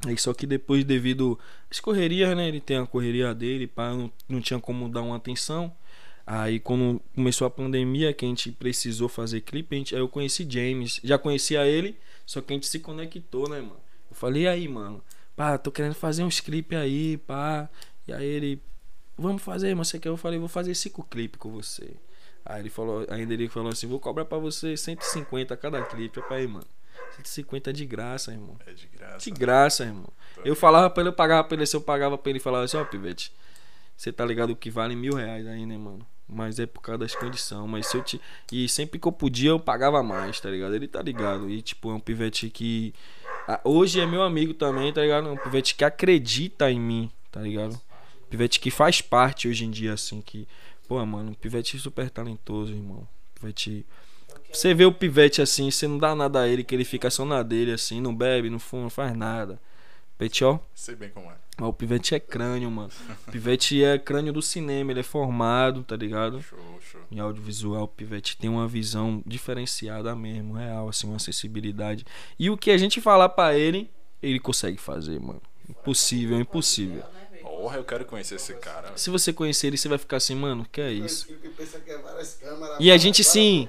[0.06, 1.40] Aí só que depois, devido
[1.70, 2.48] às correrias, né?
[2.48, 5.74] Ele tem a correria dele, pá, não, não tinha como dar uma atenção.
[6.26, 10.08] Aí quando começou a pandemia, que a gente precisou fazer clipe, a gente, aí eu
[10.10, 11.00] conheci James.
[11.04, 11.96] Já conhecia ele,
[12.26, 13.80] só que a gente se conectou, né, mano?
[14.10, 15.04] Eu falei, aí, mano,
[15.42, 17.68] pá, tô querendo fazer uns clipes aí, pá.
[18.08, 18.62] E aí ele,
[19.18, 20.10] vamos fazer, mas você quer?
[20.10, 21.96] Eu falei, vou fazer cinco clipes com você.
[22.46, 26.20] Aí ele falou, ainda ele falou assim, vou cobrar pra você 150 cada clipe.
[26.20, 26.68] Eu falei, mano,
[27.16, 28.56] 150 de graça, irmão.
[28.68, 29.18] É de graça.
[29.18, 30.10] De graça, irmão.
[30.46, 32.78] Eu falava pra ele, eu pagava pra ele, se eu pagava pra ele, falava assim,
[32.78, 33.34] ó, Pivete,
[33.98, 36.06] você tá ligado que vale mil reais aí, né, mano?
[36.28, 37.68] Mas é por causa das condições.
[37.68, 38.22] Mas se eu te.
[38.52, 40.74] E sempre que eu podia, eu pagava mais, tá ligado?
[40.74, 41.50] Ele tá ligado.
[41.50, 42.94] E, tipo, é um pivete que.
[43.48, 45.30] Ah, Hoje é meu amigo também, tá ligado?
[45.30, 47.80] Um pivete que acredita em mim, tá ligado?
[48.30, 50.48] Pivete que faz parte hoje em dia, assim, que.
[50.88, 53.08] Pô, mano, um pivete super talentoso, irmão.
[53.36, 53.86] Pivete.
[54.52, 57.26] Você vê o pivete assim, você não dá nada a ele, que ele fica só
[57.26, 59.60] na dele, assim, não bebe, não fuma, não faz nada.
[60.22, 60.60] Pivete, ó.
[60.76, 61.36] Sei bem como é.
[61.58, 62.92] Mas o pivete é crânio, mano.
[63.28, 66.40] O pivete é crânio do cinema, ele é formado, tá ligado?
[66.44, 67.02] Show, show.
[67.12, 72.06] Em audiovisual, o pivete tem uma visão diferenciada mesmo, real, assim, uma acessibilidade.
[72.38, 73.90] E o que a gente falar pra ele,
[74.22, 75.42] ele consegue fazer, mano.
[75.68, 77.04] Impossível, impossível.
[77.62, 78.92] Porra, eu quero conhecer esse cara.
[78.96, 81.28] Se você conhecer ele, você vai ficar assim, mano, que é isso?
[82.80, 83.68] E a gente, sim,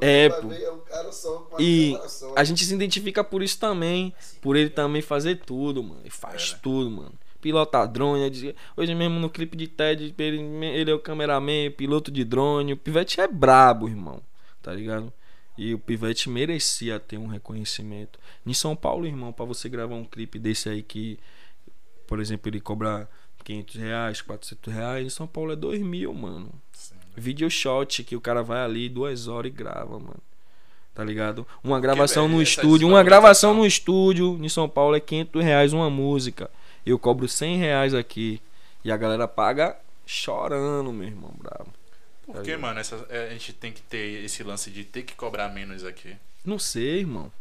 [0.00, 0.50] é, pô.
[0.50, 1.94] é E
[2.34, 4.14] a gente se identifica por isso também.
[4.40, 6.00] Por ele também fazer tudo, mano.
[6.00, 6.58] Ele faz né?
[6.62, 7.12] tudo, mano.
[7.38, 8.24] Pilota drone.
[8.24, 12.24] é de- Hoje mesmo no clipe de Ted, ele, ele é o cameraman, piloto de
[12.24, 12.72] drone.
[12.72, 14.22] O Pivete é brabo, irmão.
[14.62, 15.12] Tá ligado?
[15.58, 18.18] E o Pivete merecia ter um reconhecimento.
[18.46, 21.18] Em São Paulo, irmão, pra você gravar um clipe desse aí que,
[22.06, 23.06] por exemplo, ele cobra
[23.44, 25.06] 500 reais, 400 reais.
[25.06, 26.50] Em São Paulo é 2 mil, mano.
[26.72, 26.94] Sim.
[27.16, 30.22] Video shot que o cara vai ali duas horas e grava, mano.
[30.94, 31.46] Tá ligado?
[31.62, 35.72] Uma gravação velho, no estúdio, uma gravação no estúdio em São Paulo é 500 reais
[35.72, 36.50] uma música.
[36.86, 38.40] Eu cobro 100 reais aqui.
[38.84, 39.76] E a galera paga
[40.06, 41.72] chorando, meu irmão, bravo.
[42.26, 45.14] Por que, mano, essa, é, a gente tem que ter esse lance de ter que
[45.14, 46.16] cobrar menos aqui?
[46.44, 47.32] Não sei, irmão.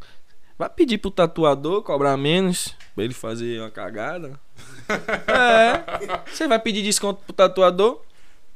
[0.58, 4.40] Vai pedir pro tatuador cobrar menos pra ele fazer uma cagada?
[5.28, 6.22] É.
[6.30, 8.02] Você vai pedir desconto pro tatuador?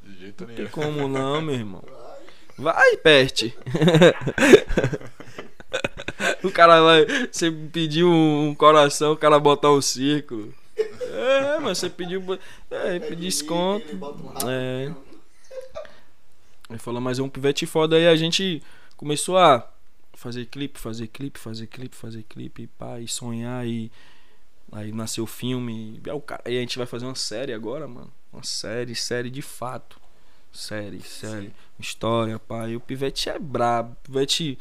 [0.03, 0.69] De jeito Não tem nenhum.
[0.69, 1.83] como não, meu irmão.
[2.57, 3.55] Vai, peste.
[6.43, 7.05] o cara vai.
[7.31, 10.53] Você pediu um coração, o cara botar um círculo.
[10.77, 12.21] É, mas você pediu.
[12.69, 13.87] É, pedir desconto.
[13.87, 14.49] Ele bota um rabo.
[14.49, 14.93] É.
[16.69, 18.07] Ele falou, mas é um pivete foda aí.
[18.07, 18.61] A gente
[18.97, 19.65] começou a
[20.17, 23.91] fazer clipe, fazer clipe, fazer clipe, fazer clipe, pá, e sonhar e.
[24.71, 26.01] Aí nasceu o filme.
[26.05, 28.11] E, aí o cara- e a gente vai fazer uma série agora, mano.
[28.33, 29.99] Uma série, série de fato.
[30.51, 31.53] Série, série.
[31.79, 32.67] História, pá.
[32.67, 33.93] E o Pivete é brabo.
[33.93, 34.57] O Pivete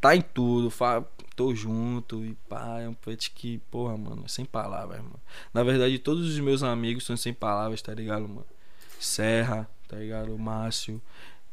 [0.00, 0.70] tá em tudo.
[0.70, 1.02] Fa...
[1.36, 2.24] Tô junto.
[2.24, 5.20] E pá, é um Pivete que, porra, mano, é sem palavras, mano.
[5.54, 8.46] Na verdade, todos os meus amigos são sem palavras, tá ligado, mano?
[9.00, 10.34] Serra, tá ligado?
[10.34, 11.00] O Márcio.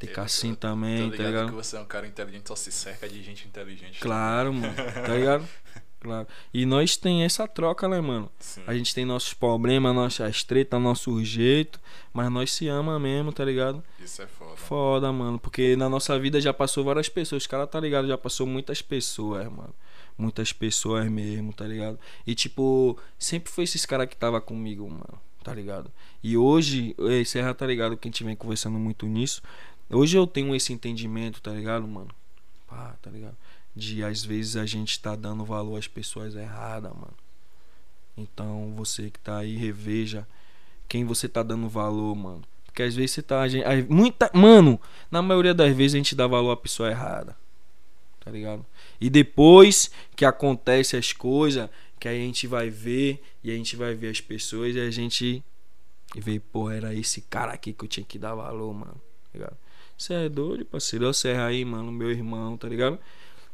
[0.02, 1.50] Tem Eu Cassim também, tá ligado ligado?
[1.50, 4.00] que você é um cara inteligente, só se cerca de gente inteligente.
[4.00, 4.74] Claro, mano.
[4.76, 5.48] Tá ligado?
[6.02, 6.28] Claro.
[6.52, 8.28] E nós tem essa troca, né, mano?
[8.40, 8.64] Sim.
[8.66, 11.80] A gente tem nossos problemas, nossas tretas, nosso jeito,
[12.12, 13.84] mas nós se ama mesmo, tá ligado?
[14.04, 14.56] Isso é foda.
[14.58, 18.18] Foda, mano, porque na nossa vida já passou várias pessoas, os caras tá ligado, já
[18.18, 19.76] passou muitas pessoas, mano.
[20.18, 22.00] Muitas pessoas mesmo, tá ligado?
[22.26, 25.92] E tipo, sempre foi esses caras que tava comigo, mano, tá ligado?
[26.24, 29.44] E hoje, ei, Serra tá ligado que a gente vem conversando muito nisso.
[29.94, 32.10] Hoje eu tenho esse entendimento, tá ligado, mano?
[32.68, 33.36] Pá, tá ligado?
[33.76, 37.14] De às vezes a gente tá dando valor às pessoas erradas, mano.
[38.18, 40.28] Então você que tá aí, reveja
[40.88, 42.42] quem você tá dando valor, mano.
[42.66, 43.48] Porque às vezes você tá.
[43.48, 44.80] gente- muita, mano,
[45.10, 47.36] na maioria das vezes a gente dá valor à pessoa errada.
[48.20, 48.66] Tá ligado?
[49.00, 53.94] E depois que acontece as coisas, que a gente vai ver e a gente vai
[53.94, 55.44] ver as pessoas e a gente
[56.16, 58.94] vê, porra, era esse cara aqui que eu tinha que dar valor, mano.
[58.94, 59.58] Tá ligado?
[60.02, 61.06] Você é doido, parceiro.
[61.06, 62.98] Eu Serra aí, mano, meu irmão, tá ligado?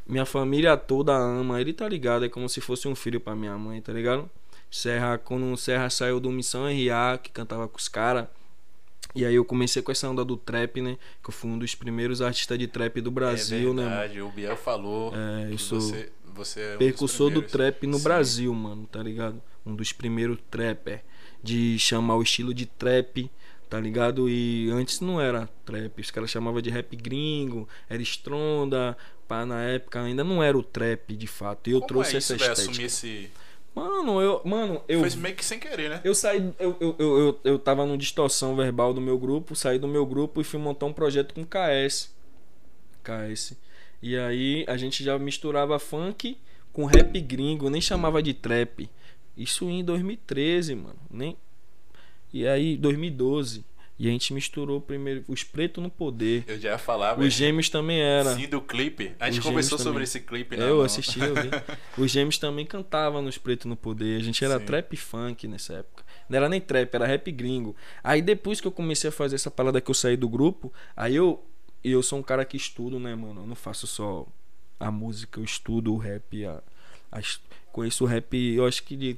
[0.08, 2.24] Minha família toda ama ele, tá ligado?
[2.24, 4.30] É como se fosse um filho pra minha mãe, tá ligado?
[4.72, 8.28] Serra, quando o Serra saiu do Missão RA, que cantava com os caras.
[9.14, 10.98] E aí eu comecei com essa onda do trap, né?
[11.22, 13.84] Que eu fui um dos primeiros artistas de trap do Brasil, é né?
[13.84, 13.90] mano?
[13.90, 17.98] verdade, o Biel falou É, eu sou você, você é um Percussor do trap no
[17.98, 18.04] Sim.
[18.06, 19.42] Brasil, mano, tá ligado?
[19.66, 21.04] Um dos primeiros trapper.
[21.44, 23.30] De chamar o estilo de trap,
[23.70, 24.30] tá ligado?
[24.30, 28.98] E antes não era trap, os caras chamavam de rap gringo, era estronda,
[29.28, 31.70] pá, na época ainda não era o trap de fato.
[31.70, 32.72] E eu Como trouxe é essa isso, velho, estética.
[32.72, 33.32] assumir esse...
[33.78, 34.42] Mano, eu.
[34.44, 35.02] Mano, eu.
[35.02, 36.02] Foi meio que sem querer, né?
[36.04, 36.52] Eu saí.
[36.58, 40.04] Eu, eu, eu, eu, eu tava numa distorção verbal do meu grupo, saí do meu
[40.04, 42.12] grupo e fui montar um projeto com KS.
[43.04, 43.54] KS.
[44.02, 46.40] E aí a gente já misturava funk
[46.74, 48.90] com rap gringo, nem chamava de trap.
[49.38, 51.00] Isso em 2013, mano.
[51.12, 51.38] Nem.
[52.34, 53.66] E aí, 2012.
[54.00, 56.44] E a gente misturou primeiro os pretos no poder.
[56.48, 57.18] Eu já ia falar.
[57.20, 58.36] Os gêmeos também era.
[58.36, 59.14] Sim, do clipe.
[59.20, 60.70] A gente conversou sobre esse clipe, né?
[60.70, 61.50] eu assisti, eu vi.
[61.98, 64.20] Os gêmeos também cantavam nos Pretos no Poder.
[64.22, 64.66] A gente era Sim.
[64.66, 66.04] trap funk nessa época.
[66.30, 67.76] Não era nem trap, era rap gringo.
[68.04, 71.16] Aí depois que eu comecei a fazer essa parada que eu saí do grupo, aí
[71.16, 71.44] eu.
[71.84, 73.42] E eu sou um cara que estudo, né, mano?
[73.42, 74.28] Eu não faço só
[74.80, 76.46] a música, eu estudo o rap.
[76.46, 76.62] A,
[77.12, 77.40] as-
[77.72, 79.18] conheço o rap, eu acho que de.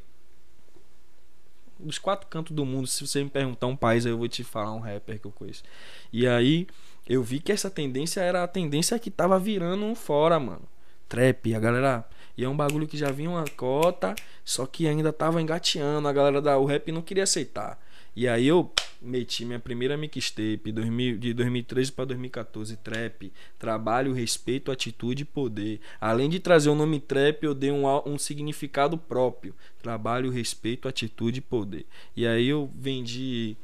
[1.80, 4.43] Dos quatro cantos do mundo, se você me perguntar um país, aí eu vou te
[4.43, 5.64] falar um rapper que eu conheço.
[6.11, 6.67] E aí
[7.08, 10.61] eu vi que essa tendência era a tendência que tava virando um fora, mano.
[11.08, 12.06] Trap, a galera.
[12.38, 14.14] E é um bagulho que já vinha uma cota,
[14.45, 16.08] só que ainda tava engateando.
[16.08, 17.80] A galera da o rap não queria aceitar.
[18.16, 24.71] E aí eu meti minha primeira mixtape 2000, de 2013 para 2014, trap, trabalho, respeito,
[24.71, 25.79] atitude e poder.
[26.01, 29.55] Além de trazer o nome trap, eu dei um, um significado próprio.
[29.81, 31.85] Trabalho, respeito, atitude e poder.
[32.15, 33.55] E aí eu vendi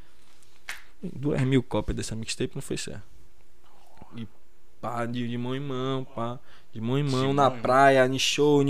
[1.02, 3.04] duas mil cópias dessa mixtape, não foi certo?
[4.16, 4.28] E
[4.82, 6.40] pá, de, de mão em mão, pá,
[6.74, 8.64] de mão em mão, De na mão em praia, em show,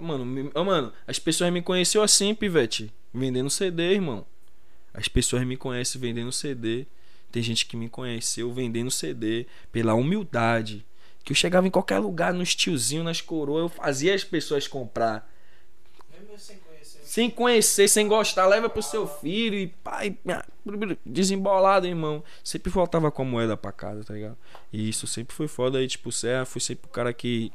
[0.00, 4.26] Mano, me- mano, as pessoas me conheceram assim, pivete, vendendo CD, irmão.
[4.96, 6.86] As pessoas me conhecem vendendo CD.
[7.30, 10.86] Tem gente que me conheceu vendendo CD pela humildade.
[11.22, 15.30] Que eu chegava em qualquer lugar, nos tiozinhos, nas coroas, eu fazia as pessoas comprar.
[16.38, 17.00] Sem conhecer.
[17.04, 20.16] Sem conhecer, sem gostar, leva pro seu filho e pai,
[21.04, 22.24] desembolado, irmão.
[22.42, 24.36] Sempre voltava com a moeda pra casa, tá ligado?
[24.72, 27.52] E isso sempre foi foda aí, tipo, Serra foi sempre o cara que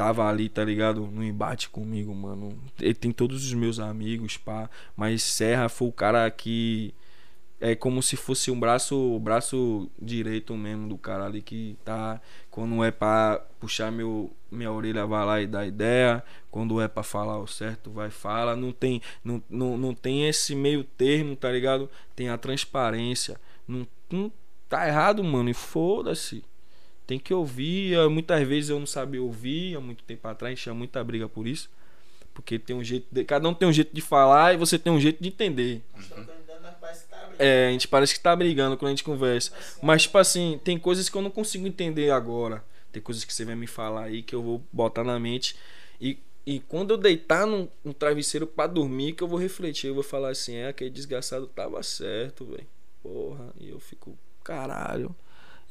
[0.00, 1.06] tava ali, tá ligado?
[1.06, 2.58] No embate comigo, mano.
[2.80, 4.70] Ele tem todos os meus amigos, pá.
[4.96, 6.94] Mas Serra foi o cara que
[7.60, 12.18] é como se fosse um braço, o braço direito mesmo do cara ali que tá
[12.50, 17.02] quando é pra puxar meu minha orelha vai lá e dá ideia, quando é pra
[17.02, 21.52] falar o certo vai fala, não tem não, não, não tem esse meio termo, tá
[21.52, 21.90] ligado?
[22.16, 23.38] Tem a transparência.
[23.68, 24.32] Não, não
[24.68, 26.42] tá errado, mano, e foda-se.
[27.10, 30.54] Tem que ouvir, eh, muitas vezes eu não sabia ouvir, há muito tempo atrás a
[30.54, 31.68] gente tinha muita briga por isso.
[32.32, 34.92] Porque tem um jeito, de, cada um tem um jeito de falar e você tem
[34.92, 35.82] um jeito de entender.
[37.12, 37.40] Abrindo.
[37.40, 39.50] É, a gente parece que tá brigando quando a gente conversa.
[39.82, 42.62] Mas, tipo assim, tem coisas que eu não consigo entender agora.
[42.92, 45.56] Tem coisas que você vai me falar aí que eu vou botar na mente.
[46.00, 46.16] E,
[46.46, 49.88] e quando eu deitar num, num travesseiro pra dormir, que eu vou refletir.
[49.88, 52.68] Eu vou falar assim: é, aquele desgraçado tava certo, velho.
[53.02, 53.52] Porra.
[53.58, 55.12] E eu fico, caralho.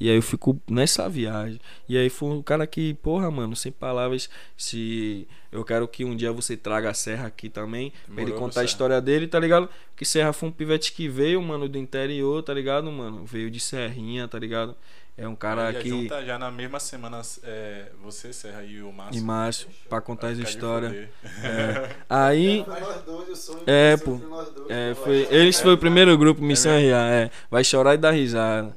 [0.00, 1.60] E aí eu fico nessa viagem.
[1.86, 4.30] E aí foi um cara que, porra, mano, sem palavras.
[4.56, 8.48] Se eu quero que um dia você traga a Serra aqui também, pra ele Demorou,
[8.48, 9.68] contar a história dele, tá ligado?
[9.94, 13.26] Que Serra foi um pivete que veio, mano, do interior, tá ligado, mano?
[13.26, 14.74] Veio de Serrinha, tá ligado?
[15.18, 15.90] É um cara Ia que.
[15.90, 19.20] junta já na mesma semana é, você, Serra e o Márcio.
[19.20, 20.94] E Márcio, pra contar as histórias.
[20.94, 21.90] É.
[22.08, 22.64] Aí.
[23.66, 24.18] É, foi pô.
[24.70, 27.30] É, foi, eles foi o primeiro grupo, Missão É RA, é.
[27.50, 28.74] Vai chorar e dar risada.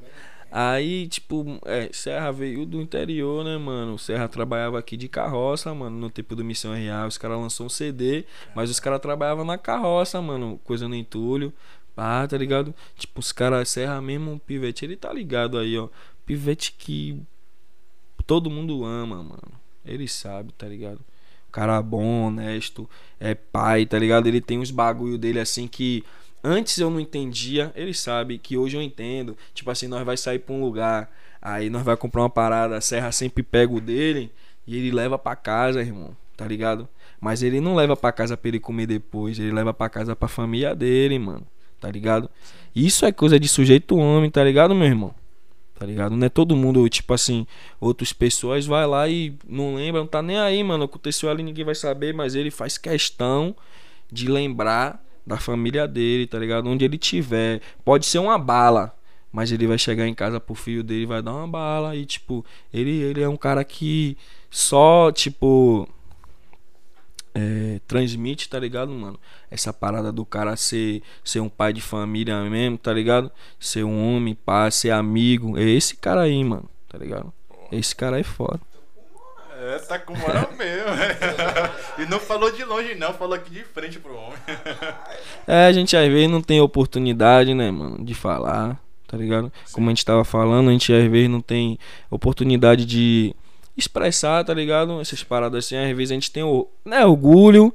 [0.56, 3.98] Aí, tipo, é, Serra veio do interior, né, mano?
[3.98, 7.08] Serra trabalhava aqui de carroça, mano, no tempo do Missão RA.
[7.08, 8.24] Os caras lançou um CD,
[8.56, 11.52] mas os caras trabalhavam na carroça, mano, coisa no entulho.
[11.98, 12.72] Ah, tá ligado?
[12.96, 15.90] Tipo, os caras, Serra mesmo, pivete, ele tá ligado aí, ó.
[16.24, 17.20] Pivete que
[18.28, 19.54] todo mundo ama, mano.
[19.84, 21.00] Ele sabe, tá ligado?
[21.52, 22.88] Cara bom, honesto,
[23.20, 24.28] é pai, tá ligado?
[24.28, 26.04] Ele tem uns bagulho dele assim que
[26.44, 29.38] antes eu não entendia, ele sabe que hoje eu entendo.
[29.54, 31.10] Tipo assim, nós vai sair pra um lugar,
[31.42, 34.32] aí nós vai comprar uma parada, a Serra sempre pega o dele
[34.68, 36.88] e ele leva pra casa, irmão, tá ligado?
[37.20, 40.28] Mas ele não leva pra casa pra ele comer depois, ele leva pra casa pra
[40.28, 41.48] família dele, mano,
[41.80, 42.30] tá ligado?
[42.76, 45.16] Isso é coisa de sujeito homem, tá ligado, meu irmão?
[45.78, 46.16] Tá ligado?
[46.16, 47.48] Não é todo mundo, tipo assim,
[47.80, 50.86] outras pessoas vai lá e não lembra, não tá nem aí, mano.
[50.86, 53.56] Aconteceu ali, ninguém vai saber, mas ele faz questão
[54.12, 56.70] de lembrar da família dele, tá ligado?
[56.70, 57.62] Onde ele tiver.
[57.84, 58.96] Pode ser uma bala,
[59.32, 62.46] mas ele vai chegar em casa pro filho dele, vai dar uma bala e tipo,
[62.74, 64.18] ele ele é um cara que
[64.50, 65.88] só, tipo,
[67.34, 69.20] é, transmite, tá ligado, mano?
[69.50, 73.32] Essa parada do cara ser, ser um pai de família mesmo, tá ligado?
[73.60, 75.58] Ser um homem, pá, ser amigo.
[75.58, 77.34] É esse cara aí, mano, tá ligado?
[77.72, 78.62] Esse cara aí é foda.
[79.66, 80.90] É, tá com moral mesmo.
[81.98, 84.38] e não falou de longe, não, falou aqui de frente pro homem.
[85.48, 88.78] É, a gente às vezes não tem oportunidade, né, mano, de falar,
[89.08, 89.50] tá ligado?
[89.72, 91.80] Como a gente tava falando, a gente às vezes não tem
[92.12, 93.34] oportunidade de
[93.78, 95.00] expressar, tá ligado?
[95.00, 97.74] Essas paradas assim, às vezes a gente tem o, né, orgulho,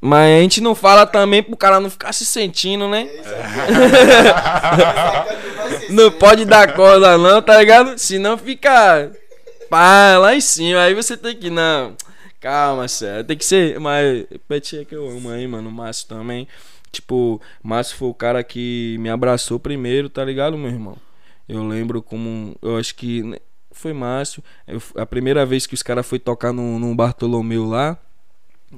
[0.00, 3.06] mas a gente não fala também pro cara não ficar se sentindo, né?
[3.06, 3.20] É
[5.90, 7.98] Não pode dar corda não, tá ligado?
[7.98, 9.10] Senão fica
[9.70, 10.80] pá, lá em cima.
[10.82, 11.96] Aí você tem que, não,
[12.40, 13.24] calma, sério.
[13.24, 15.68] Tem que ser, mas Pet é que eu amo aí, mano.
[15.68, 16.46] O Márcio também.
[16.92, 20.96] Tipo, Márcio foi o cara que me abraçou primeiro, tá ligado, meu irmão?
[21.48, 23.38] Eu lembro como, eu acho que né,
[23.72, 24.42] foi Márcio.
[24.66, 27.96] Eu- a primeira vez que os caras foi tocar no, no Bartolomeu lá,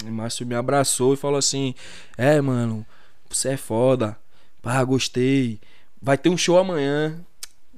[0.05, 1.75] Márcio me abraçou e falou assim:
[2.17, 2.85] É, mano,
[3.29, 4.17] você é foda.
[4.62, 5.61] Pá, gostei.
[6.01, 7.19] Vai ter um show amanhã.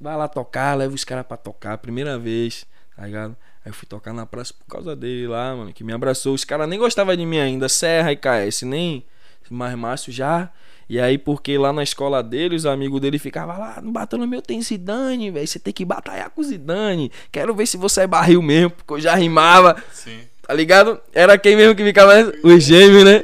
[0.00, 1.78] Vai lá tocar, leva os caras pra tocar.
[1.78, 3.36] Primeira vez, tá ligado?
[3.64, 6.34] Aí eu fui tocar na praça por causa dele lá, mano, que me abraçou.
[6.34, 9.04] Os caras nem gostavam de mim ainda, Serra e KS, nem.
[9.50, 10.50] Mas Márcio já.
[10.88, 14.60] E aí, porque lá na escola dele, os amigos dele ficavam lá, no Bartolomeu tem
[14.60, 15.46] Zidane, velho.
[15.46, 17.10] Você tem que batalhar com o Zidane.
[17.32, 19.82] Quero ver se você é barril mesmo, porque eu já rimava.
[19.92, 20.20] Sim.
[20.46, 21.00] Tá ligado?
[21.14, 22.12] Era quem mesmo que ficava.
[22.42, 23.22] Os gêmeos, né?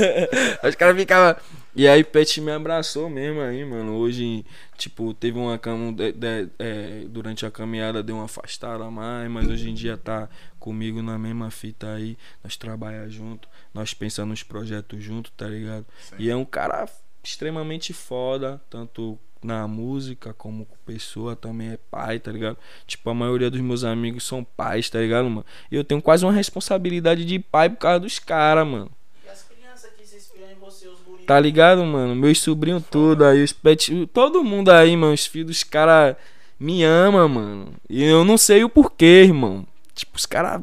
[0.66, 1.36] Os caras ficavam.
[1.76, 3.96] E aí Pet me abraçou mesmo aí, mano.
[3.96, 4.46] Hoje,
[4.78, 5.92] tipo, teve uma cam...
[5.92, 10.28] de- de- é, durante a caminhada deu uma afastada mais, mas hoje em dia tá
[10.60, 12.16] comigo na mesma fita aí.
[12.44, 15.84] Nós trabalhamos junto, nós pensamos nos projetos junto, tá ligado?
[16.00, 16.14] Sim.
[16.18, 16.88] E é um cara
[17.24, 22.56] extremamente foda, tanto na música como com pessoa, também é pai, tá ligado?
[22.86, 25.44] Tipo, a maioria dos meus amigos são pais, tá ligado, mano?
[25.72, 28.90] E eu tenho quase uma responsabilidade de pai por causa dos caras, mano.
[29.24, 31.13] E as crianças que se inspiram em você, os guris.
[31.26, 32.14] Tá ligado, mano?
[32.14, 36.16] Meus sobrinhos tudo aí, os pet, todo mundo aí, mano, os filhos dos caras
[36.58, 37.72] me ama, mano.
[37.88, 39.66] E eu não sei o porquê, irmão.
[39.94, 40.60] Tipo, os caras.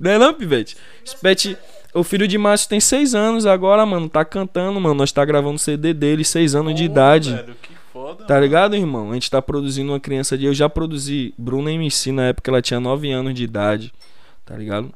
[0.00, 0.76] Não é não, pivete?
[1.04, 1.56] Os pet.
[1.92, 4.08] O filho de Márcio tem seis anos agora, mano.
[4.08, 4.94] Tá cantando, mano.
[4.94, 7.34] Nós tá gravando o CD dele, seis anos de idade.
[7.34, 8.46] velho, que foda, Tá mano.
[8.46, 9.10] ligado, irmão?
[9.10, 10.46] A gente tá produzindo uma criança de.
[10.46, 11.34] Eu já produzi.
[11.36, 13.92] Bruna MC na época ela tinha 9 anos de idade.
[14.46, 14.92] Tá ligado?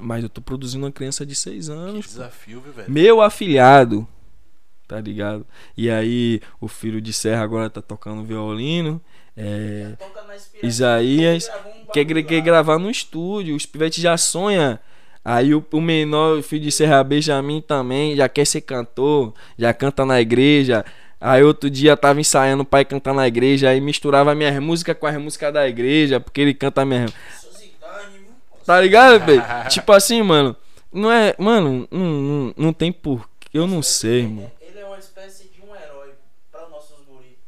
[0.00, 2.06] Mas eu tô produzindo uma criança de 6 Que anos.
[2.06, 2.12] pô.
[2.12, 2.90] desafio, viu, velho?
[2.90, 4.06] Meu afilhado.
[4.86, 5.46] Tá ligado?
[5.76, 9.00] E aí, o filho de Serra agora tá tocando violino.
[9.36, 9.92] É.
[10.62, 11.48] Isaías
[11.92, 13.54] Quer, quer gravar no estúdio.
[13.54, 14.80] Os pivetes já sonha.
[15.24, 19.74] Aí o, o menor, o filho de Serra Benjamin também, já quer ser cantor, já
[19.74, 20.84] canta na igreja.
[21.20, 25.06] Aí outro dia tava ensaiando o pai cantar na igreja, aí misturava minhas músicas com
[25.06, 27.12] as músicas da igreja, porque ele canta minhas.
[28.68, 29.42] Tá ligado, velho?
[29.70, 30.54] tipo assim, mano.
[30.92, 31.34] Não é.
[31.38, 33.26] Mano, não, não, não tem por.
[33.52, 34.52] Eu não sei, mano.
[34.60, 36.10] Ele é uma espécie de um herói
[36.52, 37.38] para nossos guris.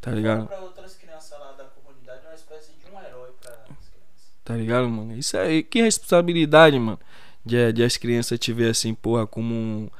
[0.00, 0.46] Tá ligado?
[0.46, 4.32] Para outras crianças lá da comunidade, é uma espécie de um herói para as crianças.
[4.42, 5.14] Tá ligado, mano?
[5.18, 5.60] Isso é.
[5.60, 6.98] Que responsabilidade, mano.
[7.44, 9.90] De, de as crianças te ver assim, porra, como um.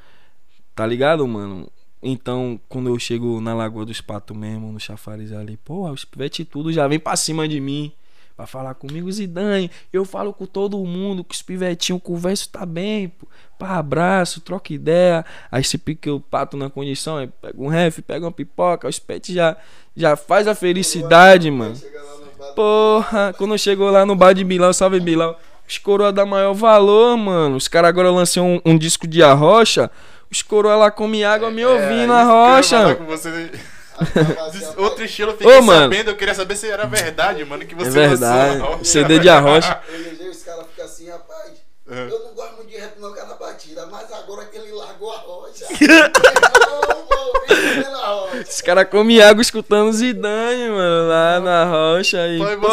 [0.75, 1.70] Tá ligado, mano?
[2.02, 6.43] Então, quando eu chego na Lagoa dos Patos mesmo, no chafariz ali, porra, os pivete
[6.43, 7.93] tudo já vem pra cima de mim.
[8.39, 9.68] Pra falar comigo, Zidane.
[9.92, 13.26] Eu falo com todo mundo, que os pivetinhos converso tá bem, pô.
[13.58, 15.25] Pá, abraço, troca ideia.
[15.50, 19.00] Aí se pique o pato na condição, aí pega um ref, pega uma pipoca, os
[19.00, 19.57] pets já,
[19.97, 21.75] já faz a felicidade, mano.
[22.55, 25.36] Porra, quando chegou lá no bar de Bilal, salve Bilal,
[25.68, 27.57] os coroa dá maior valor, mano.
[27.57, 29.91] Os caras agora lançam um, um disco de arrocha,
[30.31, 32.97] os coroa lá comem água me ouvindo É, a rocha.
[34.77, 35.83] Outro estilo, eu fiquei Ô, mano.
[35.93, 38.59] sabendo, eu queria saber se era verdade, mano, que você É verdade.
[38.59, 38.85] lançou.
[38.85, 39.81] CD de arrocha.
[39.89, 41.52] Eu elegei, os caras ficam assim, rapaz.
[41.91, 42.02] É.
[42.02, 45.10] Eu não gosto muito de rap não, cara na batida, mas agora que ele largou
[45.10, 45.65] a rocha.
[45.70, 48.44] Não, vou ouvir pela rocha.
[48.47, 52.39] Os caras comem água escutando Zidane, mano, lá na rocha aí.
[52.39, 52.67] Pai, você-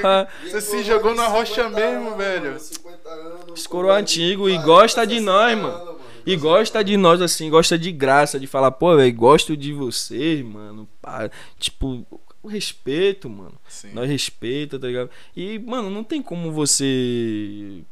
[0.00, 0.28] Porra.
[0.44, 2.44] Você se jogou na rocha 50 mesmo, anos, velho.
[2.46, 5.93] mano, 50 anos, Os coroa antigo e 40, gosta de 60 nós, anos, mano.
[6.26, 10.44] E gosta de nós, assim, gosta de graça, de falar, pô, velho, gosto de vocês,
[10.44, 10.88] mano.
[11.00, 11.30] Pá.
[11.58, 12.06] Tipo,
[12.42, 13.54] o respeito, mano.
[13.68, 13.92] Sim.
[13.92, 15.10] Nós respeita, tá ligado?
[15.36, 17.82] E, mano, não tem como você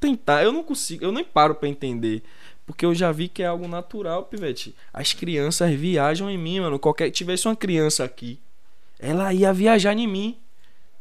[0.00, 0.42] tentar.
[0.42, 2.22] Eu não consigo, eu nem paro pra entender.
[2.66, 4.74] Porque eu já vi que é algo natural, pivete.
[4.92, 6.78] As crianças viajam em mim, mano.
[6.78, 8.38] Qualquer tivesse uma criança aqui,
[8.98, 10.38] ela ia viajar em mim.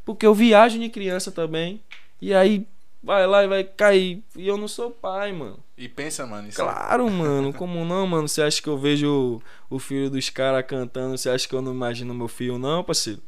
[0.04, 1.80] Porque eu viajo de criança também.
[2.22, 2.66] E aí
[3.04, 4.24] vai lá e vai cair.
[4.36, 5.60] E eu não sou pai, mano.
[5.78, 7.54] E pensa, mano, isso Claro, mano.
[7.54, 8.28] Como não, mano?
[8.28, 11.18] Você acha que eu vejo o filho dos caras cantando?
[11.18, 13.22] Você acha que eu não imagino meu filho, não, parceiro?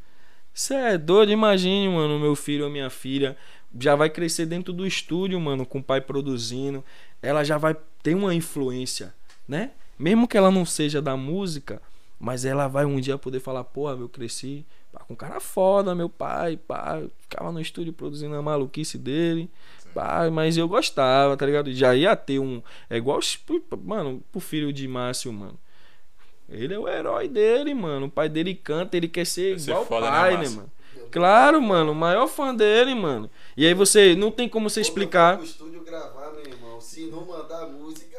[0.52, 1.32] Você é doido?
[1.32, 3.36] Imagine, mano, meu filho ou minha filha
[3.78, 6.84] já vai crescer dentro do estúdio, mano, com o pai produzindo.
[7.20, 9.12] Ela já vai ter uma influência,
[9.48, 9.72] né?
[9.98, 11.82] Mesmo que ela não seja da música,
[12.18, 14.64] mas ela vai um dia poder falar, pô, eu cresci
[14.94, 19.50] pá, com um cara foda, meu pai, pá, ficava no estúdio produzindo a maluquice dele.
[19.92, 21.72] Pá, mas eu gostava, tá ligado?
[21.72, 22.62] Já ia ter um.
[22.88, 23.18] É igual,
[23.84, 25.58] mano, pro filho de Márcio, mano.
[26.48, 28.06] Ele é o herói dele, mano.
[28.06, 30.72] O pai dele canta, ele quer ser Vai ser igual o né, pai, né, mano?
[31.10, 31.92] Claro, mano.
[31.92, 33.30] O maior fã dele, mano.
[33.56, 34.14] E aí você.
[34.14, 35.38] Não tem como você explicar.
[35.38, 36.80] No estúdio gravar, meu irmão.
[36.80, 38.18] Se não mandar música,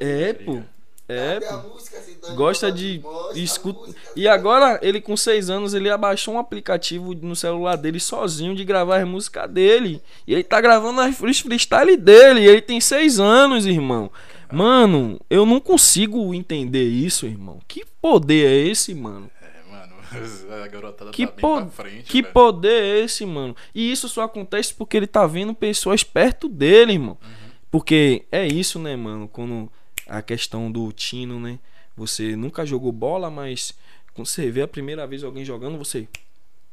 [0.00, 0.62] É, pô.
[1.08, 1.96] É, música?
[2.34, 3.00] Gosta de.
[3.34, 3.80] a Escuta.
[3.80, 4.00] música.
[4.16, 8.64] E agora, ele com 6 anos, ele abaixou um aplicativo no celular dele sozinho de
[8.64, 10.02] gravar as músicas dele.
[10.26, 12.40] E ele tá gravando as free- freestyle dele.
[12.40, 14.10] E ele tem 6 anos, irmão.
[14.52, 17.60] Mano, eu não consigo entender isso, irmão.
[17.68, 19.30] Que poder é esse, mano?
[19.40, 19.94] É, mano,
[20.64, 22.32] a garotada Que, tá bem po- pra frente, que velho.
[22.34, 23.54] poder é esse, mano?
[23.74, 27.16] E isso só acontece porque ele tá vendo pessoas perto dele, irmão.
[27.22, 27.46] Uhum.
[27.70, 29.28] Porque é isso, né, mano?
[29.28, 29.70] Quando
[30.06, 31.58] a questão do tino, né?
[31.96, 33.74] Você nunca jogou bola, mas
[34.14, 36.08] quando você vê a primeira vez alguém jogando, você.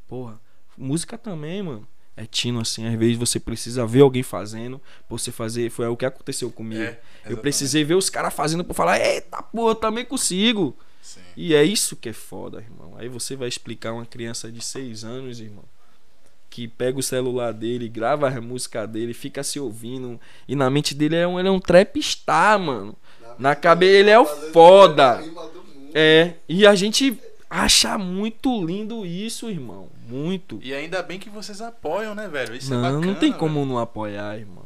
[0.06, 0.40] Porra,
[0.76, 1.86] música também, mano.
[2.16, 5.68] É tino assim, às vezes você precisa ver alguém fazendo, pra você fazer.
[5.70, 6.82] Foi o que aconteceu comigo.
[6.82, 10.76] É, eu precisei ver os caras fazendo pra falar, eita porra, eu também consigo.
[11.02, 11.20] Sim.
[11.36, 12.94] E é isso que é foda, irmão.
[12.96, 15.64] Aí você vai explicar uma criança de 6 anos, irmão,
[16.48, 20.20] que pega o celular dele, grava a música dele, fica se ouvindo.
[20.46, 22.96] E na mente dele é um, ele é um trap star, mano.
[23.38, 25.22] Na cabeça ele é o foda.
[25.94, 29.88] É, e a gente acha muito lindo isso, irmão.
[30.08, 30.58] Muito.
[30.62, 32.54] E ainda bem que vocês apoiam, né, velho?
[32.54, 33.66] Isso é Não, bacana, não tem como velho.
[33.66, 34.63] não apoiar, irmão.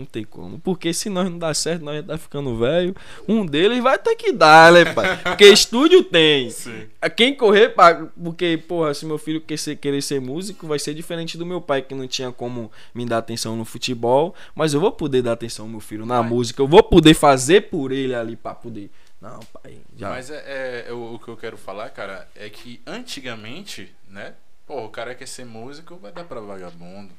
[0.00, 0.58] Não tem como.
[0.58, 2.94] Porque se nós não dá certo, nós já tá ficando velho.
[3.28, 5.16] Um deles vai ter que dar, né, pai?
[5.22, 6.50] Porque estúdio tem.
[6.50, 6.86] Sim.
[7.16, 8.06] Quem correr, pra...
[8.22, 11.60] porque, porra, se meu filho quer ser- querer ser músico, vai ser diferente do meu
[11.60, 14.34] pai, que não tinha como me dar atenção no futebol.
[14.54, 16.30] Mas eu vou poder dar atenção ao meu filho na Vai.
[16.30, 16.62] música.
[16.62, 18.90] Eu vou poder fazer por ele ali pra poder.
[19.20, 20.08] Não, pai, já.
[20.08, 24.32] Mas é, é- é o, o que eu quero falar, cara, é que antigamente, né?
[24.66, 27.10] Pô, o cara quer ser músico, vai dar pra vagabundo.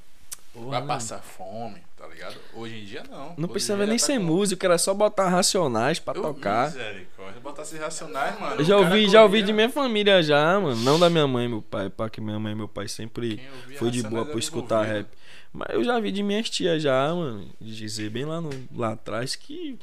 [0.54, 0.88] Porra, vai não.
[0.88, 2.36] passar fome, tá ligado?
[2.54, 3.28] Hoje em dia não.
[3.30, 6.22] Não Hoje precisava nem já ser tá com- músico, era só botar racionais pra Eu,
[6.24, 6.66] tocar.
[6.72, 8.56] Misericórdia, botasse racionais, mano.
[8.58, 10.76] Eu já ouvi, já ouvi de minha família já, mano.
[10.84, 13.42] Não da minha mãe e meu pai, pá, que minha mãe e meu pai sempre
[13.78, 15.08] foi de boa era por escutar rap.
[15.54, 19.36] Mas eu já vi de minhas tias já, mano, dizer bem lá, no, lá atrás
[19.36, 19.78] que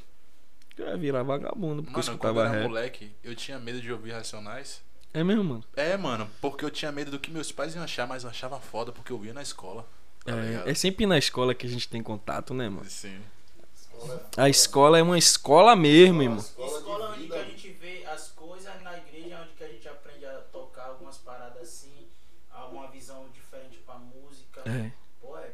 [0.78, 3.80] eu ia virar vagabundo porque eu Mano, quando eu escutava era moleque, eu tinha medo
[3.80, 4.80] de ouvir Racionais.
[5.12, 5.64] É mesmo, mano.
[5.74, 8.60] É, mano, porque eu tinha medo do que meus pais iam achar, mas eu achava
[8.60, 9.86] foda porque eu via na escola.
[10.32, 10.68] Tá?
[10.68, 12.88] É, é sempre na escola que a gente tem contato, né, mano?
[12.88, 13.18] Sim.
[14.36, 16.38] A escola é uma escola mesmo, irmão.
[16.38, 20.24] Escola onde que a gente vê as coisas, na igreja onde que a gente aprende
[20.24, 21.90] a tocar algumas paradas assim,
[22.52, 24.60] alguma visão diferente pra música.
[24.64, 24.92] É.
[25.20, 25.50] Pô, é.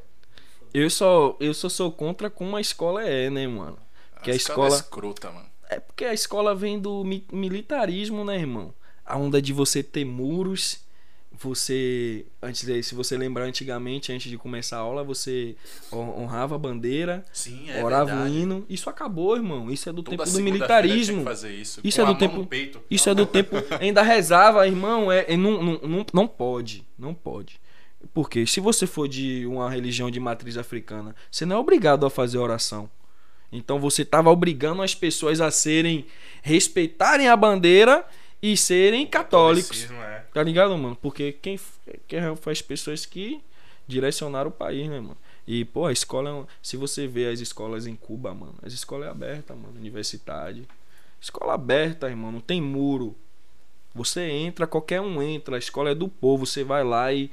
[0.75, 3.79] Eu só, eu só sou contra como a escola é, né, mano?
[4.23, 5.49] Que a escola- é escrota, mano.
[5.71, 8.75] É porque a escola vem do mi- militarismo, né, irmão?
[9.07, 10.84] A onda de você ter muros,
[11.41, 15.57] você antes de, se você lembrar antigamente, antes de começar a aula, você
[15.93, 18.35] hon- honrava a bandeira, Sim, é orava o verdade.
[18.37, 18.67] hino.
[18.69, 19.71] Isso acabou, irmão.
[19.71, 21.25] Isso é do Toda tempo do militarismo.
[21.61, 21.81] isso.
[21.83, 22.49] Isso é do tempo-.
[22.91, 23.57] Isso é do tempo.
[23.81, 26.85] Ainda rezava, irmão, é, é não, não, não, não pode.
[26.99, 27.61] Não pode.
[28.13, 32.11] Porque se você for de uma religião de matriz africana, você não é obrigado a
[32.11, 32.89] fazer oração.
[33.51, 36.07] Então você estava obrigando as pessoas a serem.
[36.43, 38.05] respeitarem a bandeira
[38.43, 39.89] e serem católicos.
[39.91, 40.24] É.
[40.35, 40.97] Tá ligado, mano?
[41.01, 41.59] Porque quem,
[42.07, 43.41] quem foi as pessoas que
[43.87, 45.17] direcionaram o país, né, mano?
[45.47, 46.29] E, pô, a escola.
[46.29, 49.75] é um- Se você vê as escolas em Cuba, mano, as escolas é aberta, mano.
[49.79, 50.67] Universidade.
[51.21, 52.33] Escola aberta, irmão.
[52.33, 53.15] Não tem muro.
[53.95, 55.55] Você entra, qualquer um entra.
[55.57, 56.45] A escola é do povo.
[56.45, 57.31] Você vai lá e.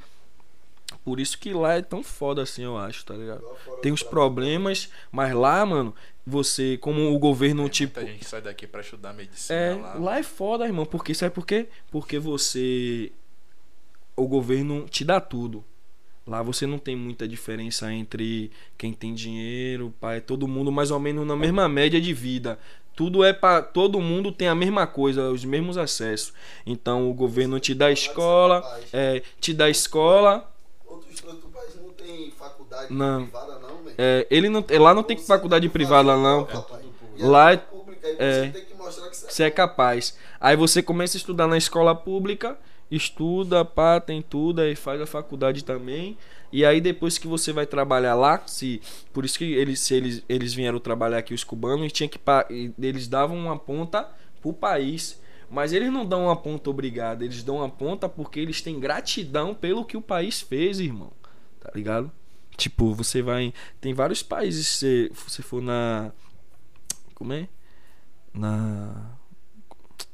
[1.05, 3.41] Por isso que lá é tão foda assim, eu acho, tá ligado?
[3.81, 7.99] Tem os problemas, mas lá, mano, você, como o governo, Tem tipo.
[7.99, 9.93] muita gente sai daqui pra estudar medicina É, lá.
[9.95, 10.85] lá é foda, irmão.
[10.85, 11.67] Porque sabe por quê?
[11.89, 13.11] Porque você.
[14.15, 15.63] O governo te dá tudo.
[16.27, 20.99] Lá você não tem muita diferença entre quem tem dinheiro, pai, todo mundo mais ou
[20.99, 22.59] menos na mesma média de vida.
[22.95, 26.31] Tudo é para todo mundo tem a mesma coisa, os mesmos acessos.
[26.65, 28.61] Então o governo te dá escola,
[28.93, 30.53] é, te dá escola.
[30.85, 33.23] Outros outro país não tem faculdade Não.
[33.23, 33.95] privada, não, velho.
[33.97, 36.47] É, ele não, lá não tem Você faculdade que privada não.
[37.19, 38.45] Lá é- pública, aí é.
[38.45, 40.17] você tem que mostrar que você é capaz.
[40.39, 42.57] Aí você começa a estudar na escola pública,
[42.89, 46.17] estuda, pá, tem tudo, aí faz a faculdade também.
[46.51, 48.81] E aí depois que você vai trabalhar lá, se
[49.13, 52.19] por isso que eles se eles, eles vieram trabalhar aqui os cubanos, e tinha que
[52.79, 54.09] eles davam uma ponta
[54.41, 55.19] pro país.
[55.49, 59.53] Mas eles não dão uma ponta obrigada, eles dão uma ponta porque eles têm gratidão
[59.53, 61.11] pelo que o país fez, irmão.
[61.59, 62.09] Tá ligado?
[62.61, 63.51] Tipo, você vai.
[63.79, 66.11] Tem vários países, se você for na.
[67.15, 67.49] Como é?
[68.31, 69.17] Na.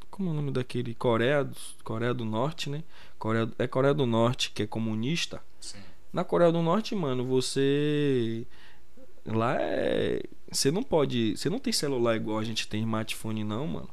[0.10, 0.96] Como é o nome daquele?
[0.96, 2.86] Coreia do, Coreia do Norte, né?
[3.20, 5.44] Coreia, é Coreia do Norte, que é comunista.
[5.60, 5.80] Sim.
[6.14, 8.48] Na Coreia do Norte, mano, você.
[9.26, 10.24] Lá é.
[10.50, 11.36] Você não pode.
[11.36, 13.90] Você não tem celular igual a gente tem smartphone, não, mano.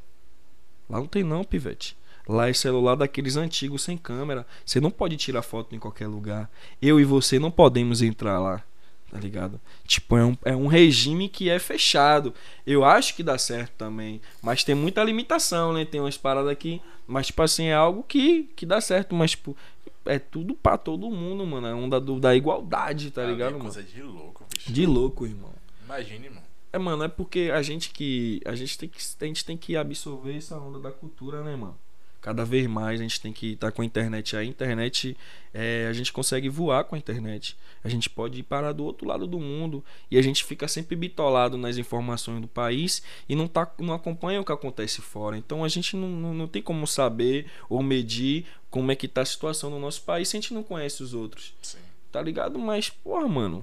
[0.88, 1.96] Lá não tem, não, pivete.
[2.26, 4.46] Lá é celular daqueles antigos sem câmera.
[4.64, 6.50] Você não pode tirar foto em qualquer lugar.
[6.80, 8.62] Eu e você não podemos entrar lá.
[9.10, 9.60] Tá ligado?
[9.86, 12.34] Tipo, é um, é um regime que é fechado.
[12.66, 14.20] Eu acho que dá certo também.
[14.42, 15.84] Mas tem muita limitação, né?
[15.84, 16.80] Tem umas paradas aqui.
[17.06, 19.14] Mas, tipo assim, é algo que, que dá certo.
[19.14, 19.56] Mas, tipo,
[20.04, 21.66] é tudo pra todo mundo, mano.
[21.66, 23.64] É onda do, da igualdade, tá é ligado, mano?
[23.64, 24.72] coisa de louco, bicho.
[24.72, 25.52] De louco, irmão.
[25.84, 26.46] Imagine, mano.
[26.72, 28.40] É, mano, é porque a gente que.
[28.44, 31.78] A gente tem que, a gente tem que absorver essa onda da cultura, né, mano?
[32.24, 34.34] Cada vez mais a gente tem que estar com a internet.
[34.34, 35.14] A internet,
[35.52, 37.54] é, a gente consegue voar com a internet.
[37.84, 39.84] A gente pode ir parar do outro lado do mundo.
[40.10, 44.40] E a gente fica sempre bitolado nas informações do país e não, tá, não acompanha
[44.40, 45.36] o que acontece fora.
[45.36, 49.20] Então a gente não, não, não tem como saber ou medir como é que tá
[49.20, 51.76] a situação no nosso país se a gente não conhece os outros Sim.
[52.10, 52.58] tá ligado?
[52.58, 53.62] Mas, porra, mano.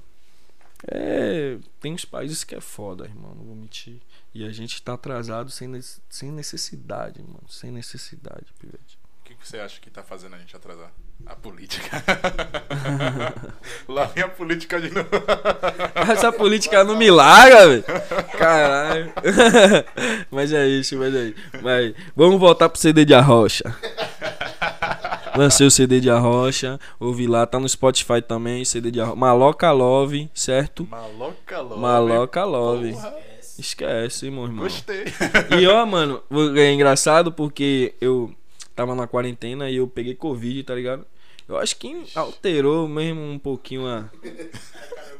[0.87, 1.57] É.
[1.79, 3.99] Tem uns países que é foda, irmão, não vou mentir.
[4.33, 5.69] E a gente tá atrasado sem,
[6.09, 7.43] sem necessidade, mano.
[7.49, 8.97] Sem necessidade, pivete.
[9.19, 10.91] O que que você acha que tá fazendo a gente atrasar?
[11.25, 12.03] A política.
[13.87, 15.09] Lá vem a política de novo.
[16.11, 17.83] Essa política não me larga, velho.
[18.37, 19.13] Caralho.
[20.31, 21.35] mas é isso, mas é isso.
[21.61, 23.75] Mas vamos voltar pro CD de Arrocha.
[25.35, 29.15] Lancei o CD de Arrocha, ouvi lá, tá no Spotify também, CD de Arrocha.
[29.15, 30.85] Maloca Love, certo?
[30.87, 31.81] Maloca Love.
[31.81, 32.91] Maloca Love.
[32.93, 33.13] Porra,
[33.61, 34.63] Esquece, meu irmão.
[34.63, 35.05] Gostei.
[35.59, 36.23] E ó, mano,
[36.57, 38.33] é engraçado porque eu
[38.75, 41.05] tava na quarentena e eu peguei Covid, tá ligado?
[41.47, 44.09] Eu acho que alterou mesmo um pouquinho a,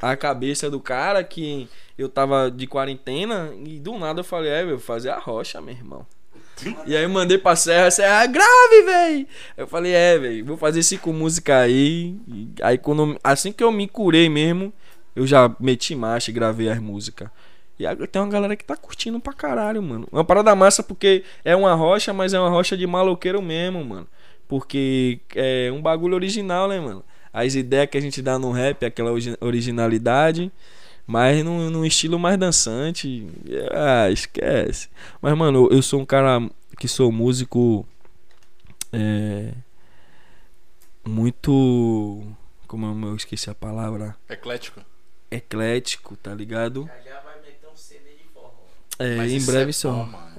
[0.02, 4.66] a cabeça do cara que eu tava de quarentena e do nada eu falei, é,
[4.66, 6.06] vou fazer a rocha, meu irmão.
[6.88, 9.28] E aí eu mandei pra Serra, Serra, grave, véi!
[9.56, 12.16] Eu falei, é, véi, vou fazer cinco músicas aí.
[12.28, 14.74] E aí quando, assim que eu me curei mesmo,
[15.16, 17.30] eu já meti marcha e gravei as músicas.
[17.85, 20.08] E tem uma galera que tá curtindo pra caralho, mano.
[20.11, 24.08] Uma parada massa porque é uma rocha, mas é uma rocha de maloqueiro mesmo, mano.
[24.48, 27.03] Porque é um bagulho original, né, mano?
[27.34, 30.51] As ideias que a gente dá no rap, aquela origi- originalidade,
[31.08, 33.26] mas num, num estilo mais dançante.
[33.72, 34.90] Ah, esquece.
[35.22, 36.42] Mas, mano, eu sou um cara
[36.77, 37.88] que sou músico.
[38.92, 39.53] É.
[41.06, 42.22] Muito.
[42.68, 44.16] Como eu- eu esqueci a palavra?
[44.30, 44.82] Eclético.
[45.30, 46.90] Eclético, tá ligado?
[47.03, 48.51] Já já vai meter um CD de forró.
[49.00, 49.92] É, Mas em breve é só.
[49.92, 50.32] bom, mano.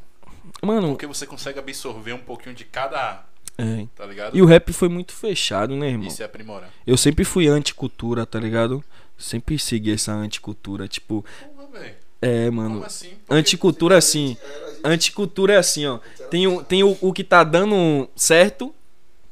[0.63, 3.25] Mano, Porque você consegue absorver um pouquinho de cada.
[3.59, 3.87] é.
[3.97, 4.37] Tá ligado?
[4.37, 6.07] E o rap foi muito fechado, né, irmão?
[6.07, 6.71] Isso é aprimorar.
[6.87, 8.83] Eu sempre fui anticultura, tá ligado?
[9.19, 10.87] Sempre segui essa anticultura.
[10.89, 11.25] Tipo,
[11.57, 11.95] Porra, velho.
[12.21, 12.85] é, Como mano.
[12.85, 13.11] assim?
[13.27, 14.37] Porque Anticultura é assim.
[14.85, 15.99] Anticultura é assim, ó.
[16.31, 18.73] Tem o, tem o, o que tá dando certo.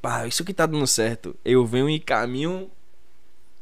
[0.03, 1.37] Pá, isso que tá dando certo.
[1.45, 2.71] Eu venho em caminho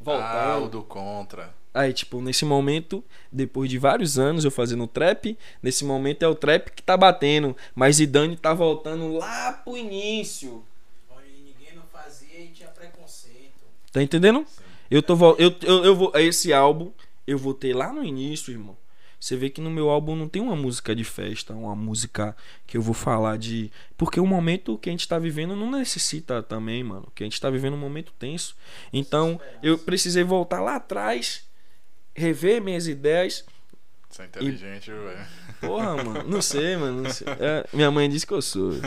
[0.05, 1.53] Ah, o do contra.
[1.73, 6.35] Aí, tipo, nesse momento, depois de vários anos eu fazendo trap, nesse momento é o
[6.35, 7.55] trap que tá batendo.
[7.75, 10.63] Mas Zidane tá voltando lá pro início.
[11.09, 13.61] Onde ninguém não fazia e tinha preconceito.
[13.91, 14.45] Tá entendendo?
[14.89, 16.91] Eu tô eu, eu, eu vou esse álbum
[17.29, 18.75] eu vou ter lá no início, irmão.
[19.19, 22.77] Você vê que no meu álbum não tem uma música de festa, uma música que
[22.77, 26.83] eu vou falar de, porque o momento que a gente tá vivendo não necessita também,
[26.83, 28.55] mano, que a gente tá vivendo um momento tenso.
[28.93, 31.43] Então, eu precisei voltar lá atrás,
[32.19, 33.45] rever minhas ideias.
[34.09, 35.27] Você é inteligente, velho.
[35.61, 37.27] Porra, mano, não sei, mano, não sei.
[37.39, 38.71] É, minha mãe disse que eu sou.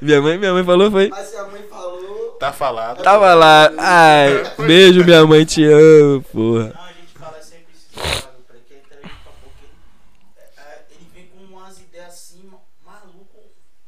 [0.00, 2.32] minha mãe, minha mãe falou foi Mas se a mãe falou.
[2.38, 3.02] Tá falado.
[3.02, 3.70] Tava lá.
[3.78, 4.30] Ai,
[4.66, 6.68] beijo, minha mãe, te amo, porra.
[6.74, 8.36] Não, a gente fala sempre isso, sabe?
[8.46, 9.72] Porque ele entrevista porque ele,
[10.36, 13.38] é, é, ele vem com umas ideias assim, ma- maluco,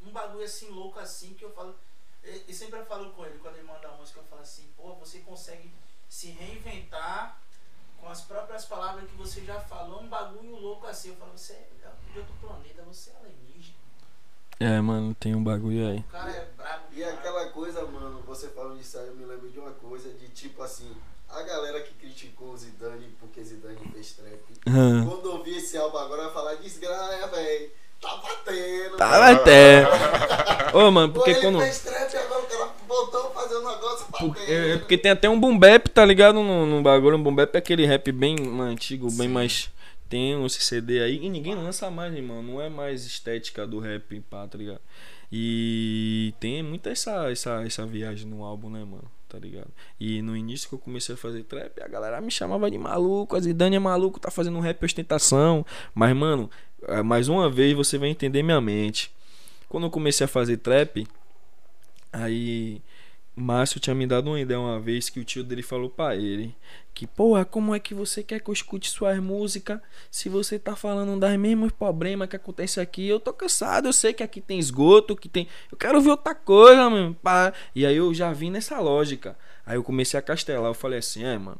[0.07, 1.75] um bagulho assim, louco assim, que eu falo.
[2.23, 4.63] E e sempre eu falo com ele, quando ele manda a música, eu falo assim,
[4.77, 5.69] pô, você consegue
[6.07, 7.37] se reinventar
[7.99, 11.09] com as próprias palavras que você já falou, um bagulho louco assim.
[11.09, 11.67] Eu falo, você é
[12.13, 13.75] de outro planeta, você é alienígena.
[14.57, 15.99] É, mano, tem um bagulho aí.
[15.99, 17.13] O cara é brabo E demais.
[17.19, 20.63] aquela coisa, mano, você falando disso aí, eu me lembro de uma coisa de tipo
[20.63, 20.95] assim,
[21.27, 24.39] a galera que criticou o Zidane porque Zidane fez trap.
[24.65, 25.05] Hum.
[25.09, 27.71] Quando ouvir esse álbum agora vai falar desgraça, velho.
[27.99, 28.97] Tá batendo.
[28.97, 29.83] Tá até.
[30.73, 31.59] Ô, mano, Pô, porque ele quando.
[31.59, 32.65] fez trap agora o cara
[33.01, 34.51] a fazer um negócio batendo.
[34.51, 36.35] É, é porque tem até um boom bap, tá ligado?
[36.41, 37.17] No, no bagulho.
[37.17, 39.33] Um boom bap é aquele rap bem antigo, bem Sim.
[39.33, 39.69] mais.
[40.07, 42.41] Tem um CD aí e ninguém lança mais, irmão.
[42.41, 44.81] Não é mais estética do rap, pá, tá ligado?
[45.31, 49.09] E tem muita essa, essa, essa viagem no álbum, né, mano?
[49.27, 49.69] Tá ligado?
[49.99, 53.35] E no início que eu comecei a fazer trap, a galera me chamava de maluco,
[53.35, 55.65] a Zidane é maluco, tá fazendo rap ostentação.
[55.93, 56.49] Mas, mano,
[56.87, 59.11] eh, mais uma vez você vai entender minha mente.
[59.67, 61.05] Quando eu comecei a fazer trap,
[62.23, 62.81] aí
[63.35, 66.55] Márcio tinha me dado uma ideia uma vez que o tio dele falou pra ele
[66.95, 70.77] que, porra, como é que você quer que eu escute suas músicas se você tá
[70.77, 73.05] falando das mesmos problemas que acontecem aqui?
[73.05, 75.45] Eu tô cansado, eu sei que aqui tem esgoto, que tem.
[75.69, 77.13] Eu quero ver outra coisa, mano.
[77.21, 77.51] pá.
[77.75, 79.37] E aí eu já vim nessa lógica.
[79.65, 80.69] Aí eu comecei a castelar.
[80.69, 81.59] Eu falei assim, é, mano,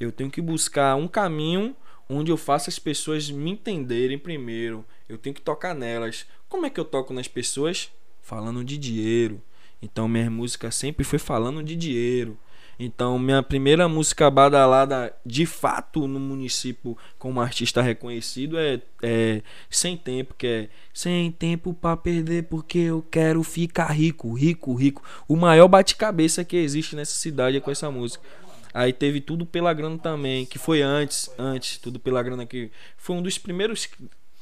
[0.00, 1.76] eu tenho que buscar um caminho
[2.08, 4.82] onde eu faça as pessoas me entenderem primeiro.
[5.06, 6.24] Eu tenho que tocar nelas.
[6.48, 7.90] Como é que eu toco nas pessoas?
[8.22, 9.42] Falando de dinheiro.
[9.84, 12.38] Então minha música sempre foi falando de dinheiro.
[12.78, 19.96] Então minha primeira música badalada de fato no município como artista reconhecido é, é Sem
[19.96, 25.02] Tempo, que é Sem Tempo pra perder porque eu quero ficar rico, rico, rico.
[25.28, 28.24] O maior bate-cabeça que existe nessa cidade é com essa música.
[28.72, 33.14] Aí teve Tudo Pela Grana também, que foi antes, antes, Tudo Pela Grana que foi
[33.14, 33.88] um dos primeiros,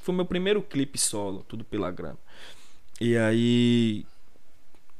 [0.00, 2.18] foi meu primeiro clipe solo, Tudo Pela Grana.
[2.98, 4.06] E aí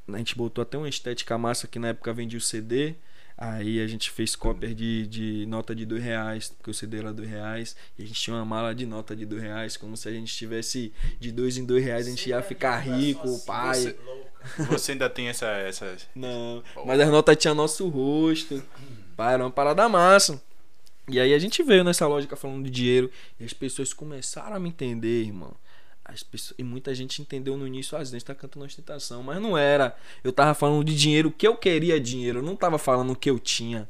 [0.08, 2.94] a gente botou até uma estética massa que na época vendia o CD.
[3.36, 7.12] Aí a gente fez cópia de, de nota de dois reais, porque o CD era
[7.12, 7.74] dois reais.
[7.98, 10.32] E a gente tinha uma mala de nota de dois reais, como se a gente
[10.36, 13.74] tivesse de dois em dois reais, a gente ia ficar rico, pai.
[13.81, 13.97] Você-
[14.68, 15.47] Você ainda tem essa.
[15.47, 15.97] essa...
[16.16, 16.62] Não.
[16.74, 16.84] Pô.
[16.84, 18.60] Mas as notas tinham nosso rosto.
[19.16, 20.42] Pá, era uma parada massa.
[21.08, 23.10] E aí a gente veio nessa lógica falando de dinheiro.
[23.39, 25.55] E as pessoas começaram a me entender, irmão.
[26.05, 29.56] As pessoas, e muita gente entendeu no início, às vezes tá cantando ostentação, mas não
[29.56, 29.97] era.
[30.24, 33.31] Eu tava falando de dinheiro, que eu queria dinheiro, eu não tava falando o que
[33.31, 33.89] eu tinha.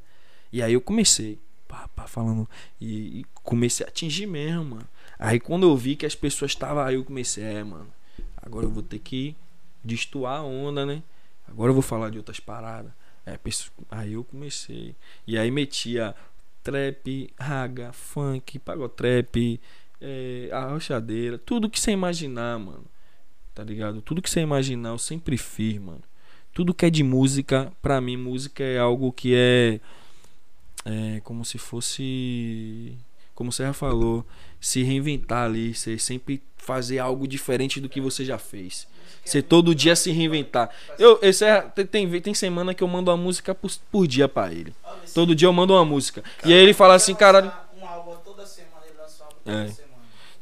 [0.53, 2.49] E aí eu comecei, pá, pá, falando,
[2.81, 4.89] e, e comecei a atingir mesmo, mano.
[5.19, 7.89] Aí quando eu vi que as pessoas estavam, aí eu comecei, é, mano,
[8.37, 9.35] agora eu vou ter que
[9.83, 11.03] destoar a onda, né?
[11.49, 12.93] Agora eu vou falar de outras paradas.
[13.25, 13.39] É,
[13.91, 14.97] aí eu comecei.
[15.27, 16.15] E aí metia
[16.63, 19.61] trap, raga, funk, pagotrap,
[20.03, 22.85] é, arrochadeira, tudo que você imaginar, mano.
[23.55, 24.01] Tá ligado?
[24.03, 26.03] Tudo que você imaginar, eu sempre fiz, mano.
[26.53, 29.81] Tudo que é de música, pra mim, música é algo que é.
[30.85, 32.97] É como se fosse.
[33.35, 34.27] Como você já falou,
[34.61, 38.87] se reinventar ali, você sempre fazer algo diferente do que você já fez.
[39.25, 40.71] Você todo dia se reinventar.
[40.99, 44.53] Eu, esse é, tem, tem, semana que eu mando uma música por, por dia pra
[44.53, 44.75] ele.
[45.15, 46.23] Todo dia eu mando uma música.
[46.45, 47.53] E aí ele fala assim, caralho.
[47.77, 49.69] Um álbum toda semana, ele lança um álbum toda É.
[49.69, 49.92] semana.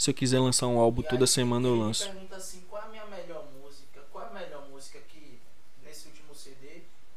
[0.00, 2.06] Se eu quiser lançar um álbum toda semana eu lanço.
[2.08, 4.00] pergunta assim, qual é a minha melhor música?
[4.10, 5.38] Qual é a melhor música que
[5.84, 6.68] nesse último CD,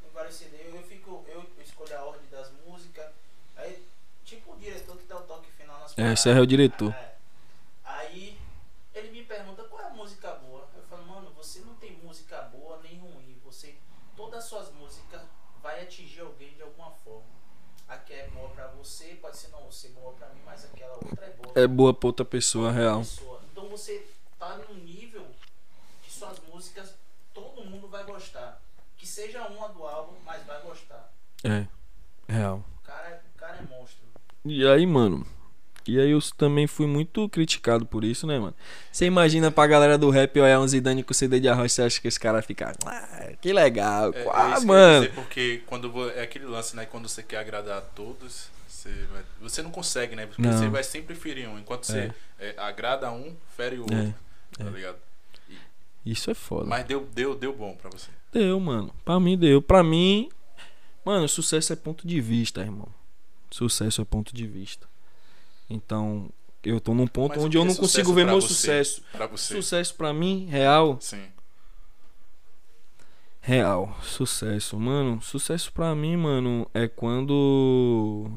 [0.01, 3.09] tem vários CD, eu fico, eu escolho a ordem das músicas,
[3.55, 3.87] aí
[4.25, 6.91] tipo o diretor que dá o toque final nas É, esse é o diretor.
[6.91, 7.15] É.
[7.85, 8.37] Aí
[8.93, 10.67] ele me pergunta qual é a música boa.
[10.75, 13.39] Eu falo, mano, você não tem música boa nem ruim.
[13.45, 13.77] Você,
[14.13, 15.21] todas as suas músicas
[15.61, 17.31] vai atingir alguém de alguma forma.
[17.87, 20.95] A que é boa pra você, pode ser não ser boa pra mim, mas aquela
[20.95, 21.91] outra é boa.
[21.91, 22.99] É pra outra pessoa, real.
[22.99, 23.41] pessoa.
[23.51, 24.05] Então você
[24.39, 25.25] tá num nível
[26.03, 26.93] que suas músicas
[27.33, 28.61] todo mundo vai gostar.
[28.97, 31.11] Que seja uma do álbum, mas vai gostar.
[31.43, 31.65] É,
[32.27, 32.63] real.
[32.81, 34.03] O cara, é- o cara é monstro.
[34.45, 35.25] E aí, mano?
[35.85, 38.55] E aí eu também fui muito criticado por isso, né, mano?
[38.89, 41.99] Você imagina pra galera do rap olhar um Zidane com CD de arroz, você acha
[41.99, 42.73] que esse cara fica.
[42.85, 44.13] Ah, que legal.
[44.13, 45.09] É, é ah, isso que eu mano.
[45.13, 46.85] porque quando é aquele lance, né?
[46.85, 48.49] Quando você quer agradar a todos,
[48.83, 50.25] você, vai- você não consegue, né?
[50.25, 50.51] Porque Não.
[50.57, 51.57] você vai sempre ferir um.
[51.59, 53.95] Enquanto você é, agrada um, fere o outro.
[53.97, 54.13] É,
[54.57, 54.69] Tá é.
[54.69, 54.97] ligado?
[56.05, 56.65] Isso é foda.
[56.65, 58.09] Mas deu, deu, deu bom pra você.
[58.31, 58.93] Deu, mano.
[59.05, 59.61] Pra mim deu.
[59.61, 60.29] Pra mim,
[61.05, 62.87] mano, sucesso é ponto de vista, irmão.
[63.49, 64.85] Sucesso é ponto de vista.
[65.69, 66.29] Então,
[66.63, 68.47] eu tô num ponto Mas onde eu é não consigo ver meu você?
[68.49, 69.01] sucesso.
[69.13, 69.53] Pra você.
[69.55, 70.97] Sucesso pra mim, real.
[70.99, 71.23] Sim.
[73.41, 74.79] Real, sucesso.
[74.79, 78.29] Mano, sucesso pra mim, mano, é quando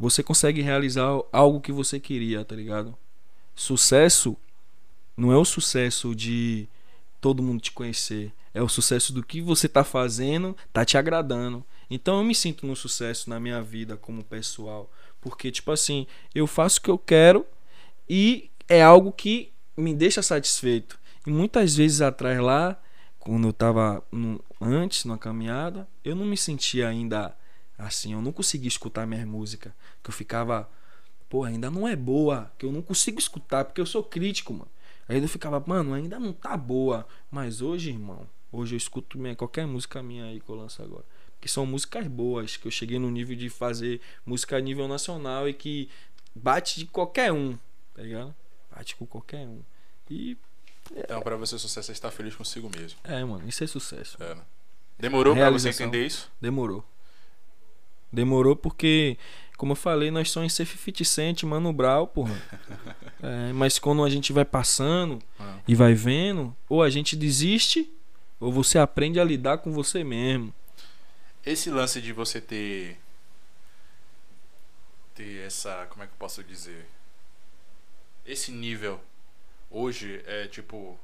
[0.00, 2.96] você consegue realizar algo que você queria, tá ligado?
[3.54, 4.34] Sucesso
[5.14, 6.66] não é o sucesso de
[7.20, 11.62] todo mundo te conhecer, é o sucesso do que você tá fazendo, tá te agradando.
[11.90, 16.46] Então eu me sinto no sucesso na minha vida como pessoal, porque tipo assim, eu
[16.46, 17.44] faço o que eu quero
[18.08, 20.98] e é algo que me deixa satisfeito.
[21.26, 22.80] E muitas vezes atrás lá
[23.18, 27.36] quando eu tava no- antes na caminhada, eu não me sentia ainda
[27.80, 30.68] assim, eu não conseguia escutar minha música, que eu ficava,
[31.28, 34.70] pô, ainda não é boa, que eu não consigo escutar, porque eu sou crítico, mano.
[35.08, 39.34] Aí eu ficava, mano, ainda não tá boa, mas hoje, irmão, hoje eu escuto minha,
[39.34, 41.04] qualquer música minha aí que eu lanço agora,
[41.40, 45.48] que são músicas boas, que eu cheguei no nível de fazer música a nível nacional
[45.48, 45.88] e que
[46.34, 47.58] bate de qualquer um,
[47.94, 48.34] tá ligado?
[48.70, 49.62] Bate com qualquer um.
[50.08, 50.36] E
[50.94, 52.98] Então, pra você, sucesso é estar feliz consigo mesmo.
[53.04, 54.16] é, mano, isso é sucesso.
[54.22, 54.42] É, né?
[54.98, 56.30] Demorou pra você entender isso?
[56.40, 56.84] Demorou.
[58.12, 59.16] Demorou porque,
[59.56, 62.34] como eu falei, nós somos ser 50 Cent, Mano Brown, porra.
[63.22, 65.58] É, mas quando a gente vai passando Ah.
[65.68, 67.92] e vai vendo, ou a gente desiste,
[68.40, 70.54] ou você aprende a lidar com você mesmo.
[71.44, 72.98] Esse lance de você ter.
[75.14, 75.86] Ter essa.
[75.90, 76.86] Como é que eu posso dizer?
[78.24, 78.98] Esse nível.
[79.70, 80.98] Hoje é tipo.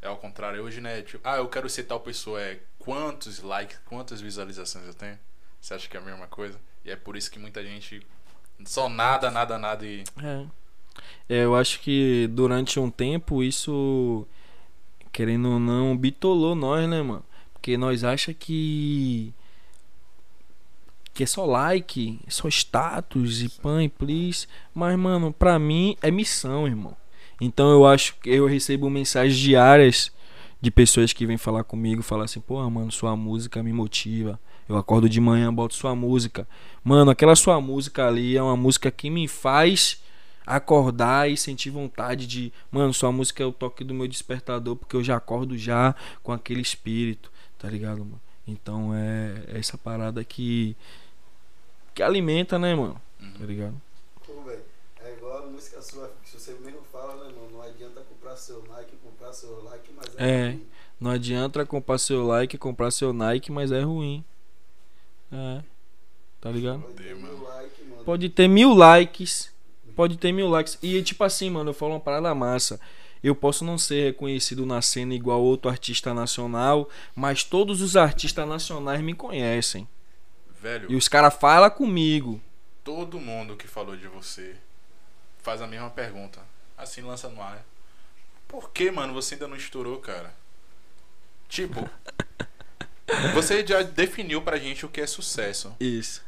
[0.00, 0.62] É ao contrário.
[0.64, 1.26] Hoje não é tipo.
[1.28, 2.40] Ah, eu quero ser tal pessoa.
[2.40, 5.18] É quantos likes, quantas visualizações eu tenho?
[5.62, 6.58] Você acha que é a mesma coisa?
[6.84, 8.04] E é por isso que muita gente.
[8.66, 10.02] Só nada, nada, nada e.
[10.20, 10.44] É.
[11.28, 14.26] É, eu acho que durante um tempo isso,
[15.12, 17.24] querendo ou não, bitolou nós, né, mano?
[17.52, 19.32] Porque nós acha que
[21.14, 25.96] que é só like, é só status e pan e please, mas mano, pra mim
[26.02, 26.96] é missão, irmão.
[27.40, 30.10] Então eu acho que eu recebo mensagens diárias
[30.60, 34.40] de pessoas que vêm falar comigo, falar assim: "Pô, mano, sua música me motiva.
[34.68, 36.46] Eu acordo de manhã, boto sua música.
[36.84, 40.00] Mano, aquela sua música ali é uma música que me faz
[40.46, 44.96] acordar e sentir vontade de, mano, sua música é o toque do meu despertador, porque
[44.96, 48.20] eu já acordo já com aquele espírito, tá ligado, mano?
[48.46, 50.76] Então é é essa parada que
[51.94, 52.94] que alimenta, né, mano?
[52.94, 53.46] Tá Uhum.
[53.46, 53.80] ligado?
[54.26, 54.62] Pô, velho,
[55.00, 57.50] é igual a música sua, que você mesmo fala, né, mano?
[57.52, 60.52] Não adianta comprar seu like, comprar seu like, mas É.
[60.52, 60.66] que
[61.00, 64.24] Não adianta comprar seu like, comprar seu Nike, mas é ruim.
[65.32, 65.62] É.
[66.40, 66.80] Tá ligado?
[68.04, 69.50] Pode ter mil likes.
[69.94, 70.78] Pode ter mil likes.
[70.82, 72.80] E tipo assim, mano, eu falo uma parada massa.
[73.22, 78.48] Eu posso não ser reconhecido na cena igual outro artista nacional, mas todos os artistas
[78.48, 79.86] nacionais me conhecem.
[80.60, 82.40] Velho, E os caras falam comigo.
[82.82, 84.56] todo mundo que falou de você
[85.38, 86.40] faz a mesma pergunta.
[86.76, 87.54] Assim lança no ar.
[87.54, 87.62] né?
[88.48, 90.34] Por que, mano, você ainda não estourou, cara?
[91.48, 91.88] Tipo,
[93.34, 96.22] você já definiu pra gente o que é sucesso, Isso.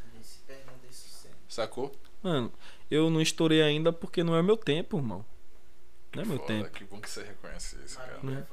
[1.47, 1.95] Sacou?
[2.21, 2.51] Mano,
[2.91, 5.23] eu não estourei ainda porque não é meu tempo, irmão.
[6.13, 6.69] Não é meu Foda, tempo.
[6.71, 8.19] Que bom que você reconhece isso, cara.
[8.21, 8.45] Né?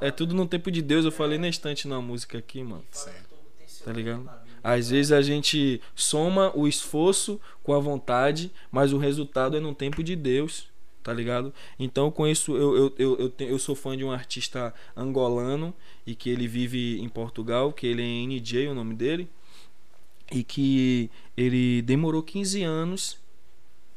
[0.00, 1.04] É tudo no tempo de Deus.
[1.04, 2.84] Eu falei na estante na música aqui, mano.
[2.92, 3.10] Sim.
[3.10, 4.30] que tudo tem seu Tá tempo ligado?
[4.62, 9.74] Às vezes a gente soma o esforço com a vontade, mas o resultado é no
[9.74, 10.68] tempo de Deus,
[11.08, 11.54] tá ligado?
[11.78, 15.72] Então eu conheço, eu, eu, eu, eu, eu sou fã de um artista angolano
[16.06, 19.26] e que ele vive em Portugal, que ele é NJ, o nome dele,
[20.30, 23.18] e que ele demorou 15 anos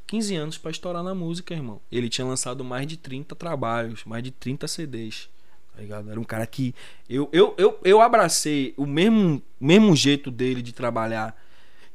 [0.08, 1.82] 15 anos pra estourar na música, irmão.
[1.92, 5.30] Ele tinha lançado mais de 30 trabalhos, mais de 30 CDs.
[5.74, 6.10] Tá ligado?
[6.10, 6.74] Era um cara que
[7.10, 11.36] eu, eu, eu, eu abracei o mesmo, mesmo jeito dele de trabalhar,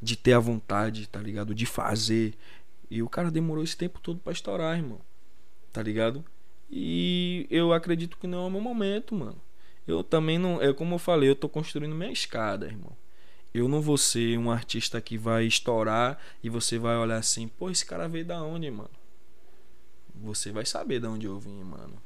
[0.01, 1.55] de ter a vontade, tá ligado?
[1.55, 2.35] De fazer.
[2.91, 5.01] E o cara demorou esse tempo todo pra estourar, irmão.
[5.77, 6.25] Tá ligado?
[6.71, 9.39] E eu acredito que não é o meu momento, mano.
[9.87, 10.59] Eu também não.
[10.63, 12.97] É como eu falei, eu tô construindo minha escada, irmão.
[13.53, 17.69] Eu não vou ser um artista que vai estourar e você vai olhar assim, pô,
[17.69, 18.89] esse cara veio da onde, mano?
[20.15, 22.03] Você vai saber de onde eu vim, mano.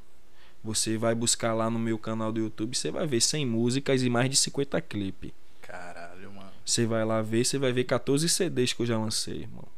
[0.65, 4.10] Você vai buscar lá no meu canal do YouTube, você vai ver 100 músicas e
[4.10, 5.31] mais de 50 clipes.
[5.62, 6.50] Caralho, mano.
[6.66, 9.68] Você vai lá ver, você vai ver 14 CDs que eu já lancei, irmão.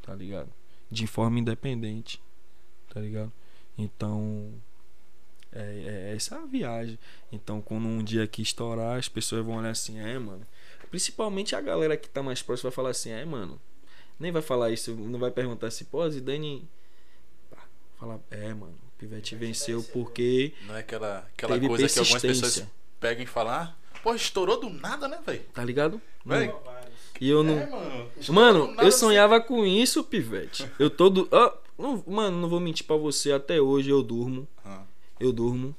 [0.00, 0.48] Tá ligado?
[0.88, 2.22] De forma independente.
[2.92, 3.32] Tá ligado?
[3.78, 4.52] Então.
[5.54, 6.98] É, é essa a viagem.
[7.30, 10.46] Então, quando um dia aqui estourar, as pessoas vão olhar assim, é, mano.
[10.90, 13.60] Principalmente a galera que tá mais próxima vai falar assim, é, mano.
[14.18, 16.68] Nem vai falar isso, não vai perguntar assim, pô, Zidane.
[17.50, 17.58] Pá,
[17.98, 18.74] Falar, é, mano.
[18.88, 22.70] O Pivete venceu porque Não é aquela, aquela teve coisa que algumas pessoas persistência.
[23.00, 25.42] pegam e falam, ah, pô, estourou do nada, né, velho?
[25.52, 26.00] Tá ligado?
[26.24, 26.92] Véi, Vários.
[27.20, 27.58] E eu não.
[27.58, 28.10] É, mano.
[28.28, 30.68] Mano, eu sonhava com isso, pivete.
[30.78, 31.28] Eu todo.
[31.30, 31.52] ó,
[31.82, 34.46] não- mano, não vou mentir pra você, até hoje eu durmo.
[34.64, 34.84] Ah,
[35.20, 35.74] Eu durmo.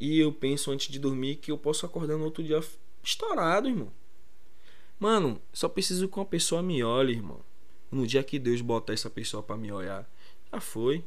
[0.00, 2.58] E eu penso antes de dormir que eu posso acordar no outro dia
[3.02, 3.92] estourado, irmão.
[4.98, 7.40] Mano, só preciso que uma pessoa me olhe, irmão.
[7.90, 10.08] No dia que Deus botar essa pessoa pra me olhar,
[10.52, 11.04] já foi.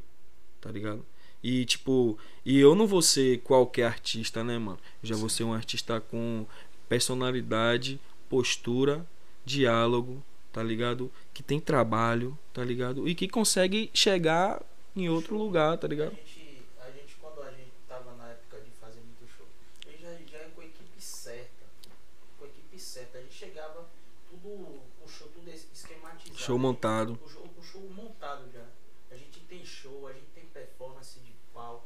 [0.60, 1.04] Tá ligado?
[1.42, 4.78] E tipo, e eu não vou ser qualquer artista, né, mano?
[5.02, 6.46] Eu já vou ser um artista com
[6.88, 8.00] personalidade,
[8.30, 9.06] postura,
[9.44, 10.22] diálogo,
[10.54, 11.10] tá ligado?
[11.34, 13.08] Que tem trabalho, tá ligado?
[13.08, 14.62] E que consegue chegar
[14.94, 16.10] em outro lugar, tá A ligado?
[16.14, 19.44] gente, a gente, quando a gente tava na época de fazer muito show,
[19.84, 20.00] a gente
[20.30, 21.64] já, já com a equipe certa.
[22.38, 23.18] Com a equipe certa.
[23.18, 23.84] A gente chegava,
[24.30, 26.38] tudo, o show tudo esquematizado.
[26.38, 27.18] Show montado.
[27.24, 28.62] O show, o show montado já.
[29.10, 31.84] A gente tem show, a gente tem performance de palco.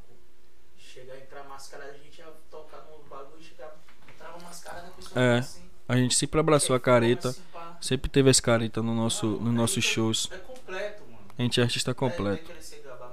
[0.77, 3.77] Chegar, entrar mascarada, a gente ia tocar no bagulho e chegava,
[4.13, 5.39] entrava mascarada, a pessoa É.
[5.39, 5.63] assim.
[5.89, 7.35] A gente sempre abraçou a careta.
[7.51, 7.58] pá.
[7.81, 10.29] Sempre teve as caretas no nosso, a nossos shows.
[10.33, 11.19] É completo, mano.
[11.39, 12.45] A gente é artista É, completo.
[12.45, 12.59] não é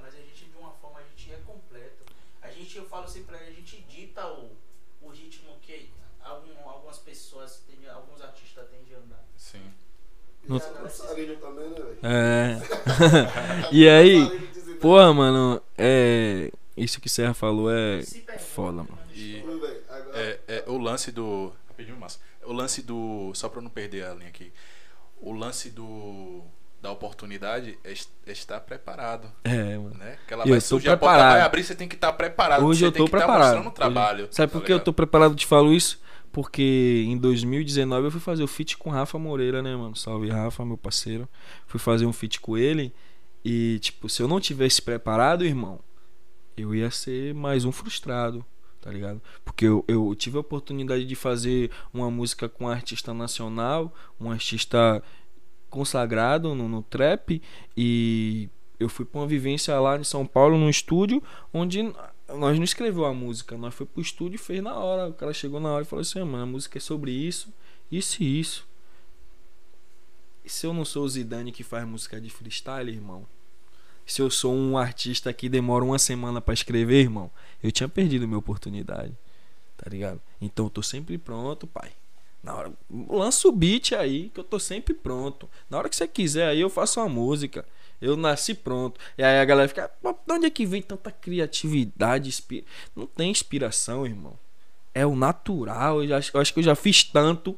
[0.02, 2.04] mas a gente de uma forma a gente é completo.
[2.42, 4.50] A gente, eu falo sempre, a gente dita o,
[5.02, 5.88] o ritmo que
[6.22, 9.24] algum, algumas pessoas, têm, alguns artistas têm de andar.
[9.36, 9.60] sim.
[10.48, 11.98] No- E a dançarina também, né, velho?
[12.04, 12.60] É.
[13.72, 14.48] e aí,
[14.80, 16.50] porra, mano, é.
[16.76, 18.02] Isso que Serra falou é.
[18.38, 18.90] Foda, mano.
[18.96, 19.42] mano, E-
[20.14, 21.52] É, é o lance do.
[21.68, 22.20] Rapidinho, massa.
[22.46, 23.32] O lance do.
[23.34, 24.52] Só pra eu não perder a linha aqui.
[25.20, 26.42] O lance do.
[26.82, 27.92] Da oportunidade é,
[28.26, 29.32] é estar preparado.
[29.42, 29.94] É, mano.
[29.96, 30.18] Né?
[30.28, 31.32] Que ela Eu vai surgir, a porta preparado.
[31.32, 32.64] vai abrir, você tem que estar preparado.
[32.64, 33.70] Hoje eu que estar preparado.
[33.72, 34.24] trabalho.
[34.24, 36.00] Hoje- Sabe tá por que eu tô preparado te falo isso?
[36.30, 39.96] Porque em 2019 eu fui fazer o feat com Rafa Moreira, né, mano?
[39.96, 41.26] Salve Rafa, meu parceiro.
[41.66, 42.92] Fui fazer um feat com ele.
[43.42, 45.80] E, tipo, se eu não tivesse preparado, irmão,
[46.56, 48.44] eu ia ser mais um frustrado,
[48.86, 49.20] tá ligado?
[49.44, 54.30] Porque eu, eu tive a oportunidade de fazer uma música com um artista nacional, um
[54.30, 55.02] artista
[55.68, 57.42] consagrado no, no trap.
[57.76, 58.48] E
[58.78, 61.20] eu fui pra uma vivência lá em São Paulo, num estúdio,
[61.52, 61.82] onde
[62.28, 65.08] nós não escreveu a música, nós foi pro estúdio e fez na hora.
[65.08, 67.52] O cara chegou na hora e falou assim: "Ah, mano, a música é sobre isso,
[67.90, 68.68] isso e isso.
[70.44, 73.26] E se eu não sou o Zidane que faz música de freestyle, irmão?
[74.06, 77.32] Se eu sou um artista que demora uma semana pra escrever, irmão,
[77.62, 79.12] eu tinha perdido minha oportunidade.
[79.76, 80.20] Tá ligado?
[80.40, 81.90] Então eu tô sempre pronto, pai.
[82.42, 82.72] Na hora,
[83.10, 85.48] lança o beat aí, que eu tô sempre pronto.
[85.68, 87.64] Na hora que você quiser aí, eu faço uma música.
[88.00, 89.00] Eu nasci pronto.
[89.18, 92.28] E aí a galera fica, "Pô, de onde é que vem tanta criatividade?
[92.28, 94.38] inspi-?" Não tem inspiração, irmão.
[94.94, 96.02] é o natural.
[96.02, 97.54] Eu, já- eu acho que eu já fiz tanto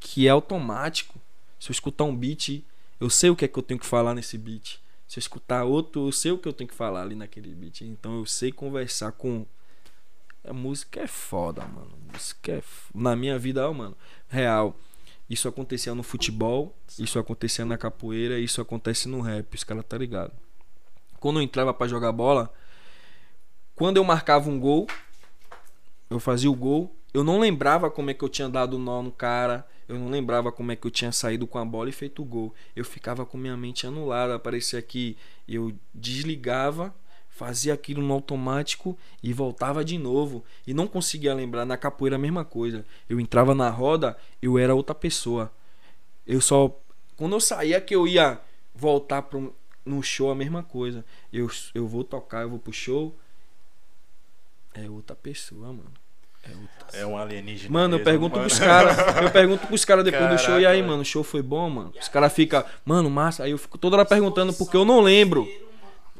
[0.00, 1.20] que é automático.
[1.60, 2.64] Se eu escutar um beat,
[3.00, 4.80] eu sei o que é que eu tenho que falar nesse beat.
[5.12, 7.82] Se eu escutar outro, eu sei o que eu tenho que falar ali naquele beat.
[7.82, 9.44] Então eu sei conversar com.
[10.42, 11.90] A música é foda, mano.
[12.08, 12.56] A música é.
[12.56, 13.94] f- Na minha vida, ó, mano,
[14.26, 14.74] real.
[15.28, 19.98] Isso acontecia no futebol, isso acontecia na capoeira, isso acontece no rap, os caras tá
[19.98, 20.32] ligado.
[21.20, 22.50] Quando eu entrava pra jogar bola,
[23.74, 24.86] quando eu marcava um gol,
[26.08, 29.12] eu fazia o gol, eu não lembrava como é que eu tinha dado nó no
[29.12, 32.22] cara, eu não lembrava como é que eu tinha saído com a bola e feito
[32.22, 32.54] o gol.
[32.74, 36.94] Eu ficava com minha mente anulada, parecia que eu desligava,
[37.28, 42.18] fazia aquilo no automático e voltava de novo e não conseguia lembrar na capoeira a
[42.18, 42.86] mesma coisa.
[43.06, 45.52] Eu entrava na roda, eu era outra pessoa.
[46.26, 46.74] Eu só
[47.16, 48.40] quando eu saía que eu ia
[48.74, 49.54] voltar pro,
[49.84, 51.04] no show a mesma coisa.
[51.30, 53.14] Eu, eu vou tocar, eu vou pro show.
[54.72, 56.01] É outra pessoa, mano.
[56.44, 56.72] É.
[56.94, 57.70] É um alienígena.
[57.72, 58.46] Mano, eu pergunto mano.
[58.46, 59.22] pros caras.
[59.22, 60.54] Eu pergunto pros caras depois do show.
[60.60, 61.92] E aí, Caraca, mano, o show foi bom, mano?
[61.98, 63.44] Os caras ficam, mano, massa.
[63.44, 65.48] Aí eu fico toda hora perguntando porque eu não lembro.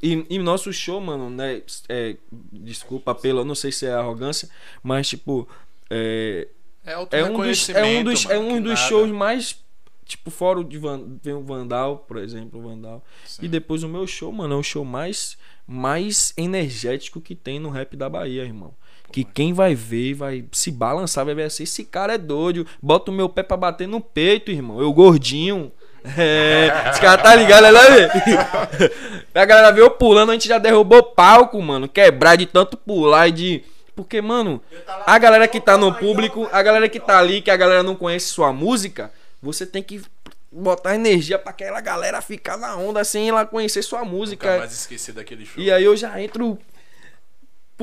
[0.02, 1.62] E, e nosso show, mano, né?
[1.88, 2.16] É,
[2.50, 4.48] desculpa pelo, eu não sei se é arrogância,
[4.82, 5.46] mas tipo.
[5.90, 6.48] É,
[6.84, 8.88] É, é um dos, é um dos, é mano, um que dos nada.
[8.88, 9.62] shows mais.
[10.04, 13.04] Tipo, fora de Van, vem o Vandal, por exemplo, o Vandal.
[13.24, 13.44] Sim.
[13.44, 17.70] E depois o meu show, mano, é o show mais, mais energético que tem no
[17.70, 18.74] rap da Bahia, irmão.
[19.12, 22.66] Que quem vai ver, vai se balançar, vai ver assim, esse cara é doido.
[22.80, 24.80] Bota o meu pé pra bater no peito, irmão.
[24.80, 25.70] Eu gordinho.
[26.18, 28.10] É, esse cara tá ligado, né, velho?
[29.32, 31.88] A galera veio pulando, a gente já derrubou palco, mano.
[31.88, 33.64] Quebrar de tanto pular e de.
[33.94, 34.60] Porque, mano,
[35.06, 37.94] a galera que tá no público, a galera que tá ali, que a galera não
[37.94, 40.02] conhece sua música, você tem que
[40.50, 44.58] botar energia pra aquela galera ficar na onda sem ela conhecer sua Nunca música.
[44.58, 45.62] mais esquecer daquele show.
[45.62, 46.58] E aí eu já entro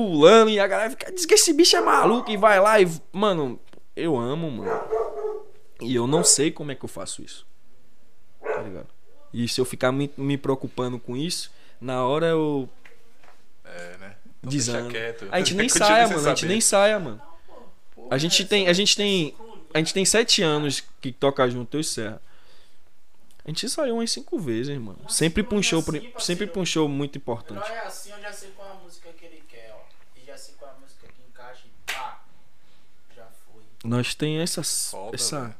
[0.04, 2.88] pulando e a galera fica, diz que esse bicho é maluco e vai lá e.
[3.12, 3.58] Mano,
[3.94, 4.70] eu amo, mano.
[5.80, 7.46] E eu não sei como é que eu faço isso.
[8.42, 8.88] Tá ligado?
[9.32, 12.68] E se eu ficar me, me preocupando com isso, na hora eu
[13.64, 14.16] É, né?
[14.38, 14.90] Então desando.
[14.90, 15.28] quieto.
[15.30, 16.20] A gente nem saia, mano.
[16.20, 16.52] A gente saber.
[16.52, 17.22] nem saia, mano.
[18.10, 19.34] A gente tem, a gente tem,
[19.74, 22.20] a gente tem sete anos que toca junto eu e Serra.
[23.44, 24.98] A gente saiu umas cinco vezes, mano.
[25.08, 27.70] Sempre show, pri- sempre show muito Não importante.
[27.72, 29.80] é assim, eu já sei qual é a música que ele quer, ó.
[30.20, 32.22] E já sei qual é a música que encaixa e pá.
[33.16, 33.62] Já foi.
[33.84, 35.54] Nós tem essas, Foda, essa, velho.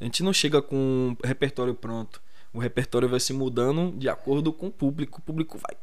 [0.00, 2.20] a gente não chega com um repertório pronto.
[2.52, 5.18] O repertório vai se mudando de acordo com o público.
[5.18, 5.76] O público vai.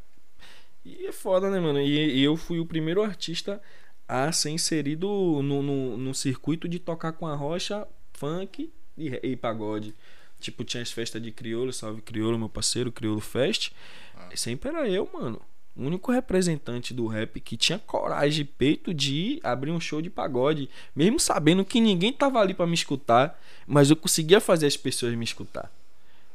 [0.84, 1.80] E é foda, né, mano?
[1.80, 3.60] E, e eu fui o primeiro artista
[4.06, 5.08] a ser inserido
[5.42, 9.94] no, no, no circuito de tocar com a rocha, funk e, e pagode.
[10.38, 13.72] Tipo, tinha as festas de crioulo, salve crioulo, meu parceiro, crioulo fest.
[14.16, 14.30] Ah.
[14.34, 15.40] Sempre era eu, mano.
[15.80, 20.02] O único representante do rap que tinha coragem e peito de ir abrir um show
[20.02, 24.66] de pagode, mesmo sabendo que ninguém tava ali pra me escutar, mas eu conseguia fazer
[24.66, 25.72] as pessoas me escutar.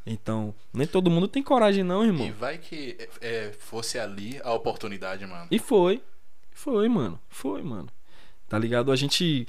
[0.05, 2.31] Então, nem todo mundo tem coragem não, E irmão.
[2.39, 5.47] vai que é, fosse ali a oportunidade, mano.
[5.51, 6.01] E foi.
[6.51, 7.19] Foi, mano.
[7.29, 7.87] Foi, mano.
[8.47, 8.91] Tá ligado?
[8.91, 9.47] A gente.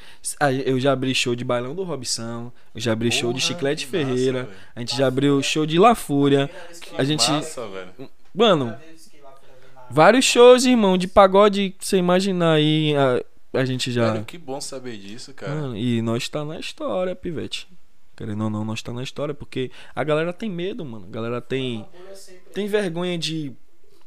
[0.65, 2.51] Eu já abri show de bailão do Robson.
[2.75, 4.45] Eu já abri show de Porra, Chiclete massa, Ferreira.
[4.45, 4.57] velho.
[4.75, 6.51] a gente já abriu show de La Fúria.
[6.81, 7.31] Que A gente.
[7.31, 7.93] Massa, velho.
[8.35, 11.75] Mano, Primeira vez que lá foi na- vários shows, irmão, de pagode.
[11.79, 12.95] que Você imaginar aí.
[12.97, 14.13] A, a gente já.
[14.13, 15.55] Velho, que bom saber disso, cara.
[15.55, 17.69] Mano, e nós tá na história, pivete.
[18.17, 19.35] Querendo ou não, nós tá na história.
[19.35, 21.07] Porque a galera tem medo, mano.
[21.07, 21.85] A galera tem.
[22.15, 23.53] Sempre- tem vergonha de,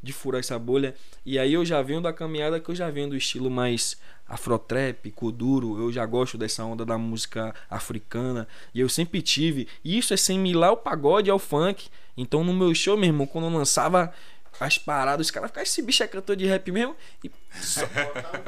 [0.02, 0.96] de furar essa bolha.
[1.26, 5.12] E aí eu já venho da caminhada que eu já venho do estilo mais afrotrap,
[5.12, 5.80] kuduro.
[5.80, 8.48] Eu já gosto dessa onda da música africana.
[8.74, 9.68] E eu sempre tive.
[9.84, 11.88] E isso é similar ao pagode, ao funk.
[12.18, 14.12] Então no meu show, meu irmão, quando eu lançava
[14.60, 16.96] as paradas, os caras ficavam, esse bicho é cantor de rap mesmo.
[17.24, 17.82] E só-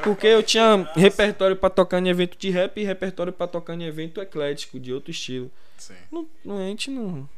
[0.02, 3.84] Porque eu tinha repertório pra tocar em evento de rap e repertório pra tocar em
[3.84, 5.50] evento eclético, de outro estilo.
[5.78, 5.94] Sim.
[6.10, 7.28] Não, não, a gente não.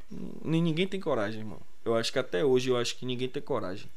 [0.45, 1.61] Nem ninguém tem coragem, irmão.
[1.85, 3.89] Eu acho que até hoje eu acho que ninguém tem coragem.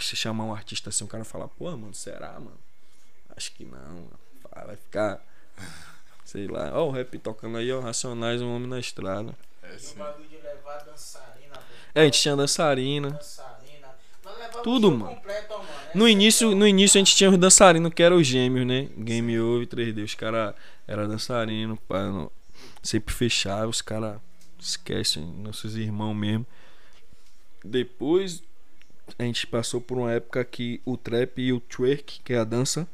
[0.00, 2.58] Se chamar um artista assim, o cara falar, pô, mano, será, mano?
[3.36, 4.06] Acho que não.
[4.66, 5.20] Vai ficar.
[6.24, 6.70] Sei lá.
[6.74, 9.34] Ó, o rap tocando aí, ó, Racionais, um homem na estrada.
[9.62, 11.47] É, E o bagulho de levar dançarina.
[11.98, 13.10] É, a gente tinha dançarina.
[13.10, 13.88] dançarina.
[14.62, 15.14] Tudo, mano.
[15.16, 15.64] completo, mano.
[15.94, 18.88] No Essa início, no início a gente tinha os dançarinos que eram os gêmeos, né?
[18.98, 20.02] Game Over 3D.
[20.04, 20.54] Os caras
[20.86, 22.30] eram dançarinos, não-
[22.82, 24.18] sempre fechava, os caras
[24.58, 26.46] esquecem, nossos irmãos mesmo.
[27.64, 28.42] Depois
[29.18, 32.44] a gente passou por uma época que o trap e o twerk, que é a
[32.44, 32.86] dança,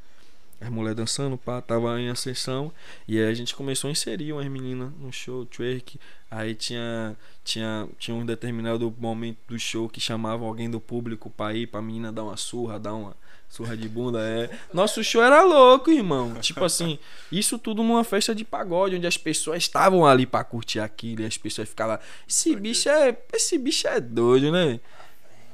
[0.65, 2.73] as mulheres dançando, pá, tava em ascensão.
[3.07, 5.99] E aí a gente começou a inserir umas meninas no show, twerk.
[6.31, 11.55] Aí tinha, tinha, tinha um determinado momento do show que chamava alguém do público pra
[11.55, 13.15] ir pra menina dar uma surra, dar uma
[13.49, 14.21] surra de bunda.
[14.21, 14.51] É.
[14.73, 16.35] Nosso show era louco, irmão.
[16.41, 16.99] Tipo assim,
[17.31, 21.23] isso tudo numa festa de pagode, onde as pessoas estavam ali pra curtir aquilo.
[21.23, 21.99] E as pessoas ficavam.
[22.29, 23.17] Esse bicho é.
[23.33, 24.81] Esse bicho é doido, né?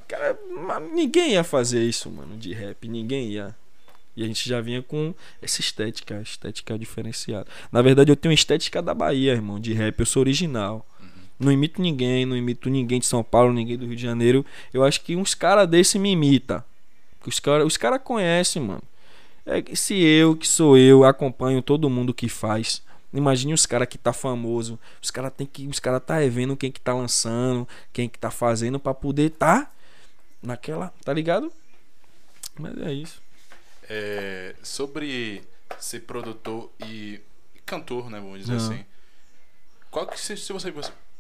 [0.09, 0.39] Cara,
[0.93, 2.89] ninguém ia fazer isso, mano, de rap.
[2.89, 3.55] Ninguém ia.
[4.17, 7.47] E a gente já vinha com essa estética, estética diferenciada.
[7.71, 9.99] Na verdade, eu tenho estética da Bahia, irmão, de rap.
[9.99, 10.87] Eu sou original.
[11.39, 14.45] Não imito ninguém, não imito ninguém de São Paulo, ninguém do Rio de Janeiro.
[14.75, 16.65] Eu acho que uns caras desse me imita.
[17.27, 18.83] Os caras os cara conhecem, mano.
[19.47, 22.83] É, que se eu, que sou eu, acompanho todo mundo que faz.
[23.13, 24.79] Imagine os caras que tá famoso.
[25.03, 25.67] Os caras tem que.
[25.67, 29.71] Os caras tá revendo quem que tá lançando, quem que tá fazendo pra poder tá
[30.43, 30.93] naquela.
[31.05, 31.51] Tá ligado?
[32.59, 33.21] Mas é isso.
[33.93, 35.43] É, sobre
[35.79, 37.21] ser produtor e
[37.67, 38.21] cantor, né?
[38.21, 38.57] Vamos dizer Ah.
[38.57, 38.85] assim.
[39.91, 40.73] Qual que se, se você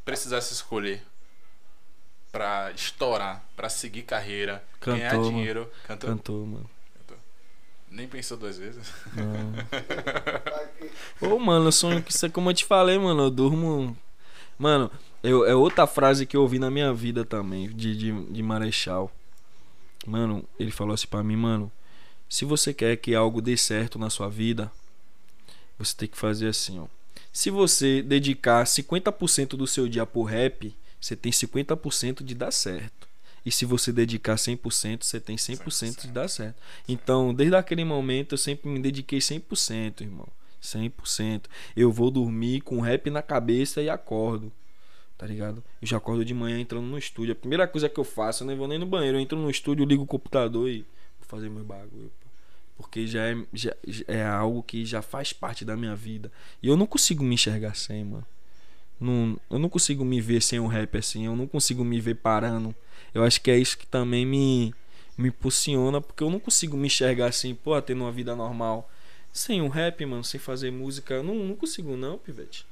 [0.04, 1.02] precisasse escolher
[2.30, 6.10] pra estourar, pra seguir carreira, ganhar Cantor, dinheiro, cantor?
[6.10, 6.70] Cantor, mano.
[7.90, 8.86] Nem pensou duas vezes.
[9.16, 9.52] Não.
[11.34, 13.24] Ô, mano, eu sonho que isso é como eu te falei, mano.
[13.24, 13.96] Eu durmo.
[14.56, 14.88] Mano,
[15.24, 19.10] eu, é outra frase que eu ouvi na minha vida também, de, de, de Marechal.
[20.06, 21.72] Mano, ele falou assim pra mim, mano.
[22.30, 24.70] Se você quer que algo dê certo na sua vida,
[25.76, 26.86] você tem que fazer assim, ó.
[27.32, 33.08] Se você dedicar 50% do seu dia pro rap, você tem 50% de dar certo.
[33.44, 36.54] E se você dedicar 100%, você tem 100% de dar certo.
[36.86, 40.28] Então, desde aquele momento, eu sempre me dediquei 100%, irmão.
[40.62, 41.46] 100%.
[41.74, 44.52] Eu vou dormir com rap na cabeça e acordo.
[45.18, 45.64] Tá ligado?
[45.82, 47.32] Eu já acordo de manhã entrando no estúdio.
[47.32, 49.18] A primeira coisa que eu faço, eu nem vou nem no banheiro.
[49.18, 50.82] Eu entro no estúdio, ligo o computador e
[51.18, 52.19] vou fazer meu bagulho.
[52.80, 53.74] Porque já é, já
[54.08, 56.32] é algo que já faz parte da minha vida.
[56.62, 58.26] E eu não consigo me enxergar sem, mano.
[58.98, 61.26] Não, eu não consigo me ver sem um rap assim.
[61.26, 62.74] Eu não consigo me ver parando.
[63.12, 64.74] Eu acho que é isso que também me,
[65.16, 66.00] me impulsiona.
[66.00, 68.90] Porque eu não consigo me enxergar assim, pô, tendo uma vida normal.
[69.30, 71.12] Sem um rap, mano, sem fazer música.
[71.12, 72.64] Eu não, não consigo, não, pivete.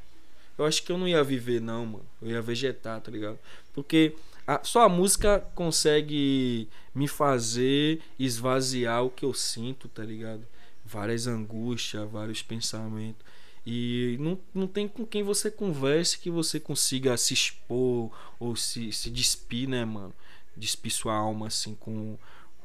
[0.57, 2.07] Eu acho que eu não ia viver, não, mano.
[2.23, 3.39] Eu ia vegetar, tá ligado?
[3.75, 4.15] Porque
[4.49, 10.47] a- só a música consegue me fazer esvaziar o que eu sinto, tá ligado?
[10.85, 13.25] Várias angústias, vários pensamentos.
[13.67, 18.11] E não, não tem com quem você converse que você consiga se expor
[18.41, 20.15] ou se, se despir, né, mano?
[20.57, 22.19] Despir sua alma, assim, com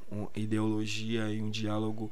[0.10, 2.12] uma ideologia e um diálogo.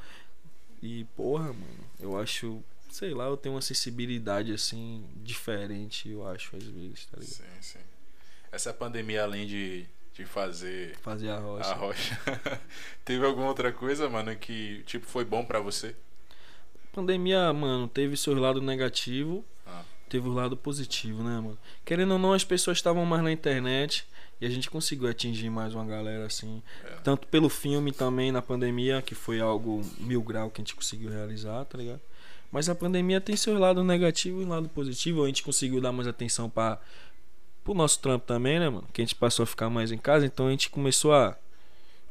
[0.81, 6.55] E, porra, mano, eu acho, sei lá, eu tenho uma sensibilidade, assim, diferente, eu acho,
[6.55, 7.33] às vezes, tá ligado?
[7.33, 7.79] Sim, sim.
[8.51, 11.69] Essa pandemia, além de, de fazer Fazer a rocha.
[11.69, 12.21] a rocha,
[13.05, 15.95] teve alguma outra coisa, mano, que tipo foi bom pra você?
[16.93, 19.83] Pandemia, mano, teve seus lados negativos, Ah.
[20.09, 21.57] teve o lado positivo, né, mano?
[21.85, 24.05] Querendo ou não, as pessoas estavam mais na internet
[24.41, 26.61] e a gente conseguiu atingir mais uma galera, assim.
[26.83, 26.95] É.
[27.03, 31.09] Tanto pelo filme também na pandemia, que foi algo mil grau que a gente conseguiu
[31.09, 32.01] realizar, tá ligado?
[32.51, 35.23] Mas a pandemia tem seus lados negativos e lado positivo.
[35.23, 36.77] A gente conseguiu dar mais atenção para
[37.63, 38.87] pro nosso trampo também, né, mano?
[38.91, 41.37] Que a gente passou a ficar mais em casa, então a gente começou a.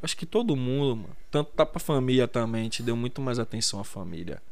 [0.02, 1.16] Acho que todo mundo, mano.
[1.30, 4.42] Tanto tá pra família também, a gente deu muito mais atenção à família.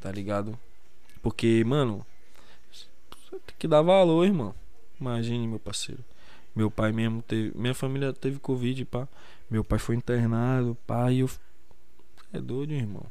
[0.00, 0.58] Tá ligado?
[1.22, 2.06] Porque, mano,
[3.30, 4.54] tem que dar valor, irmão.
[5.00, 6.02] Imagine, meu parceiro.
[6.54, 7.56] Meu pai mesmo teve.
[7.56, 9.06] Minha família teve Covid, pá.
[9.50, 11.12] Meu pai foi internado, pá.
[11.12, 11.30] E eu.
[12.32, 13.06] É doido, irmão.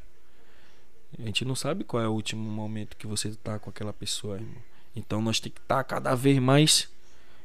[1.18, 4.36] A gente não sabe qual é o último momento que você tá com aquela pessoa,
[4.36, 4.62] irmão.
[4.96, 6.90] Então nós tem que estar cada vez mais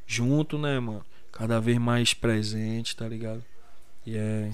[0.05, 1.05] junto, né, mano?
[1.31, 3.43] Cada vez mais presente, tá ligado?
[4.05, 4.51] E é.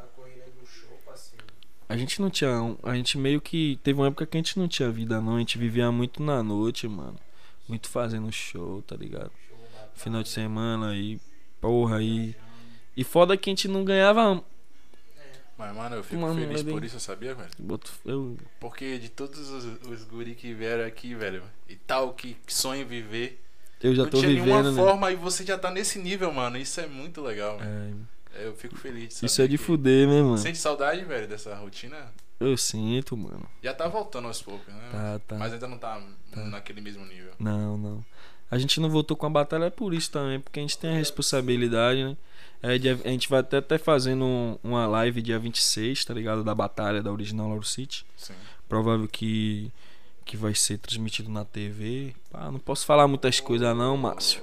[0.00, 1.44] A corrida do show, parceiro.
[1.88, 2.50] A gente não tinha.
[2.82, 3.78] A gente meio que.
[3.82, 5.36] Teve uma época que a gente não tinha vida, não.
[5.36, 7.18] A gente vivia muito na noite, mano.
[7.68, 9.30] Muito fazendo show, tá ligado?
[9.94, 11.20] Final de semana aí.
[11.60, 12.34] Porra aí.
[12.96, 14.42] E foda que a gente não ganhava.
[15.56, 17.48] Mas, mano, eu fico Mano, feliz por isso, sabia, velho?
[18.04, 22.52] Eu, Porque de todos os, os guri que vieram aqui, velho, e tal, que, que
[22.52, 23.42] sonham viver,
[23.82, 24.76] eu já não tô tinha vivendo, nenhuma né?
[24.76, 26.56] forma e você já tá nesse nível, mano.
[26.56, 27.58] Isso é muito legal.
[27.60, 30.36] É, Eu fico feliz isso é de que- fuder, né, mano?
[30.38, 31.96] Sente saudade, velho, dessa rotina?
[32.38, 33.48] Eu sinto, mano.
[33.62, 34.88] Já tá voltando aos poucos, né?
[34.92, 35.36] Tá, tá.
[35.36, 35.98] Mas ainda não tá,
[36.34, 37.32] naquele mesmo nível.
[37.38, 38.04] Não, não.
[38.50, 40.90] A gente não voltou com a batalha é por isso também, porque a gente tem
[40.90, 42.16] a responsabilidade, né?
[42.62, 46.44] É, dia- a gente vai até estar fazendo um- uma live dia 26, tá ligado?
[46.44, 48.04] Da batalha da original Lauro City.
[48.16, 48.34] Sim.
[48.68, 49.70] Provável que,
[50.26, 52.12] que vai ser transmitido na TV.
[52.32, 54.42] Pá, não posso falar muitas coisas não, Márcio.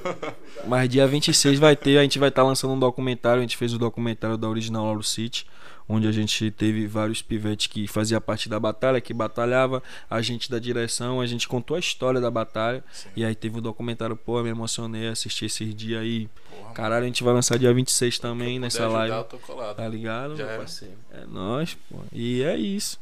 [0.68, 3.72] Mas dia 26 vai ter, a gente vai estar lançando um documentário, a gente fez
[3.72, 5.46] o documentário da Original Lauro City,
[5.88, 10.50] onde a gente teve vários pivetes que fazia parte da batalha, que batalhava, a gente
[10.50, 12.84] da direção, a gente contou a história da batalha.
[12.92, 13.08] Sim.
[13.16, 16.28] E aí teve o documentário, pô, eu me emocionei, assisti esses dias aí.
[16.50, 19.16] Porra, Caralho, a gente vai lançar dia 26 mano, também nessa ajudar, live.
[19.16, 19.76] eu tô colado.
[19.76, 20.58] Tá ligado, Já meu era.
[20.58, 20.94] parceiro?
[21.10, 22.00] É nóis, pô.
[22.12, 23.00] E é isso.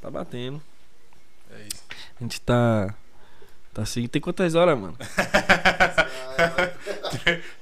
[0.00, 0.62] Tá batendo.
[1.52, 1.82] É isso.
[2.18, 2.94] A gente tá.
[3.72, 4.06] Tá assim.
[4.08, 4.94] Tem quantas horas, mano?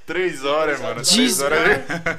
[0.05, 1.01] Três horas, mano.
[1.03, 1.59] Três horas.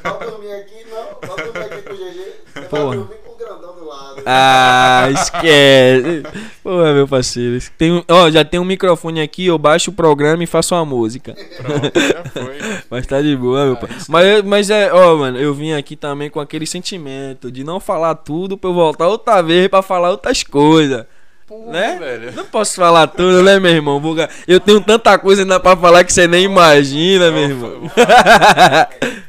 [0.03, 1.29] Vai dormir aqui, não.
[1.29, 2.69] Vai dormir aqui com o GG.
[2.69, 2.85] Porra.
[2.87, 4.23] vai dormir com o grandão do lado.
[4.27, 6.23] Ah, esquece.
[6.63, 7.59] Porra, meu parceiro.
[7.77, 10.85] Tem, um- ó, já tem um microfone aqui, eu baixo o programa e faço uma
[10.85, 11.35] música.
[11.57, 12.59] Pronto, já foi.
[12.89, 13.91] Mas tá de boa, meu Ah, pai.
[13.97, 17.81] isso Mas, mas é, ó, mano, eu vim aqui também com aquele sentimento de não
[17.81, 21.05] falar tudo pra eu voltar outra vez pra falar outras coisas.
[21.51, 21.97] Porra, Né?
[21.99, 22.33] velho.
[22.33, 23.99] Não posso falar tudo, né, meu irmão?
[24.01, 24.15] Vou-
[24.47, 27.81] Eu tenho tanta coisa ainda pra falar que você nem imagina, meu Eu irmão.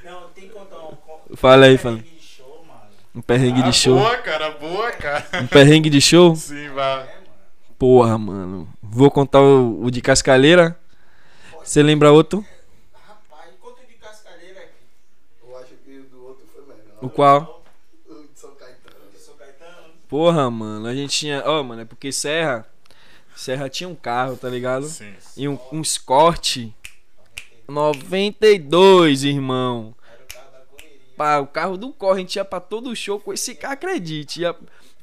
[0.06, 1.36] Não, tem que contar um.
[1.36, 1.98] Fala aí, um fala.
[1.98, 2.82] perrengue de show, mano.
[3.16, 3.96] Um perrengue Ah, de show.
[3.98, 5.26] Boa, cara, boa, cara.
[5.42, 6.36] Um perrengue de show?
[6.38, 6.94] Sim, vai.
[6.94, 7.10] É, mano.
[7.80, 8.70] Porra, mano.
[8.84, 10.78] Vou contar o, o de Cascalheira.
[11.64, 12.46] Você lembra outro?
[12.94, 15.48] Rapaz, conta de cascalheira aqui.
[15.48, 16.98] Eu acho que o do outro foi melhor.
[17.02, 17.64] O qual?
[18.08, 19.10] O de São Caetano.
[19.12, 19.94] De São Caetano.
[20.12, 20.86] Porra, mano.
[20.88, 21.42] A gente tinha.
[21.46, 22.68] Ó, mano, é porque Serra.
[23.34, 24.86] Serra tinha um carro, tá ligado?
[24.86, 25.14] Sim.
[25.38, 26.58] E um, um Escort
[27.68, 29.96] 92, irmão.
[31.16, 34.42] Pá, o carro do corre, a gente ia pra todo show com esse carro, acredite.
[34.42, 34.54] Ia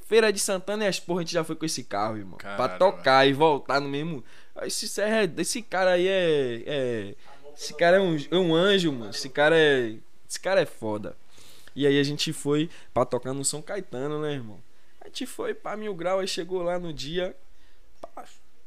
[0.07, 2.37] Feira de Santana e as porra, a gente já foi com esse carro, irmão.
[2.37, 2.79] Pra Caramba.
[2.79, 4.23] tocar e voltar no mesmo.
[4.63, 6.63] Esse, Serra é- esse cara aí é.
[6.67, 7.15] é-
[7.57, 9.11] esse cara é um, é um anjo, mano.
[9.11, 9.95] Esse cara é.
[10.29, 11.17] Esse cara é foda.
[11.75, 14.59] E aí a gente foi pra tocar no São Caetano, né, irmão?
[15.09, 17.35] Gente foi pra mil grau, aí chegou lá no dia.
[18.01, 18.25] pá,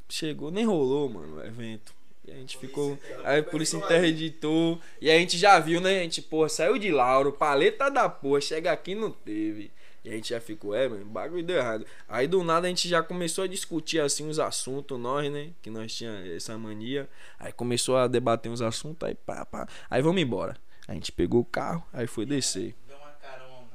[0.10, 1.94] chegou, nem rolou, mano, o evento.
[2.28, 2.98] E a gente ficou.
[3.24, 4.80] Aí a polícia interditou.
[5.00, 6.00] E a gente já viu, né?
[6.00, 9.72] A gente, porra, saiu de Lauro, paleta da porra, chega aqui não teve.
[10.04, 11.86] E a gente já ficou, é, mano, bagulho deu errado.
[12.10, 15.52] Aí do nada a gente já começou a discutir assim os assuntos, nós, né?
[15.62, 17.08] Que nós tinha essa mania.
[17.38, 19.68] Aí começou a debater uns assuntos, aí pá, pá.
[19.90, 20.58] Aí vamos embora.
[20.88, 22.76] A gente pegou o carro, aí foi descer.
[22.88, 23.68] Deu uma carona.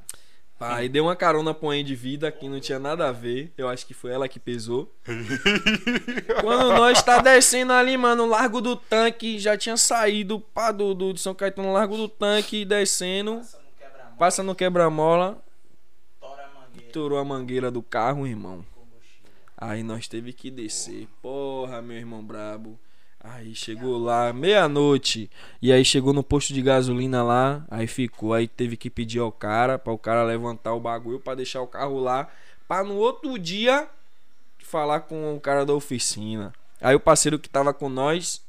[0.46, 3.53] Pá, Aí deu uma carona pra uma de vida que não tinha nada a ver.
[3.59, 4.91] Eu acho que foi ela que pesou.
[6.41, 11.13] Quando nós tá descendo ali, mano, Largo do Tanque, já tinha saído pá, do, do
[11.13, 13.43] de São Caetano, Largo do Tanque, descendo.
[14.19, 15.43] Passa no quebra-mola.
[16.19, 16.87] Tora a mangueira.
[16.87, 18.65] estourou a mangueira do carro, irmão.
[19.59, 21.07] Aí nós teve que descer.
[21.21, 22.79] Porra, meu irmão brabo.
[23.29, 25.29] Aí chegou lá, meia-noite.
[25.61, 27.67] E aí chegou no posto de gasolina lá.
[27.69, 28.33] Aí ficou.
[28.33, 31.67] Aí teve que pedir ao cara, para o cara levantar o bagulho, pra deixar o
[31.67, 32.29] carro lá.
[32.69, 33.89] Pra no outro dia
[34.59, 36.53] falar com o cara da oficina.
[36.81, 38.45] Aí o parceiro que tava com nós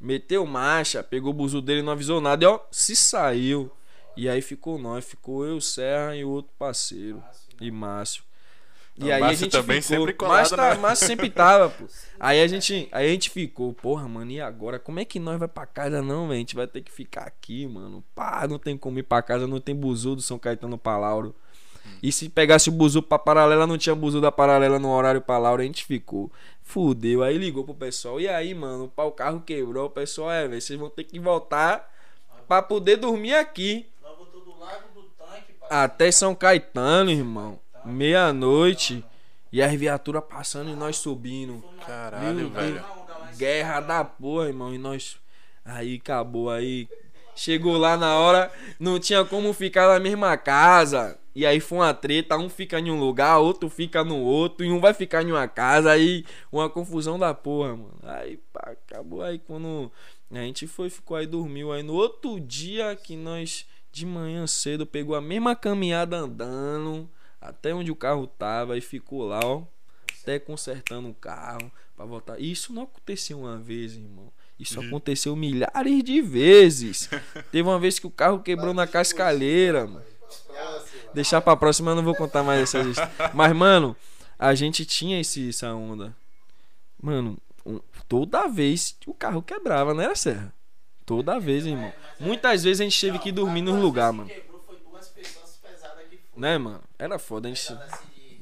[0.00, 2.44] meteu marcha, pegou o buzu dele, não avisou nada.
[2.44, 3.70] E ó, se saiu.
[4.16, 7.22] E aí ficou nós, ficou eu, Serra e o outro parceiro.
[7.60, 8.22] E Márcio.
[8.96, 10.06] E aí a gente também ficou.
[10.06, 10.80] sempre Márcio, tá, né?
[10.80, 11.84] Márcio sempre tava, pô.
[12.20, 14.78] Aí a gente, aí a gente ficou, porra, mano, e agora?
[14.78, 16.36] Como é que nós vai pra casa não, velho?
[16.36, 18.02] A gente vai ter que ficar aqui, mano.
[18.14, 21.34] Pá, não tem como ir pra casa, não tem buzu do São Caetano pra Lauro.
[22.02, 25.36] E se pegasse o buzu pra paralela, não tinha buzu da paralela no horário pra
[25.36, 26.30] Lauro, a gente ficou.
[26.62, 27.22] Fudeu.
[27.22, 28.20] Aí ligou pro pessoal.
[28.20, 29.86] E aí, mano, o carro quebrou.
[29.86, 31.92] O pessoal, é, velho, vocês vão ter que voltar
[32.48, 33.86] pra poder dormir aqui.
[34.02, 35.68] Nós botou do lado do tanque, pai.
[35.70, 37.58] Até São Caetano, irmão.
[37.84, 39.04] Meia-noite.
[39.52, 41.62] E as viaturas passando e nós subindo.
[41.86, 42.74] Caralho, Meu velho.
[42.74, 43.36] Deus.
[43.36, 44.74] Guerra da porra, irmão.
[44.74, 45.16] E nós.
[45.64, 46.88] Aí acabou aí.
[47.36, 51.18] Chegou lá na hora, não tinha como ficar na mesma casa.
[51.34, 54.70] E aí foi uma treta, um fica em um lugar, outro fica no outro, e
[54.70, 57.98] um vai ficar em uma casa, aí uma confusão da porra, mano.
[58.04, 59.90] Aí pá, acabou aí quando
[60.30, 61.72] a gente foi, ficou aí, dormiu.
[61.72, 67.10] Aí no outro dia que nós, de manhã cedo, pegou a mesma caminhada andando,
[67.48, 69.62] até onde o carro tava, e ficou lá, ó
[70.22, 72.40] até consertando o carro pra voltar.
[72.40, 74.32] Isso não aconteceu uma vez, irmão.
[74.58, 77.10] Isso aconteceu milhares de vezes.
[77.52, 80.02] Teve uma vez que o carro quebrou na cascalheira, mano.
[81.12, 83.12] Deixar pra próxima eu não vou contar mais essa história.
[83.34, 83.94] Mas, mano,
[84.38, 86.16] a gente tinha esse, essa onda.
[87.00, 90.54] Mano, um- toda vez o carro quebrava, não era serra?
[91.04, 91.92] Toda vez, irmão.
[92.18, 94.28] Muitas vezes a gente teve que dormir nos lugares, mano.
[94.30, 96.23] quebrou foi duas pessoas pesadas que foram.
[96.36, 96.80] Né, mano?
[96.98, 97.48] Era foda.
[97.48, 97.76] A gente,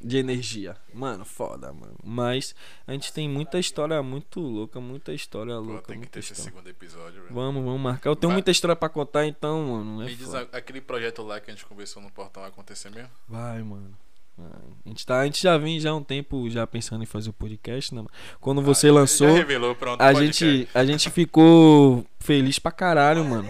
[0.03, 0.77] de- energia.
[0.93, 1.95] Mano, foda, mano.
[2.03, 2.55] Mas
[2.87, 5.87] a gente tem muita história muito louca, muita história Pô, louca.
[5.93, 6.51] tem que ter esse história.
[6.53, 7.35] segundo episódio, velho.
[7.35, 8.11] Vamos, vamos marcar.
[8.11, 8.37] Eu tenho Vai.
[8.37, 10.03] muita história pra contar, então, mano.
[10.03, 10.49] É Me diz foda.
[10.53, 13.11] a- aquele projeto lá que a gente conversou no portão vai acontecer mesmo?
[13.29, 13.97] Vai, mano.
[14.39, 17.29] A gente, tá, a gente já vem já há um tempo já pensando em fazer
[17.31, 18.01] o podcast, né?
[18.01, 18.11] mano?
[18.41, 20.01] Quando você Ah, lançou, Já revelou, pronto.
[20.01, 20.45] a podcast.
[20.45, 23.49] gente, a gente ficou feliz pra caralho, mano.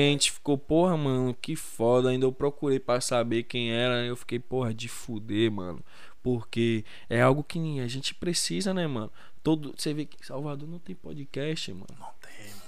[0.00, 2.10] Gente ficou, porra, mano, que foda.
[2.10, 4.04] Ainda eu procurei pra saber quem era.
[4.04, 5.82] Eu fiquei, porra, de fuder, mano.
[6.22, 9.12] Porque é algo que a gente precisa, né, mano?
[9.42, 11.86] Todo, você vê que Salvador não tem podcast, mano.
[11.98, 12.64] Não tem, mano.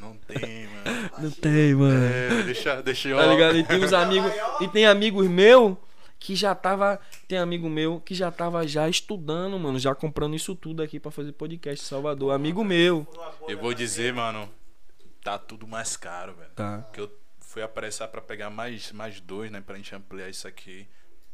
[0.00, 1.10] Não tem, mano.
[1.18, 2.04] Não tem, mano.
[2.04, 3.16] É, deixa, deixa eu.
[3.16, 3.56] Tá ligado?
[3.56, 4.30] E tem uns amigos.
[4.60, 5.78] E tem amigos meu
[6.18, 7.00] que já tava.
[7.26, 9.78] Tem amigo meu que já tava já estudando, mano.
[9.78, 12.34] Já comprando isso tudo aqui pra fazer podcast em Salvador.
[12.34, 13.06] Amigo meu.
[13.48, 14.46] Eu vou dizer, mano,
[15.26, 16.52] tá tudo mais caro, velho.
[16.54, 16.82] Tá.
[16.82, 19.60] Porque eu fui apressar pra pegar mais, mais dois, né?
[19.60, 20.86] Pra gente ampliar isso aqui.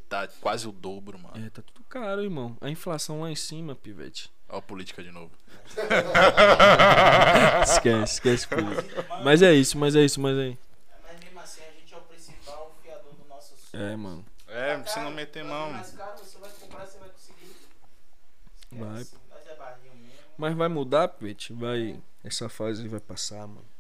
[0.08, 1.46] Tá quase o dobro, mano.
[1.46, 2.56] É, tá tudo caro, irmão.
[2.62, 4.32] A inflação lá em cima, pivete.
[4.48, 5.30] Ó, a política de novo.
[7.64, 8.48] Esquece, esquece.
[8.48, 9.06] política.
[9.22, 10.56] Mas é isso, mas é isso, mas é.
[11.02, 13.82] Mas mesmo assim, a gente é o principal fiador do nosso sonho.
[13.82, 14.24] É, mano.
[14.48, 15.70] É, se não meter mão.
[15.70, 17.54] Mais caro, você vai comprar, você vai conseguir.
[18.70, 18.88] Vai.
[18.88, 19.06] Nós
[19.46, 20.12] é mesmo.
[20.38, 21.52] Mas vai mudar, pivete.
[21.52, 22.00] Vai.
[22.24, 23.71] Essa fase vai passar, mano.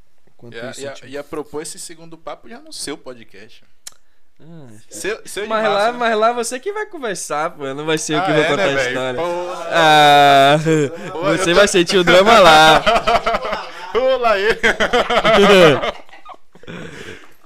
[0.42, 3.62] Enquanto Ia, isso, ia, tipo- ia propor esse segundo papo já no seu podcast.
[4.40, 5.98] Ah, Seu, seu mas, massa, lá, né?
[5.98, 7.62] mas lá você que vai conversar, pô.
[7.74, 9.20] Não vai ser eu Ah, que vou é, contar né, a história.
[9.20, 9.68] Porra.
[9.70, 10.56] Ah,
[11.38, 12.82] você vai sentir o drama lá.
[13.94, 14.58] Olá ele.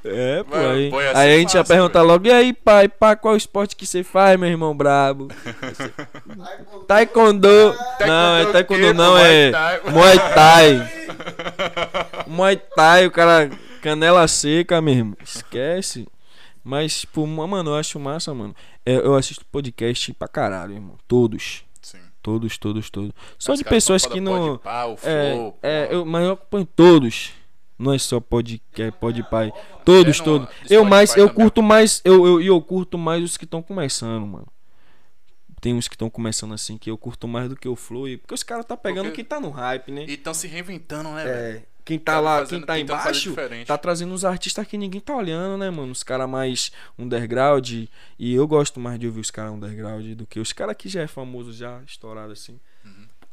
[0.09, 0.57] É, pô.
[0.57, 3.17] Mano, Aí, ia ser aí a gente ia massa, perguntar logo: e aí, pai, pá,
[3.17, 5.29] qual esporte que você faz, meu irmão brabo?
[6.87, 7.49] Taekwondo.
[8.07, 9.53] Não, é taekwondo, não, é
[9.91, 10.91] Muay Thai.
[12.27, 13.07] Muay Thai.
[13.07, 13.51] O cara,
[13.83, 15.17] canela seca mesmo.
[15.23, 16.07] Esquece.
[16.63, 18.55] Mas, tipo, mano, eu acho massa, mano.
[18.85, 20.97] É, eu assisto podcast pra caralho, irmão.
[21.07, 21.65] Todos.
[21.81, 21.99] Sim.
[22.21, 23.13] Todos, todos, todos.
[23.39, 24.55] Só Os de pessoas que não.
[24.55, 24.61] O
[25.05, 27.33] É, flow, é eu, mas eu acompanho todos.
[27.79, 29.53] Não é só podcast, pode pai.
[29.85, 30.49] Todos, É, todos.
[30.71, 31.35] Eu mais, eu também.
[31.35, 34.47] curto mais, eu, eu, eu curto mais os que estão começando, mano.
[35.61, 38.35] Tem uns que estão começando assim que eu curto mais do que o Flow, porque
[38.35, 40.05] os caras tá pegando Porque- quem tá no hype, né?
[40.07, 41.57] E tão se reinventando, né, velho?
[41.59, 44.77] É, quem tá Tá lá, fazendo- quem tá fazer embaixo, tá trazendo uns artistas que
[44.79, 45.93] ninguém tá olhando, né, mano?
[45.93, 47.69] Os caras mais underground.
[48.19, 51.03] E eu gosto mais de ouvir os caras underground do que os caras que já
[51.03, 52.59] é famoso, já estourado assim.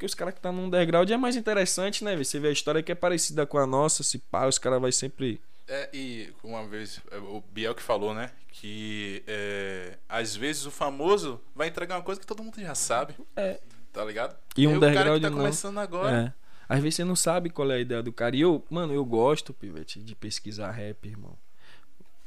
[0.04, 2.18] Porque os caras que tá no underground é mais interessante, né?
[2.18, 4.92] Você vê a história que é parecida com a nossa, se pá, os caras vai
[4.92, 5.40] sempre.
[5.66, 8.30] É, e uma vez é, o Biel que falou, né?
[8.52, 13.16] Que é, às vezes o famoso vai entregar uma coisa que todo mundo já sabe.
[13.34, 13.62] É.
[13.94, 14.36] Tá ligado?
[14.58, 15.38] E um o cara que underground tá não.
[15.38, 16.36] começando agora.
[16.38, 16.44] É.
[16.68, 18.36] Às vezes você não sabe qual é a ideia do cara.
[18.36, 21.38] E eu, mano, eu gosto, Pivete, de pesquisar rap, irmão.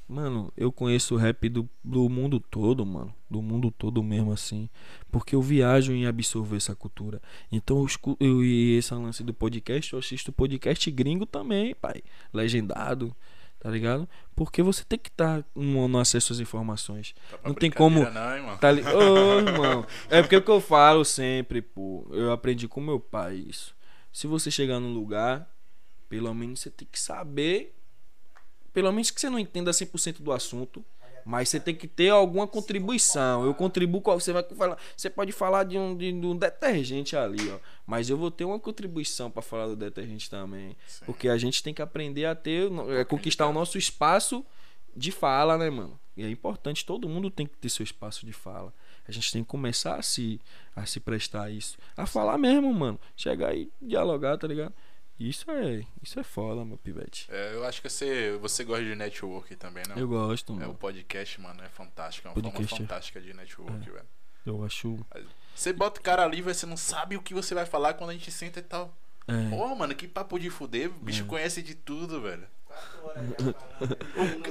[0.09, 3.12] Mano, eu conheço o rap do, do mundo todo, mano.
[3.28, 4.68] Do mundo todo mesmo, assim.
[5.10, 7.20] Porque eu viajo em absorver essa cultura.
[7.51, 12.02] Então eu, eu e esse lance do podcast, eu assisto podcast gringo também, pai.
[12.33, 13.17] Legendado,
[13.59, 14.09] tá ligado?
[14.36, 17.12] Porque você tem que estar no, no acesso às informações.
[17.28, 18.57] Tá Não tem como- Não, irmão.
[18.59, 18.83] Tá li...
[18.83, 19.85] Ô, irmão.
[20.09, 22.07] É porque o que eu falo sempre, pô.
[22.12, 23.75] Eu aprendi com meu pai isso.
[24.12, 25.52] Se você chegar num lugar,
[26.09, 27.73] pelo menos você tem que saber.
[28.77, 30.85] Pelo menos que você não entenda 100% do assunto.
[31.25, 33.47] Mas você tem que ter alguma contribuição.
[33.47, 34.13] Eu contribuo com.
[34.13, 34.77] Você vai falar.
[34.95, 37.59] Você pode falar de um, de, de um detergente ali, ó.
[37.87, 40.77] Mas eu vou ter uma contribuição pra falar do detergente também.
[40.87, 41.07] Sim.
[41.07, 42.71] Porque a gente tem que aprender a ter.
[42.91, 44.45] É, conquistar o nosso espaço
[44.95, 45.99] de fala, né, mano?
[46.15, 48.75] E é importante, todo mundo tem que ter seu espaço de fala.
[49.09, 50.39] A gente tem que começar a se,
[50.77, 51.79] a se prestar a isso.
[51.97, 53.01] A falar mesmo, mano.
[53.17, 54.75] Chegar e dialogar, tá ligado?
[55.19, 57.27] Isso é, isso é foda, meu pivete.
[57.31, 59.97] É, eu acho que você, você gosta de network também, não?
[59.97, 60.75] Eu gosto, É, o mano.
[60.75, 62.28] podcast, mano, é fantástico.
[62.28, 62.86] É uma Podcast, forma é.
[62.89, 64.07] fantástica de network, velho.
[64.45, 64.99] Eu acho.
[65.55, 68.12] Você bota o cara ali, você não sabe o que você vai falar quando a
[68.12, 68.95] gente senta e tal.
[69.27, 69.49] É.
[69.51, 70.89] Pô, mano, que papo de fuder.
[70.91, 72.47] O bicho conhece de tudo, velho.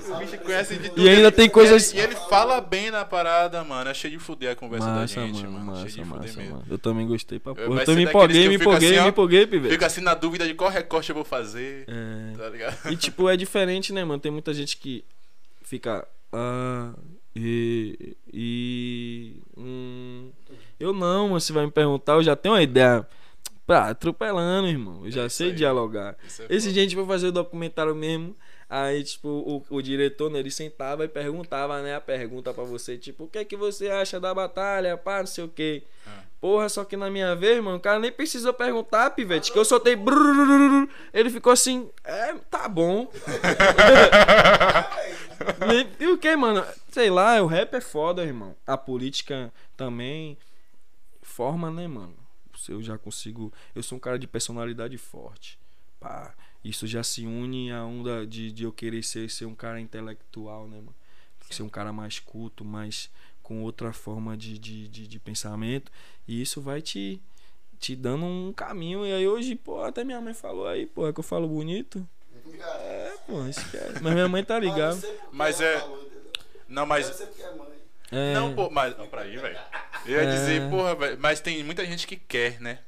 [0.09, 1.01] O bicho conhece de tudo.
[1.01, 3.89] E ainda tem coisas- E ele, e ele fala bem na parada, mano.
[3.89, 5.65] É cheio de fuder a conversa Massa, da gente, mano, mano.
[5.81, 6.63] massa, massa, mano.
[6.69, 7.67] Eu também gostei pra porra.
[7.81, 9.73] Eu também me empolguei, me fico empolguei, assim, me empolguei, pivete.
[9.73, 11.85] Fica assim na dúvida de qual recorte eu vou fazer.
[11.87, 12.37] É.
[12.37, 12.91] Tá ligado?
[12.91, 14.19] E tipo, é diferente, né, mano?
[14.19, 15.03] Tem muita gente que
[15.63, 16.07] fica.
[16.33, 16.91] Ah,
[17.35, 18.15] e.
[18.33, 19.41] E.
[19.57, 20.31] Hum,
[20.79, 23.05] eu não, mas você vai me perguntar, eu já tenho uma ideia.
[23.65, 25.05] Pá, atropelando, irmão.
[25.05, 25.53] Eu já É sei aí.
[25.53, 26.15] dialogar.
[26.39, 28.35] É Esse gente foi fazer o documentário mesmo.
[28.69, 32.97] Aí, tipo, o, o diretor, né, ele sentava e perguntava, né, a pergunta pra você,
[32.97, 35.83] tipo, o que é que você acha da batalha, pá, não sei o quê.
[36.07, 36.23] Ah.
[36.41, 39.65] Porra, só que na minha vez, mano, o cara nem precisou perguntar, pivete, que eu
[39.65, 39.95] soltei.
[41.13, 43.07] Ele ficou assim, é, tá bom.
[45.99, 46.63] e o que, mano?
[46.89, 48.55] Sei lá, o rap é foda, irmão.
[48.65, 50.37] A política também
[51.21, 52.15] forma, né, mano?
[52.69, 53.51] Eu já consigo.
[53.73, 55.57] Eu sou um cara de personalidade forte.
[55.99, 59.79] Pá, isso já se une a onda de, de eu querer ser, ser um cara
[59.79, 60.95] intelectual, né, mano?
[61.49, 63.09] Ser um cara mais culto, mais.
[63.43, 65.91] com outra forma de, de, de, de pensamento.
[66.27, 67.21] E isso vai te,
[67.79, 69.05] te dando um caminho.
[69.05, 72.07] E aí hoje, pô, até minha mãe falou aí, pô, é que eu falo bonito.
[72.57, 74.01] É, pô, esquece.
[74.01, 74.97] Mas minha mãe tá ligada.
[75.31, 75.85] Mas é-
[76.67, 77.09] Não, mas.
[78.11, 78.31] É.
[78.31, 78.97] É, Não, pô, mas.
[78.97, 79.57] Não, pra aí, velho.
[80.05, 80.31] Eu ia É.
[80.31, 81.17] dizer, porra, velho.
[81.19, 82.79] Mas tem muita gente que quer, né?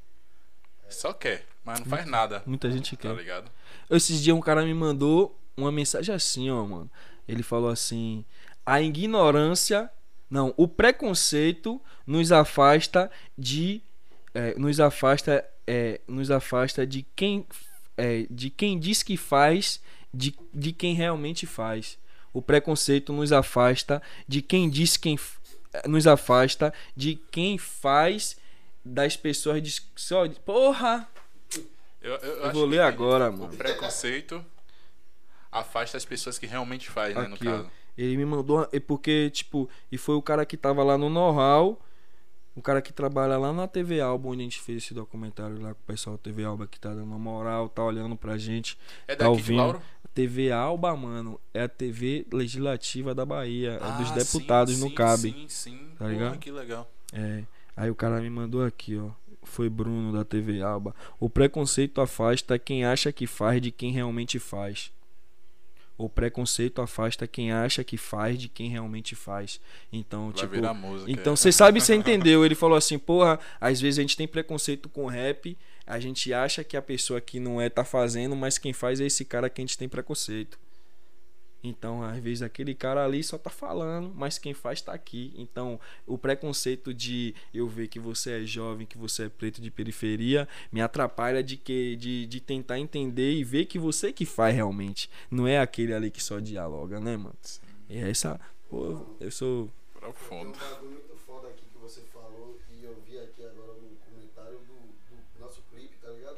[0.90, 2.42] Só quer, mas não faz nada.
[2.46, 3.16] Muita gente Tá quer.
[3.16, 3.52] ligado?
[3.90, 6.90] Esses dias um cara me mandou uma mensagem assim, ó, mano.
[7.28, 8.24] Ele falou assim:
[8.66, 9.90] a ignorância,
[10.30, 13.82] não, o preconceito nos afasta de,
[14.34, 17.46] é, nos afasta, é, nos afasta de quem,
[17.98, 19.82] é, de quem diz que faz,
[20.14, 21.98] de, de quem realmente faz.
[22.34, 25.18] O preconceito nos afasta de quem diz quem,
[25.86, 28.38] nos afasta de quem faz
[28.86, 31.08] das pessoas de só, porra.
[32.02, 33.58] Eu, eu, Eu vou ler agora, O mano.
[33.58, 34.44] preconceito
[35.52, 37.28] afasta as pessoas que realmente fazem, né?
[37.28, 37.58] No Aqui, ó.
[37.58, 37.72] caso.
[37.98, 38.68] Ele me mandou.
[38.72, 41.82] é Porque, tipo, e foi o cara que tava lá no know-how.
[42.56, 45.76] O cara que trabalha lá na TV Alba, onde a gente fez esse documentário lá
[45.76, 48.78] com o pessoal da TV Alba que tá dando uma moral, tá olhando pra gente.
[49.08, 49.80] É Tá ouvindo?
[50.18, 53.74] TV Alba, mano, é a TV legislativa da Bahia.
[53.80, 55.32] é dos Ah, deputados, sim, não sim, cabe.
[55.32, 55.78] Sim, sim.
[55.92, 56.38] Tá Porra, ligado?
[56.40, 56.92] que legal.
[57.14, 57.44] É.
[57.76, 59.12] Aí o cara me mandou aqui, ó.
[59.44, 60.96] Foi Bruno da TV Alba.
[61.20, 64.92] O preconceito afasta quem acha que faz de quem realmente faz.
[65.98, 69.62] O preconceito afasta quem acha que faz de quem realmente faz.
[69.94, 71.12] Então, Vai tipo, virar música.
[71.12, 71.36] então é.
[71.36, 72.44] você sabe, você entendeu.
[72.44, 75.56] Ele falou assim, porra, às vezes a gente tem preconceito com rap,
[75.88, 79.06] a gente acha que a pessoa que não é tá fazendo, mas quem faz é
[79.06, 80.60] esse cara que a gente tem preconceito.
[81.64, 85.34] Então, às vezes aquele cara ali só tá falando, mas quem faz tá aqui.
[85.36, 89.72] Então, o preconceito de eu ver que você é jovem, que você é preto de
[89.72, 94.54] periferia, me atrapalha de que de, de tentar entender e ver que você que faz
[94.56, 95.10] realmente.
[95.32, 97.36] Não é aquele ali que só dialoga, né, mano?
[97.90, 100.58] E é essa, pô, eu sou Tem um profundo.
[100.58, 104.74] bagulho muito foda aqui que você falou e eu vi aqui agora no comentário do,
[105.34, 105.96] do nosso clipe,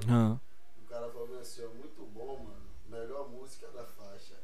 [0.09, 0.37] ah,
[0.83, 2.59] O cara falou assim, ó, muito bom, mano.
[2.89, 4.35] Melhor música da faixa.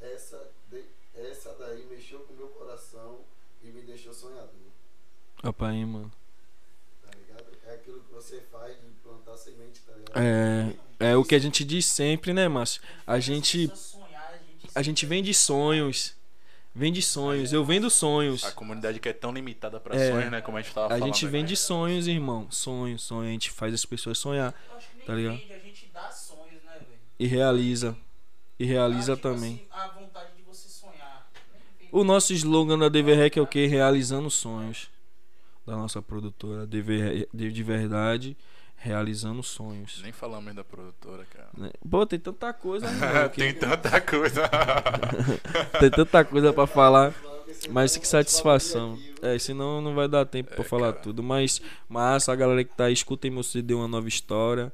[0.00, 0.84] Essa, de-
[1.14, 3.20] essa daí mexeu com o meu coração
[3.62, 4.50] e me deixou sonhador,
[5.44, 6.10] opa aí, mano.
[7.02, 7.46] tá ligado?
[7.66, 10.16] É aquilo que você faz de plantar semente, tá ligado?
[11.00, 12.82] É, é o que a gente diz sempre, né, Márcio?
[13.06, 16.14] A gente, Sonhar, a gente, a gente vem de sonhos.
[16.74, 17.52] Vem de sonhos.
[17.52, 18.42] Eu vendo sonhos.
[18.44, 20.10] A comunidade que é tão limitada pra É.
[20.10, 20.40] sonhos, né?
[20.40, 21.04] Como a gente tava A falando.
[21.04, 21.48] gente vem aqui.
[21.50, 22.50] de sonhos, irmão.
[22.50, 23.28] Sonho, sonho.
[23.28, 25.34] A gente faz as pessoas sonhar Eu acho Tá ligado?
[25.34, 26.98] a gente dá sonhos, né, velho?
[27.18, 27.96] e realiza.
[28.58, 29.54] E realiza Ah, tipo também.
[29.54, 31.28] assim, a vontade de você sonhar.
[31.52, 31.88] Nem vende.
[31.92, 33.66] O nosso slogan da DVREC é o que?
[33.66, 34.90] Realizando sonhos.
[35.66, 36.66] Da nossa produtora.
[36.66, 38.36] DV, de de verdade,
[38.76, 40.00] realizando sonhos.
[40.02, 41.48] Nem falamos da produtora, cara.
[41.56, 41.70] né?
[41.88, 42.86] Pô, tem tanta coisa,
[43.32, 44.42] que- Tem tanta coisa.
[45.80, 47.14] tem tanta coisa pra falar.
[47.70, 48.98] Mas que satisfação.
[49.20, 51.02] É, senão não vai dar tempo pra É, falar cara.
[51.04, 51.22] tudo.
[51.22, 54.72] Mas, massa, a galera que tá aí, escutem meu CD Uma Nova História.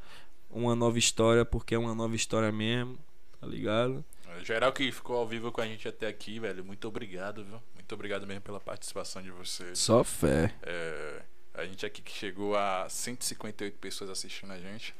[0.50, 2.98] Uma nova história, porque é uma nova história mesmo.
[3.40, 4.04] Tá ligado?
[4.44, 6.64] Geral que ficou ao vivo com a gente até aqui, velho.
[6.64, 7.60] Muito obrigado, viu?
[7.74, 9.78] Muito obrigado mesmo pela participação de vocês.
[9.78, 10.54] Só fé.
[10.62, 11.22] É,
[11.54, 14.94] a gente aqui que chegou a 158 pessoas assistindo a gente.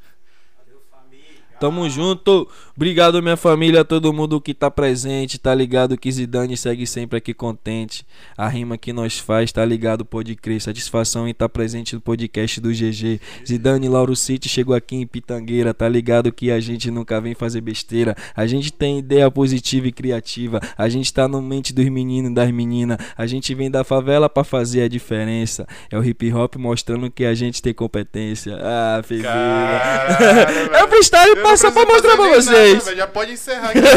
[1.61, 2.49] Tamo junto.
[2.77, 5.39] Obrigado, minha família, todo mundo que tá presente.
[5.39, 8.07] Tá ligado que Zidane segue sempre aqui contente.
[8.37, 10.05] A rima que nós faz, tá ligado?
[10.05, 10.61] Pode crer.
[10.61, 13.21] Satisfação em estar presente no podcast do GG.
[13.47, 15.75] Zidane Lauro City chegou aqui em Pitangueira.
[15.75, 18.17] Tá ligado que a gente nunca vem fazer besteira.
[18.37, 20.61] A gente tem ideia positiva e criativa.
[20.77, 22.99] A gente tá no mente dos meninos e das meninas.
[23.17, 25.67] A gente vem da favela pra fazer a diferença.
[25.91, 28.57] É o hip hop mostrando que a gente tem competência.
[28.63, 29.03] Ah.
[29.23, 32.73] Caralho, É o freestyle Eu não passa pra mostrar pra vocês.
[32.75, 32.97] nada, velho.
[32.97, 33.81] já pode encerrar aqui.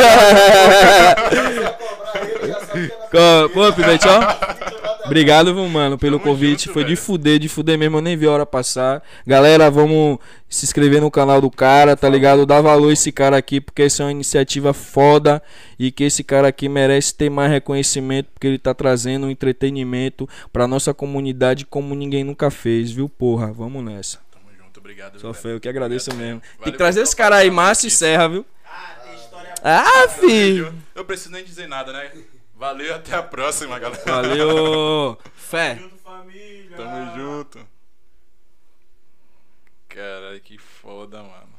[3.53, 4.21] Pô, Pivete, ó.
[5.05, 6.65] Obrigado, viu, mano, pelo Tamo convite.
[6.65, 7.01] junto, Foi de velho.
[7.01, 7.97] fuder, de fuder mesmo.
[7.97, 9.03] Eu nem vi a hora passar.
[9.27, 12.45] Galera, vamos se inscrever no canal do cara, tá ligado?
[12.45, 15.41] Dá valor a esse cara aqui, porque essa é uma iniciativa foda.
[15.77, 20.29] E que esse cara aqui merece ter mais reconhecimento, porque ele tá trazendo um entretenimento
[20.53, 23.51] pra nossa comunidade como ninguém nunca fez, viu, porra?
[23.51, 24.19] Vamos nessa.
[24.91, 25.19] Tamo obrigado.
[25.19, 26.41] Só fé, eu que agradeço Obrigado mesmo.
[26.41, 26.41] mesmo.
[26.41, 27.91] Tem Valeu que trazer esse cara aí, Márcio e.
[27.91, 28.45] Serra, viu?
[28.65, 30.73] Ah, tem história Ah, filho!
[30.95, 32.11] Eu preciso nem dizer nada, né?
[32.55, 34.03] Valeu, até a próxima, galera.
[34.05, 35.17] Valeu!
[35.35, 35.75] Fé!
[35.75, 36.77] junto, família.
[36.77, 37.59] Tamo junto.
[39.89, 41.49] Caralho, que foda, mano.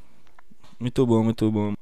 [0.78, 1.74] Muito bom, muito bom.